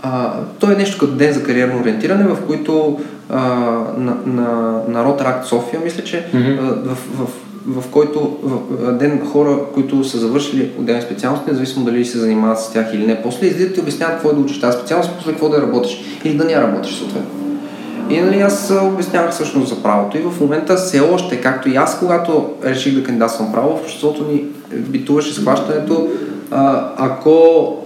А, 0.02 0.34
то 0.60 0.72
е 0.72 0.76
нещо 0.76 0.98
като 1.00 1.16
ден 1.16 1.34
за 1.34 1.44
кариерно 1.44 1.82
ориентиране, 1.82 2.24
в 2.24 2.38
който 2.48 3.00
а, 3.30 3.40
на, 3.98 4.18
на, 4.26 4.80
на 4.88 5.06
Ротаракт 5.06 5.48
София, 5.48 5.82
мисля, 5.84 6.04
че 6.04 6.26
mm-hmm. 6.34 6.60
а, 6.60 6.94
в, 6.94 6.96
в 6.96 7.28
в 7.68 7.84
който 7.92 8.38
ден 9.00 9.22
хора, 9.32 9.60
които 9.74 10.04
са 10.04 10.18
завършили 10.18 10.72
отделни 10.80 11.02
специалности, 11.02 11.50
независимо 11.50 11.86
дали 11.86 12.06
се 12.06 12.18
занимават 12.18 12.60
с 12.60 12.74
тях 12.74 12.94
или 12.94 13.06
не, 13.06 13.22
после 13.22 13.48
излизат 13.48 13.78
и 13.78 13.80
обясняват 13.80 14.16
какво 14.16 14.30
е 14.30 14.34
да 14.34 14.40
учиш 14.40 14.62
тази 14.62 14.78
специалност, 14.78 15.12
после 15.18 15.32
какво 15.32 15.50
да 15.50 15.62
работиш 15.62 16.04
или 16.24 16.38
да 16.38 16.46
не 16.46 16.62
работиш 16.62 16.96
съответно. 16.96 17.30
И 18.10 18.22
нали, 18.22 18.42
аз 18.42 18.74
обяснявах 18.84 19.32
всъщност 19.32 19.70
за 19.70 19.84
правото 19.84 20.18
и 20.18 20.22
в 20.22 20.42
момента 20.42 20.76
все 20.76 21.00
още, 21.00 21.42
както 21.42 21.70
и 21.70 21.76
аз, 21.76 22.00
когато 22.00 22.50
реших 22.66 22.96
да 22.96 23.04
кандидатствам 23.04 23.52
право, 23.52 23.78
в 23.78 23.82
обществото 23.82 24.26
ни 24.32 24.44
битуваше 24.78 25.34
схващането, 25.34 26.08
а, 26.52 26.90
ако 26.98 27.78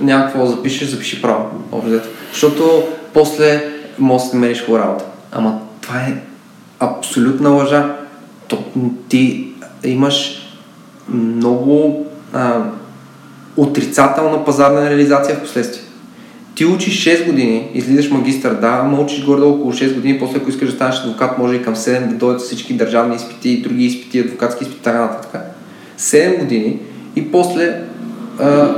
някакво 0.00 0.46
запишеш, 0.46 0.88
запиши 0.88 1.22
право. 1.22 1.44
Обзето. 1.72 2.08
Защото 2.32 2.82
после 3.14 3.64
може 3.98 4.24
да 4.24 4.34
намериш 4.34 4.66
хубава 4.66 4.84
работа. 4.84 5.04
Ама 5.32 5.60
това 5.80 5.98
е 5.98 6.22
абсолютна 6.80 7.50
лъжа 7.50 7.96
то, 8.48 8.64
ти 9.08 9.48
имаш 9.84 10.42
много 11.08 12.06
а, 12.32 12.62
отрицателна 13.56 14.44
пазарна 14.44 14.90
реализация 14.90 15.36
в 15.36 15.40
последствие. 15.40 15.82
Ти 16.54 16.64
учиш 16.64 17.04
6 17.04 17.26
години, 17.26 17.70
излизаш 17.74 18.10
магистър, 18.10 18.54
да, 18.54 18.80
ама 18.82 19.00
учиш 19.00 19.24
горе 19.24 19.42
около 19.42 19.72
6 19.72 19.94
години, 19.94 20.18
после 20.18 20.36
ако 20.36 20.50
искаш 20.50 20.68
да 20.68 20.74
станеш 20.74 21.00
адвокат, 21.00 21.38
може 21.38 21.54
и 21.54 21.62
към 21.62 21.76
7 21.76 22.08
да 22.08 22.14
дойдат 22.14 22.42
всички 22.42 22.74
държавни 22.74 23.16
изпити 23.16 23.50
и 23.50 23.62
други 23.62 23.84
изпити, 23.84 24.20
адвокатски 24.20 24.64
изпити, 24.64 24.82
така 24.82 25.00
нататък. 25.00 25.40
7 25.98 26.38
години 26.38 26.78
и 27.16 27.32
после 27.32 27.80
а, 28.38 28.74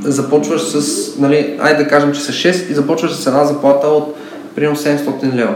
започваш 0.00 0.62
с, 0.62 1.18
нали, 1.18 1.58
айде 1.60 1.82
да 1.82 1.88
кажем, 1.88 2.12
че 2.12 2.20
са 2.20 2.32
6 2.32 2.70
и 2.70 2.74
започваш 2.74 3.12
с 3.12 3.26
една 3.26 3.44
заплата 3.44 3.86
от 3.86 4.16
примерно 4.54 4.76
700 4.76 5.34
лева 5.34 5.54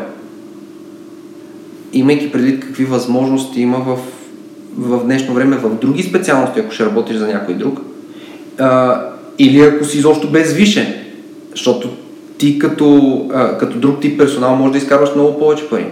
имайки 1.99 2.33
предвид 2.33 2.61
какви 2.61 2.85
възможности 2.85 3.61
има 3.61 3.79
в, 3.79 3.99
в 4.79 5.05
днешно 5.05 5.35
време 5.35 5.57
в 5.57 5.75
други 5.81 6.03
специалности, 6.03 6.61
ако 6.61 6.73
ще 6.73 6.87
работиш 6.87 7.17
за 7.17 7.27
някой 7.27 7.55
друг, 7.55 7.81
а, 8.59 9.01
или 9.39 9.61
ако 9.61 9.85
си 9.85 9.99
изобщо 9.99 10.31
без 10.31 10.53
више, 10.53 11.05
защото 11.51 11.89
ти 12.39 12.59
като, 12.59 13.21
а, 13.35 13.59
като 13.59 13.79
друг 13.79 14.01
тип 14.01 14.19
персонал 14.19 14.57
може 14.57 14.73
да 14.73 14.79
изкарваш 14.79 15.15
много 15.15 15.39
повече 15.39 15.69
пари. 15.69 15.87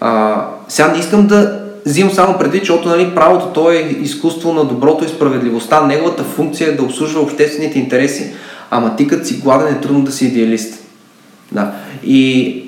А, 0.00 0.44
сега 0.68 0.92
не 0.92 0.98
искам 0.98 1.26
да 1.26 1.60
взимам 1.86 2.12
само 2.12 2.38
предвид, 2.38 2.62
защото 2.62 2.88
нали, 2.88 3.14
правото 3.14 3.46
то 3.54 3.70
е 3.70 3.96
изкуство 4.02 4.52
на 4.52 4.64
доброто 4.64 5.04
и 5.04 5.08
справедливостта. 5.08 5.86
Неговата 5.86 6.22
функция 6.24 6.68
е 6.68 6.72
да 6.72 6.82
обслужва 6.82 7.20
обществените 7.20 7.78
интереси. 7.78 8.32
Ама 8.70 8.96
ти 8.96 9.06
като 9.06 9.26
си 9.26 9.40
гладен 9.44 9.74
е 9.74 9.80
трудно 9.80 10.04
да 10.04 10.12
си 10.12 10.26
идеалист. 10.26 10.84
Да. 11.52 11.72
И 12.04 12.62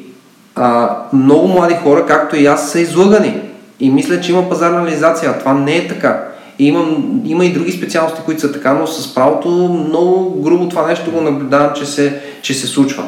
а, 0.55 0.97
много 1.13 1.49
млади 1.49 1.75
хора, 1.75 2.07
както 2.07 2.37
и 2.37 2.47
аз, 2.47 2.71
са 2.71 2.81
излъгани. 2.81 3.41
И 3.81 3.91
мисля, 3.91 4.21
че 4.21 4.33
има 4.33 4.49
пазарна 4.49 4.87
реализация. 4.87 5.39
Това 5.39 5.55
не 5.55 5.77
е 5.77 5.89
така. 5.89 6.25
И 6.59 6.67
има, 6.67 6.97
има 7.25 7.45
и 7.45 7.53
други 7.53 7.73
специалности, 7.73 8.21
които 8.25 8.41
са 8.41 8.53
така, 8.53 8.75
но 8.75 8.87
с 8.87 9.15
правото 9.15 9.49
много 9.89 10.43
грубо 10.43 10.69
това 10.69 10.87
нещо 10.87 11.11
го 11.11 11.21
наблюдавам, 11.21 11.71
че 11.75 11.87
се, 11.87 12.21
че 12.43 12.55
се 12.55 12.67
случва. 12.67 13.05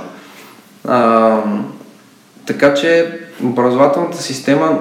А, 0.88 1.36
така 2.46 2.74
че 2.74 3.18
образователната 3.44 4.22
система 4.22 4.78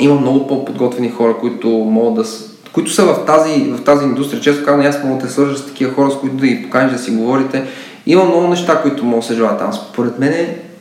има 0.00 0.14
много 0.14 0.46
по-подготвени 0.46 1.10
хора, 1.10 1.36
които 1.40 1.68
могат 1.68 2.24
да 2.24 2.30
които 2.76 2.92
са 2.92 3.04
в 3.04 3.24
тази, 3.26 3.60
в 3.60 3.84
тази 3.84 4.04
индустрия. 4.04 4.42
Често 4.42 4.64
казвам, 4.64 4.86
аз 4.86 5.04
мога 5.04 5.20
да 5.20 5.26
те 5.26 5.32
свържа 5.32 5.56
с 5.56 5.66
такива 5.66 5.94
хора, 5.94 6.10
с 6.10 6.18
които 6.20 6.36
да 6.36 6.46
ги 6.46 6.62
поканиш 6.62 6.92
да 6.92 6.98
си 6.98 7.10
говорите. 7.10 7.64
Има 8.06 8.24
много 8.24 8.48
неща, 8.48 8.82
които 8.82 9.04
могат 9.04 9.20
да 9.20 9.26
се 9.26 9.34
желаят 9.34 9.58
там. 9.58 9.72
Според 9.72 10.18
мен 10.18 10.34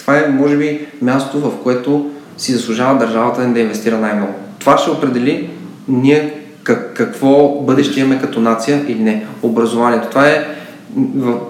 това 0.05 0.17
е, 0.17 0.27
може 0.27 0.57
би, 0.57 0.85
място, 1.01 1.39
в 1.39 1.51
което 1.63 2.09
си 2.37 2.53
заслужава 2.53 2.99
държавата 2.99 3.47
да 3.47 3.59
инвестира 3.59 3.97
най-много. 3.97 4.33
Това 4.59 4.77
ще 4.77 4.89
определи 4.89 5.49
ние 5.87 6.41
как, 6.63 6.93
какво 6.93 7.61
бъдеще 7.61 7.99
имаме 7.99 8.21
като 8.21 8.41
нация 8.41 8.85
или 8.87 8.99
не. 8.99 9.25
Образованието. 9.41 10.09
Това 10.09 10.27
е, 10.27 10.47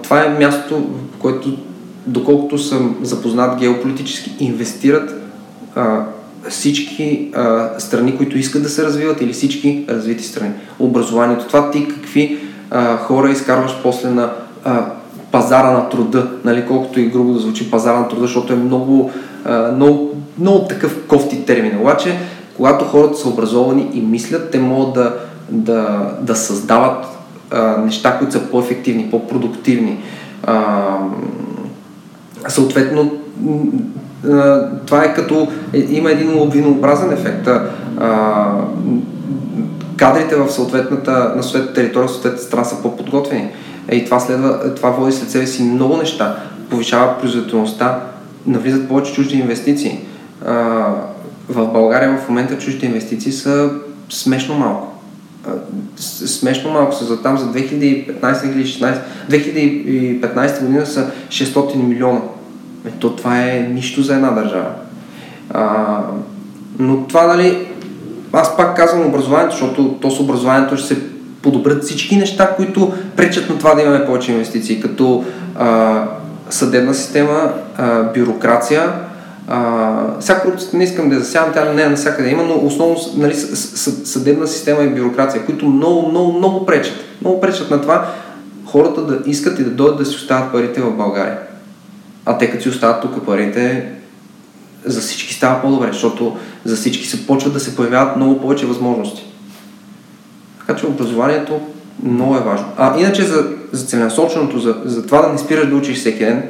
това 0.02 0.24
е 0.24 0.28
мястото, 0.28 0.78
в 0.78 1.18
което 1.18 1.58
доколкото 2.06 2.58
съм 2.58 2.96
запознат 3.02 3.58
геополитически, 3.58 4.36
инвестират 4.40 5.14
а, 5.74 6.04
всички 6.48 7.30
а, 7.34 7.70
страни, 7.78 8.16
които 8.16 8.38
искат 8.38 8.62
да 8.62 8.68
се 8.68 8.84
развиват 8.84 9.20
или 9.20 9.32
всички 9.32 9.84
развити 9.88 10.24
страни. 10.24 10.52
Образованието. 10.78 11.46
Това 11.46 11.70
ти 11.70 11.88
какви 11.88 12.38
а, 12.70 12.96
хора 12.96 13.30
изкарваш 13.30 13.76
после 13.82 14.10
на 14.10 14.32
а, 14.64 14.86
пазара 15.36 15.70
на 15.70 15.88
труда, 15.88 16.28
нали, 16.44 16.64
колкото 16.68 17.00
и 17.00 17.06
грубо 17.06 17.32
да 17.32 17.38
звучи 17.38 17.70
пазара 17.70 17.98
на 17.98 18.08
труда, 18.08 18.22
защото 18.22 18.52
е 18.52 18.56
много, 18.56 19.10
а, 19.44 19.72
много, 19.72 20.14
много 20.38 20.64
такъв 20.68 21.06
кофти 21.06 21.46
термин. 21.46 21.80
Обаче, 21.80 22.18
когато 22.56 22.84
хората 22.84 23.18
са 23.18 23.28
образовани 23.28 23.90
и 23.92 24.00
мислят, 24.00 24.50
те 24.50 24.58
могат 24.58 24.94
да, 24.94 25.14
да, 25.50 26.10
да 26.20 26.36
създават 26.36 27.04
а, 27.50 27.76
неща, 27.76 28.18
които 28.18 28.32
са 28.32 28.50
по-ефективни, 28.50 29.10
по-продуктивни. 29.10 29.98
А, 30.42 30.96
съответно, 32.48 33.12
това 34.86 35.04
е 35.04 35.14
като, 35.14 35.48
е, 35.72 35.78
има 35.90 36.10
един 36.10 36.38
лобинообразен 36.38 37.12
ефект. 37.12 37.48
А, 37.98 38.50
кадрите 39.96 40.36
в 40.36 40.50
съответната, 40.50 41.32
на 41.36 41.42
съответната 41.42 41.74
територия, 41.74 42.08
в 42.08 42.12
съответната 42.12 42.44
страна 42.44 42.64
са 42.64 42.82
по-подготвени. 42.82 43.50
И 43.92 44.04
това, 44.04 44.20
следва, 44.20 44.74
това 44.74 44.90
води 44.90 45.12
след 45.12 45.30
себе 45.30 45.46
си 45.46 45.62
много 45.62 45.96
неща. 45.96 46.36
Повишава 46.70 47.18
производителността, 47.18 48.00
навлизат 48.46 48.88
повече 48.88 49.12
чужди 49.12 49.36
инвестиции. 49.36 49.98
А, 50.46 50.54
в 51.48 51.66
България 51.66 52.18
в 52.18 52.28
момента 52.28 52.58
чуждите 52.58 52.86
инвестиции 52.86 53.32
са 53.32 53.70
смешно 54.10 54.54
малко. 54.54 54.92
Смешно 56.26 56.70
малко 56.70 56.94
са 56.94 57.04
за 57.04 57.22
там 57.22 57.38
за 57.38 57.46
2015-2016. 57.52 58.98
2015 59.30 60.60
година 60.60 60.86
са 60.86 61.10
600 61.28 61.76
милиона 61.76 62.20
е, 62.86 62.90
то 62.90 63.16
това 63.16 63.42
е 63.42 63.68
нищо 63.72 64.02
за 64.02 64.14
една 64.14 64.30
държава. 64.30 64.70
А, 65.50 66.00
но 66.78 67.06
това, 67.06 67.26
нали, 67.26 67.66
аз 68.32 68.56
пак 68.56 68.76
казвам 68.76 69.06
образованието, 69.06 69.52
защото 69.52 69.98
то 70.00 70.10
с 70.10 70.20
образованието 70.20 70.76
ще 70.76 70.94
се 70.94 71.15
подобрят 71.42 71.84
всички 71.84 72.16
неща, 72.16 72.54
които 72.56 72.92
пречат 73.16 73.50
на 73.50 73.58
това 73.58 73.74
да 73.74 73.82
имаме 73.82 74.06
повече 74.06 74.32
инвестиции, 74.32 74.80
като 74.80 75.24
а, 75.58 76.04
съдебна 76.50 76.94
система, 76.94 77.52
а, 77.76 78.02
бюрокрация, 78.02 78.92
а, 79.48 80.20
всяка 80.20 80.52
не 80.72 80.84
искам 80.84 81.08
да 81.08 81.18
засявам, 81.18 81.52
тя 81.52 81.72
не 81.72 81.82
е 81.82 81.88
навсякъде 81.88 82.30
има, 82.30 82.42
но 82.42 82.66
основно 82.66 82.96
нали, 83.16 83.34
съдебна 84.04 84.46
система 84.46 84.82
и 84.82 84.88
бюрокрация, 84.88 85.46
които 85.46 85.66
много, 85.66 86.08
много, 86.08 86.32
много 86.32 86.66
пречат. 86.66 86.96
Много 87.20 87.40
пречат 87.40 87.70
на 87.70 87.80
това 87.80 88.06
хората 88.66 89.02
да 89.02 89.30
искат 89.30 89.58
и 89.58 89.64
да 89.64 89.70
дойдат 89.70 89.98
да 89.98 90.06
си 90.06 90.16
остават 90.16 90.52
парите 90.52 90.80
в 90.80 90.96
България. 90.96 91.38
А 92.24 92.38
те 92.38 92.50
като 92.50 92.62
си 92.62 92.68
остават 92.68 93.02
тук 93.02 93.26
парите, 93.26 93.92
за 94.84 95.00
всички 95.00 95.34
става 95.34 95.62
по-добре, 95.62 95.88
защото 95.92 96.36
за 96.64 96.76
всички 96.76 97.06
се 97.06 97.26
почват 97.26 97.52
да 97.52 97.60
се 97.60 97.76
появяват 97.76 98.16
много 98.16 98.40
повече 98.40 98.66
възможности. 98.66 99.26
Така 100.66 100.80
че 100.80 100.86
образованието 100.86 101.60
много 102.02 102.36
е 102.36 102.40
важно. 102.40 102.66
А 102.76 102.98
иначе 102.98 103.22
за, 103.22 103.48
за 103.72 103.86
целенасоченото, 103.86 104.58
за, 104.58 104.76
за 104.84 105.06
това 105.06 105.22
да 105.22 105.28
не 105.28 105.38
спираш 105.38 105.68
да 105.68 105.76
учиш 105.76 105.98
всеки 105.98 106.18
ден, 106.18 106.48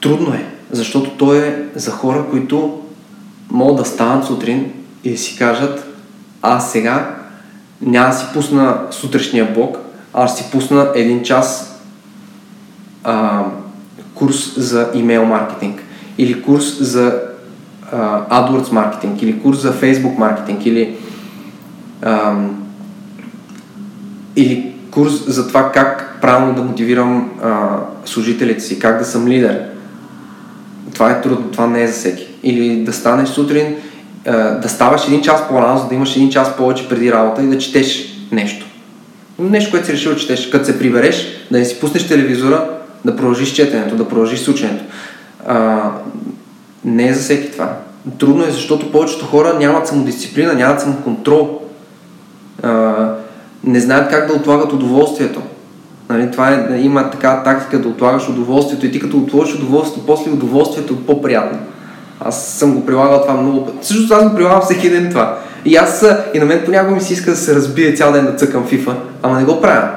трудно 0.00 0.34
е, 0.34 0.44
защото 0.70 1.10
то 1.10 1.34
е 1.34 1.68
за 1.74 1.90
хора, 1.90 2.24
които 2.30 2.80
могат 3.50 3.76
да 3.76 3.84
станат 3.84 4.26
сутрин 4.26 4.72
и 5.04 5.10
да 5.10 5.18
си 5.18 5.38
кажат, 5.38 5.86
аз 6.42 6.72
сега 6.72 7.16
няма 7.80 8.08
да 8.08 8.14
си 8.14 8.26
пусна 8.34 8.78
сутрешния 8.90 9.52
блок, 9.54 9.78
аз 10.14 10.38
си 10.38 10.44
пусна 10.52 10.88
един 10.94 11.22
час 11.22 11.78
а, 13.04 13.44
курс 14.14 14.54
за 14.56 14.90
имейл 14.94 15.24
маркетинг 15.24 15.82
или 16.18 16.42
курс 16.42 16.78
за 16.80 17.20
а, 17.92 18.20
AdWords 18.28 18.72
маркетинг 18.72 19.22
или 19.22 19.42
курс 19.42 19.60
за 19.60 19.72
Facebook 19.72 20.18
маркетинг 20.18 20.66
или, 20.66 20.96
а, 22.04 22.34
или 24.36 24.72
курс 24.90 25.24
за 25.26 25.48
това 25.48 25.72
как 25.72 26.18
правилно 26.22 26.54
да 26.54 26.62
мотивирам 26.62 27.30
а, 27.42 27.78
служителите 28.04 28.60
си, 28.60 28.78
как 28.78 28.98
да 28.98 29.04
съм 29.04 29.28
лидер. 29.28 29.62
Това 30.94 31.10
е 31.10 31.20
трудно, 31.20 31.50
това 31.50 31.66
не 31.66 31.82
е 31.82 31.86
за 31.86 31.92
всеки. 31.92 32.28
Или 32.42 32.84
да 32.84 32.92
станеш 32.92 33.28
сутрин, 33.28 33.76
а, 34.26 34.32
да 34.50 34.68
ставаш 34.68 35.06
един 35.08 35.22
час 35.22 35.48
по-рано, 35.48 35.78
за 35.78 35.88
да 35.88 35.94
имаш 35.94 36.16
един 36.16 36.30
час 36.30 36.56
повече 36.56 36.88
преди 36.88 37.12
работа 37.12 37.42
и 37.42 37.46
да 37.46 37.58
четеш 37.58 38.04
нещо. 38.32 38.66
Нещо, 39.38 39.70
което 39.70 39.86
си 39.86 39.92
решил 39.92 40.12
да 40.12 40.18
четеш. 40.18 40.50
Като 40.50 40.64
се 40.64 40.78
прибереш, 40.78 41.26
да 41.50 41.58
не 41.58 41.64
си 41.64 41.80
пуснеш 41.80 42.08
телевизора, 42.08 42.70
да 43.04 43.16
продължиш 43.16 43.52
четенето, 43.52 43.96
да 43.96 44.08
продължиш 44.08 44.40
с 44.40 44.48
ученето. 44.48 44.84
А, 45.46 45.90
не 46.84 47.08
е 47.08 47.14
за 47.14 47.20
всеки 47.20 47.52
това. 47.52 47.76
Трудно 48.18 48.44
е, 48.44 48.50
защото 48.50 48.92
повечето 48.92 49.26
хора 49.26 49.54
нямат 49.58 49.88
самодисциплина, 49.88 50.54
нямат 50.54 50.80
самоконтрол. 50.80 51.63
Не 53.64 53.80
знаят 53.80 54.10
как 54.10 54.26
да 54.26 54.34
отлагат 54.34 54.72
удоволствието. 54.72 55.40
Нали, 56.08 56.30
това 56.30 56.50
е, 56.50 56.80
има 56.80 57.10
така 57.10 57.42
тактика 57.42 57.78
да 57.78 57.88
отлагаш 57.88 58.28
удоволствието 58.28 58.86
и 58.86 58.90
ти 58.90 59.00
като 59.00 59.18
отложиш 59.18 59.54
удоволствието, 59.54 60.06
после 60.06 60.30
удоволствието 60.30 60.94
е 60.94 61.06
по-приятно. 61.06 61.58
Аз 62.20 62.46
съм 62.46 62.74
го 62.74 62.86
прилагал 62.86 63.20
това 63.20 63.34
много 63.34 63.66
пъти. 63.66 63.86
Също 63.86 64.14
аз 64.14 64.28
го 64.28 64.36
прилагам 64.36 64.60
всеки 64.62 64.90
ден 64.90 65.10
това. 65.10 65.38
И 65.64 65.76
аз 65.76 66.06
и 66.34 66.38
на 66.38 66.44
мен 66.44 66.62
понякога 66.64 66.94
ми 66.94 67.00
се 67.00 67.12
иска 67.12 67.30
да 67.30 67.36
се 67.36 67.54
разбие 67.54 67.94
цял 67.94 68.12
ден 68.12 68.26
да 68.26 68.34
цъкам 68.34 68.66
FIFA, 68.66 68.92
ама 69.22 69.38
не 69.38 69.44
го 69.44 69.60
правя. 69.60 69.88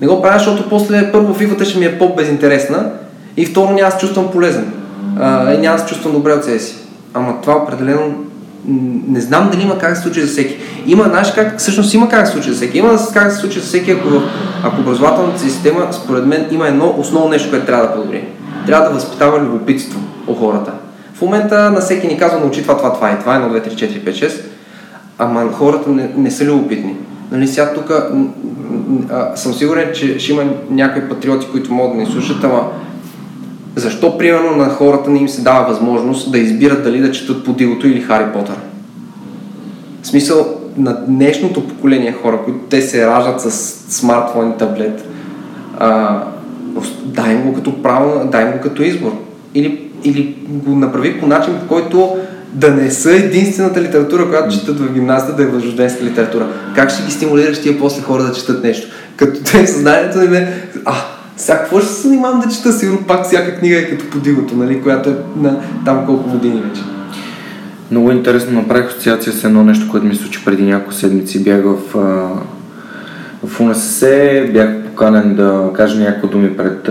Не 0.00 0.06
го 0.06 0.22
правя, 0.22 0.38
защото 0.38 0.68
после 0.68 1.12
първо 1.12 1.34
фифата 1.34 1.64
ще 1.64 1.78
ми 1.78 1.84
е 1.84 1.98
по-безинтересна 1.98 2.90
и 3.36 3.46
второ 3.46 3.72
няма 3.72 3.90
се 3.90 3.98
чувствам 3.98 4.30
полезен. 4.32 4.72
А, 5.20 5.52
и 5.54 5.58
няма 5.58 5.78
се 5.78 5.86
чувствам 5.86 6.12
добре 6.12 6.32
от 6.32 6.44
себе 6.44 6.58
си. 6.58 6.76
Ама 7.14 7.40
това 7.42 7.56
определено 7.56 8.14
не 9.08 9.20
знам 9.20 9.50
дали 9.52 9.62
има 9.62 9.78
как 9.78 9.90
да 9.90 9.96
се 9.96 10.02
случи 10.02 10.20
за 10.20 10.26
всеки. 10.26 10.56
Има, 10.86 11.04
знаеш 11.04 11.32
как, 11.34 11.58
всъщност 11.58 11.94
има 11.94 12.08
как 12.08 12.20
да 12.20 12.26
се 12.26 12.32
случи 12.32 12.50
за 12.50 12.56
всеки. 12.56 12.78
Има 12.78 12.98
как 13.14 13.24
да 13.24 13.30
се 13.30 13.40
случи 13.40 13.60
за 13.60 13.66
всеки, 13.66 13.90
ако, 13.90 14.08
ако 14.64 14.80
образователната 14.80 15.40
система, 15.40 15.88
според 15.92 16.26
мен, 16.26 16.46
има 16.50 16.68
едно 16.68 16.94
основно 16.98 17.28
нещо, 17.28 17.50
което 17.50 17.66
трябва 17.66 17.86
да 17.86 17.94
подобри. 17.94 18.24
Трябва 18.66 18.88
да 18.88 18.94
възпитава 18.94 19.40
любопитство 19.40 20.00
у 20.26 20.34
хората. 20.34 20.72
В 21.14 21.22
момента 21.22 21.70
на 21.70 21.80
всеки 21.80 22.06
ни 22.06 22.18
казва 22.18 22.40
научи 22.40 22.62
това, 22.62 22.76
това, 22.76 22.92
това 22.92 23.10
и 23.10 23.18
това, 23.18 23.32
1, 23.32 23.62
2, 23.62 23.68
3, 23.68 23.74
4, 23.74 24.10
5, 24.10 24.26
6, 24.26 24.40
ама 25.18 25.52
хората 25.52 25.90
не, 25.90 26.10
не 26.16 26.30
са 26.30 26.44
любопитни. 26.44 26.96
Нали, 27.30 27.48
сега 27.48 27.74
тук 27.74 27.92
съм 29.34 29.54
сигурен, 29.54 29.88
че 29.94 30.18
ще 30.18 30.32
има 30.32 30.42
някои 30.70 31.08
патриоти, 31.08 31.46
които 31.52 31.72
могат 31.72 31.96
да 31.96 31.98
ни 31.98 32.06
слушат, 32.06 32.44
ама 32.44 32.62
защо 33.76 34.18
примерно 34.18 34.56
на 34.56 34.68
хората 34.68 35.10
не 35.10 35.18
им 35.18 35.28
се 35.28 35.42
дава 35.42 35.68
възможност 35.68 36.32
да 36.32 36.38
избират 36.38 36.84
дали 36.84 37.00
да 37.00 37.12
четат 37.12 37.44
по 37.44 37.52
Дилото 37.52 37.86
или 37.86 38.00
Хари 38.00 38.32
Потър? 38.32 38.56
В 40.02 40.06
смисъл, 40.06 40.58
на 40.76 41.04
днешното 41.06 41.68
поколение 41.68 42.12
хора, 42.22 42.38
които 42.44 42.58
те 42.70 42.82
се 42.82 43.06
раждат 43.06 43.40
с 43.40 43.50
смартфон 43.88 44.50
и 44.50 44.58
таблет, 44.58 45.08
а, 45.78 46.18
дай 47.04 47.34
му 47.34 47.42
го 47.44 47.54
като 47.54 47.82
право, 47.82 48.28
дай 48.30 48.44
му 48.44 48.60
като 48.62 48.82
избор. 48.82 49.12
Или, 49.54 49.90
или 50.04 50.36
го 50.48 50.76
направи 50.76 51.20
по 51.20 51.26
начин, 51.26 51.54
по 51.60 51.68
който 51.68 52.16
да 52.52 52.70
не 52.70 52.90
са 52.90 53.12
единствената 53.12 53.82
литература, 53.82 54.28
която 54.28 54.54
четат 54.54 54.80
в 54.80 54.92
гимназията, 54.92 55.36
да 55.36 55.42
е 55.42 55.46
възрожденска 55.46 56.04
литература. 56.04 56.46
Как 56.74 56.90
ще 56.90 57.02
ги 57.02 57.12
стимулираш 57.12 57.62
тия 57.62 57.78
после 57.78 58.02
хора 58.02 58.22
да 58.22 58.32
четат 58.32 58.64
нещо? 58.64 58.88
Като 59.16 59.40
те 59.42 59.66
съзнанието 59.66 60.18
им 60.24 60.34
е, 60.34 60.68
а, 60.84 60.94
сега 61.42 61.58
какво 61.58 61.80
ще 61.80 61.92
се 61.92 62.02
занимавам 62.02 62.40
да 62.40 62.48
чета? 62.48 62.72
Сигурно 62.72 63.06
пак 63.06 63.24
всяка 63.24 63.58
книга 63.58 63.78
е 63.78 63.90
като 63.90 64.10
подигото, 64.10 64.56
нали, 64.56 64.82
която 64.82 65.10
е 65.10 65.16
на 65.36 65.60
там 65.84 66.06
колко 66.06 66.30
години 66.30 66.60
вече. 66.60 66.82
Много 67.90 68.10
интересно 68.10 68.60
направих 68.60 68.88
асоциация 68.88 69.32
с 69.32 69.44
едно 69.44 69.64
нещо, 69.64 69.88
което 69.90 70.06
ми 70.06 70.14
случи 70.14 70.44
преди 70.44 70.62
няколко 70.62 70.94
седмици. 70.94 71.44
Бях 71.44 71.62
в, 71.64 71.76
в 73.44 73.60
УНСС, 73.60 74.06
бях 74.52 74.82
поканен 74.84 75.34
да 75.34 75.70
кажа 75.74 76.00
няколко 76.00 76.26
думи 76.26 76.56
пред 76.56 76.90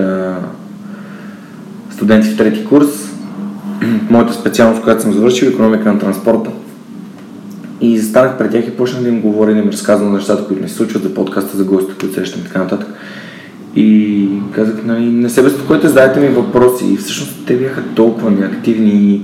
студенти 1.92 2.30
в 2.30 2.38
трети 2.38 2.66
курс 2.66 2.88
моята 4.10 4.34
специалност, 4.34 4.84
която 4.84 5.02
съм 5.02 5.14
завършил, 5.14 5.48
економика 5.48 5.94
на 5.94 6.00
транспорта. 6.00 6.50
И 7.82 8.00
застанах 8.00 8.38
пред 8.38 8.52
тях 8.52 8.68
и 8.68 8.78
почнах 8.78 9.02
да 9.02 9.10
им 9.10 9.22
говоря, 9.22 9.54
да 9.54 9.60
им 9.60 9.70
разказвам 9.70 10.14
нещата, 10.14 10.48
които 10.48 10.64
ми 10.64 10.70
се 10.70 10.76
случват 10.76 11.04
за 11.04 11.14
подкаста, 11.14 11.58
за 11.58 11.64
гостите, 11.64 11.98
които 12.00 12.16
срещам 12.16 12.42
и 12.42 12.44
така 12.44 12.60
нататък. 12.60 12.88
И 13.76 14.28
казах, 14.52 14.76
нали, 14.86 15.06
не 15.06 15.30
се 15.30 15.44
безпокойте, 15.44 15.88
задайте 15.88 16.20
ми 16.20 16.28
въпроси. 16.28 16.94
И 16.94 16.98
всъщност 16.98 17.46
те 17.48 17.56
бяха 17.58 17.84
толкова 17.96 18.32
неактивни 18.32 18.90
и 18.90 19.22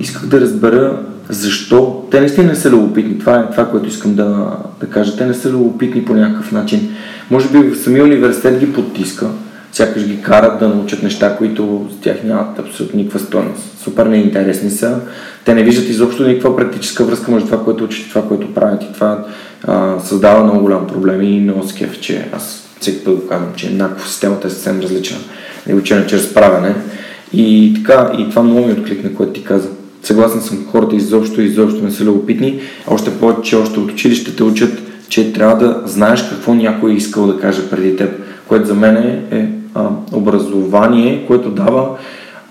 исках 0.00 0.26
да 0.26 0.40
разбера 0.40 0.98
защо. 1.28 2.04
Те 2.10 2.20
наистина 2.20 2.46
не 2.46 2.54
са 2.54 2.70
любопитни. 2.70 3.18
Това 3.18 3.38
е 3.38 3.50
това, 3.50 3.70
което 3.70 3.88
искам 3.88 4.14
да, 4.14 4.56
да 4.80 4.86
кажа. 4.86 5.16
Те 5.16 5.26
не 5.26 5.34
са 5.34 5.50
любопитни 5.50 6.04
по 6.04 6.14
някакъв 6.14 6.52
начин. 6.52 6.90
Може 7.30 7.48
би 7.48 7.58
в 7.58 7.76
самия 7.76 8.04
университет 8.04 8.58
ги 8.58 8.72
потиска, 8.72 9.26
сякаш 9.72 10.06
ги 10.06 10.22
карат 10.22 10.58
да 10.58 10.68
научат 10.68 11.02
неща, 11.02 11.36
които 11.36 11.86
с 11.98 12.00
тях 12.00 12.16
нямат 12.24 12.58
абсолютно 12.58 12.98
никаква 12.98 13.20
стоеност. 13.20 13.78
Супер 13.78 14.06
неинтересни 14.06 14.70
са. 14.70 15.00
Те 15.44 15.54
не 15.54 15.62
виждат 15.62 15.88
изобщо 15.88 16.28
никаква 16.28 16.56
практическа 16.56 17.04
връзка 17.04 17.30
между 17.30 17.48
това, 17.48 17.64
което 17.64 17.84
учат 17.84 18.06
и 18.06 18.08
това, 18.08 18.22
което 18.22 18.54
правят. 18.54 18.82
И 18.82 18.92
това 18.94 19.24
а, 19.66 20.00
създава 20.00 20.44
много 20.44 20.60
голям 20.60 20.86
проблем 20.86 21.22
и 21.22 21.40
много 21.40 21.68
скеф, 21.68 22.00
че 22.00 22.28
аз 22.32 22.67
всеки 22.80 23.04
път 23.04 23.14
го 23.14 23.26
казвам, 23.26 23.52
че 23.56 23.66
еднакво 23.66 24.08
системата 24.08 24.46
е 24.46 24.50
съвсем 24.50 24.80
различна. 24.80 25.18
ги 25.68 25.74
уча 25.74 26.06
чрез 26.06 26.34
правене. 26.34 26.74
И 27.32 27.74
така, 27.76 28.12
и 28.18 28.30
това 28.30 28.42
много 28.42 28.66
ми 28.66 28.72
откликна, 28.72 29.14
което 29.14 29.32
ти 29.32 29.44
каза. 29.44 29.68
Съгласен 30.02 30.40
съм, 30.40 30.66
хората 30.70 30.96
изобщо, 30.96 31.42
изобщо 31.42 31.84
не 31.84 31.90
са 31.90 32.04
любопитни. 32.04 32.60
Още 32.86 33.10
повече, 33.10 33.50
че 33.50 33.56
още 33.56 33.80
от 33.80 33.90
училище 33.90 34.36
те 34.36 34.42
учат, 34.42 34.78
че 35.08 35.32
трябва 35.32 35.66
да 35.66 35.82
знаеш 35.88 36.22
какво 36.22 36.54
някой 36.54 36.90
е 36.92 36.94
искал 36.94 37.26
да 37.26 37.40
каже 37.40 37.70
преди 37.70 37.96
теб, 37.96 38.10
което 38.48 38.66
за 38.66 38.74
мен 38.74 38.96
е, 38.96 39.36
е 39.36 39.48
а, 39.74 39.88
образование, 40.12 41.24
което 41.26 41.50
дава 41.50 41.96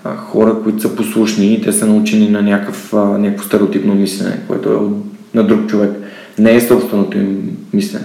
а, 0.04 0.16
хора, 0.16 0.56
които 0.62 0.82
са 0.82 0.96
послушни 0.96 1.54
и 1.54 1.60
те 1.60 1.72
са 1.72 1.86
научени 1.86 2.28
на 2.28 2.42
някакъв, 2.42 2.94
а, 2.94 2.96
някакво 2.96 3.44
стереотипно 3.44 3.94
мислене, 3.94 4.38
което 4.48 4.68
е 4.68 4.74
от, 4.74 4.92
на 5.34 5.42
друг 5.42 5.66
човек. 5.66 5.90
Не 6.38 6.54
е 6.54 6.60
собственото 6.60 7.18
им 7.18 7.56
мислене. 7.72 8.04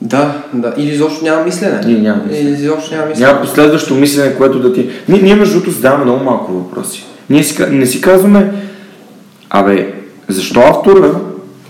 Да, 0.00 0.42
да. 0.54 0.74
Или 0.76 0.90
изобщо 0.90 1.24
няма 1.24 1.44
мислене. 1.44 1.80
Или 1.86 2.00
няма 2.00 2.22
мислене. 2.26 2.48
Или 2.48 2.62
изобщо 2.62 2.94
няма 2.94 3.06
мислене. 3.06 3.26
Няма 3.26 3.40
последващо 3.40 3.94
мислене, 3.94 4.36
което 4.36 4.60
да 4.60 4.72
ти... 4.72 4.88
Ние, 5.08 5.22
ние 5.22 5.34
между 5.34 5.54
другото 5.54 5.70
задаваме 5.70 6.04
много 6.04 6.24
малко 6.24 6.52
въпроси. 6.52 7.04
Ние 7.30 7.44
си, 7.44 7.62
не 7.70 7.86
си 7.86 8.00
казваме, 8.00 8.52
абе, 9.50 9.94
защо 10.28 10.60
автора 10.60 11.10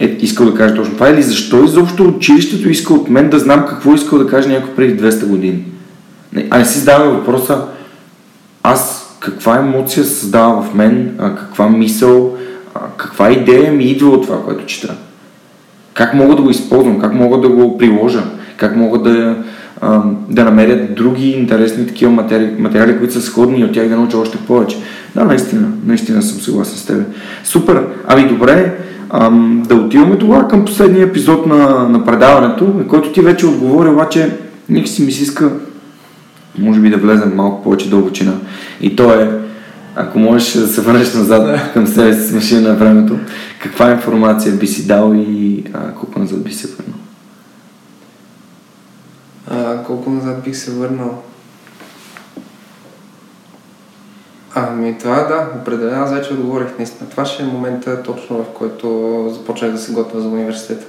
е 0.00 0.04
искал 0.20 0.50
да 0.50 0.54
каже 0.54 0.74
точно 0.74 0.94
това 0.94 1.08
или 1.08 1.22
защо 1.22 1.64
изобщо 1.64 2.04
училището 2.04 2.68
иска 2.68 2.94
от 2.94 3.10
мен 3.10 3.30
да 3.30 3.38
знам 3.38 3.66
какво 3.66 3.94
искал 3.94 4.18
да 4.18 4.26
каже 4.26 4.48
някой 4.48 4.74
преди 4.74 5.02
200 5.02 5.26
години. 5.26 5.64
А 6.50 6.58
не 6.58 6.64
си 6.64 6.78
задаваме 6.78 7.10
въпроса, 7.10 7.62
аз 8.62 9.04
каква 9.20 9.56
емоция 9.56 10.04
създава 10.04 10.62
в 10.62 10.74
мен, 10.74 11.14
а, 11.18 11.36
каква 11.36 11.68
мисъл, 11.68 12.36
а, 12.74 12.80
каква 12.96 13.30
идея 13.30 13.72
ми 13.72 13.84
идва 13.84 14.10
от 14.10 14.22
това, 14.22 14.42
което 14.44 14.66
чета. 14.66 14.94
Как 15.94 16.14
мога 16.14 16.36
да 16.36 16.42
го 16.42 16.50
използвам, 16.50 17.00
как 17.00 17.14
мога 17.14 17.40
да 17.40 17.48
го 17.48 17.78
приложа, 17.78 18.22
как 18.56 18.76
мога 18.76 18.98
да, 18.98 19.36
да 20.28 20.44
намеря 20.44 20.88
други 20.90 21.30
интересни 21.30 21.86
такива 21.86 22.12
материали, 22.12 22.54
материали, 22.58 22.98
които 22.98 23.12
са 23.12 23.22
сходни 23.22 23.60
и 23.60 23.64
от 23.64 23.72
тях 23.72 23.88
да 23.88 23.96
науча 23.96 24.18
още 24.18 24.38
повече. 24.38 24.76
Да, 25.14 25.24
наистина, 25.24 25.68
наистина 25.86 26.22
съм 26.22 26.40
съгласен 26.40 26.76
с 26.76 26.86
теб. 26.86 27.06
Супер! 27.44 27.86
Ами 28.08 28.28
добре, 28.28 28.74
ам, 29.10 29.62
да 29.68 29.74
отиваме 29.74 30.18
тогава 30.18 30.48
към 30.48 30.64
последния 30.64 31.06
епизод 31.06 31.46
на, 31.46 31.88
на 31.88 32.04
предаването, 32.04 32.72
който 32.88 33.12
ти 33.12 33.20
вече 33.20 33.46
отговори, 33.46 33.88
обаче 33.88 34.30
нека 34.68 34.88
си 34.88 35.04
ми 35.04 35.12
си 35.12 35.22
иска 35.22 35.50
може 36.58 36.80
би 36.80 36.90
да 36.90 36.96
влезем 36.96 37.32
малко 37.34 37.62
повече 37.62 37.90
дълбочина. 37.90 38.32
И 38.80 38.96
то 38.96 39.10
е, 39.10 39.30
ако 39.96 40.18
можеш 40.18 40.52
да 40.52 40.68
се 40.68 40.80
върнеш 40.80 41.14
назад 41.14 41.72
към 41.72 41.86
себе 41.86 42.14
си 42.14 42.28
с 42.28 42.32
машина 42.32 42.68
на 42.68 42.74
времето, 42.74 43.18
каква 43.62 43.90
информация 43.90 44.52
би 44.52 44.66
си 44.66 44.86
дал 44.86 45.12
и 45.14 45.64
а, 45.72 45.92
колко 45.92 46.18
назад 46.18 46.44
би 46.44 46.52
се 46.52 46.68
върнал? 46.68 46.98
А, 49.50 49.82
колко 49.82 50.10
назад 50.10 50.42
бих 50.44 50.56
се 50.56 50.70
върнал? 50.70 51.22
Ами 54.54 54.98
това 54.98 55.16
да, 55.16 55.48
определено 55.60 56.02
аз 56.02 56.12
вече 56.12 56.32
отговорих 56.32 56.78
наистина. 56.78 57.10
Това 57.10 57.24
ще 57.24 57.42
е 57.42 57.46
момента 57.46 58.02
точно 58.02 58.36
в 58.36 58.44
който 58.54 59.28
започнах 59.34 59.72
да 59.72 59.78
се 59.78 59.92
готвя 59.92 60.20
за 60.20 60.28
университета. 60.28 60.86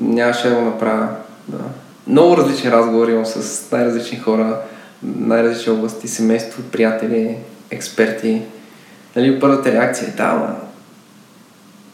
Нямаше 0.00 0.48
да 0.48 0.54
го 0.54 0.60
направя. 0.60 1.08
Да. 1.48 1.58
Много 2.06 2.36
различни 2.36 2.70
разговори 2.70 3.12
имам 3.12 3.26
с 3.26 3.72
най-различни 3.72 4.18
хора, 4.18 4.60
най-различни 5.02 5.72
области, 5.72 6.08
семейство, 6.08 6.62
приятели, 6.62 7.36
експерти. 7.70 8.42
Нали, 9.16 9.40
първата 9.40 9.72
реакция 9.72 10.08
е, 10.08 10.16
да, 10.16 10.32
ма, 10.32 10.56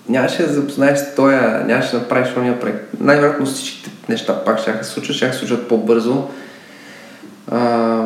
нямаше 0.09 0.47
да 0.47 0.53
запознаеш 0.53 0.99
с 0.99 1.15
тоя, 1.15 1.65
нямаше 1.67 1.91
да 1.91 1.99
направиш 1.99 2.37
ония 2.37 2.61
проект. 2.61 3.01
Най-вероятно 3.01 3.47
всичките 3.47 3.91
неща 4.09 4.45
пак 4.45 4.59
ще 4.59 4.79
се 4.83 4.91
случат, 4.91 5.17
ще 5.17 5.33
се 5.33 5.39
случат 5.39 5.69
по-бързо. 5.69 6.29
А, 7.51 8.03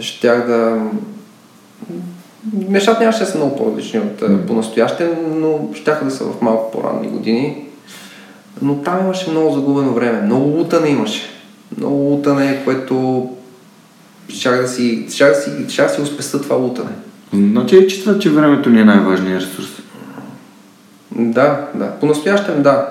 щях 0.00 0.46
да... 0.46 0.82
Нещата 2.68 3.00
нямаше 3.00 3.18
да 3.18 3.26
са 3.26 3.38
много 3.38 3.56
по-различни 3.56 4.00
от 4.00 4.20
mm. 4.20 4.46
по-настояще, 4.46 5.08
но 5.30 5.68
щяха 5.74 6.04
да 6.04 6.10
са 6.10 6.24
в 6.24 6.42
малко 6.42 6.70
по-ранни 6.70 7.08
години. 7.08 7.64
Но 8.62 8.76
там 8.76 9.00
имаше 9.00 9.30
много 9.30 9.54
загубено 9.54 9.94
време, 9.94 10.20
много 10.20 10.44
лутане 10.44 10.88
имаше. 10.88 11.22
Много 11.76 11.96
лутане, 11.96 12.64
което 12.64 13.28
щях 14.34 14.60
да 14.60 14.68
си, 14.68 15.06
щях 15.10 15.28
да 15.28 15.34
си, 15.34 15.50
щях 15.68 15.86
да 15.88 15.94
си 15.94 16.00
успеста 16.00 16.42
това 16.42 16.56
лутане. 16.56 16.90
Значи 17.32 17.76
е 17.76 17.86
чета, 17.86 18.18
че 18.18 18.30
времето 18.30 18.70
ни 18.70 18.80
е 18.80 18.84
най-важният 18.84 19.42
ресурс. 19.42 19.68
Да, 21.10 21.66
да. 21.74 21.90
По-настоящем 22.00 22.62
да. 22.62 22.88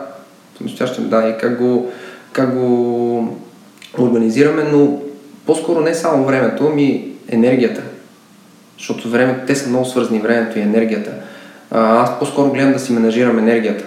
По-настоящем 0.58 1.10
да. 1.10 1.30
И 1.30 1.38
как 1.40 1.58
го, 1.58 1.92
как 2.32 2.54
го 2.56 3.38
организираме, 4.00 4.64
но 4.64 5.00
по-скоро 5.46 5.82
не 5.82 5.96
само 5.96 6.26
времето, 6.26 6.70
ми 6.70 7.12
енергията. 7.30 7.82
Защото 8.78 9.10
времето, 9.10 9.40
те 9.48 9.56
са 9.56 9.70
много 9.70 9.86
свързани, 9.86 10.20
времето 10.20 10.60
и 10.60 10.62
енергията. 10.62 11.12
А, 11.72 12.02
аз 12.04 12.20
по-скоро 12.20 12.52
гледам 12.52 12.74
да 12.74 12.80
си 12.80 12.94
менажирам 12.94 13.40
енергията. 13.40 13.84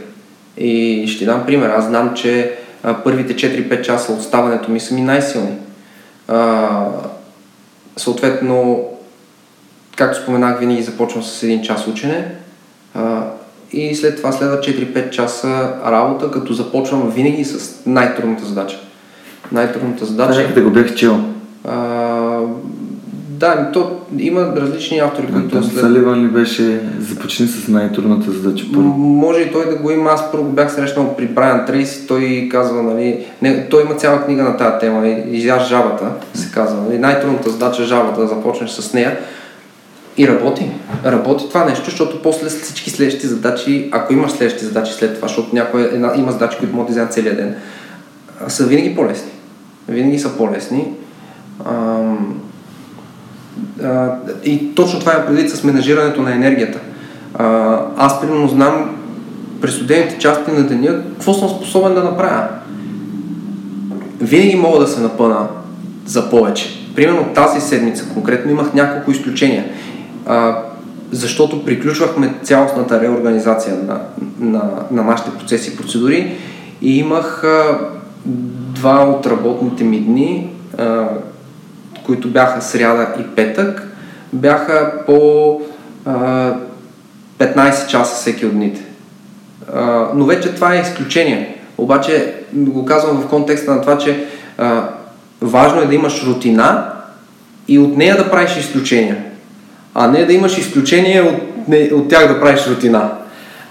И 0.57 1.05
ще 1.09 1.25
дам 1.25 1.47
пример. 1.47 1.69
Аз 1.69 1.85
знам, 1.85 2.15
че 2.15 2.53
а, 2.83 2.95
първите 2.95 3.37
4-5 3.37 3.83
часа 3.83 4.13
от 4.13 4.23
ставането 4.23 4.71
ми 4.71 4.81
са 4.81 4.95
ми 4.95 5.01
най-силни. 5.01 5.55
А, 6.29 6.87
съответно, 7.97 8.85
както 9.97 10.23
споменах, 10.23 10.59
винаги 10.59 10.83
започвам 10.83 11.23
с 11.23 11.43
един 11.43 11.63
час 11.63 11.87
учене. 11.87 12.35
А, 12.95 13.25
и 13.73 13.95
след 13.95 14.17
това 14.17 14.33
следва 14.33 14.61
4-5 14.61 15.11
часа 15.11 15.75
работа, 15.87 16.31
като 16.31 16.53
започвам 16.53 17.11
винаги 17.11 17.45
с 17.45 17.81
най-трудната 17.87 18.45
задача. 18.45 18.79
Най-трудната 19.53 20.05
задача. 20.05 20.49
Да, 20.49 20.55
да 20.55 20.61
го 20.61 20.71
бях 20.71 20.95
чел. 20.95 21.25
Да, 23.43 23.71
то 23.73 24.01
има 24.19 24.41
различни 24.57 24.99
автори, 24.99 25.27
а, 25.31 25.33
които... 25.33 25.63
След... 25.63 25.81
Саливан 25.81 26.25
ли 26.25 26.29
беше 26.29 26.81
започни 26.99 27.47
с 27.47 27.69
най-трудната 27.69 28.31
задача 28.31 28.67
първо? 28.75 28.89
Може 28.99 29.41
и 29.41 29.53
той 29.53 29.71
да 29.71 29.77
го 29.77 29.91
има. 29.91 30.11
Аз 30.11 30.33
първо 30.33 30.45
бях 30.45 30.73
срещнал 30.75 31.17
при 31.17 31.27
Брайан 31.27 31.67
Трейси, 31.67 32.07
той 32.07 32.49
казва, 32.51 32.83
нали... 32.83 33.27
Не, 33.43 33.69
той 33.69 33.83
има 33.83 33.95
цяла 33.95 34.25
книга 34.25 34.43
на 34.43 34.57
тази 34.57 34.79
тема, 34.81 35.01
нали, 35.01 35.25
Изяж 35.31 35.69
жабата, 35.69 36.11
се 36.35 36.51
казва. 36.51 36.83
Нали, 36.83 36.99
най-трудната 36.99 37.51
задача 37.51 37.83
е 37.83 37.87
жабата, 37.87 38.21
да 38.21 38.27
започнеш 38.27 38.71
с 38.71 38.95
нея. 38.95 39.19
И 40.17 40.29
работи. 40.29 40.71
Работи 41.05 41.49
това 41.49 41.65
нещо, 41.65 41.85
защото 41.85 42.23
после 42.23 42.49
всички 42.49 42.91
следващи 42.91 43.27
задачи, 43.27 43.89
ако 43.93 44.13
имаш 44.13 44.33
следващи 44.33 44.65
задачи 44.65 44.93
след 44.93 45.15
това, 45.15 45.29
защото 45.29 45.55
някой 45.55 45.83
една, 45.83 46.13
има 46.17 46.33
задачи, 46.33 46.59
които 46.59 46.75
могат 46.75 46.87
да 46.87 46.93
вземат 46.93 47.13
целият 47.13 47.37
ден, 47.37 47.55
са 48.49 48.67
винаги 48.67 48.95
по-лесни. 48.95 49.31
Винаги 49.89 50.19
са 50.19 50.37
по-лесни. 50.37 50.87
Ам 51.67 52.35
и 54.45 54.75
точно 54.75 55.01
това 55.01 55.13
е 55.13 55.27
предвид 55.27 55.51
с 55.51 55.65
менажирането 55.65 56.23
на 56.23 56.35
енергията. 56.35 56.79
А, 57.35 57.79
аз 57.97 58.21
примерно 58.21 58.49
знам 58.49 58.97
през 59.61 59.75
студените 59.75 60.19
части 60.19 60.51
на 60.51 60.63
деня 60.63 61.03
какво 61.13 61.35
съм 61.35 61.49
способен 61.49 61.95
да 61.95 62.05
направя. 62.05 62.49
Винаги 64.21 64.57
мога 64.57 64.79
да 64.79 64.87
се 64.87 65.01
напъна 65.01 65.47
за 66.07 66.31
повече. 66.31 66.69
Примерно 66.97 67.25
тази 67.35 67.61
седмица 67.61 68.09
конкретно 68.15 68.51
имах 68.51 68.75
няколко 68.75 69.11
изключения. 69.11 69.65
А, 70.27 70.59
защото 71.11 71.65
приключвахме 71.65 72.35
цялостната 72.43 73.01
реорганизация 73.01 73.77
на, 73.77 74.01
на, 74.41 74.63
на 74.91 75.03
нашите 75.03 75.31
процеси 75.31 75.71
и 75.71 75.77
процедури 75.77 76.35
и 76.83 76.99
имах 76.99 77.45
а, 77.45 77.79
два 78.75 79.05
от 79.05 79.27
работните 79.27 79.85
ми 79.85 80.01
дни, 80.01 80.51
а, 80.79 81.09
които 82.07 82.29
бяха 82.29 82.63
сряда 82.63 83.09
и 83.21 83.27
петък, 83.37 83.89
бяха 84.33 84.93
по 85.07 85.61
а, 86.07 86.53
15 87.39 87.87
часа 87.87 88.17
всеки 88.17 88.47
от 88.47 88.53
дните. 88.53 88.81
А, 89.75 90.07
но 90.15 90.25
вече 90.25 90.55
това 90.55 90.75
е 90.75 90.81
изключение. 90.81 91.59
Обаче 91.79 92.35
го 92.53 92.85
казвам 92.85 93.21
в 93.21 93.29
контекста 93.29 93.71
на 93.71 93.81
това, 93.81 93.99
че 93.99 94.25
а, 94.59 94.89
важно 95.41 95.81
е 95.81 95.87
да 95.87 95.95
имаш 95.95 96.25
рутина 96.25 96.93
и 97.69 97.79
от 97.79 97.97
нея 97.97 98.17
да 98.17 98.31
правиш 98.31 98.57
изключения. 98.57 99.17
А 99.95 100.07
не 100.07 100.25
да 100.25 100.33
имаш 100.33 100.59
изключение 100.59 101.23
от, 101.23 101.35
от 101.93 102.09
тях 102.09 102.29
да 102.29 102.41
правиш 102.41 102.67
рутина. 102.67 103.11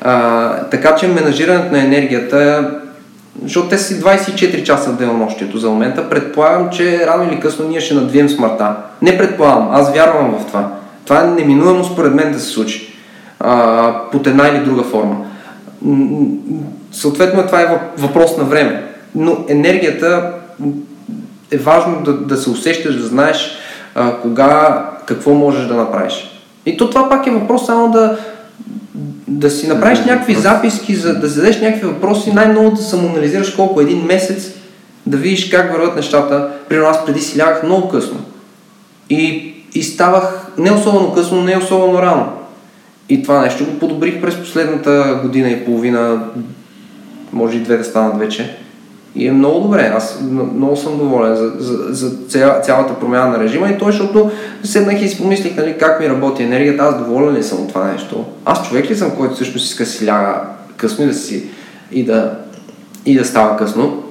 А, 0.01 0.63
така 0.63 0.95
че 0.95 1.07
менажирането 1.07 1.71
на 1.71 1.83
енергията 1.83 2.69
защото 3.43 3.69
те 3.69 3.77
си 3.77 4.01
24 4.01 4.63
часа 4.63 4.89
в 4.89 4.97
денонощието 4.97 5.57
за 5.57 5.69
момента. 5.69 6.09
Предполагам, 6.09 6.69
че 6.69 7.07
рано 7.07 7.31
или 7.31 7.39
късно 7.39 7.67
ние 7.67 7.81
ще 7.81 7.93
надвием 7.93 8.29
смъртта. 8.29 8.75
Не 9.01 9.17
предполагам, 9.17 9.69
аз 9.71 9.93
вярвам 9.93 10.39
в 10.39 10.45
това. 10.45 10.71
Това 11.05 11.23
е 11.23 11.27
неминуемо 11.27 11.83
според 11.83 12.13
мен 12.13 12.31
да 12.31 12.39
се 12.39 12.49
случи. 12.49 12.93
А, 13.39 13.93
под 14.11 14.27
една 14.27 14.47
или 14.47 14.59
друга 14.59 14.83
форма. 14.83 15.15
Съответно 16.91 17.45
това 17.45 17.61
е 17.61 17.79
въпрос 17.97 18.37
на 18.37 18.43
време. 18.43 18.83
Но 19.15 19.37
енергията 19.47 20.33
е 21.51 21.57
важно 21.57 22.01
да, 22.03 22.13
да 22.13 22.37
се 22.37 22.49
усещаш, 22.49 22.95
да 22.95 23.07
знаеш 23.07 23.51
а, 23.95 24.17
кога, 24.17 24.85
какво 25.05 25.33
можеш 25.33 25.65
да 25.65 25.75
направиш. 25.75 26.43
И 26.65 26.77
то 26.77 26.89
това 26.89 27.09
пак 27.09 27.27
е 27.27 27.31
въпрос 27.31 27.65
само 27.65 27.91
да, 27.91 28.17
да 29.27 29.49
си 29.49 29.67
направиш 29.67 29.99
някакви 29.99 30.35
записки, 30.35 30.95
за 30.95 31.19
да 31.19 31.27
зададеш 31.27 31.61
някакви 31.61 31.87
въпроси, 31.87 32.33
най-много 32.33 32.71
да 32.71 32.81
самоанализираш 32.81 33.49
колко 33.49 33.81
един 33.81 34.05
месец 34.05 34.51
да 35.05 35.17
видиш 35.17 35.49
как 35.49 35.71
върват 35.71 35.95
нещата. 35.95 36.49
При 36.69 36.77
нас 36.77 37.05
преди 37.05 37.19
си 37.19 37.39
лягах 37.39 37.63
много 37.63 37.89
късно. 37.89 38.19
И, 39.09 39.53
и 39.73 39.83
ставах 39.83 40.47
не 40.57 40.71
особено 40.71 41.13
късно, 41.13 41.43
не 41.43 41.57
особено 41.57 42.01
рано. 42.01 42.33
И 43.09 43.23
това 43.23 43.41
нещо 43.41 43.65
го 43.65 43.79
подобрих 43.79 44.21
през 44.21 44.35
последната 44.35 45.19
година 45.21 45.49
и 45.49 45.65
половина, 45.65 46.23
може 47.33 47.57
и 47.57 47.63
две 47.63 47.77
да 47.77 47.83
станат 47.83 48.19
вече. 48.19 48.57
И 49.15 49.27
е 49.27 49.31
много 49.31 49.59
добре. 49.59 49.91
Аз 49.95 50.19
много 50.55 50.75
съм 50.75 50.97
доволен 50.97 51.35
за, 51.35 51.51
за, 51.59 51.89
за 51.89 52.11
цялата 52.63 52.99
промяна 52.99 53.31
на 53.31 53.39
режима 53.39 53.69
и 53.69 53.77
то, 53.77 53.85
защото 53.85 54.31
седнах 54.63 55.01
и 55.01 55.07
си 55.07 55.17
помислих 55.17 55.57
нали, 55.57 55.77
как 55.79 55.99
ми 55.99 56.09
работи 56.09 56.43
енергията, 56.43 56.83
аз 56.83 56.97
доволен 56.97 57.35
ли 57.35 57.43
съм 57.43 57.61
от 57.61 57.67
това 57.67 57.91
нещо. 57.91 58.25
Аз 58.45 58.69
човек 58.69 58.89
ли 58.89 58.95
съм, 58.95 59.11
който 59.17 59.37
също 59.37 59.57
иска 59.57 59.83
да 59.83 59.89
си 59.89 60.05
ляга 60.05 60.41
късно 60.77 61.03
и 61.03 61.07
да 61.07 61.13
си 61.13 61.43
и 61.91 62.05
да, 62.05 62.31
и 63.05 63.17
да 63.17 63.25
става 63.25 63.57
късно. 63.57 64.03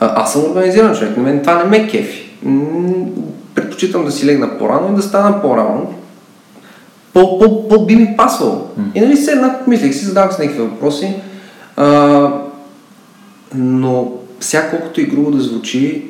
А, 0.00 0.22
аз 0.22 0.32
съм 0.32 0.44
организиран 0.44 0.94
човек, 0.94 1.16
на 1.16 1.22
мен 1.22 1.40
това 1.40 1.54
не 1.54 1.64
ме 1.64 1.88
кефи. 1.88 2.38
Предпочитам 3.54 4.04
да 4.04 4.12
си 4.12 4.26
легна 4.26 4.58
по-рано 4.58 4.92
и 4.92 4.96
да 4.96 5.02
стана 5.02 5.42
по-рано. 5.42 5.94
По, 7.14 7.38
по, 7.38 7.68
по 7.68 7.86
би 7.86 7.96
ми 7.96 8.14
пасвало. 8.16 8.66
Mm. 8.80 8.82
И 8.94 9.00
нали 9.00 9.16
седнах, 9.16 9.66
мислих 9.66 9.94
си, 9.94 10.04
задавах 10.04 10.34
си 10.34 10.42
някакви 10.42 10.62
въпроси. 10.62 11.14
А, 11.76 12.30
но 13.56 14.12
всяко 14.40 14.76
колкото 14.76 15.00
и 15.00 15.06
грубо 15.06 15.30
да 15.30 15.40
звучи, 15.40 16.02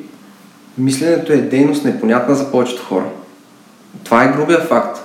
мисленето 0.77 1.33
е 1.33 1.37
дейност 1.37 1.85
непонятна 1.85 2.35
за 2.35 2.51
повечето 2.51 2.83
хора. 2.83 3.05
Това 4.03 4.23
е 4.23 4.31
грубия 4.31 4.59
факт. 4.59 4.99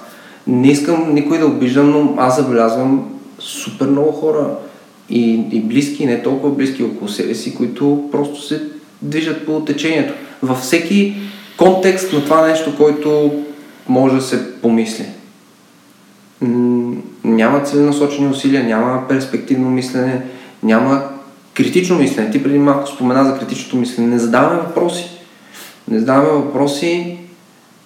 Не 0.47 0.69
искам 0.69 1.14
никой 1.14 1.39
да 1.39 1.47
обиждам, 1.47 1.90
но 1.90 2.14
аз 2.16 2.36
забелязвам 2.36 3.09
супер 3.39 3.86
много 3.86 4.12
хора 4.12 4.51
и, 5.10 5.32
и 5.52 5.60
близки, 5.60 6.02
и 6.02 6.06
не 6.06 6.23
толкова 6.23 6.55
близки 6.55 6.82
около 6.82 7.09
себе 7.09 7.35
си, 7.35 7.55
които 7.55 8.09
просто 8.12 8.43
се 8.43 8.62
движат 9.02 9.47
по 9.47 9.60
течението. 9.60 10.14
Във 10.43 10.59
всеки 10.59 11.16
контекст 11.56 12.12
на 12.12 12.24
това 12.24 12.47
нещо, 12.47 12.77
който 12.77 13.32
може 13.89 14.14
да 14.14 14.23
се 14.23 14.60
помисли. 14.60 15.06
Няма 17.24 17.62
целенасочени 17.62 18.28
усилия, 18.28 18.64
няма 18.64 19.09
перспективно 19.09 19.70
мислене, 19.70 20.23
няма 20.62 21.02
критично 21.54 21.98
мислене. 21.98 22.30
Ти 22.30 22.42
преди 22.42 22.58
малко 22.58 22.88
спомена 22.88 23.24
за 23.24 23.38
критичното 23.38 23.76
мислене. 23.76 24.08
Не 24.08 24.18
задаваме 24.18 24.60
въпроси. 24.60 25.10
Не 25.88 25.98
задаваме 25.98 26.30
въпроси. 26.30 27.18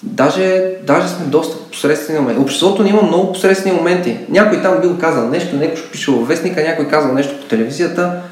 Даже, 0.03 0.65
даже 0.87 1.09
сме 1.09 1.27
доста 1.27 1.71
посредствени 1.71 2.21
моменти. 2.21 2.41
Обществото 2.41 2.83
ни 2.83 2.91
има 2.91 3.03
много 3.03 3.33
посредствени 3.33 3.77
моменти. 3.77 4.17
Някой 4.29 4.63
там 4.63 4.81
бил 4.81 4.99
казал 4.99 5.29
нещо, 5.29 5.57
някой 5.57 5.77
ще 5.77 5.91
пише 5.91 6.11
във 6.11 6.29
вестника, 6.29 6.63
някой 6.63 6.89
казал 6.89 7.13
нещо 7.13 7.41
по 7.41 7.47
телевизията. 7.47 8.23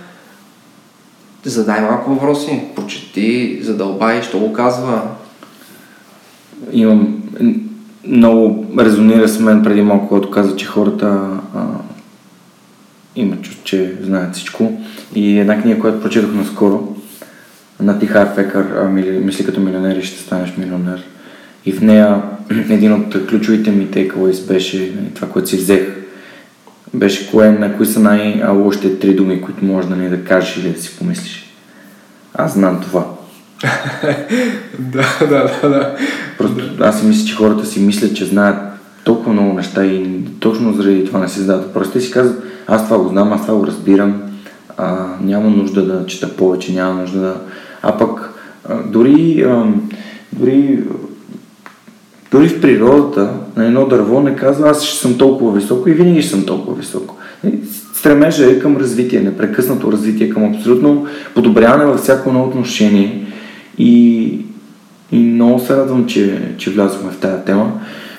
Задай 1.44 1.80
малко 1.80 2.10
въпроси, 2.10 2.62
прочети, 2.76 3.58
задълбай, 3.62 4.22
що 4.22 4.38
го 4.38 4.52
казва. 4.52 5.02
Имам 6.72 7.22
много 8.06 8.66
резонира 8.78 9.28
с 9.28 9.38
мен 9.38 9.62
преди 9.62 9.82
малко, 9.82 10.08
когато 10.08 10.30
каза, 10.30 10.56
че 10.56 10.66
хората 10.66 11.20
а, 11.54 11.62
има 13.16 13.36
чувство, 13.36 13.64
че 13.64 13.92
знаят 14.02 14.34
всичко. 14.34 14.80
И 15.14 15.38
една 15.38 15.62
книга, 15.62 15.80
която 15.80 16.00
прочетох 16.00 16.34
наскоро, 16.34 16.96
на 17.80 17.98
Тихар 17.98 18.34
Фекър, 18.34 18.88
Мисли 19.24 19.44
като 19.44 19.60
милионер 19.60 19.96
и 19.96 20.02
ще 20.02 20.20
станеш 20.20 20.56
милионер. 20.56 21.02
И 21.66 21.72
в 21.72 21.82
нея 21.82 22.22
един 22.70 22.92
от 22.92 23.26
ключовите 23.28 23.70
ми 23.70 23.88
takeaways 23.88 24.48
беше 24.48 24.78
нали, 24.78 25.14
това, 25.14 25.28
което 25.28 25.48
си 25.48 25.56
взех. 25.56 25.88
Беше 26.94 27.30
кое, 27.30 27.52
на 27.52 27.76
кои 27.76 27.86
са 27.86 28.00
най-лошите 28.00 28.98
три 28.98 29.14
думи, 29.14 29.42
които 29.42 29.64
можеш 29.64 29.90
да 29.90 29.96
ни 29.96 30.08
да 30.08 30.24
кажеш 30.24 30.56
или 30.56 30.72
да 30.72 30.80
си 30.82 30.98
помислиш. 30.98 31.54
Аз 32.34 32.52
знам 32.52 32.80
това. 32.80 33.06
да, 34.78 35.04
да, 35.20 35.58
да, 35.62 35.68
да. 35.68 35.96
Просто 36.38 36.62
аз 36.80 37.00
си 37.00 37.06
мисля, 37.06 37.26
че 37.26 37.34
хората 37.34 37.66
си 37.66 37.80
мислят, 37.80 38.16
че 38.16 38.24
знаят 38.24 38.56
толкова 39.04 39.32
много 39.32 39.52
неща 39.52 39.84
и 39.84 40.20
точно 40.40 40.72
заради 40.72 41.04
това 41.04 41.20
не 41.20 41.28
си 41.28 41.40
задават. 41.40 41.74
Просто 41.74 41.92
те 41.92 42.00
си 42.00 42.10
казват, 42.10 42.44
аз 42.66 42.84
това 42.84 42.98
го 42.98 43.08
знам, 43.08 43.32
аз 43.32 43.42
това 43.46 43.58
го 43.58 43.66
разбирам, 43.66 44.22
а, 44.76 45.06
няма 45.20 45.50
нужда 45.50 45.86
да 45.86 46.06
чета 46.06 46.36
повече, 46.36 46.72
няма 46.72 47.00
нужда 47.00 47.20
да... 47.20 47.36
А 47.82 47.98
пък 47.98 48.34
а, 48.68 48.82
дори, 48.82 49.44
а, 49.48 49.66
дори, 50.32 50.84
дори 52.30 52.48
в 52.48 52.60
природата 52.60 53.30
на 53.56 53.66
едно 53.66 53.86
дърво 53.86 54.20
не 54.20 54.36
казва 54.36 54.70
аз 54.70 54.84
ще 54.84 54.98
съм 54.98 55.18
толкова 55.18 55.52
високо 55.52 55.88
и 55.88 55.92
винаги 55.92 56.22
ще 56.22 56.30
съм 56.30 56.46
толкова 56.46 56.76
високо. 56.76 57.16
Стремежа 57.94 58.50
е 58.50 58.58
към 58.58 58.76
развитие, 58.76 59.20
непрекъснато 59.20 59.92
развитие, 59.92 60.30
към 60.30 60.54
абсолютно 60.54 61.06
подобряване 61.34 61.84
във 61.84 62.00
всяко 62.00 62.28
едно 62.28 62.44
отношение. 62.44 63.26
И, 63.78 64.24
и 65.12 65.18
много 65.18 65.58
се 65.58 65.76
радвам, 65.76 66.06
че, 66.06 66.54
че 66.58 66.70
влязохме 66.70 67.10
в 67.10 67.18
тази 67.18 67.44
тема. 67.44 67.72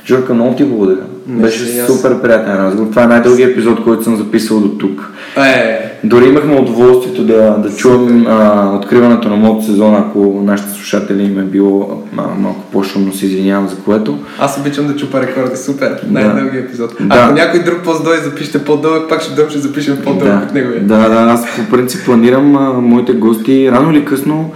Жорка, 0.06 0.34
много 0.34 0.56
ти 0.56 0.64
благодаря. 0.64 1.04
Не 1.28 1.42
Беше 1.42 1.86
супер 1.86 2.22
приятен 2.22 2.56
разговор. 2.56 2.90
Това 2.90 3.04
е 3.04 3.08
най-дългият 3.08 3.52
епизод, 3.52 3.84
който 3.84 4.04
съм 4.04 4.16
записал 4.16 4.60
до 4.60 4.70
тук. 4.70 5.12
Е. 5.38 5.86
Дори 6.04 6.26
имахме 6.26 6.56
удоволствието 6.56 7.24
да, 7.24 7.50
да 7.50 7.76
чуем 7.76 8.28
а, 8.28 8.72
откриването 8.76 9.30
на 9.30 9.36
моят 9.36 9.64
сезон, 9.64 9.96
ако 9.96 10.42
нашите 10.46 10.72
слушатели 10.72 11.24
им 11.24 11.40
е 11.40 11.44
било 11.44 12.04
а, 12.18 12.22
малко 12.40 12.62
по-шумно, 12.72 13.14
се 13.14 13.26
извинявам 13.26 13.68
за 13.68 13.76
което. 13.76 14.20
Аз 14.40 14.58
обичам 14.58 14.88
да 14.88 14.96
чупа 14.96 15.22
рекорди, 15.22 15.58
супер. 15.58 16.00
Да. 16.04 16.12
Най-дългият 16.12 16.66
епизод. 16.66 16.96
Да. 17.00 17.16
Ако 17.16 17.34
някой 17.34 17.64
друг 17.64 17.84
пост 17.84 18.04
дойде 18.04 18.24
запишете 18.24 18.64
по-дълъг, 18.64 19.10
пак 19.10 19.22
ще 19.22 19.36
дойдем, 19.36 19.50
ще 19.50 19.60
запишем 19.60 19.98
по-дълъг 20.04 20.40
да. 20.40 20.46
от 20.46 20.54
него. 20.54 20.70
Да, 20.82 21.10
да, 21.10 21.32
аз 21.32 21.46
по 21.56 21.72
принцип 21.72 22.06
планирам 22.06 22.56
а, 22.56 22.74
моите 22.74 23.14
гости 23.14 23.72
рано 23.72 23.92
или 23.92 24.06
късно 24.06 24.52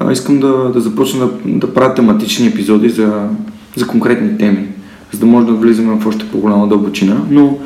а, 0.00 0.12
искам 0.12 0.40
да, 0.40 0.52
да 0.52 0.80
започна 0.80 1.26
да, 1.26 1.28
да 1.44 1.74
правя 1.74 1.94
тематични 1.94 2.46
епизоди 2.46 2.88
за, 2.88 3.28
за 3.76 3.86
конкретни 3.86 4.38
теми 4.38 4.68
за 5.14 5.20
да 5.20 5.26
може 5.26 5.46
да 5.46 5.52
влизаме 5.52 6.00
в 6.00 6.06
още 6.06 6.24
по-голяма 6.32 6.68
дълбочина, 6.68 7.16
но 7.30 7.58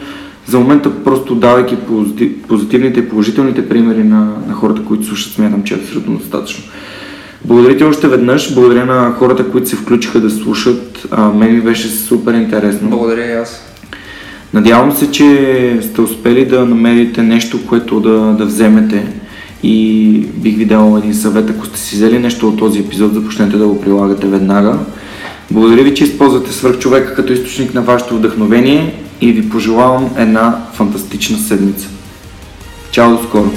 за 0.47 0.59
момента 0.59 1.05
просто 1.05 1.35
давайки 1.35 1.77
позитивните 2.49 3.01
и 3.01 3.09
положителните 3.09 3.69
примери 3.69 4.05
на, 4.05 4.33
на 4.49 4.55
хората, 4.55 4.85
които 4.85 5.05
слушат, 5.05 5.33
смятам, 5.33 5.63
че 5.63 5.75
е 5.75 5.77
абсолютно 5.77 6.17
достатъчно. 6.17 6.65
Благодаря 7.45 7.77
ти 7.77 7.85
още 7.85 8.09
веднъж, 8.09 8.55
благодаря 8.55 8.87
на 8.87 9.13
хората, 9.13 9.51
които 9.51 9.69
се 9.69 9.77
включиха 9.77 10.21
да 10.21 10.31
слушат. 10.31 11.07
А, 11.11 11.29
мен 11.29 11.55
ми 11.55 11.61
беше 11.61 11.89
супер 11.89 12.35
интересно. 12.35 12.91
Благодаря 12.91 13.27
и 13.27 13.33
аз. 13.33 13.65
Надявам 14.55 14.93
се, 14.93 15.11
че 15.11 15.79
сте 15.83 16.01
успели 16.01 16.45
да 16.45 16.67
намерите 16.67 17.23
нещо, 17.23 17.67
което 17.67 18.01
да, 18.01 18.19
да 18.39 18.45
вземете 18.45 19.07
и 19.63 20.27
бих 20.37 20.57
ви 20.57 20.65
дал 20.65 20.99
един 20.99 21.15
съвет, 21.15 21.51
ако 21.51 21.67
сте 21.67 21.79
си 21.79 21.97
взели 21.97 22.19
нещо 22.19 22.49
от 22.49 22.59
този 22.59 22.79
епизод, 22.79 23.15
започнете 23.15 23.57
да 23.57 23.67
го 23.67 23.81
прилагате 23.81 24.27
веднага. 24.27 24.79
Благодаря 25.51 25.83
ви, 25.83 25.95
че 25.95 26.05
използвате 26.05 26.53
свърхчовека 26.53 27.15
като 27.15 27.33
източник 27.33 27.75
на 27.75 27.83
вашето 27.83 28.17
вдъхновение 28.17 29.03
и 29.21 29.33
ви 29.33 29.51
пожелавам 29.51 30.11
една 30.17 30.67
фантастична 30.75 31.39
седмица. 31.39 31.89
Чао 32.91 33.17
до 33.17 33.23
скоро! 33.23 33.51